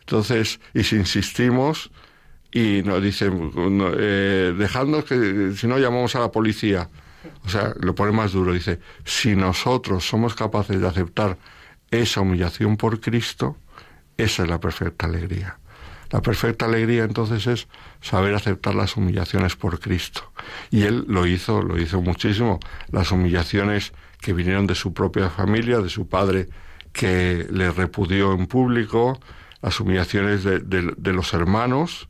Entonces, 0.00 0.60
y 0.74 0.84
si 0.84 0.96
insistimos 0.96 1.90
y 2.52 2.82
nos 2.84 3.02
dicen, 3.02 3.50
eh, 3.96 4.54
dejadnos 4.56 5.04
que 5.04 5.52
si 5.56 5.66
no 5.66 5.78
llamamos 5.78 6.14
a 6.14 6.20
la 6.20 6.30
policía. 6.30 6.88
O 7.44 7.48
sea, 7.48 7.72
lo 7.80 7.94
pone 7.94 8.12
más 8.12 8.32
duro, 8.32 8.52
dice, 8.52 8.80
si 9.04 9.36
nosotros 9.36 10.06
somos 10.06 10.34
capaces 10.34 10.80
de 10.80 10.86
aceptar 10.86 11.38
esa 11.90 12.20
humillación 12.20 12.76
por 12.76 13.00
Cristo, 13.00 13.56
esa 14.16 14.42
es 14.42 14.48
la 14.48 14.60
perfecta 14.60 15.06
alegría. 15.06 15.58
La 16.10 16.20
perfecta 16.20 16.66
alegría 16.66 17.04
entonces 17.04 17.46
es 17.46 17.68
saber 18.02 18.34
aceptar 18.34 18.74
las 18.74 18.96
humillaciones 18.96 19.56
por 19.56 19.80
Cristo. 19.80 20.30
Y 20.70 20.82
él 20.82 21.06
lo 21.08 21.26
hizo, 21.26 21.62
lo 21.62 21.80
hizo 21.80 22.02
muchísimo. 22.02 22.60
Las 22.90 23.12
humillaciones 23.12 23.92
que 24.20 24.34
vinieron 24.34 24.66
de 24.66 24.74
su 24.74 24.92
propia 24.92 25.30
familia, 25.30 25.80
de 25.80 25.88
su 25.88 26.08
padre 26.08 26.48
que 26.92 27.46
le 27.50 27.70
repudió 27.70 28.34
en 28.34 28.46
público, 28.46 29.18
las 29.62 29.80
humillaciones 29.80 30.44
de, 30.44 30.60
de 30.60 31.12
los 31.12 31.32
hermanos 31.32 32.08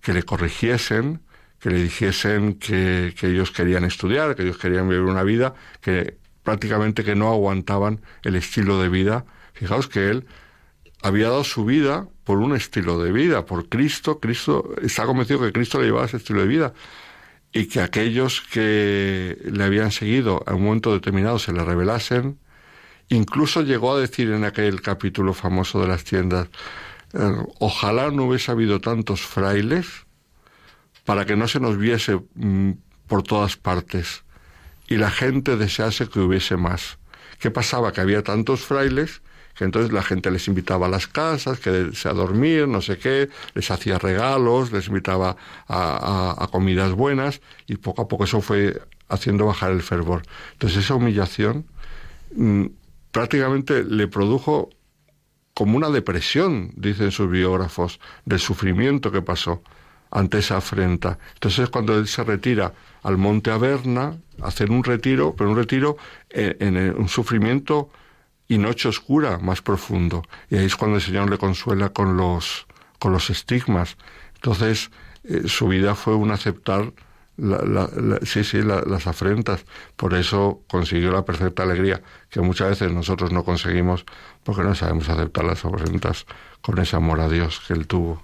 que 0.00 0.12
le 0.12 0.24
corrigiesen, 0.24 1.20
que 1.66 1.72
le 1.72 1.82
dijesen 1.82 2.60
que, 2.60 3.12
ellos 3.22 3.50
querían 3.50 3.82
estudiar, 3.82 4.36
que 4.36 4.44
ellos 4.44 4.56
querían 4.56 4.88
vivir 4.88 5.02
una 5.02 5.24
vida 5.24 5.54
que 5.80 6.16
prácticamente 6.44 7.02
que 7.02 7.16
no 7.16 7.28
aguantaban 7.28 8.02
el 8.22 8.36
estilo 8.36 8.80
de 8.80 8.88
vida. 8.88 9.24
Fijaos 9.52 9.88
que 9.88 10.10
él 10.10 10.26
había 11.02 11.28
dado 11.28 11.42
su 11.42 11.64
vida 11.64 12.06
por 12.22 12.38
un 12.38 12.54
estilo 12.54 13.02
de 13.02 13.10
vida, 13.10 13.46
por 13.46 13.68
Cristo. 13.68 14.20
Cristo 14.20 14.76
está 14.80 15.06
convencido 15.06 15.40
que 15.40 15.50
Cristo 15.50 15.80
le 15.80 15.86
llevaba 15.86 16.06
ese 16.06 16.18
estilo 16.18 16.42
de 16.42 16.46
vida 16.46 16.72
y 17.52 17.66
que 17.66 17.80
aquellos 17.80 18.42
que 18.42 19.36
le 19.44 19.64
habían 19.64 19.90
seguido 19.90 20.44
a 20.46 20.54
un 20.54 20.62
momento 20.62 20.92
determinado 20.92 21.40
se 21.40 21.52
le 21.52 21.64
revelasen. 21.64 22.38
Incluso 23.08 23.62
llegó 23.62 23.96
a 23.96 23.98
decir 23.98 24.30
en 24.30 24.44
aquel 24.44 24.82
capítulo 24.82 25.34
famoso 25.34 25.82
de 25.82 25.88
las 25.88 26.04
tiendas, 26.04 26.46
eh, 27.12 27.18
ojalá 27.58 28.12
no 28.12 28.26
hubiese 28.26 28.52
habido 28.52 28.80
tantos 28.80 29.22
frailes 29.22 30.05
para 31.06 31.24
que 31.24 31.36
no 31.36 31.48
se 31.48 31.60
nos 31.60 31.78
viese 31.78 32.20
mm, 32.34 32.72
por 33.06 33.22
todas 33.22 33.56
partes 33.56 34.24
y 34.88 34.96
la 34.96 35.10
gente 35.10 35.56
desease 35.56 36.08
que 36.08 36.20
hubiese 36.20 36.56
más. 36.58 36.98
¿Qué 37.40 37.50
pasaba? 37.50 37.92
Que 37.92 38.02
había 38.02 38.22
tantos 38.22 38.60
frailes 38.60 39.22
que 39.56 39.64
entonces 39.64 39.90
la 39.90 40.02
gente 40.02 40.30
les 40.30 40.48
invitaba 40.48 40.86
a 40.86 40.90
las 40.90 41.06
casas, 41.06 41.58
que 41.58 41.90
se 41.94 42.08
a 42.10 42.12
dormir, 42.12 42.68
no 42.68 42.82
sé 42.82 42.98
qué, 42.98 43.30
les 43.54 43.70
hacía 43.70 43.98
regalos, 43.98 44.70
les 44.70 44.88
invitaba 44.88 45.36
a, 45.66 46.48
comidas 46.52 46.92
buenas 46.92 47.40
y 47.66 47.76
poco 47.76 48.02
a 48.02 48.08
poco 48.08 48.24
eso 48.24 48.42
fue 48.42 48.82
haciendo 49.08 49.46
bajar 49.46 49.72
el 49.72 49.80
fervor. 49.80 50.22
Entonces 50.52 50.84
esa 50.84 50.94
humillación 50.94 51.64
mm, 52.34 52.66
prácticamente 53.12 53.82
le 53.82 54.08
produjo 54.08 54.68
como 55.54 55.78
una 55.78 55.88
depresión, 55.88 56.72
dicen 56.76 57.10
sus 57.10 57.30
biógrafos, 57.30 57.98
del 58.26 58.40
sufrimiento 58.40 59.10
que 59.10 59.22
pasó 59.22 59.62
ante 60.16 60.38
esa 60.38 60.56
afrenta. 60.56 61.18
Entonces 61.34 61.68
cuando 61.68 61.96
él 61.98 62.08
se 62.08 62.24
retira 62.24 62.72
al 63.02 63.18
monte 63.18 63.50
Averna, 63.50 64.16
hacer 64.42 64.70
un 64.70 64.82
retiro, 64.82 65.34
pero 65.36 65.50
un 65.50 65.56
retiro 65.56 65.98
en, 66.30 66.76
un 66.96 67.08
sufrimiento 67.08 67.90
y 68.48 68.56
noche 68.56 68.88
oscura 68.88 69.38
más 69.38 69.60
profundo. 69.60 70.22
Y 70.48 70.56
ahí 70.56 70.64
es 70.64 70.76
cuando 70.76 70.96
el 70.96 71.02
Señor 71.02 71.28
le 71.28 71.36
consuela 71.36 71.90
con 71.90 72.16
los, 72.16 72.66
con 72.98 73.12
los 73.12 73.28
estigmas. 73.28 73.98
Entonces, 74.36 74.90
eh, 75.24 75.42
su 75.46 75.68
vida 75.68 75.94
fue 75.94 76.14
un 76.14 76.30
aceptar 76.30 76.92
la, 77.36 77.90
sí, 78.22 78.42
sí, 78.42 78.62
las 78.62 79.06
afrentas. 79.06 79.66
Por 79.96 80.14
eso 80.14 80.62
consiguió 80.66 81.12
la 81.12 81.26
perfecta 81.26 81.64
alegría, 81.64 82.00
que 82.30 82.40
muchas 82.40 82.70
veces 82.70 82.90
nosotros 82.90 83.32
no 83.32 83.44
conseguimos 83.44 84.06
porque 84.44 84.62
no 84.62 84.74
sabemos 84.74 85.10
aceptar 85.10 85.44
las 85.44 85.62
afrentas 85.62 86.24
con 86.62 86.78
ese 86.78 86.96
amor 86.96 87.20
a 87.20 87.28
Dios 87.28 87.60
que 87.66 87.74
él 87.74 87.86
tuvo. 87.86 88.22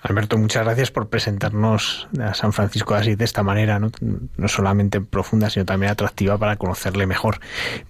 Alberto, 0.00 0.38
muchas 0.38 0.64
gracias 0.64 0.92
por 0.92 1.08
presentarnos 1.08 2.08
a 2.20 2.32
San 2.32 2.52
Francisco 2.52 2.94
de 2.94 3.00
Asís 3.00 3.18
de 3.18 3.24
esta 3.24 3.42
manera, 3.42 3.80
¿no? 3.80 3.90
solamente 4.46 5.00
profunda, 5.00 5.50
sino 5.50 5.64
también 5.64 5.90
atractiva 5.90 6.38
para 6.38 6.56
conocerle 6.56 7.06
mejor. 7.06 7.40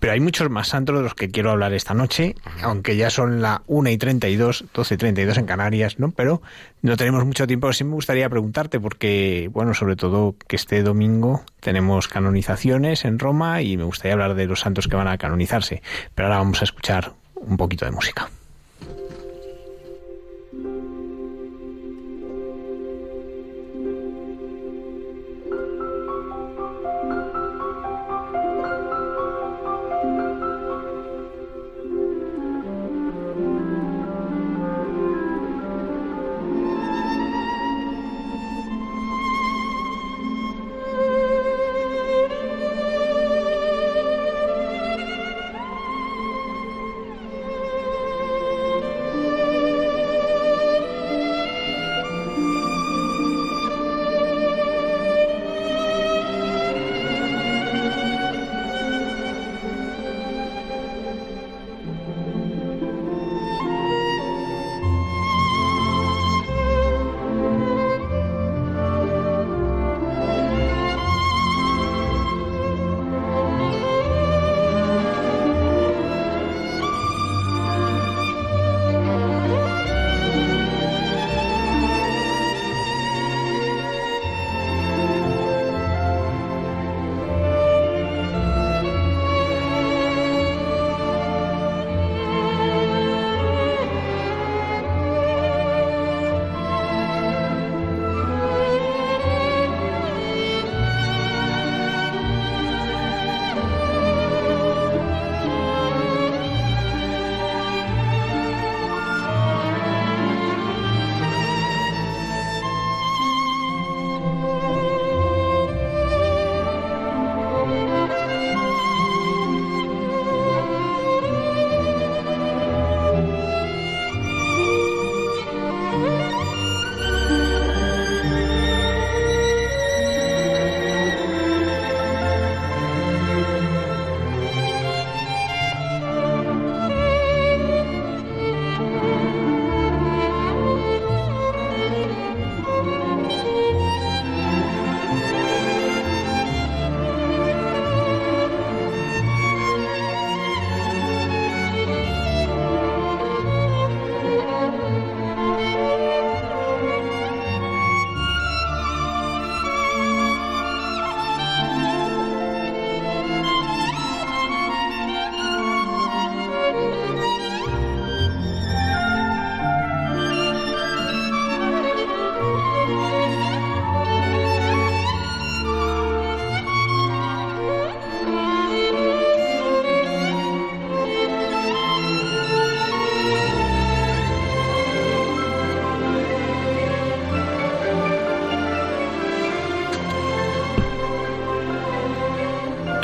Pero 0.00 0.14
hay 0.14 0.20
muchos 0.20 0.48
más 0.48 0.68
santos 0.68 0.96
de 0.96 1.02
los 1.02 1.14
que 1.14 1.30
quiero 1.30 1.50
hablar 1.50 1.74
esta 1.74 1.92
noche, 1.92 2.34
aunque 2.62 2.96
ya 2.96 3.10
son 3.10 3.42
la 3.42 3.62
1 3.66 3.90
y 3.90 3.98
32, 3.98 4.64
12 4.72 4.94
y 4.94 4.96
32 4.96 5.36
en 5.36 5.46
Canarias, 5.46 5.98
¿no? 5.98 6.10
Pero 6.10 6.40
no 6.80 6.96
tenemos 6.96 7.26
mucho 7.26 7.46
tiempo, 7.46 7.70
sí 7.74 7.84
me 7.84 7.92
gustaría 7.92 8.28
preguntarte, 8.30 8.80
porque, 8.80 9.50
bueno, 9.52 9.74
sobre 9.74 9.94
todo 9.94 10.34
que 10.46 10.56
este 10.56 10.82
domingo 10.82 11.44
tenemos 11.60 12.08
canonizaciones 12.08 13.04
en 13.04 13.18
Roma 13.18 13.60
y 13.60 13.76
me 13.76 13.84
gustaría 13.84 14.14
hablar 14.14 14.34
de 14.34 14.46
los 14.46 14.60
santos 14.60 14.88
que 14.88 14.96
van 14.96 15.08
a 15.08 15.18
canonizarse. 15.18 15.82
Pero 16.14 16.28
ahora 16.28 16.38
vamos 16.38 16.62
a 16.62 16.64
escuchar 16.64 17.12
un 17.34 17.58
poquito 17.58 17.84
de 17.84 17.90
música. 17.90 18.30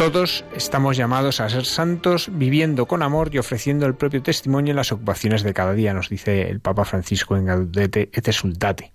Todos 0.04 0.44
estamos 0.54 0.98
llamados 0.98 1.40
a 1.40 1.48
ser 1.48 1.64
santos 1.64 2.28
viviendo 2.30 2.84
con 2.84 3.02
amor 3.02 3.30
y 3.32 3.38
ofreciendo 3.38 3.86
el 3.86 3.94
propio 3.94 4.22
testimonio 4.22 4.72
en 4.72 4.76
las 4.76 4.92
ocupaciones 4.92 5.42
de 5.42 5.54
cada 5.54 5.72
día, 5.72 5.94
nos 5.94 6.10
dice 6.10 6.50
el 6.50 6.60
Papa 6.60 6.84
Francisco 6.84 7.38
en 7.38 7.46
Gaudete 7.46 8.10
et 8.12 8.28
Exultate. 8.28 8.92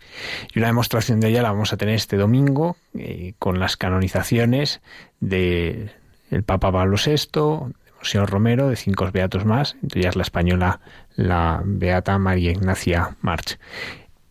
Y 0.54 0.60
una 0.60 0.68
demostración 0.68 1.20
de 1.20 1.30
ella 1.30 1.42
la 1.42 1.52
vamos 1.52 1.74
a 1.74 1.78
tener 1.78 1.96
este 1.96 2.16
domingo 2.16 2.78
eh, 2.94 3.34
con 3.40 3.60
las 3.60 3.76
canonizaciones 3.76 4.82
de 5.20 5.90
el 6.30 6.44
Papa 6.44 6.72
Pablo 6.72 6.98
VI, 7.04 7.74
señor 8.04 8.30
Romero, 8.30 8.70
de 8.70 8.76
cinco 8.76 9.10
beatos 9.12 9.46
más, 9.46 9.78
entre 9.82 10.02
ellas 10.02 10.16
la 10.16 10.22
española, 10.22 10.80
la 11.16 11.64
beata 11.66 12.20
María 12.20 12.52
Ignacia 12.52 13.18
March. 13.22 13.58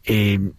Eh, 0.05 0.53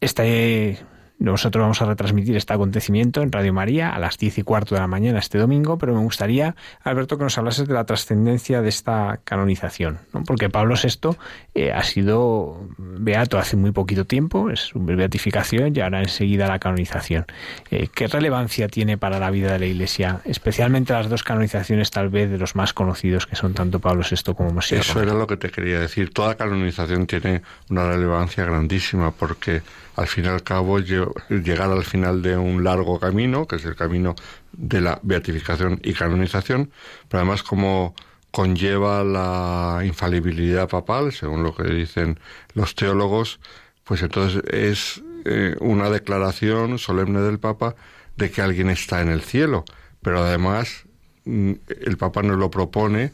este 0.00 0.80
nosotros 1.20 1.60
vamos 1.60 1.82
a 1.82 1.84
retransmitir 1.84 2.34
este 2.36 2.54
acontecimiento 2.54 3.22
en 3.22 3.30
Radio 3.30 3.52
María 3.52 3.90
a 3.90 3.98
las 3.98 4.16
diez 4.16 4.38
y 4.38 4.42
cuarto 4.42 4.74
de 4.74 4.80
la 4.80 4.86
mañana 4.86 5.18
este 5.18 5.38
domingo, 5.38 5.76
pero 5.78 5.94
me 5.94 6.00
gustaría, 6.00 6.56
Alberto, 6.82 7.18
que 7.18 7.24
nos 7.24 7.36
hablases 7.36 7.68
de 7.68 7.74
la 7.74 7.84
trascendencia 7.84 8.62
de 8.62 8.70
esta 8.70 9.20
canonización, 9.22 9.98
¿no? 10.14 10.24
porque 10.24 10.48
Pablo 10.48 10.74
VI 10.82 11.16
eh, 11.54 11.72
ha 11.72 11.82
sido 11.82 12.66
beato 12.78 13.38
hace 13.38 13.56
muy 13.56 13.70
poquito 13.70 14.06
tiempo, 14.06 14.50
es 14.50 14.60
su 14.60 14.80
beatificación 14.80 15.76
y 15.76 15.80
ahora 15.80 16.00
enseguida 16.00 16.48
la 16.48 16.58
canonización. 16.58 17.26
Eh, 17.70 17.88
¿Qué 17.94 18.06
relevancia 18.06 18.68
tiene 18.68 18.96
para 18.96 19.18
la 19.18 19.30
vida 19.30 19.52
de 19.52 19.58
la 19.58 19.66
Iglesia, 19.66 20.20
especialmente 20.24 20.94
las 20.94 21.10
dos 21.10 21.22
canonizaciones 21.22 21.90
tal 21.90 22.08
vez 22.08 22.30
de 22.30 22.38
los 22.38 22.56
más 22.56 22.72
conocidos, 22.72 23.26
que 23.26 23.36
son 23.36 23.52
tanto 23.52 23.78
Pablo 23.78 24.04
VI 24.08 24.34
como 24.34 24.50
Moshe 24.50 24.78
Eso 24.78 25.02
era 25.02 25.12
lo 25.12 25.26
que 25.26 25.36
te 25.36 25.50
quería 25.50 25.80
decir. 25.80 26.14
Toda 26.14 26.34
canonización 26.36 27.06
tiene 27.06 27.42
una 27.68 27.86
relevancia 27.86 28.44
grandísima 28.46 29.10
porque 29.10 29.60
al 30.00 30.08
fin 30.08 30.24
y 30.24 30.28
al 30.28 30.42
cabo 30.42 30.78
llegar 30.78 31.70
al 31.70 31.84
final 31.84 32.22
de 32.22 32.34
un 32.34 32.64
largo 32.64 32.98
camino, 32.98 33.46
que 33.46 33.56
es 33.56 33.64
el 33.66 33.76
camino 33.76 34.14
de 34.52 34.80
la 34.80 34.98
beatificación 35.02 35.78
y 35.84 35.92
canonización, 35.92 36.70
pero 37.08 37.20
además 37.20 37.42
como 37.42 37.94
conlleva 38.30 39.04
la 39.04 39.82
infalibilidad 39.84 40.70
papal, 40.70 41.12
según 41.12 41.42
lo 41.42 41.54
que 41.54 41.64
dicen 41.64 42.18
los 42.54 42.74
teólogos, 42.74 43.40
pues 43.84 44.00
entonces 44.00 44.42
es 44.50 45.02
eh, 45.26 45.54
una 45.60 45.90
declaración 45.90 46.78
solemne 46.78 47.20
del 47.20 47.38
Papa 47.38 47.74
de 48.16 48.30
que 48.30 48.40
alguien 48.40 48.70
está 48.70 49.02
en 49.02 49.10
el 49.10 49.20
cielo, 49.20 49.66
pero 50.00 50.22
además 50.22 50.84
mm, 51.26 51.52
el 51.84 51.98
Papa 51.98 52.22
nos 52.22 52.38
lo 52.38 52.50
propone 52.50 53.12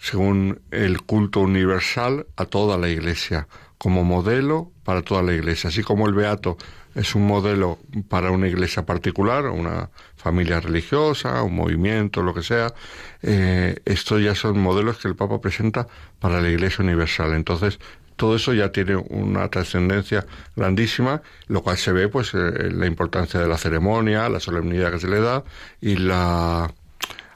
según 0.00 0.62
el 0.72 1.00
culto 1.02 1.40
universal 1.40 2.26
a 2.36 2.44
toda 2.44 2.76
la 2.76 2.88
Iglesia 2.88 3.46
como 3.78 4.04
modelo 4.04 4.72
para 4.84 5.02
toda 5.02 5.22
la 5.22 5.32
iglesia, 5.32 5.68
así 5.68 5.82
como 5.82 6.06
el 6.06 6.14
beato 6.14 6.56
es 6.94 7.14
un 7.14 7.26
modelo 7.26 7.78
para 8.08 8.32
una 8.32 8.48
iglesia 8.48 8.84
particular, 8.84 9.46
una 9.46 9.90
familia 10.16 10.60
religiosa, 10.60 11.42
un 11.44 11.54
movimiento, 11.54 12.22
lo 12.22 12.34
que 12.34 12.42
sea, 12.42 12.74
eh, 13.22 13.76
estos 13.84 14.20
ya 14.20 14.34
son 14.34 14.58
modelos 14.58 14.98
que 14.98 15.06
el 15.06 15.14
Papa 15.14 15.40
presenta 15.40 15.86
para 16.18 16.40
la 16.40 16.48
iglesia 16.48 16.82
universal. 16.82 17.34
Entonces, 17.34 17.78
todo 18.16 18.34
eso 18.34 18.52
ya 18.52 18.72
tiene 18.72 18.96
una 18.96 19.48
trascendencia 19.48 20.26
grandísima, 20.56 21.22
lo 21.46 21.62
cual 21.62 21.76
se 21.76 21.92
ve 21.92 22.08
pues 22.08 22.34
eh, 22.34 22.70
la 22.72 22.86
importancia 22.86 23.38
de 23.38 23.46
la 23.46 23.58
ceremonia, 23.58 24.28
la 24.28 24.40
solemnidad 24.40 24.90
que 24.90 24.98
se 24.98 25.08
le 25.08 25.20
da 25.20 25.44
y 25.80 25.96
la 25.96 26.74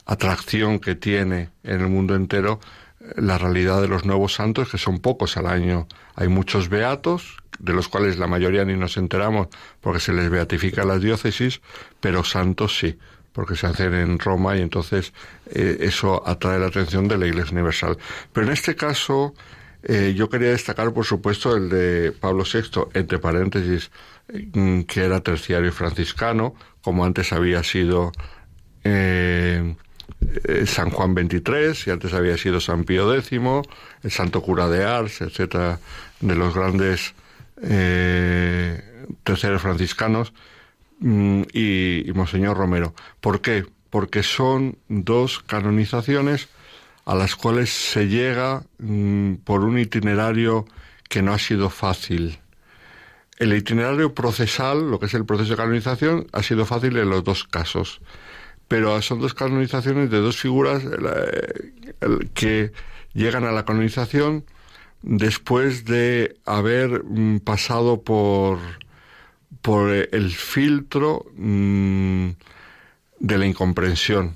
atracción 0.05 0.79
que 0.79 0.95
tiene 0.95 1.51
en 1.63 1.79
el 1.79 1.87
mundo 1.87 2.15
entero 2.15 2.59
la 3.15 3.37
realidad 3.37 3.81
de 3.81 3.87
los 3.87 4.05
nuevos 4.05 4.33
santos, 4.33 4.69
que 4.69 4.77
son 4.77 4.99
pocos 4.99 5.37
al 5.37 5.47
año. 5.47 5.87
Hay 6.15 6.27
muchos 6.27 6.69
beatos, 6.69 7.37
de 7.59 7.73
los 7.73 7.87
cuales 7.87 8.17
la 8.17 8.27
mayoría 8.27 8.65
ni 8.65 8.75
nos 8.75 8.97
enteramos 8.97 9.47
porque 9.81 9.99
se 9.99 10.13
les 10.13 10.29
beatifica 10.29 10.83
las 10.83 11.01
diócesis, 11.01 11.61
pero 11.99 12.23
santos 12.23 12.77
sí, 12.77 12.97
porque 13.31 13.55
se 13.55 13.67
hacen 13.67 13.93
en 13.93 14.19
Roma 14.19 14.57
y 14.57 14.61
entonces 14.61 15.13
eh, 15.49 15.77
eso 15.81 16.27
atrae 16.27 16.59
la 16.59 16.67
atención 16.67 17.07
de 17.07 17.17
la 17.17 17.27
Iglesia 17.27 17.53
Universal. 17.53 17.97
Pero 18.31 18.47
en 18.47 18.53
este 18.53 18.75
caso, 18.75 19.33
eh, 19.83 20.13
yo 20.15 20.29
quería 20.29 20.49
destacar, 20.49 20.93
por 20.93 21.05
supuesto, 21.05 21.55
el 21.55 21.69
de 21.69 22.11
Pablo 22.11 22.43
VI, 22.43 22.87
entre 22.93 23.19
paréntesis, 23.19 23.91
mm, 24.53 24.81
que 24.81 25.03
era 25.03 25.19
terciario 25.21 25.71
franciscano, 25.71 26.55
como 26.81 27.05
antes 27.05 27.33
había 27.33 27.63
sido 27.63 28.11
eh, 28.83 29.75
eh, 30.45 30.65
San 30.65 30.89
Juan 30.89 31.13
XXIII, 31.13 31.73
y 31.85 31.89
antes 31.89 32.13
había 32.13 32.37
sido 32.37 32.59
San 32.59 32.83
Pío 32.83 33.13
X, 33.13 33.39
el 34.03 34.11
Santo 34.11 34.41
Cura 34.41 34.67
de 34.67 34.83
Ars, 34.83 35.21
etcétera, 35.21 35.79
de 36.19 36.35
los 36.35 36.53
grandes 36.53 37.13
eh, 37.61 38.81
terceros 39.23 39.61
franciscanos, 39.61 40.33
mm, 40.99 41.43
y, 41.53 42.11
Monseñor 42.13 42.57
Romero. 42.57 42.93
¿Por 43.21 43.41
qué? 43.41 43.65
Porque 43.89 44.23
son 44.23 44.77
dos 44.87 45.39
canonizaciones 45.39 46.49
a 47.05 47.15
las 47.15 47.35
cuales 47.35 47.69
se 47.69 48.07
llega 48.07 48.63
mm, 48.79 49.35
por 49.43 49.61
un 49.61 49.77
itinerario 49.77 50.65
que 51.09 51.21
no 51.21 51.33
ha 51.33 51.39
sido 51.39 51.69
fácil. 51.69 52.39
El 53.37 53.53
itinerario 53.53 54.13
procesal, 54.13 54.89
lo 54.89 54.99
que 54.99 55.07
es 55.07 55.13
el 55.13 55.25
proceso 55.25 55.51
de 55.51 55.57
canonización, 55.57 56.27
ha 56.31 56.43
sido 56.43 56.65
fácil 56.65 56.97
en 56.97 57.09
los 57.09 57.23
dos 57.23 57.43
casos 57.43 58.01
pero 58.67 59.01
son 59.01 59.19
dos 59.19 59.33
canonizaciones 59.33 60.09
de 60.09 60.19
dos 60.19 60.37
figuras 60.37 60.83
que 62.33 62.71
llegan 63.13 63.43
a 63.45 63.51
la 63.51 63.65
canonización 63.65 64.45
después 65.03 65.85
de 65.85 66.37
haber 66.45 67.03
mm, 67.03 67.39
pasado 67.39 68.03
por, 68.03 68.59
por 69.61 69.91
el 69.91 70.31
filtro 70.31 71.25
mm, 71.35 72.29
de 73.19 73.37
la 73.37 73.45
incomprensión, 73.45 74.35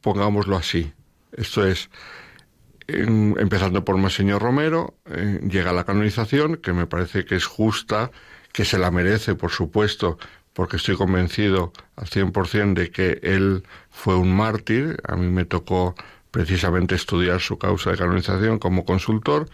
pongámoslo 0.00 0.56
así. 0.56 0.92
Esto 1.32 1.66
es, 1.66 1.88
empezando 2.86 3.84
por 3.84 3.96
Monseñor 3.96 4.42
Romero, 4.42 4.94
eh, 5.06 5.40
llega 5.48 5.72
la 5.72 5.84
canonización, 5.84 6.56
que 6.56 6.72
me 6.72 6.86
parece 6.86 7.24
que 7.24 7.36
es 7.36 7.46
justa, 7.46 8.10
que 8.52 8.64
se 8.64 8.78
la 8.78 8.90
merece, 8.90 9.34
por 9.34 9.50
supuesto, 9.50 10.18
porque 10.54 10.76
estoy 10.76 10.96
convencido 10.96 11.72
al 11.96 12.06
100% 12.06 12.74
de 12.74 12.90
que 12.90 13.20
él 13.22 13.64
fue 13.90 14.16
un 14.16 14.34
mártir. 14.34 15.00
A 15.06 15.16
mí 15.16 15.28
me 15.28 15.44
tocó 15.44 15.94
precisamente 16.30 16.94
estudiar 16.94 17.40
su 17.40 17.58
causa 17.58 17.90
de 17.90 17.98
canonización 17.98 18.58
como 18.58 18.84
consultor 18.84 19.48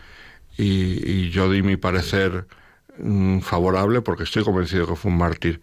y, 0.57 1.31
yo 1.31 1.51
di 1.51 1.63
mi 1.63 1.77
parecer 1.77 2.47
mm, 2.99 3.41
favorable 3.41 4.01
porque 4.03 4.25
estoy 4.25 4.45
convencido 4.45 4.87
que 4.87 4.97
fue 4.97 5.11
un 5.11 5.19
mártir. 5.19 5.61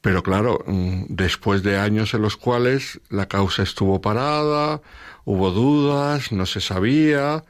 Pero 0.00 0.22
claro, 0.22 0.64
mm, 0.66 1.04
después 1.08 1.62
de 1.62 1.78
años 1.78 2.14
en 2.14 2.22
los 2.22 2.36
cuales 2.36 3.00
la 3.08 3.28
causa 3.28 3.62
estuvo 3.62 4.00
parada, 4.00 4.80
hubo 5.24 5.50
dudas, 5.50 6.32
no 6.32 6.46
se 6.46 6.60
sabía, 6.60 7.44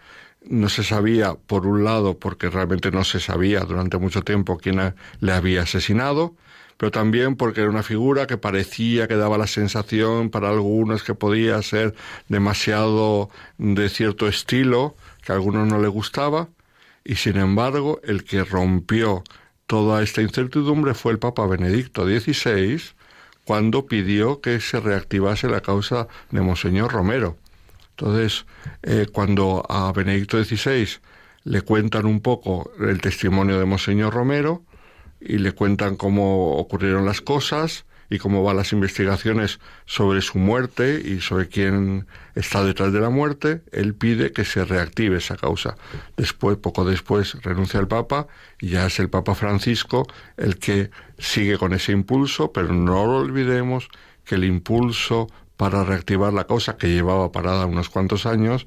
no 0.45 0.69
se 0.69 0.83
sabía, 0.83 1.35
por 1.35 1.67
un 1.67 1.85
lado, 1.85 2.19
porque 2.19 2.51
realmente 2.51 2.91
no 2.91 3.05
se 3.05 3.21
sabía 3.21 3.61
durante 3.61 3.99
mucho 3.99 4.23
tiempo 4.23 4.59
quién 4.59 4.95
le 5.21 5.33
había 5.33 5.63
asesinado, 5.63 6.35
pero 6.83 6.91
también 6.91 7.37
porque 7.37 7.61
era 7.61 7.71
una 7.71 7.85
figura 7.85 8.27
que 8.27 8.39
parecía 8.39 9.07
que 9.07 9.15
daba 9.15 9.39
la 9.39 9.47
sensación 9.47 10.31
para 10.31 10.49
algunos 10.49 11.05
que 11.05 11.15
podía 11.15 11.63
ser 11.63 11.95
demasiado 12.27 13.31
de 13.57 13.89
cierto 13.89 14.27
estilo, 14.27 14.97
que 15.25 15.31
a 15.31 15.37
algunos 15.37 15.69
no 15.69 15.81
le 15.81 15.87
gustaba, 15.87 16.49
y 17.05 17.15
sin 17.15 17.37
embargo 17.37 18.01
el 18.03 18.25
que 18.25 18.43
rompió 18.43 19.23
toda 19.69 20.03
esta 20.03 20.23
incertidumbre 20.23 20.95
fue 20.95 21.13
el 21.13 21.21
Papa 21.21 21.47
Benedicto 21.47 22.05
XVI, 22.05 22.83
cuando 23.45 23.87
pidió 23.87 24.41
que 24.41 24.59
se 24.59 24.81
reactivase 24.81 25.47
la 25.47 25.61
causa 25.61 26.09
de 26.33 26.41
Monseñor 26.41 26.91
Romero. 26.91 27.37
Entonces, 27.91 28.45
eh, 28.83 29.07
cuando 29.13 29.65
a 29.69 29.93
Benedicto 29.93 30.43
XVI 30.43 30.89
le 31.45 31.61
cuentan 31.61 32.07
un 32.07 32.21
poco 32.21 32.73
el 32.81 33.01
testimonio 33.01 33.61
de 33.61 33.67
Monseñor 33.67 34.13
Romero, 34.13 34.65
y 35.25 35.39
le 35.39 35.53
cuentan 35.53 35.97
cómo 35.97 36.57
ocurrieron 36.57 37.05
las 37.05 37.21
cosas 37.21 37.85
y 38.13 38.19
cómo 38.19 38.43
van 38.43 38.59
las 38.59 38.73
investigaciones 38.73 39.59
sobre 39.87 40.21
su 40.21 40.39
muerte 40.39 41.01
y 41.03 41.21
sobre 41.21 41.49
quién 41.49 42.07
está 42.35 42.63
detrás 42.63 42.93
de 42.93 43.01
la 43.01 43.09
muerte, 43.09 43.63
él 43.73 43.95
pide 43.95 44.33
que 44.33 44.45
se 44.45 44.67
reactive 44.67 45.17
esa 45.17 45.37
causa. 45.37 45.77
Después, 46.19 46.59
poco 46.59 46.85
después, 46.85 47.43
renuncia 47.43 47.81
el 47.81 47.89
Papa 47.89 48.27
y 48.61 48.69
ya 48.69 48.87
es 48.87 48.99
el 48.99 49.09
Papa 49.09 49.35
Francisco 49.35 50.07
el 50.37 50.59
que 50.59 50.91
sigue 51.19 51.57
con 51.57 51.73
ese 51.73 51.93
impulso, 51.93 52.53
pero 52.53 52.75
no 52.75 53.07
lo 53.07 53.17
olvidemos 53.19 53.89
que 54.25 54.35
el 54.35 54.45
impulso 54.45 55.29
para 55.57 55.83
reactivar 55.85 56.35
la 56.35 56.45
causa 56.45 56.77
que 56.77 56.89
llevaba 56.89 57.33
parada 57.33 57.65
unos 57.65 57.89
cuantos 57.89 58.27
años 58.27 58.67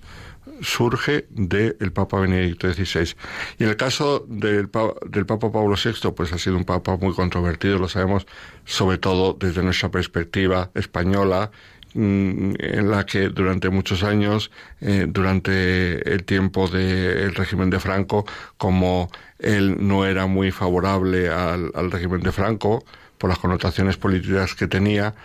surge 0.61 1.25
del 1.29 1.91
Papa 1.91 2.19
Benedicto 2.19 2.71
XVI. 2.71 3.15
Y 3.57 3.63
en 3.63 3.69
el 3.69 3.77
caso 3.77 4.25
del, 4.27 4.69
del 5.09 5.25
Papa 5.25 5.51
Pablo 5.51 5.75
VI, 5.75 6.11
pues 6.11 6.33
ha 6.33 6.37
sido 6.37 6.57
un 6.57 6.65
Papa 6.65 6.97
muy 6.97 7.13
controvertido, 7.13 7.77
lo 7.77 7.87
sabemos, 7.87 8.25
sobre 8.65 8.97
todo 8.97 9.33
desde 9.33 9.63
nuestra 9.63 9.89
perspectiva 9.89 10.71
española, 10.73 11.51
mm, 11.93 12.53
en 12.59 12.91
la 12.91 13.05
que 13.05 13.29
durante 13.29 13.69
muchos 13.69 14.03
años, 14.03 14.51
eh, 14.81 15.05
durante 15.07 16.13
el 16.13 16.23
tiempo 16.23 16.67
del 16.67 17.35
régimen 17.35 17.69
de 17.69 17.79
Franco, 17.79 18.25
como 18.57 19.09
él 19.39 19.77
no 19.79 20.05
era 20.05 20.25
muy 20.27 20.51
favorable 20.51 21.29
al 21.29 21.91
régimen 21.91 22.21
de 22.21 22.31
Franco, 22.31 22.83
por 23.17 23.29
las 23.29 23.39
connotaciones 23.39 23.97
políticas 23.97 24.55
que 24.55 24.67
tenía, 24.67 25.15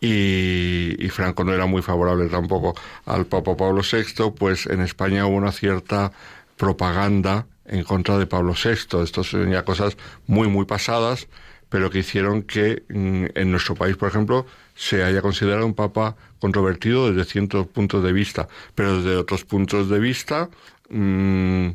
y, 0.00 1.08
Franco 1.10 1.42
no 1.44 1.52
era 1.52 1.66
muy 1.66 1.82
favorable 1.82 2.28
tampoco 2.28 2.74
al 3.06 3.26
Papa 3.26 3.56
Pablo 3.56 3.82
VI, 3.82 4.30
pues 4.36 4.66
en 4.66 4.80
España 4.80 5.26
hubo 5.26 5.36
una 5.36 5.52
cierta 5.52 6.12
propaganda 6.56 7.46
en 7.64 7.82
contra 7.84 8.18
de 8.18 8.26
Pablo 8.26 8.52
VI. 8.52 9.02
Esto 9.02 9.24
son 9.24 9.50
ya 9.50 9.64
cosas 9.64 9.96
muy, 10.26 10.48
muy 10.48 10.66
pasadas, 10.66 11.26
pero 11.68 11.90
que 11.90 12.00
hicieron 12.00 12.42
que 12.42 12.84
mm, 12.88 13.26
en 13.34 13.50
nuestro 13.50 13.74
país, 13.74 13.96
por 13.96 14.08
ejemplo, 14.08 14.46
se 14.74 15.02
haya 15.02 15.20
considerado 15.22 15.66
un 15.66 15.74
papa 15.74 16.16
controvertido 16.38 17.10
desde 17.12 17.28
ciertos 17.28 17.66
puntos 17.66 18.04
de 18.04 18.12
vista, 18.12 18.48
pero 18.74 19.02
desde 19.02 19.16
otros 19.16 19.44
puntos 19.44 19.88
de 19.88 19.98
vista, 19.98 20.48
mm, 20.90 21.68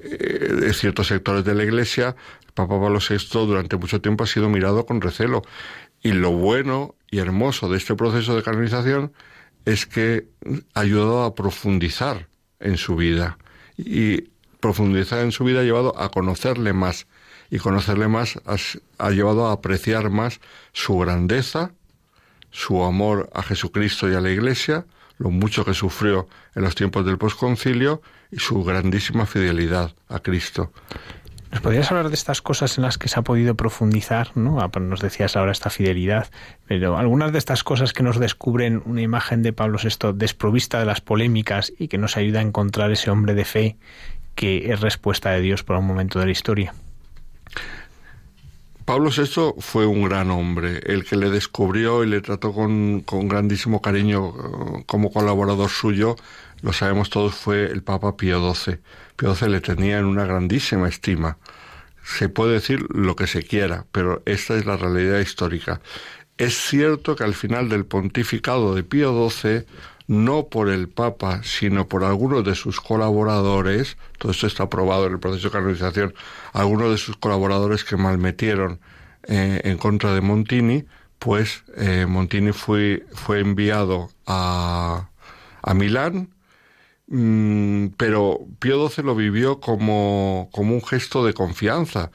eh, 0.00 0.54
de 0.60 0.74
ciertos 0.74 1.06
sectores 1.06 1.44
de 1.44 1.54
la 1.54 1.62
Iglesia, 1.62 2.16
Papa 2.58 2.80
Pablo 2.80 2.98
VI 2.98 3.46
durante 3.46 3.76
mucho 3.76 4.00
tiempo 4.00 4.24
ha 4.24 4.26
sido 4.26 4.48
mirado 4.48 4.84
con 4.84 5.00
recelo. 5.00 5.42
Y 6.02 6.12
lo 6.12 6.30
bueno 6.30 6.94
y 7.10 7.18
hermoso 7.18 7.68
de 7.68 7.78
este 7.78 7.94
proceso 7.94 8.36
de 8.36 8.42
canonización 8.42 9.12
es 9.64 9.86
que 9.86 10.28
ha 10.74 10.80
ayudado 10.80 11.24
a 11.24 11.34
profundizar 11.34 12.28
en 12.60 12.76
su 12.76 12.96
vida. 12.96 13.38
Y 13.76 14.22
profundizar 14.60 15.20
en 15.20 15.32
su 15.32 15.44
vida 15.44 15.60
ha 15.60 15.64
llevado 15.64 15.98
a 16.00 16.10
conocerle 16.10 16.72
más. 16.72 17.06
Y 17.50 17.58
conocerle 17.58 18.08
más 18.08 18.38
ha 18.98 19.10
llevado 19.10 19.46
a 19.46 19.52
apreciar 19.52 20.10
más 20.10 20.40
su 20.72 20.98
grandeza, 20.98 21.72
su 22.50 22.82
amor 22.84 23.30
a 23.34 23.42
Jesucristo 23.42 24.10
y 24.10 24.14
a 24.14 24.20
la 24.20 24.30
Iglesia, 24.30 24.86
lo 25.18 25.30
mucho 25.30 25.64
que 25.64 25.74
sufrió 25.74 26.28
en 26.54 26.62
los 26.62 26.74
tiempos 26.74 27.04
del 27.04 27.18
posconcilio 27.18 28.02
y 28.30 28.38
su 28.38 28.62
grandísima 28.62 29.26
fidelidad 29.26 29.94
a 30.08 30.20
Cristo. 30.20 30.72
¿Nos 31.50 31.62
podrías 31.62 31.90
hablar 31.90 32.08
de 32.08 32.14
estas 32.14 32.42
cosas 32.42 32.76
en 32.76 32.84
las 32.84 32.98
que 32.98 33.08
se 33.08 33.18
ha 33.18 33.22
podido 33.22 33.54
profundizar? 33.54 34.32
¿no? 34.34 34.60
Ah, 34.60 34.68
pues 34.68 34.84
nos 34.84 35.00
decías 35.00 35.34
ahora 35.34 35.52
esta 35.52 35.70
fidelidad, 35.70 36.30
pero 36.66 36.98
algunas 36.98 37.32
de 37.32 37.38
estas 37.38 37.64
cosas 37.64 37.92
que 37.92 38.02
nos 38.02 38.18
descubren 38.18 38.82
una 38.84 39.00
imagen 39.00 39.42
de 39.42 39.54
Pablo 39.54 39.78
VI 39.82 40.12
desprovista 40.14 40.78
de 40.78 40.84
las 40.84 41.00
polémicas 41.00 41.72
y 41.78 41.88
que 41.88 41.96
nos 41.96 42.16
ayuda 42.16 42.40
a 42.40 42.42
encontrar 42.42 42.90
ese 42.90 43.10
hombre 43.10 43.34
de 43.34 43.44
fe 43.46 43.76
que 44.34 44.70
es 44.72 44.80
respuesta 44.80 45.30
de 45.30 45.40
Dios 45.40 45.64
para 45.64 45.80
un 45.80 45.86
momento 45.86 46.20
de 46.20 46.26
la 46.26 46.32
historia. 46.32 46.74
Pablo 48.84 49.10
VI 49.10 49.54
fue 49.58 49.84
un 49.84 50.04
gran 50.04 50.30
hombre, 50.30 50.80
el 50.86 51.04
que 51.04 51.16
le 51.16 51.28
descubrió 51.28 52.04
y 52.04 52.06
le 52.06 52.22
trató 52.22 52.54
con, 52.54 53.04
grandísimo 53.04 53.82
cariño 53.82 54.28
eh, 54.28 54.84
como 54.86 55.12
colaborador 55.12 55.68
suyo, 55.68 56.16
lo 56.62 56.72
sabemos 56.72 57.10
todos, 57.10 57.34
fue 57.34 57.66
el 57.66 57.82
Papa 57.82 58.16
Pío 58.16 58.54
XII. 58.54 58.78
Pío 59.16 59.34
XII 59.34 59.48
le 59.48 59.60
tenía 59.60 59.98
en 59.98 60.06
una 60.06 60.24
grandísima 60.24 60.88
estima. 60.88 61.38
Se 62.04 62.28
puede 62.28 62.54
decir 62.54 62.86
lo 62.90 63.16
que 63.16 63.26
se 63.26 63.42
quiera, 63.42 63.86
pero 63.92 64.22
esta 64.24 64.56
es 64.56 64.66
la 64.66 64.76
realidad 64.76 65.20
histórica. 65.20 65.80
Es 66.38 66.56
cierto 66.56 67.16
que 67.16 67.24
al 67.24 67.34
final 67.34 67.68
del 67.68 67.84
pontificado 67.84 68.74
de 68.74 68.82
Pío 68.82 69.28
XII 69.30 69.66
no 70.08 70.46
por 70.46 70.70
el 70.70 70.88
Papa, 70.88 71.42
sino 71.44 71.86
por 71.86 72.02
algunos 72.02 72.42
de 72.42 72.54
sus 72.54 72.80
colaboradores, 72.80 73.98
todo 74.16 74.32
esto 74.32 74.46
está 74.46 74.64
aprobado 74.64 75.06
en 75.06 75.12
el 75.12 75.18
proceso 75.20 75.48
de 75.48 75.52
canonización, 75.52 76.14
algunos 76.54 76.90
de 76.90 76.96
sus 76.96 77.16
colaboradores 77.18 77.84
que 77.84 77.96
malmetieron 77.96 78.80
eh, 79.24 79.60
en 79.64 79.76
contra 79.76 80.14
de 80.14 80.22
Montini, 80.22 80.86
pues 81.18 81.64
eh, 81.76 82.06
Montini 82.08 82.52
fue, 82.52 83.04
fue 83.12 83.40
enviado 83.40 84.10
a, 84.26 85.10
a 85.62 85.74
Milán, 85.74 86.30
mm, 87.08 87.88
pero 87.96 88.40
Pío 88.58 88.88
XII 88.88 89.04
lo 89.04 89.14
vivió 89.14 89.60
como, 89.60 90.48
como 90.52 90.74
un 90.74 90.84
gesto 90.84 91.24
de 91.24 91.34
confianza. 91.34 92.10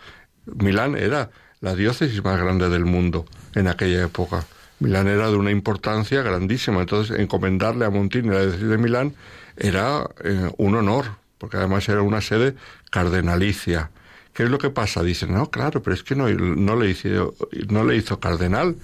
Milán 0.45 0.95
era 0.95 1.31
la 1.61 1.75
diócesis 1.75 2.23
más 2.23 2.39
grande 2.39 2.69
del 2.69 2.85
mundo 2.85 3.25
en 3.55 3.67
aquella 3.67 4.03
época. 4.03 4.45
Milán 4.79 5.07
era 5.07 5.29
de 5.29 5.37
una 5.37 5.51
importancia 5.51 6.21
grandísima, 6.21 6.81
entonces 6.81 7.17
encomendarle 7.17 7.85
a 7.85 7.89
Montini 7.89 8.29
la 8.29 8.41
diócesis 8.41 8.67
de 8.67 8.77
Milán 8.77 9.15
era 9.55 10.09
eh, 10.23 10.51
un 10.57 10.75
honor, 10.75 11.05
porque 11.37 11.57
además 11.57 11.87
era 11.87 12.01
una 12.01 12.21
sede 12.21 12.55
cardenalicia. 12.89 13.91
¿Qué 14.33 14.43
es 14.43 14.49
lo 14.49 14.57
que 14.57 14.71
pasa? 14.71 15.03
Dicen, 15.03 15.33
no, 15.33 15.51
claro, 15.51 15.81
pero 15.83 15.93
es 15.93 16.03
que 16.03 16.15
no, 16.15 16.27
no, 16.29 16.75
le, 16.75 16.89
hizo, 16.89 17.35
no 17.69 17.83
le 17.83 17.95
hizo 17.95 18.19
cardenal, 18.19 18.75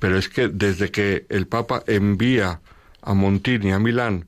pero 0.00 0.18
es 0.18 0.28
que 0.28 0.48
desde 0.48 0.90
que 0.90 1.26
el 1.28 1.46
Papa 1.46 1.84
envía 1.86 2.60
a 3.02 3.14
Montini 3.14 3.72
a 3.72 3.78
Milán 3.78 4.26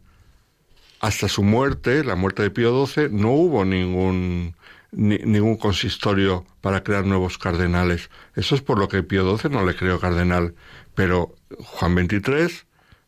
hasta 1.01 1.29
su 1.29 1.43
muerte, 1.43 2.05
la 2.05 2.17
muerte 2.17 2.43
de 2.43 2.51
Pío 2.51 2.87
XII, 2.87 3.09
no 3.11 3.31
hubo 3.31 3.65
ningún, 3.65 4.57
ningún 4.93 5.57
consistorio 5.57 6.47
para 6.61 6.83
crear 6.83 7.05
nuevos 7.05 7.39
cardenales. 7.39 8.11
Eso 8.35 8.55
es 8.55 8.63
por 8.63 8.79
lo 8.79 8.89
que 8.89 9.03
Pío 9.03 9.37
XII 9.37 9.51
no 9.51 9.65
le 9.65 9.77
creó 9.77 10.01
cardenal. 10.01 10.55
Pero 10.95 11.35
Juan 11.59 11.95
XXIII, 11.95 12.63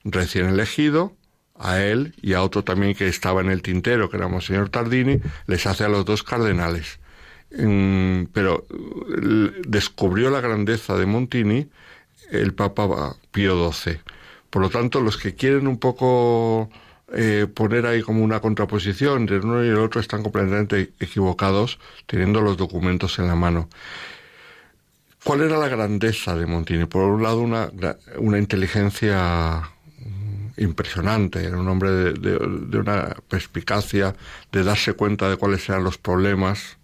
recién 0.05 0.47
elegido, 0.47 1.16
a 1.59 1.82
él 1.82 2.15
y 2.23 2.35
a 2.35 2.43
otro 2.43 2.62
también 2.62 2.94
que 2.94 3.09
estaba 3.09 3.40
en 3.40 3.51
el 3.51 3.62
tintero, 3.62 4.09
que 4.09 4.16
era 4.16 4.28
Monseñor 4.28 4.70
Tardini, 4.70 5.20
les 5.47 5.66
hace 5.66 5.85
a 5.85 5.89
los 5.89 6.05
dos 6.05 6.23
cardenales. 6.23 7.01
Mm, 7.51 8.24
pero 8.32 8.66
descubrió 9.66 10.31
la 10.31 10.40
grandeza 10.40 10.97
de 10.97 11.06
Montini 11.06 11.69
el 12.31 12.55
Papa 12.55 13.16
Pío 13.32 13.73
XII. 13.73 14.01
Por 14.51 14.62
lo 14.62 14.70
tanto, 14.70 15.01
los 15.01 15.16
que 15.16 15.35
quieren 15.35 15.66
un 15.66 15.78
poco 15.78 16.70
eh, 17.14 17.47
poner 17.52 17.86
ahí 17.86 18.02
como 18.02 18.22
una 18.22 18.40
contraposición 18.40 19.22
entre 19.22 19.39
uno 19.39 19.64
y 19.64 19.68
el 19.68 19.78
otro 19.78 20.01
están 20.01 20.22
completamente 20.22 20.93
equivocados, 21.01 21.78
teniendo 22.06 22.40
los 22.43 22.56
documentos 22.56 23.18
en 23.18 23.28
la 23.28 23.35
mano. 23.35 23.68
¿Cuál 25.24 25.43
era 25.43 25.56
la 25.59 25.68
grandeza 25.68 26.36
de 26.36 26.47
Montini? 26.47 26.85
Por 26.85 27.05
un 27.05 27.22
lado, 27.22 27.40
una, 27.40 27.70
una 28.18 28.39
inteligencia 28.39 29.70
impresionante, 30.59 31.44
era 31.44 31.56
un 31.56 31.68
hombre 31.68 31.90
de, 32.12 32.36
una 32.78 33.16
perspicacia, 33.28 34.14
de 34.52 34.64
darse 34.64 34.93
cuenta 34.93 35.30
de 35.30 35.36
cuáles 35.36 35.68
eran 35.68 35.85
los 35.85 35.98
problemas 35.98 36.78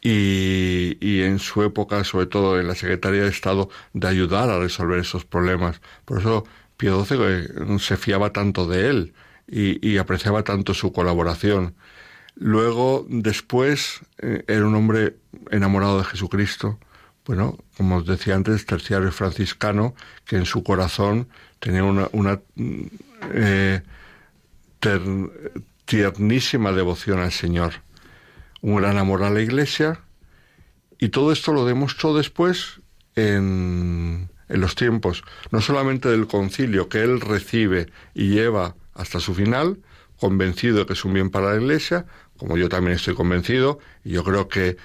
y, 0.00 0.96
y, 1.00 1.22
en 1.22 1.38
su 1.38 1.62
época, 1.62 2.04
sobre 2.04 2.26
todo 2.26 2.60
en 2.60 2.68
la 2.68 2.74
Secretaría 2.74 3.22
de 3.22 3.28
Estado, 3.28 3.68
de 3.92 4.08
ayudar 4.08 4.50
a 4.50 4.58
resolver 4.58 4.98
esos 4.98 5.24
problemas. 5.24 5.80
Por 6.04 6.20
eso 6.20 6.44
Pío 6.76 7.04
XII 7.04 7.18
eh, 7.20 7.78
se 7.78 7.96
fiaba 7.96 8.30
tanto 8.32 8.66
de 8.66 8.88
él 8.90 9.14
y, 9.46 9.98
apreciaba 9.98 10.42
tanto 10.42 10.74
su 10.74 10.92
colaboración. 10.92 11.74
Luego, 12.36 13.06
después, 13.08 14.00
eh, 14.18 14.44
era 14.48 14.66
un 14.66 14.74
hombre 14.74 15.16
enamorado 15.50 15.98
de 15.98 16.04
Jesucristo, 16.04 16.78
bueno, 17.26 17.58
como 17.76 17.96
os 17.96 18.06
decía 18.06 18.34
antes, 18.34 18.66
terciario 18.66 19.10
franciscano, 19.12 19.94
que 20.26 20.36
en 20.36 20.44
su 20.44 20.62
corazón 20.62 21.28
tenía 21.58 21.84
una, 21.84 22.08
una 22.12 22.40
eh, 23.32 23.80
tiernísima 25.86 26.72
devoción 26.72 27.20
al 27.20 27.32
Señor, 27.32 27.74
un 28.60 28.76
gran 28.76 28.98
amor 28.98 29.22
a 29.22 29.30
la 29.30 29.40
Iglesia, 29.40 30.00
y 30.98 31.08
todo 31.08 31.32
esto 31.32 31.52
lo 31.52 31.64
demostró 31.64 32.14
después 32.14 32.80
en, 33.14 34.28
en 34.48 34.60
los 34.60 34.74
tiempos, 34.74 35.24
no 35.50 35.60
solamente 35.60 36.08
del 36.08 36.26
concilio 36.26 36.88
que 36.88 37.02
él 37.02 37.20
recibe 37.20 37.90
y 38.14 38.30
lleva 38.30 38.74
hasta 38.94 39.20
su 39.20 39.34
final, 39.34 39.78
convencido 40.18 40.78
de 40.78 40.86
que 40.86 40.92
es 40.92 41.04
un 41.04 41.12
bien 41.14 41.30
para 41.30 41.50
la 41.50 41.60
Iglesia, 41.60 42.06
como 42.36 42.56
yo 42.56 42.68
también 42.68 42.96
estoy 42.96 43.14
convencido, 43.14 43.78
y 44.04 44.10
yo 44.10 44.24
creo 44.24 44.48
que 44.48 44.76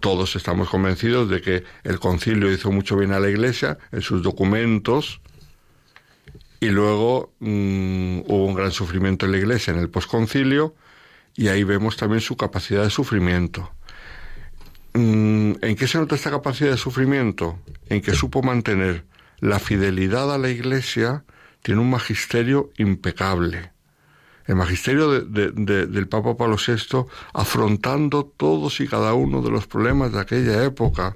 todos 0.00 0.36
estamos 0.36 0.68
convencidos 0.68 1.30
de 1.30 1.40
que 1.40 1.64
el 1.84 2.00
concilio 2.00 2.52
hizo 2.52 2.72
mucho 2.72 2.96
bien 2.96 3.12
a 3.12 3.20
la 3.20 3.28
Iglesia 3.28 3.78
en 3.92 4.02
sus 4.02 4.22
documentos 4.22 5.20
y 6.60 6.68
luego 6.68 7.32
mm, 7.38 8.20
hubo 8.26 8.46
un 8.46 8.54
gran 8.54 8.72
sufrimiento 8.72 9.26
en 9.26 9.32
la 9.32 9.38
Iglesia 9.38 9.72
en 9.72 9.78
el 9.78 9.88
posconcilio 9.88 10.74
y 11.36 11.48
ahí 11.48 11.62
vemos 11.64 11.96
también 11.96 12.20
su 12.20 12.36
capacidad 12.36 12.82
de 12.82 12.90
sufrimiento. 12.90 13.70
Mm, 14.94 15.52
¿En 15.62 15.76
qué 15.76 15.86
se 15.86 15.98
nota 15.98 16.16
esta 16.16 16.30
capacidad 16.30 16.70
de 16.70 16.76
sufrimiento? 16.76 17.58
En 17.86 18.02
que 18.02 18.14
supo 18.14 18.42
mantener 18.42 19.04
la 19.38 19.60
fidelidad 19.60 20.34
a 20.34 20.38
la 20.38 20.50
Iglesia, 20.50 21.24
tiene 21.62 21.80
un 21.80 21.90
magisterio 21.90 22.70
impecable. 22.78 23.72
El 24.46 24.56
magisterio 24.56 25.20
del 25.20 26.08
Papa 26.08 26.36
Pablo 26.36 26.56
VI 26.56 27.04
afrontando 27.34 28.24
todos 28.24 28.80
y 28.80 28.88
cada 28.88 29.14
uno 29.14 29.42
de 29.42 29.50
los 29.50 29.66
problemas 29.66 30.12
de 30.12 30.20
aquella 30.20 30.64
época 30.64 31.14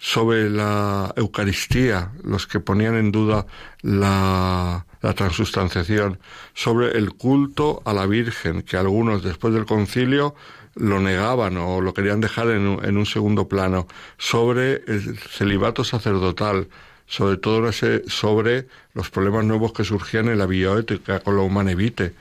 sobre 0.00 0.48
la 0.48 1.12
Eucaristía, 1.14 2.10
los 2.24 2.46
que 2.46 2.58
ponían 2.58 2.96
en 2.96 3.12
duda 3.12 3.46
la, 3.82 4.86
transustanciación, 5.14 6.18
sobre 6.54 6.96
el 6.96 7.12
culto 7.12 7.82
a 7.84 7.92
la 7.92 8.06
Virgen, 8.06 8.62
que 8.62 8.78
algunos 8.78 9.22
después 9.22 9.52
del 9.52 9.66
concilio 9.66 10.34
lo 10.74 11.00
negaban 11.00 11.58
o 11.58 11.82
lo 11.82 11.92
querían 11.92 12.20
dejar 12.20 12.48
en 12.48 12.66
un, 12.66 13.06
segundo 13.06 13.46
plano, 13.46 13.86
sobre 14.16 14.82
el 14.86 15.18
celibato 15.18 15.84
sacerdotal, 15.84 16.68
sobre 17.10 17.38
todo 17.38 17.68
sobre 18.06 18.68
los 18.94 19.10
problemas 19.10 19.44
nuevos 19.44 19.72
que 19.72 19.82
surgían 19.82 20.28
en 20.28 20.38
la 20.38 20.46
bioética 20.46 21.18
con 21.18 21.36
la 21.36 21.42
humana 21.42 21.72
evite 21.72 22.14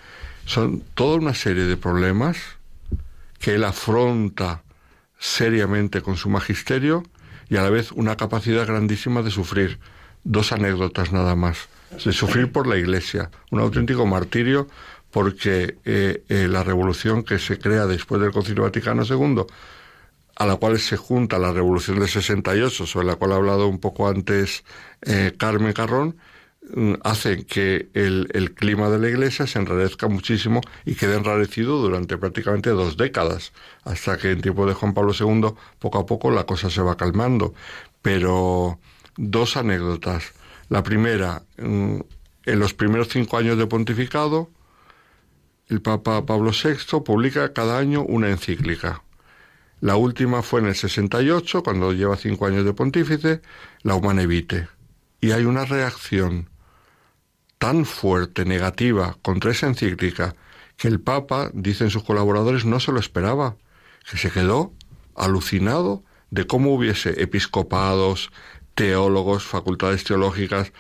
son 0.46 0.82
toda 0.96 1.18
una 1.18 1.36
serie 1.36 1.66
de 1.66 1.78
problemas 1.78 2.38
que 3.38 3.54
él 3.54 3.66
afronta 3.66 4.64
seriamente 5.20 6.02
con 6.02 6.18
su 6.18 6.28
magisterio 6.28 7.04
y 7.50 7.58
a 7.58 7.62
la 7.62 7.70
vez 7.70 7.92
una 7.92 8.18
capacidad 8.18 8.66
grandísima 8.66 9.22
de 9.22 9.30
sufrir. 9.30 9.78
Dos 10.24 10.52
anécdotas 10.52 11.12
nada 11.12 11.36
más. 11.36 11.70
De 12.04 12.12
sufrir 12.12 12.52
por 12.52 12.66
la 12.66 12.78
Iglesia, 12.78 13.30
un 13.52 13.60
auténtico 13.60 14.08
martirio 14.08 14.68
porque 15.12 15.78
eh, 15.86 16.24
eh, 16.30 16.48
la 16.50 16.64
revolución 16.64 17.24
que 17.24 17.38
se 17.38 17.60
crea 17.60 17.86
después 17.86 18.20
del 18.20 18.32
Concilio 18.32 18.64
Vaticano 18.64 19.04
II 19.04 19.46
a 20.40 20.46
la 20.46 20.56
cual 20.56 20.80
se 20.80 20.96
junta 20.96 21.38
la 21.38 21.52
Revolución 21.52 22.00
del 22.00 22.08
68, 22.08 22.86
sobre 22.88 23.06
la 23.06 23.18
cual 23.18 23.34
ha 23.34 23.36
hablado 23.36 23.68
un 23.68 23.80
poco 23.80 24.08
antes 24.08 24.64
eh, 25.02 25.34
Carmen 25.38 25.74
Carrón, 25.74 26.16
mm, 26.74 26.94
hacen 27.04 27.44
que 27.44 27.90
el, 27.94 28.30
el, 28.34 28.54
clima 28.54 28.90
de 28.90 29.00
la 29.00 29.10
Iglesia 29.10 29.48
se 29.48 29.60
enrarezca 29.60 30.08
muchísimo 30.08 30.62
y 30.86 30.96
quede 30.96 31.18
enrarecido 31.18 31.78
durante 31.80 32.18
prácticamente 32.18 32.70
dos 32.70 32.96
décadas, 32.96 33.52
hasta 33.84 34.18
que 34.18 34.32
en 34.32 34.42
tiempo 34.42 34.66
de 34.66 34.74
Juan 34.74 34.94
Pablo 34.94 35.12
II, 35.14 35.56
poco 35.78 36.00
a 36.00 36.06
poco, 36.06 36.32
la 36.32 36.46
cosa 36.46 36.70
se 36.70 36.82
va 36.82 36.96
calmando. 36.96 37.54
Pero 38.02 38.80
dos 39.18 39.58
anécdotas. 39.58 40.32
La 40.70 40.84
primera, 40.84 41.44
mm, 41.58 42.00
en 42.46 42.60
los 42.60 42.74
primeros 42.74 43.10
cinco 43.10 43.38
años 43.38 43.58
de 43.58 43.68
pontificado, 43.68 44.50
el 45.68 45.82
Papa 45.82 46.26
Pablo 46.26 46.52
VI 46.52 47.02
publica 47.02 47.52
cada 47.52 47.78
año 47.78 48.04
una 48.04 48.30
encíclica. 48.30 49.04
La 49.82 49.96
última 49.96 50.42
fue 50.42 50.60
en 50.60 50.68
el 50.68 50.76
68, 50.76 51.64
cuando 51.64 51.94
lleva 51.94 52.18
cinco 52.18 52.46
años 52.46 52.66
de 52.66 52.74
pontífice, 52.74 53.42
la 53.82 53.96
Humane 53.96 54.28
Vitae. 54.28 54.68
Y 55.22 55.32
hay 55.32 55.46
una 55.46 55.66
reacción 55.66 56.50
tan 57.58 57.86
fuerte, 57.86 58.46
negativa, 58.46 59.18
contra 59.22 59.52
esa 59.52 59.68
encíclica, 59.68 60.36
que 60.78 60.88
el 60.88 61.00
Papa, 61.00 61.52
dicen 61.54 61.90
sus 61.90 62.04
colaboradores, 62.04 62.66
no 62.66 62.80
se 62.80 62.92
lo 62.92 63.00
esperaba, 63.00 63.58
que 64.10 64.18
se 64.18 64.32
quedó 64.32 64.74
alucinado 65.16 66.04
de 66.32 66.48
cómo 66.48 66.74
hubiese 66.74 67.22
episcopados, 67.22 68.32
teólogos, 68.76 69.44
facultades 69.44 70.04
teológicas, 70.04 70.72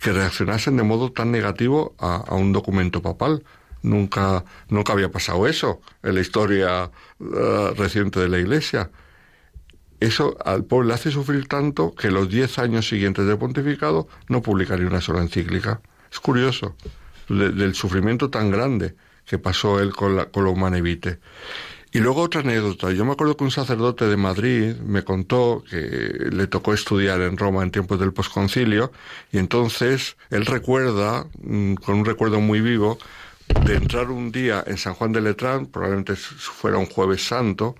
que 0.00 0.12
reaccionasen 0.12 0.76
de 0.76 0.82
modo 0.82 1.12
tan 1.12 1.30
negativo 1.30 1.94
a, 1.98 2.34
un 2.34 2.52
documento 2.52 3.02
papal. 3.02 3.44
Nunca, 3.84 4.44
nunca 4.68 4.94
había 4.94 5.10
pasado 5.10 5.46
eso 5.46 5.80
en 6.02 6.14
la 6.14 6.20
historia 6.22 6.90
eh, 7.20 7.70
reciente 7.76 8.18
de 8.18 8.28
la 8.28 8.38
Iglesia. 8.38 8.90
Eso 10.00 10.36
al 10.44 10.64
pueblo 10.64 10.88
le 10.88 10.94
hace 10.94 11.10
sufrir 11.10 11.46
tanto 11.48 11.94
que 11.94 12.10
los 12.10 12.28
diez 12.28 12.58
años 12.58 12.88
siguientes 12.88 13.26
de 13.26 13.36
pontificado 13.36 14.08
no 14.28 14.42
publicaría 14.42 14.86
una 14.86 15.00
sola 15.00 15.20
encíclica. 15.20 15.80
Es 16.10 16.18
curioso, 16.18 16.76
del 17.28 17.74
sufrimiento 17.74 18.30
tan 18.30 18.50
grande 18.50 18.94
que 19.26 19.38
pasó 19.38 19.80
él 19.80 19.94
con 19.94 20.16
la, 20.16 20.26
con 20.26 20.44
la 20.44 20.50
Humane 20.50 20.80
y 21.94 22.00
luego 22.00 22.22
otra 22.22 22.40
anécdota. 22.40 22.90
Yo 22.90 23.04
me 23.04 23.12
acuerdo 23.12 23.36
que 23.36 23.44
un 23.44 23.52
sacerdote 23.52 24.06
de 24.06 24.16
Madrid 24.16 24.74
me 24.84 25.04
contó 25.04 25.62
que 25.70 26.28
le 26.32 26.48
tocó 26.48 26.74
estudiar 26.74 27.20
en 27.20 27.36
Roma 27.36 27.62
en 27.62 27.70
tiempos 27.70 28.00
del 28.00 28.12
posconcilio 28.12 28.90
y 29.30 29.38
entonces 29.38 30.16
él 30.30 30.44
recuerda, 30.44 31.26
mm, 31.40 31.74
con 31.74 31.94
un 31.94 32.04
recuerdo 32.04 32.40
muy 32.40 32.60
vivo, 32.60 32.98
de 33.64 33.74
entrar 33.74 34.10
un 34.10 34.32
día 34.32 34.64
en 34.66 34.78
San 34.78 34.94
Juan 34.94 35.12
de 35.12 35.20
Letrán, 35.20 35.66
probablemente 35.66 36.16
fuera 36.16 36.78
un 36.78 36.86
jueves 36.86 37.26
santo, 37.26 37.74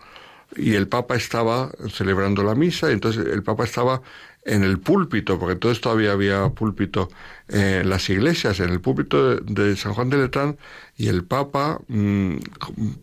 y 0.56 0.74
el 0.74 0.88
Papa 0.88 1.16
estaba 1.16 1.70
celebrando 1.90 2.42
la 2.42 2.54
misa, 2.54 2.90
y 2.90 2.94
entonces 2.94 3.26
el 3.26 3.42
Papa 3.42 3.64
estaba 3.64 4.02
en 4.44 4.62
el 4.62 4.78
púlpito, 4.78 5.38
porque 5.38 5.54
entonces 5.54 5.80
todavía 5.80 6.12
había 6.12 6.48
púlpito 6.50 7.08
en 7.48 7.88
las 7.88 8.08
iglesias, 8.10 8.60
en 8.60 8.70
el 8.70 8.80
púlpito 8.80 9.36
de, 9.36 9.76
San 9.76 9.94
Juan 9.94 10.10
de 10.10 10.18
Letrán, 10.18 10.58
y 10.96 11.08
el 11.08 11.24
Papa, 11.24 11.80
mm, 11.88 12.36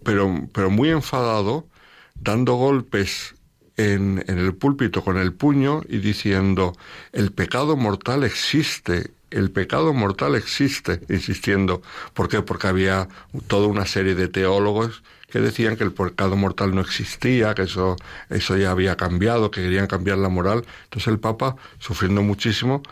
pero, 0.04 0.48
pero 0.54 0.70
muy 0.70 0.90
enfadado, 0.90 1.68
dando 2.16 2.54
golpes 2.56 3.36
en, 3.78 4.24
en, 4.28 4.38
el 4.38 4.54
púlpito 4.54 5.04
con 5.04 5.18
el 5.18 5.34
puño 5.34 5.82
y 5.90 5.98
diciendo, 5.98 6.74
el 7.12 7.32
pecado 7.32 7.76
mortal 7.76 8.24
existe, 8.24 9.12
el 9.32 9.52
pecado 9.52 9.94
mortal 9.94 10.36
existe, 10.36 11.02
insistiendo. 11.10 11.82
¿Por 12.14 12.30
qué? 12.30 12.42
Porque 12.42 12.68
había 12.68 13.08
toda 13.48 13.68
una 13.68 13.86
serie 13.86 14.16
de 14.16 14.28
teólogos 14.28 15.04
que 15.32 15.40
decían 15.40 15.78
que 15.78 15.84
el 15.86 15.94
pecado 15.94 16.36
mortal 16.36 16.76
no 16.76 16.82
existía, 16.82 17.56
que 17.56 17.64
eso, 17.64 17.96
eso 18.30 18.58
ya 18.58 18.72
había 18.72 18.98
cambiado, 18.98 19.50
que 19.50 19.62
querían 19.62 19.88
cambiar 19.88 20.18
la 20.18 20.30
moral. 20.30 20.66
Entonces 20.84 21.08
el 21.08 21.20
Papa, 21.20 21.56
sufriendo 21.80 22.22
muchísimo, 22.22 22.84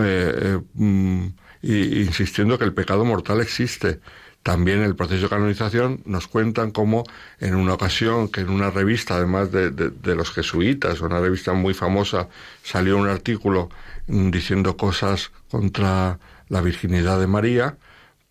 eh, 0.00 0.32
eh, 0.40 0.60
mm, 0.74 1.26
insistiendo 1.62 2.58
que 2.58 2.64
el 2.64 2.72
pecado 2.72 3.04
mortal 3.04 3.40
existe. 3.40 4.00
También 4.48 4.80
el 4.80 4.96
proceso 4.96 5.24
de 5.24 5.28
canonización 5.28 6.00
nos 6.06 6.26
cuentan 6.26 6.70
cómo 6.70 7.04
en 7.38 7.54
una 7.54 7.74
ocasión 7.74 8.28
que 8.28 8.40
en 8.40 8.48
una 8.48 8.70
revista, 8.70 9.16
además 9.16 9.52
de, 9.52 9.70
de 9.70 10.14
los 10.16 10.30
jesuitas, 10.30 11.02
una 11.02 11.20
revista 11.20 11.52
muy 11.52 11.74
famosa, 11.74 12.30
salió 12.62 12.96
un 12.96 13.10
artículo 13.10 13.68
diciendo 14.06 14.78
cosas 14.78 15.32
contra 15.50 16.18
la 16.48 16.62
virginidad 16.62 17.20
de 17.20 17.26
María, 17.26 17.76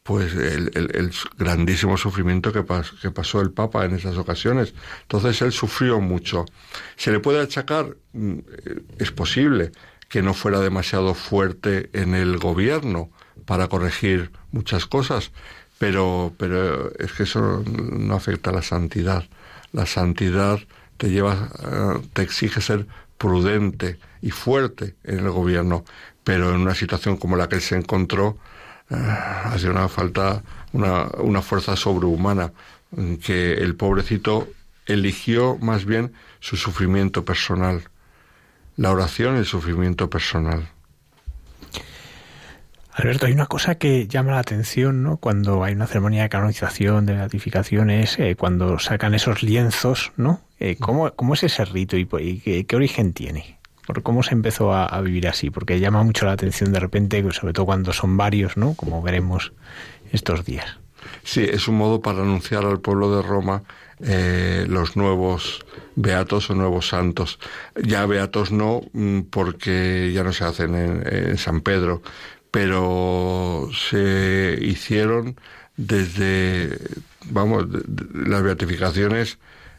pues 0.01 0.33
el, 0.33 1.11
grandísimo 1.37 1.97
sufrimiento 1.97 2.51
que, 2.51 2.65
que, 2.99 3.11
pasó 3.11 3.39
el 3.39 3.51
Papa 3.51 3.85
en 3.85 3.93
esas 3.93 4.17
ocasiones. 4.17 4.73
Entonces 5.03 5.39
él 5.43 5.51
sufrió 5.51 6.01
mucho. 6.01 6.45
¿Se 6.95 7.11
le 7.11 7.19
puede 7.19 7.43
achacar? 7.43 7.95
Mm, 8.13 8.39
es 8.97 9.11
posible 9.11 9.71
que 10.09 10.23
no 10.23 10.33
fuera 10.33 10.61
demasiado 10.61 11.13
fuerte 11.13 11.91
en 11.93 12.15
el 12.15 12.39
gobierno 12.39 13.11
para 13.45 13.67
corregir 13.67 14.31
muchas 14.51 14.85
cosas, 14.85 15.31
pero, 15.79 16.33
pero 16.37 16.91
es 16.97 17.11
que 17.13 17.23
eso 17.23 17.63
no 17.65 18.15
afecta 18.15 18.49
a 18.49 18.53
la 18.53 18.61
santidad. 18.61 19.25
La 19.71 19.85
santidad 19.85 20.59
te 20.97 21.09
lleva, 21.09 21.49
eh, 21.63 22.01
te 22.13 22.21
exige 22.21 22.61
ser 22.61 22.87
prudente 23.17 23.99
y 24.21 24.31
fuerte 24.31 24.95
en 25.03 25.19
el 25.19 25.31
gobierno, 25.31 25.83
pero 26.23 26.53
en 26.53 26.61
una 26.61 26.75
situación 26.75 27.17
como 27.17 27.35
la 27.35 27.47
que 27.49 27.55
él 27.55 27.61
se 27.61 27.75
encontró, 27.75 28.37
Ah, 28.89 29.51
ha 29.53 29.59
sido 29.59 29.71
una 29.71 29.89
falta, 29.89 30.43
una, 30.71 31.07
una 31.19 31.41
fuerza 31.41 31.75
sobrehumana, 31.75 32.53
que 33.21 33.53
el 33.55 33.75
pobrecito 33.75 34.47
eligió 34.85 35.57
más 35.57 35.83
bien 35.83 36.13
su 36.39 36.55
sufrimiento 36.55 37.25
personal, 37.25 37.83
la 38.77 38.91
oración 38.91 39.35
y 39.35 39.39
el 39.39 39.45
sufrimiento 39.45 40.09
personal. 40.09 40.69
Alberto, 42.97 43.27
hay 43.27 43.33
una 43.33 43.45
cosa 43.45 43.75
que 43.75 44.07
llama 44.07 44.31
la 44.31 44.39
atención, 44.39 45.03
¿no? 45.03 45.17
Cuando 45.17 45.63
hay 45.63 45.73
una 45.73 45.85
ceremonia 45.85 46.23
de 46.23 46.29
canonización, 46.29 47.05
de 47.05 47.13
beatificación, 47.13 47.91
es 47.91 48.17
eh, 48.17 48.35
cuando 48.35 48.79
sacan 48.79 49.13
esos 49.13 49.43
lienzos, 49.43 50.11
¿no? 50.17 50.41
Eh, 50.59 50.77
¿cómo, 50.79 51.11
¿cómo, 51.13 51.35
es 51.35 51.43
ese 51.43 51.63
rito 51.65 51.95
y, 51.95 52.07
y 52.19 52.63
qué 52.63 52.75
origen 52.75 53.13
tiene? 53.13 53.57
por 53.87 54.03
cómo 54.03 54.21
se 54.21 54.33
empezó 54.33 54.73
a, 54.73 54.99
vivir 54.99 55.29
así, 55.29 55.49
porque 55.49 55.79
llama 55.79 56.03
mucho 56.03 56.25
la 56.25 56.33
atención 56.33 56.73
de 56.73 56.79
repente, 56.81 57.23
sobre 57.31 57.53
todo 57.53 57.65
cuando 57.65 57.93
son 57.93 58.17
varios, 58.17 58.57
¿no? 58.57 58.73
Como 58.73 59.01
veremos 59.01 59.53
estos 60.11 60.43
días. 60.43 60.77
Sí, 61.23 61.47
es 61.49 61.69
un 61.69 61.75
modo 61.75 62.01
para 62.01 62.19
anunciar 62.19 62.65
al 62.65 62.81
pueblo 62.81 63.15
de 63.15 63.21
Roma 63.21 63.63
eh, 64.01 64.65
los 64.67 64.97
nuevos 64.97 65.65
beatos 65.95 66.49
o 66.49 66.55
nuevos 66.55 66.89
santos. 66.89 67.39
Ya 67.81 68.05
beatos 68.05 68.51
no, 68.51 68.81
mm, 68.91 69.21
porque 69.29 70.11
ya 70.13 70.23
no 70.23 70.33
se 70.33 70.43
hacen 70.43 70.75
en, 70.75 71.37
San 71.37 71.61
Pedro, 71.61 72.01
pero 72.57 73.69
se 73.71 74.57
hicieron 74.59 75.39
desde, 75.75 76.75
vamos, 77.29 77.67
las 78.13 78.41
beatificaciones 78.41 79.37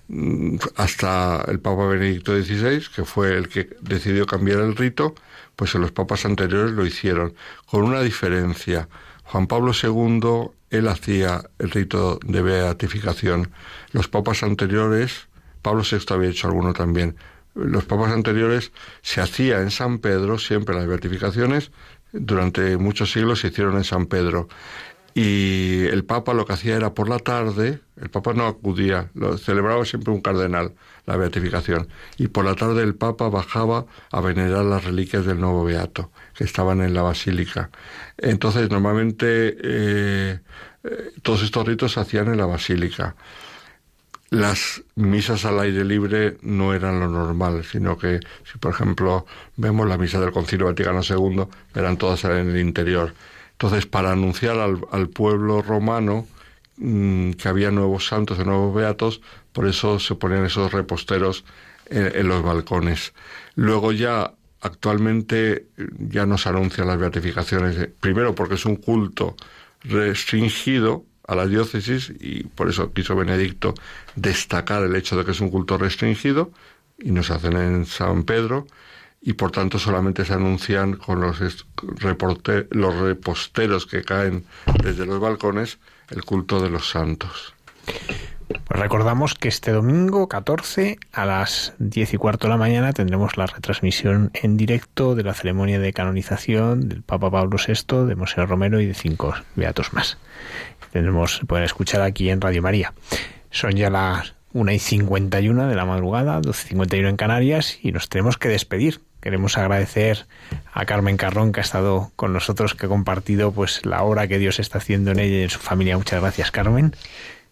Mm, 0.08 0.56
hasta 0.76 1.44
el 1.48 1.60
Papa 1.60 1.86
Benedicto 1.86 2.32
XVI, 2.34 2.82
que 2.94 3.04
fue 3.04 3.36
el 3.36 3.48
que 3.48 3.76
decidió 3.82 4.24
cambiar 4.26 4.60
el 4.60 4.74
rito, 4.74 5.14
pues 5.54 5.74
en 5.74 5.82
los 5.82 5.92
papas 5.92 6.24
anteriores 6.24 6.72
lo 6.72 6.86
hicieron, 6.86 7.34
con 7.66 7.82
una 7.82 8.00
diferencia. 8.00 8.88
Juan 9.24 9.46
Pablo 9.46 9.72
II, 9.74 10.50
él 10.70 10.88
hacía 10.88 11.42
el 11.58 11.70
rito 11.70 12.18
de 12.24 12.40
beatificación. 12.40 13.50
Los 13.92 14.08
papas 14.08 14.42
anteriores, 14.42 15.28
Pablo 15.60 15.82
VI 15.82 15.98
había 16.14 16.30
hecho 16.30 16.48
alguno 16.48 16.72
también, 16.72 17.16
los 17.54 17.84
papas 17.84 18.12
anteriores 18.12 18.72
se 19.02 19.20
hacía 19.20 19.60
en 19.60 19.70
San 19.70 19.98
Pedro, 19.98 20.38
siempre 20.38 20.74
las 20.74 20.86
beatificaciones, 20.86 21.70
durante 22.12 22.76
muchos 22.76 23.12
siglos 23.12 23.40
se 23.40 23.48
hicieron 23.48 23.76
en 23.76 23.84
San 23.84 24.06
Pedro. 24.06 24.48
Y 25.14 25.86
el 25.86 26.04
Papa 26.04 26.32
lo 26.32 26.46
que 26.46 26.52
hacía 26.52 26.76
era 26.76 26.94
por 26.94 27.08
la 27.08 27.18
tarde, 27.18 27.80
el 28.00 28.08
Papa 28.08 28.34
no 28.34 28.46
acudía, 28.46 29.10
lo 29.14 29.36
celebraba 29.36 29.84
siempre 29.84 30.12
un 30.12 30.20
cardenal, 30.20 30.74
la 31.06 31.16
beatificación, 31.16 31.88
y 32.18 32.28
por 32.28 32.44
la 32.44 32.54
tarde 32.54 32.84
el 32.84 32.94
Papa 32.94 33.28
bajaba 33.28 33.86
a 34.12 34.20
venerar 34.20 34.64
las 34.64 34.84
reliquias 34.84 35.26
del 35.26 35.40
nuevo 35.40 35.64
beato, 35.64 36.12
que 36.36 36.44
estaban 36.44 36.82
en 36.82 36.94
la 36.94 37.02
basílica. 37.02 37.70
Entonces, 38.16 38.70
normalmente 38.70 39.56
eh, 39.60 40.40
eh, 40.84 41.10
todos 41.22 41.42
estos 41.42 41.66
ritos 41.66 41.94
se 41.94 42.00
hacían 42.00 42.28
en 42.28 42.36
la 42.36 42.46
basílica. 42.46 43.16
Las 44.30 44.82
misas 44.94 45.46
al 45.46 45.58
aire 45.58 45.84
libre 45.84 46.36
no 46.42 46.74
eran 46.74 47.00
lo 47.00 47.08
normal, 47.08 47.64
sino 47.64 47.96
que 47.96 48.20
si 48.44 48.58
por 48.58 48.72
ejemplo 48.72 49.24
vemos 49.56 49.88
la 49.88 49.96
misa 49.96 50.20
del 50.20 50.32
Concilio 50.32 50.66
Vaticano 50.66 51.00
II, 51.02 51.44
eran 51.74 51.96
todas 51.96 52.24
en 52.24 52.50
el 52.50 52.58
interior. 52.58 53.14
Entonces, 53.52 53.86
para 53.86 54.12
anunciar 54.12 54.58
al, 54.58 55.08
pueblo 55.08 55.62
romano 55.62 56.26
mm, 56.76 57.32
que 57.32 57.48
había 57.48 57.70
nuevos 57.70 58.06
santos 58.06 58.38
y 58.38 58.44
nuevos 58.44 58.74
beatos, 58.74 59.22
por 59.52 59.66
eso 59.66 59.98
se 59.98 60.14
ponían 60.14 60.44
esos 60.44 60.72
reposteros 60.72 61.44
en, 61.86 62.28
los 62.28 62.42
balcones. 62.42 63.14
Luego 63.54 63.92
ya 63.92 64.34
actualmente 64.60 65.66
ya 65.98 66.26
no 66.26 66.36
se 66.38 66.50
anuncian 66.50 66.86
las 66.86 66.98
beatificaciones, 66.98 67.78
eh, 67.78 67.92
primero 68.00 68.34
porque 68.34 68.54
es 68.54 68.66
un 68.66 68.76
culto 68.76 69.36
restringido 69.82 71.04
a 71.28 71.34
la 71.36 71.46
diócesis 71.46 72.12
y 72.18 72.44
por 72.44 72.68
eso 72.68 72.92
quiso 72.92 73.14
Benedicto 73.14 73.74
destacar 74.16 74.82
el 74.82 74.96
hecho 74.96 75.16
de 75.16 75.24
que 75.24 75.30
es 75.30 75.40
un 75.40 75.50
culto 75.50 75.76
restringido 75.78 76.50
y 76.98 77.12
no 77.12 77.22
se 77.22 77.34
hacen 77.34 77.56
en 77.56 77.86
San 77.86 78.24
Pedro 78.24 78.66
y 79.20 79.34
por 79.34 79.50
tanto 79.50 79.78
solamente 79.78 80.24
se 80.24 80.32
anuncian 80.32 80.94
con 80.94 81.20
los, 81.20 81.38
los 82.70 82.96
reposteros 82.96 83.86
que 83.86 84.02
caen 84.02 84.46
desde 84.82 85.04
los 85.04 85.20
balcones 85.20 85.78
el 86.08 86.24
culto 86.24 86.60
de 86.60 86.70
los 86.70 86.88
santos. 86.88 87.54
Pues 88.48 88.80
recordamos 88.80 89.34
que 89.34 89.48
este 89.48 89.72
domingo 89.72 90.28
14 90.28 90.98
a 91.12 91.26
las 91.26 91.74
10 91.78 92.14
y 92.14 92.16
cuarto 92.16 92.46
de 92.46 92.52
la 92.52 92.56
mañana 92.56 92.94
tendremos 92.94 93.36
la 93.36 93.44
retransmisión 93.46 94.30
en 94.32 94.56
directo 94.56 95.14
de 95.14 95.24
la 95.24 95.34
ceremonia 95.34 95.78
de 95.78 95.92
canonización 95.92 96.88
del 96.88 97.02
Papa 97.02 97.30
Pablo 97.30 97.58
VI, 97.58 98.06
de 98.06 98.16
Monseñor 98.16 98.48
Romero 98.48 98.80
y 98.80 98.86
de 98.86 98.94
cinco 98.94 99.34
beatos 99.54 99.92
más. 99.92 100.16
Tendremos, 100.92 101.40
pueden 101.46 101.64
escuchar 101.64 102.02
aquí 102.02 102.30
en 102.30 102.40
Radio 102.40 102.62
María. 102.62 102.94
Son 103.50 103.72
ya 103.72 103.90
las 103.90 104.34
1 104.52 104.72
y 104.72 104.78
51 104.78 105.68
de 105.68 105.74
la 105.74 105.84
madrugada, 105.84 106.40
12 106.40 106.66
y 106.66 106.68
51 106.70 107.08
en 107.08 107.16
Canarias 107.16 107.78
y 107.82 107.92
nos 107.92 108.08
tenemos 108.08 108.38
que 108.38 108.48
despedir. 108.48 109.00
Queremos 109.20 109.58
agradecer 109.58 110.26
a 110.72 110.84
Carmen 110.86 111.16
Carrón 111.16 111.52
que 111.52 111.60
ha 111.60 111.62
estado 111.62 112.12
con 112.16 112.32
nosotros, 112.32 112.74
que 112.74 112.86
ha 112.86 112.88
compartido 112.88 113.52
pues 113.52 113.84
la 113.84 114.02
obra 114.04 114.28
que 114.28 114.38
Dios 114.38 114.60
está 114.60 114.78
haciendo 114.78 115.10
en 115.10 115.18
ella 115.18 115.38
y 115.38 115.42
en 115.42 115.50
su 115.50 115.58
familia. 115.58 115.96
Muchas 115.96 116.20
gracias, 116.20 116.50
Carmen. 116.50 116.94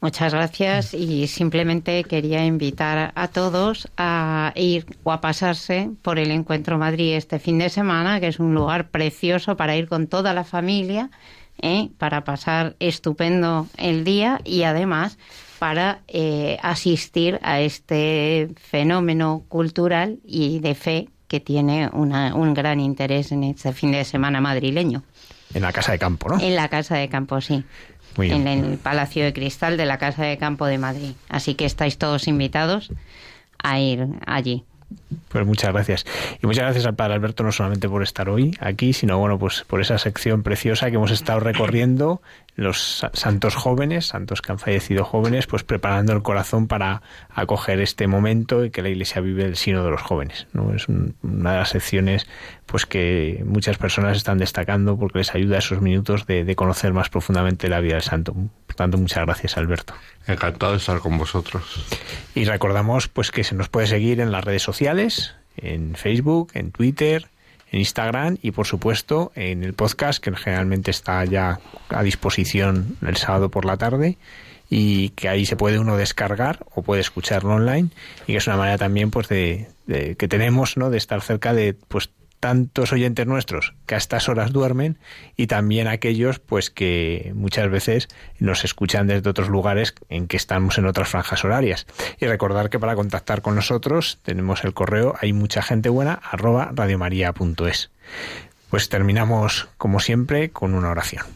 Muchas 0.01 0.35
gracias 0.35 0.95
y 0.95 1.27
simplemente 1.27 2.05
quería 2.05 2.45
invitar 2.45 3.13
a 3.15 3.29
todos 3.29 3.89
a 3.97 4.53
ir 4.55 4.87
o 5.05 5.11
a 5.11 5.21
pasarse 5.21 5.91
por 6.03 6.19
el 6.19 6.31
Encuentro 6.31 6.79
Madrid 6.79 7.15
este 7.15 7.39
fin 7.39 7.59
de 7.59 7.71
semana, 7.71 8.21
que 8.21 8.29
es 8.29 8.39
un 8.39 8.55
lugar 8.55 8.91
precioso 8.91 9.57
para 9.57 9.75
ir 9.75 9.89
con 9.89 10.07
toda 10.07 10.35
la 10.35 10.45
familia, 10.45 11.11
¿eh? 11.61 11.91
para 11.99 12.25
pasar 12.25 12.77
estupendo 12.81 13.69
el 13.77 14.05
día 14.05 14.41
y 14.45 14.63
además 14.63 15.19
para 15.59 16.01
eh, 16.09 16.59
asistir 16.63 17.39
a 17.43 17.61
este 17.61 18.51
fenómeno 18.57 19.45
cultural 19.49 20.19
y 20.25 20.61
de 20.61 20.75
fe 20.75 21.09
que 21.29 21.41
tiene 21.41 21.89
un 21.93 22.55
gran 22.55 22.79
interés 22.79 23.33
en 23.33 23.43
este 23.45 23.73
fin 23.73 23.93
de 23.93 24.05
semana 24.05 24.41
madrileño. 24.41 25.03
En 25.55 25.63
la 25.63 25.73
Casa 25.73 25.93
de 25.93 25.99
Campo, 25.99 26.29
¿no? 26.29 26.41
En 26.41 26.55
la 26.55 26.69
Casa 26.69 26.97
de 26.97 27.09
Campo, 27.09 27.41
sí 27.41 27.65
en 28.25 28.47
el 28.47 28.79
Palacio 28.79 29.25
de 29.25 29.33
Cristal 29.33 29.77
de 29.77 29.87
la 29.87 29.99
Casa 29.99 30.25
de 30.25 30.39
Campo 30.39 30.67
de 30.67 30.79
Madrid. 30.79 31.13
Así 31.29 31.55
que 31.55 31.65
estáis 31.65 31.99
todos 31.99 32.29
invitados 32.29 32.91
a 33.63 33.79
ir 33.79 34.07
allí. 34.27 34.65
Pues 35.29 35.47
muchas 35.47 35.73
gracias. 35.73 36.07
Y 36.43 36.47
muchas 36.47 36.65
gracias 36.65 36.87
al 36.87 36.95
Padre 36.95 37.15
Alberto 37.15 37.45
no 37.45 37.53
solamente 37.53 37.89
por 37.89 38.03
estar 38.03 38.29
hoy 38.29 38.57
aquí, 38.61 38.93
sino 38.93 39.19
bueno, 39.19 39.39
pues 39.39 39.65
por 39.67 39.81
esa 39.81 39.99
sección 39.99 40.43
preciosa 40.43 40.91
que 40.91 40.97
hemos 40.97 41.11
estado 41.11 41.41
recorriendo 41.41 42.21
los 42.57 43.07
santos 43.13 43.55
jóvenes, 43.55 44.07
santos 44.07 44.41
que 44.41 44.51
han 44.51 44.59
fallecido 44.59 45.05
jóvenes, 45.05 45.47
pues 45.47 45.63
preparando 45.63 46.15
el 46.15 46.23
corazón 46.23 46.67
para 46.67 47.03
acoger 47.29 47.81
este 47.81 48.07
momento 48.07 48.65
y 48.65 48.71
que 48.71 48.83
la 48.83 48.89
Iglesia 48.89 49.21
vive 49.21 49.45
el 49.45 49.57
sino 49.57 49.85
de 49.85 49.91
los 49.91 50.01
jóvenes. 50.01 50.47
¿no? 50.55 50.75
Es 50.75 50.89
una 50.89 51.53
de 51.53 51.59
las 51.59 51.69
secciones 51.69 52.27
pues 52.65 52.87
que 52.87 53.43
muchas 53.47 53.77
personas 53.77 54.17
están 54.17 54.39
destacando 54.39 54.99
porque 54.99 55.19
les 55.19 55.35
ayuda 55.35 55.59
esos 55.59 55.81
minutos 55.81 56.27
de, 56.27 56.45
de 56.45 56.57
conocer 56.57 56.93
más 56.93 57.11
profundamente 57.11 57.69
la 57.69 57.81
vida 57.81 57.95
del 57.95 58.03
santo. 58.03 58.35
Por 58.67 58.75
tanto, 58.75 58.99
muchas 58.99 59.25
gracias, 59.25 59.57
Alberto. 59.57 59.95
Encantado 60.27 60.73
de 60.73 60.79
estar 60.79 60.99
con 60.99 61.17
vosotros. 61.19 61.87
Y 62.35 62.45
recordamos 62.45 63.07
pues 63.09 63.31
que 63.31 63.45
se 63.45 63.55
nos 63.55 63.69
puede 63.69 63.87
seguir 63.87 64.21
en 64.21 64.33
las 64.33 64.45
redes 64.45 64.63
sociales, 64.63 64.96
en 65.57 65.95
Facebook, 65.95 66.51
en 66.55 66.71
Twitter, 66.71 67.29
en 67.71 67.81
Instagram 67.81 68.39
y 68.43 68.53
por 68.53 68.67
supuesto 68.67 69.33
en 69.35 69.65
el 69.65 69.75
podcast 69.75 70.23
que 70.23 70.35
generalmente 70.37 70.91
está 70.91 71.25
ya 71.25 71.61
a 71.89 72.03
disposición 72.03 72.97
el 73.03 73.17
sábado 73.17 73.51
por 73.51 73.65
la 73.65 73.77
tarde 73.77 74.19
y 74.69 75.11
que 75.11 75.29
ahí 75.29 75.47
se 75.47 75.57
puede 75.57 75.79
uno 75.79 75.97
descargar 75.97 76.65
o 76.75 76.83
puede 76.83 77.01
escucharlo 77.01 77.55
online 77.55 77.89
y 78.27 78.33
que 78.33 78.39
es 78.39 78.47
una 78.47 78.57
manera 78.57 78.79
también 78.79 79.11
pues 79.11 79.29
de, 79.29 79.69
de 79.87 80.17
que 80.17 80.29
tenemos 80.29 80.77
no 80.77 80.91
de 80.91 80.99
estar 80.99 81.21
cerca 81.21 81.53
de 81.55 81.75
pues 81.75 82.11
tantos 82.41 82.93
oyentes 82.93 83.27
nuestros 83.27 83.75
que 83.87 83.95
a 83.95 83.99
estas 83.99 84.29
horas 84.29 84.53
duermen 84.53 84.99
y 85.37 85.47
también 85.47 85.89
aquellos 85.89 86.39
pues 86.39 86.71
que 86.71 87.33
muchas 87.35 87.71
veces 87.71 88.09
nos 88.39 88.65
escuchan 88.65 89.07
desde 89.07 89.29
otros 89.29 89.49
lugares 89.49 89.95
en 90.09 90.27
que 90.27 90.37
estamos 90.37 90.79
en 90.79 90.87
otras 90.87 91.09
franjas 91.09 91.45
horarias. 91.45 91.87
Y 92.19 92.27
recordar 92.27 92.71
que 92.71 92.79
para 92.79 92.97
contactar 92.97 93.43
con 93.43 93.55
nosotros 93.55 94.19
tenemos 94.23 94.65
el 94.65 94.75
correo 94.75 95.15
hay 95.21 95.33
mucha 95.33 95.63
gente 95.63 95.89
buena 95.89 96.15
arroba 96.15 96.73
radiomaria.es. 96.75 97.91
Pues 98.71 98.89
terminamos 98.89 99.69
como 99.79 100.01
siempre 100.01 100.51
con 100.51 100.75
una 100.75 100.91
oración. 100.91 101.36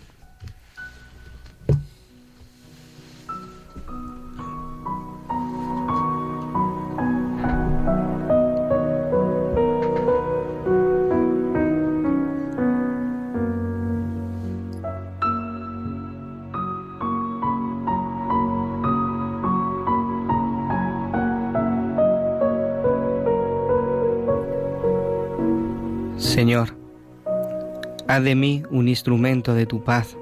Señor, 26.41 26.71
haz 28.09 28.23
de 28.25 28.35
mí 28.35 28.63
un 28.71 28.89
instrumento 28.89 29.53
de 29.53 29.67
tu 29.67 29.85
paz, 29.85 30.17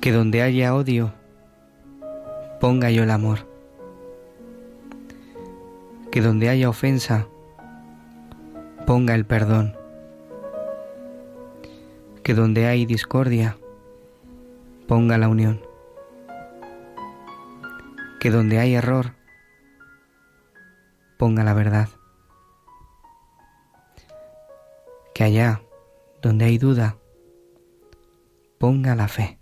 que 0.00 0.12
donde 0.12 0.42
haya 0.42 0.72
odio, 0.76 1.12
ponga 2.60 2.92
yo 2.92 3.02
el 3.02 3.10
amor, 3.10 3.48
que 6.12 6.20
donde 6.20 6.50
haya 6.50 6.68
ofensa, 6.68 7.26
ponga 8.86 9.16
el 9.16 9.24
perdón, 9.24 9.74
que 12.22 12.34
donde 12.34 12.66
hay 12.66 12.86
discordia, 12.86 13.56
ponga 14.86 15.18
la 15.18 15.26
unión, 15.26 15.60
que 18.20 18.30
donde 18.30 18.60
hay 18.60 18.74
error, 18.74 19.14
ponga 21.18 21.42
la 21.42 21.54
verdad 21.54 21.88
que 25.22 25.26
allá 25.26 25.62
donde 26.20 26.46
hay 26.46 26.58
duda, 26.58 26.98
ponga 28.58 28.96
la 28.96 29.06
fe. 29.06 29.38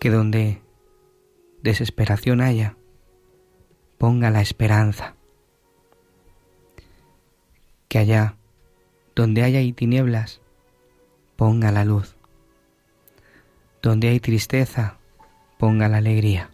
Que 0.00 0.08
donde 0.08 0.62
desesperación 1.62 2.40
haya, 2.40 2.78
ponga 3.98 4.30
la 4.30 4.40
esperanza. 4.40 5.16
Que 7.88 7.98
allá 7.98 8.38
donde 9.14 9.42
haya 9.42 9.60
tinieblas, 9.74 10.40
ponga 11.36 11.70
la 11.72 11.84
luz. 11.84 12.16
Donde 13.82 14.08
hay 14.08 14.18
tristeza, 14.18 14.96
ponga 15.58 15.90
la 15.90 15.98
alegría. 15.98 16.48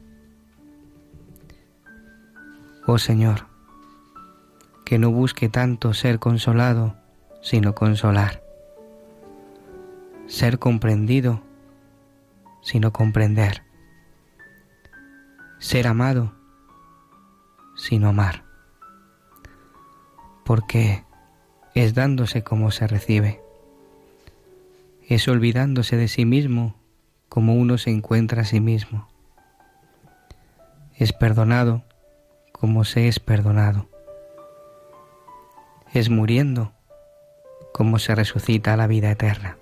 Oh 2.89 2.98
Señor, 2.98 3.49
que 4.91 4.99
no 4.99 5.12
busque 5.12 5.49
tanto 5.49 5.95
ser 5.95 6.19
consolado, 6.19 6.97
sino 7.43 7.77
consolar. 7.77 8.43
Ser 10.27 10.59
comprendido, 10.59 11.45
sino 12.61 12.93
comprender. 12.93 13.62
Ser 15.61 15.87
amado, 15.87 16.35
sino 17.77 18.09
amar. 18.09 18.43
Porque 20.45 21.05
es 21.77 21.95
dándose 21.95 22.43
como 22.43 22.73
se 22.73 22.89
recibe. 22.89 23.41
Es 25.07 25.29
olvidándose 25.29 25.99
de 25.99 26.09
sí 26.09 26.25
mismo 26.25 26.75
como 27.29 27.55
uno 27.55 27.79
se 27.79 27.91
encuentra 27.91 28.43
a 28.43 28.45
sí 28.45 28.59
mismo. 28.59 29.07
Es 30.97 31.12
perdonado 31.12 31.85
como 32.51 32.85
se 32.85 33.07
es 33.07 33.21
perdonado 33.21 33.89
es 35.93 36.11
muriendo 36.11 36.73
como 37.73 37.99
se 37.99 38.15
resucita 38.15 38.75
a 38.75 38.77
la 38.77 38.87
vida 38.87 39.11
eterna. 39.11 39.57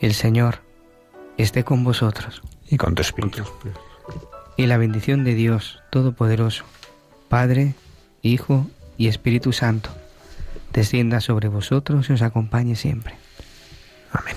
El 0.00 0.14
Señor 0.14 0.60
esté 1.36 1.64
con 1.64 1.84
vosotros. 1.84 2.42
Y 2.68 2.76
con 2.76 2.94
tu 2.94 3.02
espíritu. 3.02 3.44
Y 4.56 4.66
la 4.66 4.78
bendición 4.78 5.24
de 5.24 5.34
Dios 5.34 5.80
Todopoderoso, 5.90 6.64
Padre, 7.28 7.74
Hijo 8.22 8.66
y 8.96 9.08
Espíritu 9.08 9.52
Santo, 9.52 9.90
descienda 10.72 11.20
sobre 11.20 11.48
vosotros 11.48 12.08
y 12.10 12.14
os 12.14 12.22
acompañe 12.22 12.76
siempre. 12.76 13.16
Amén. 14.12 14.36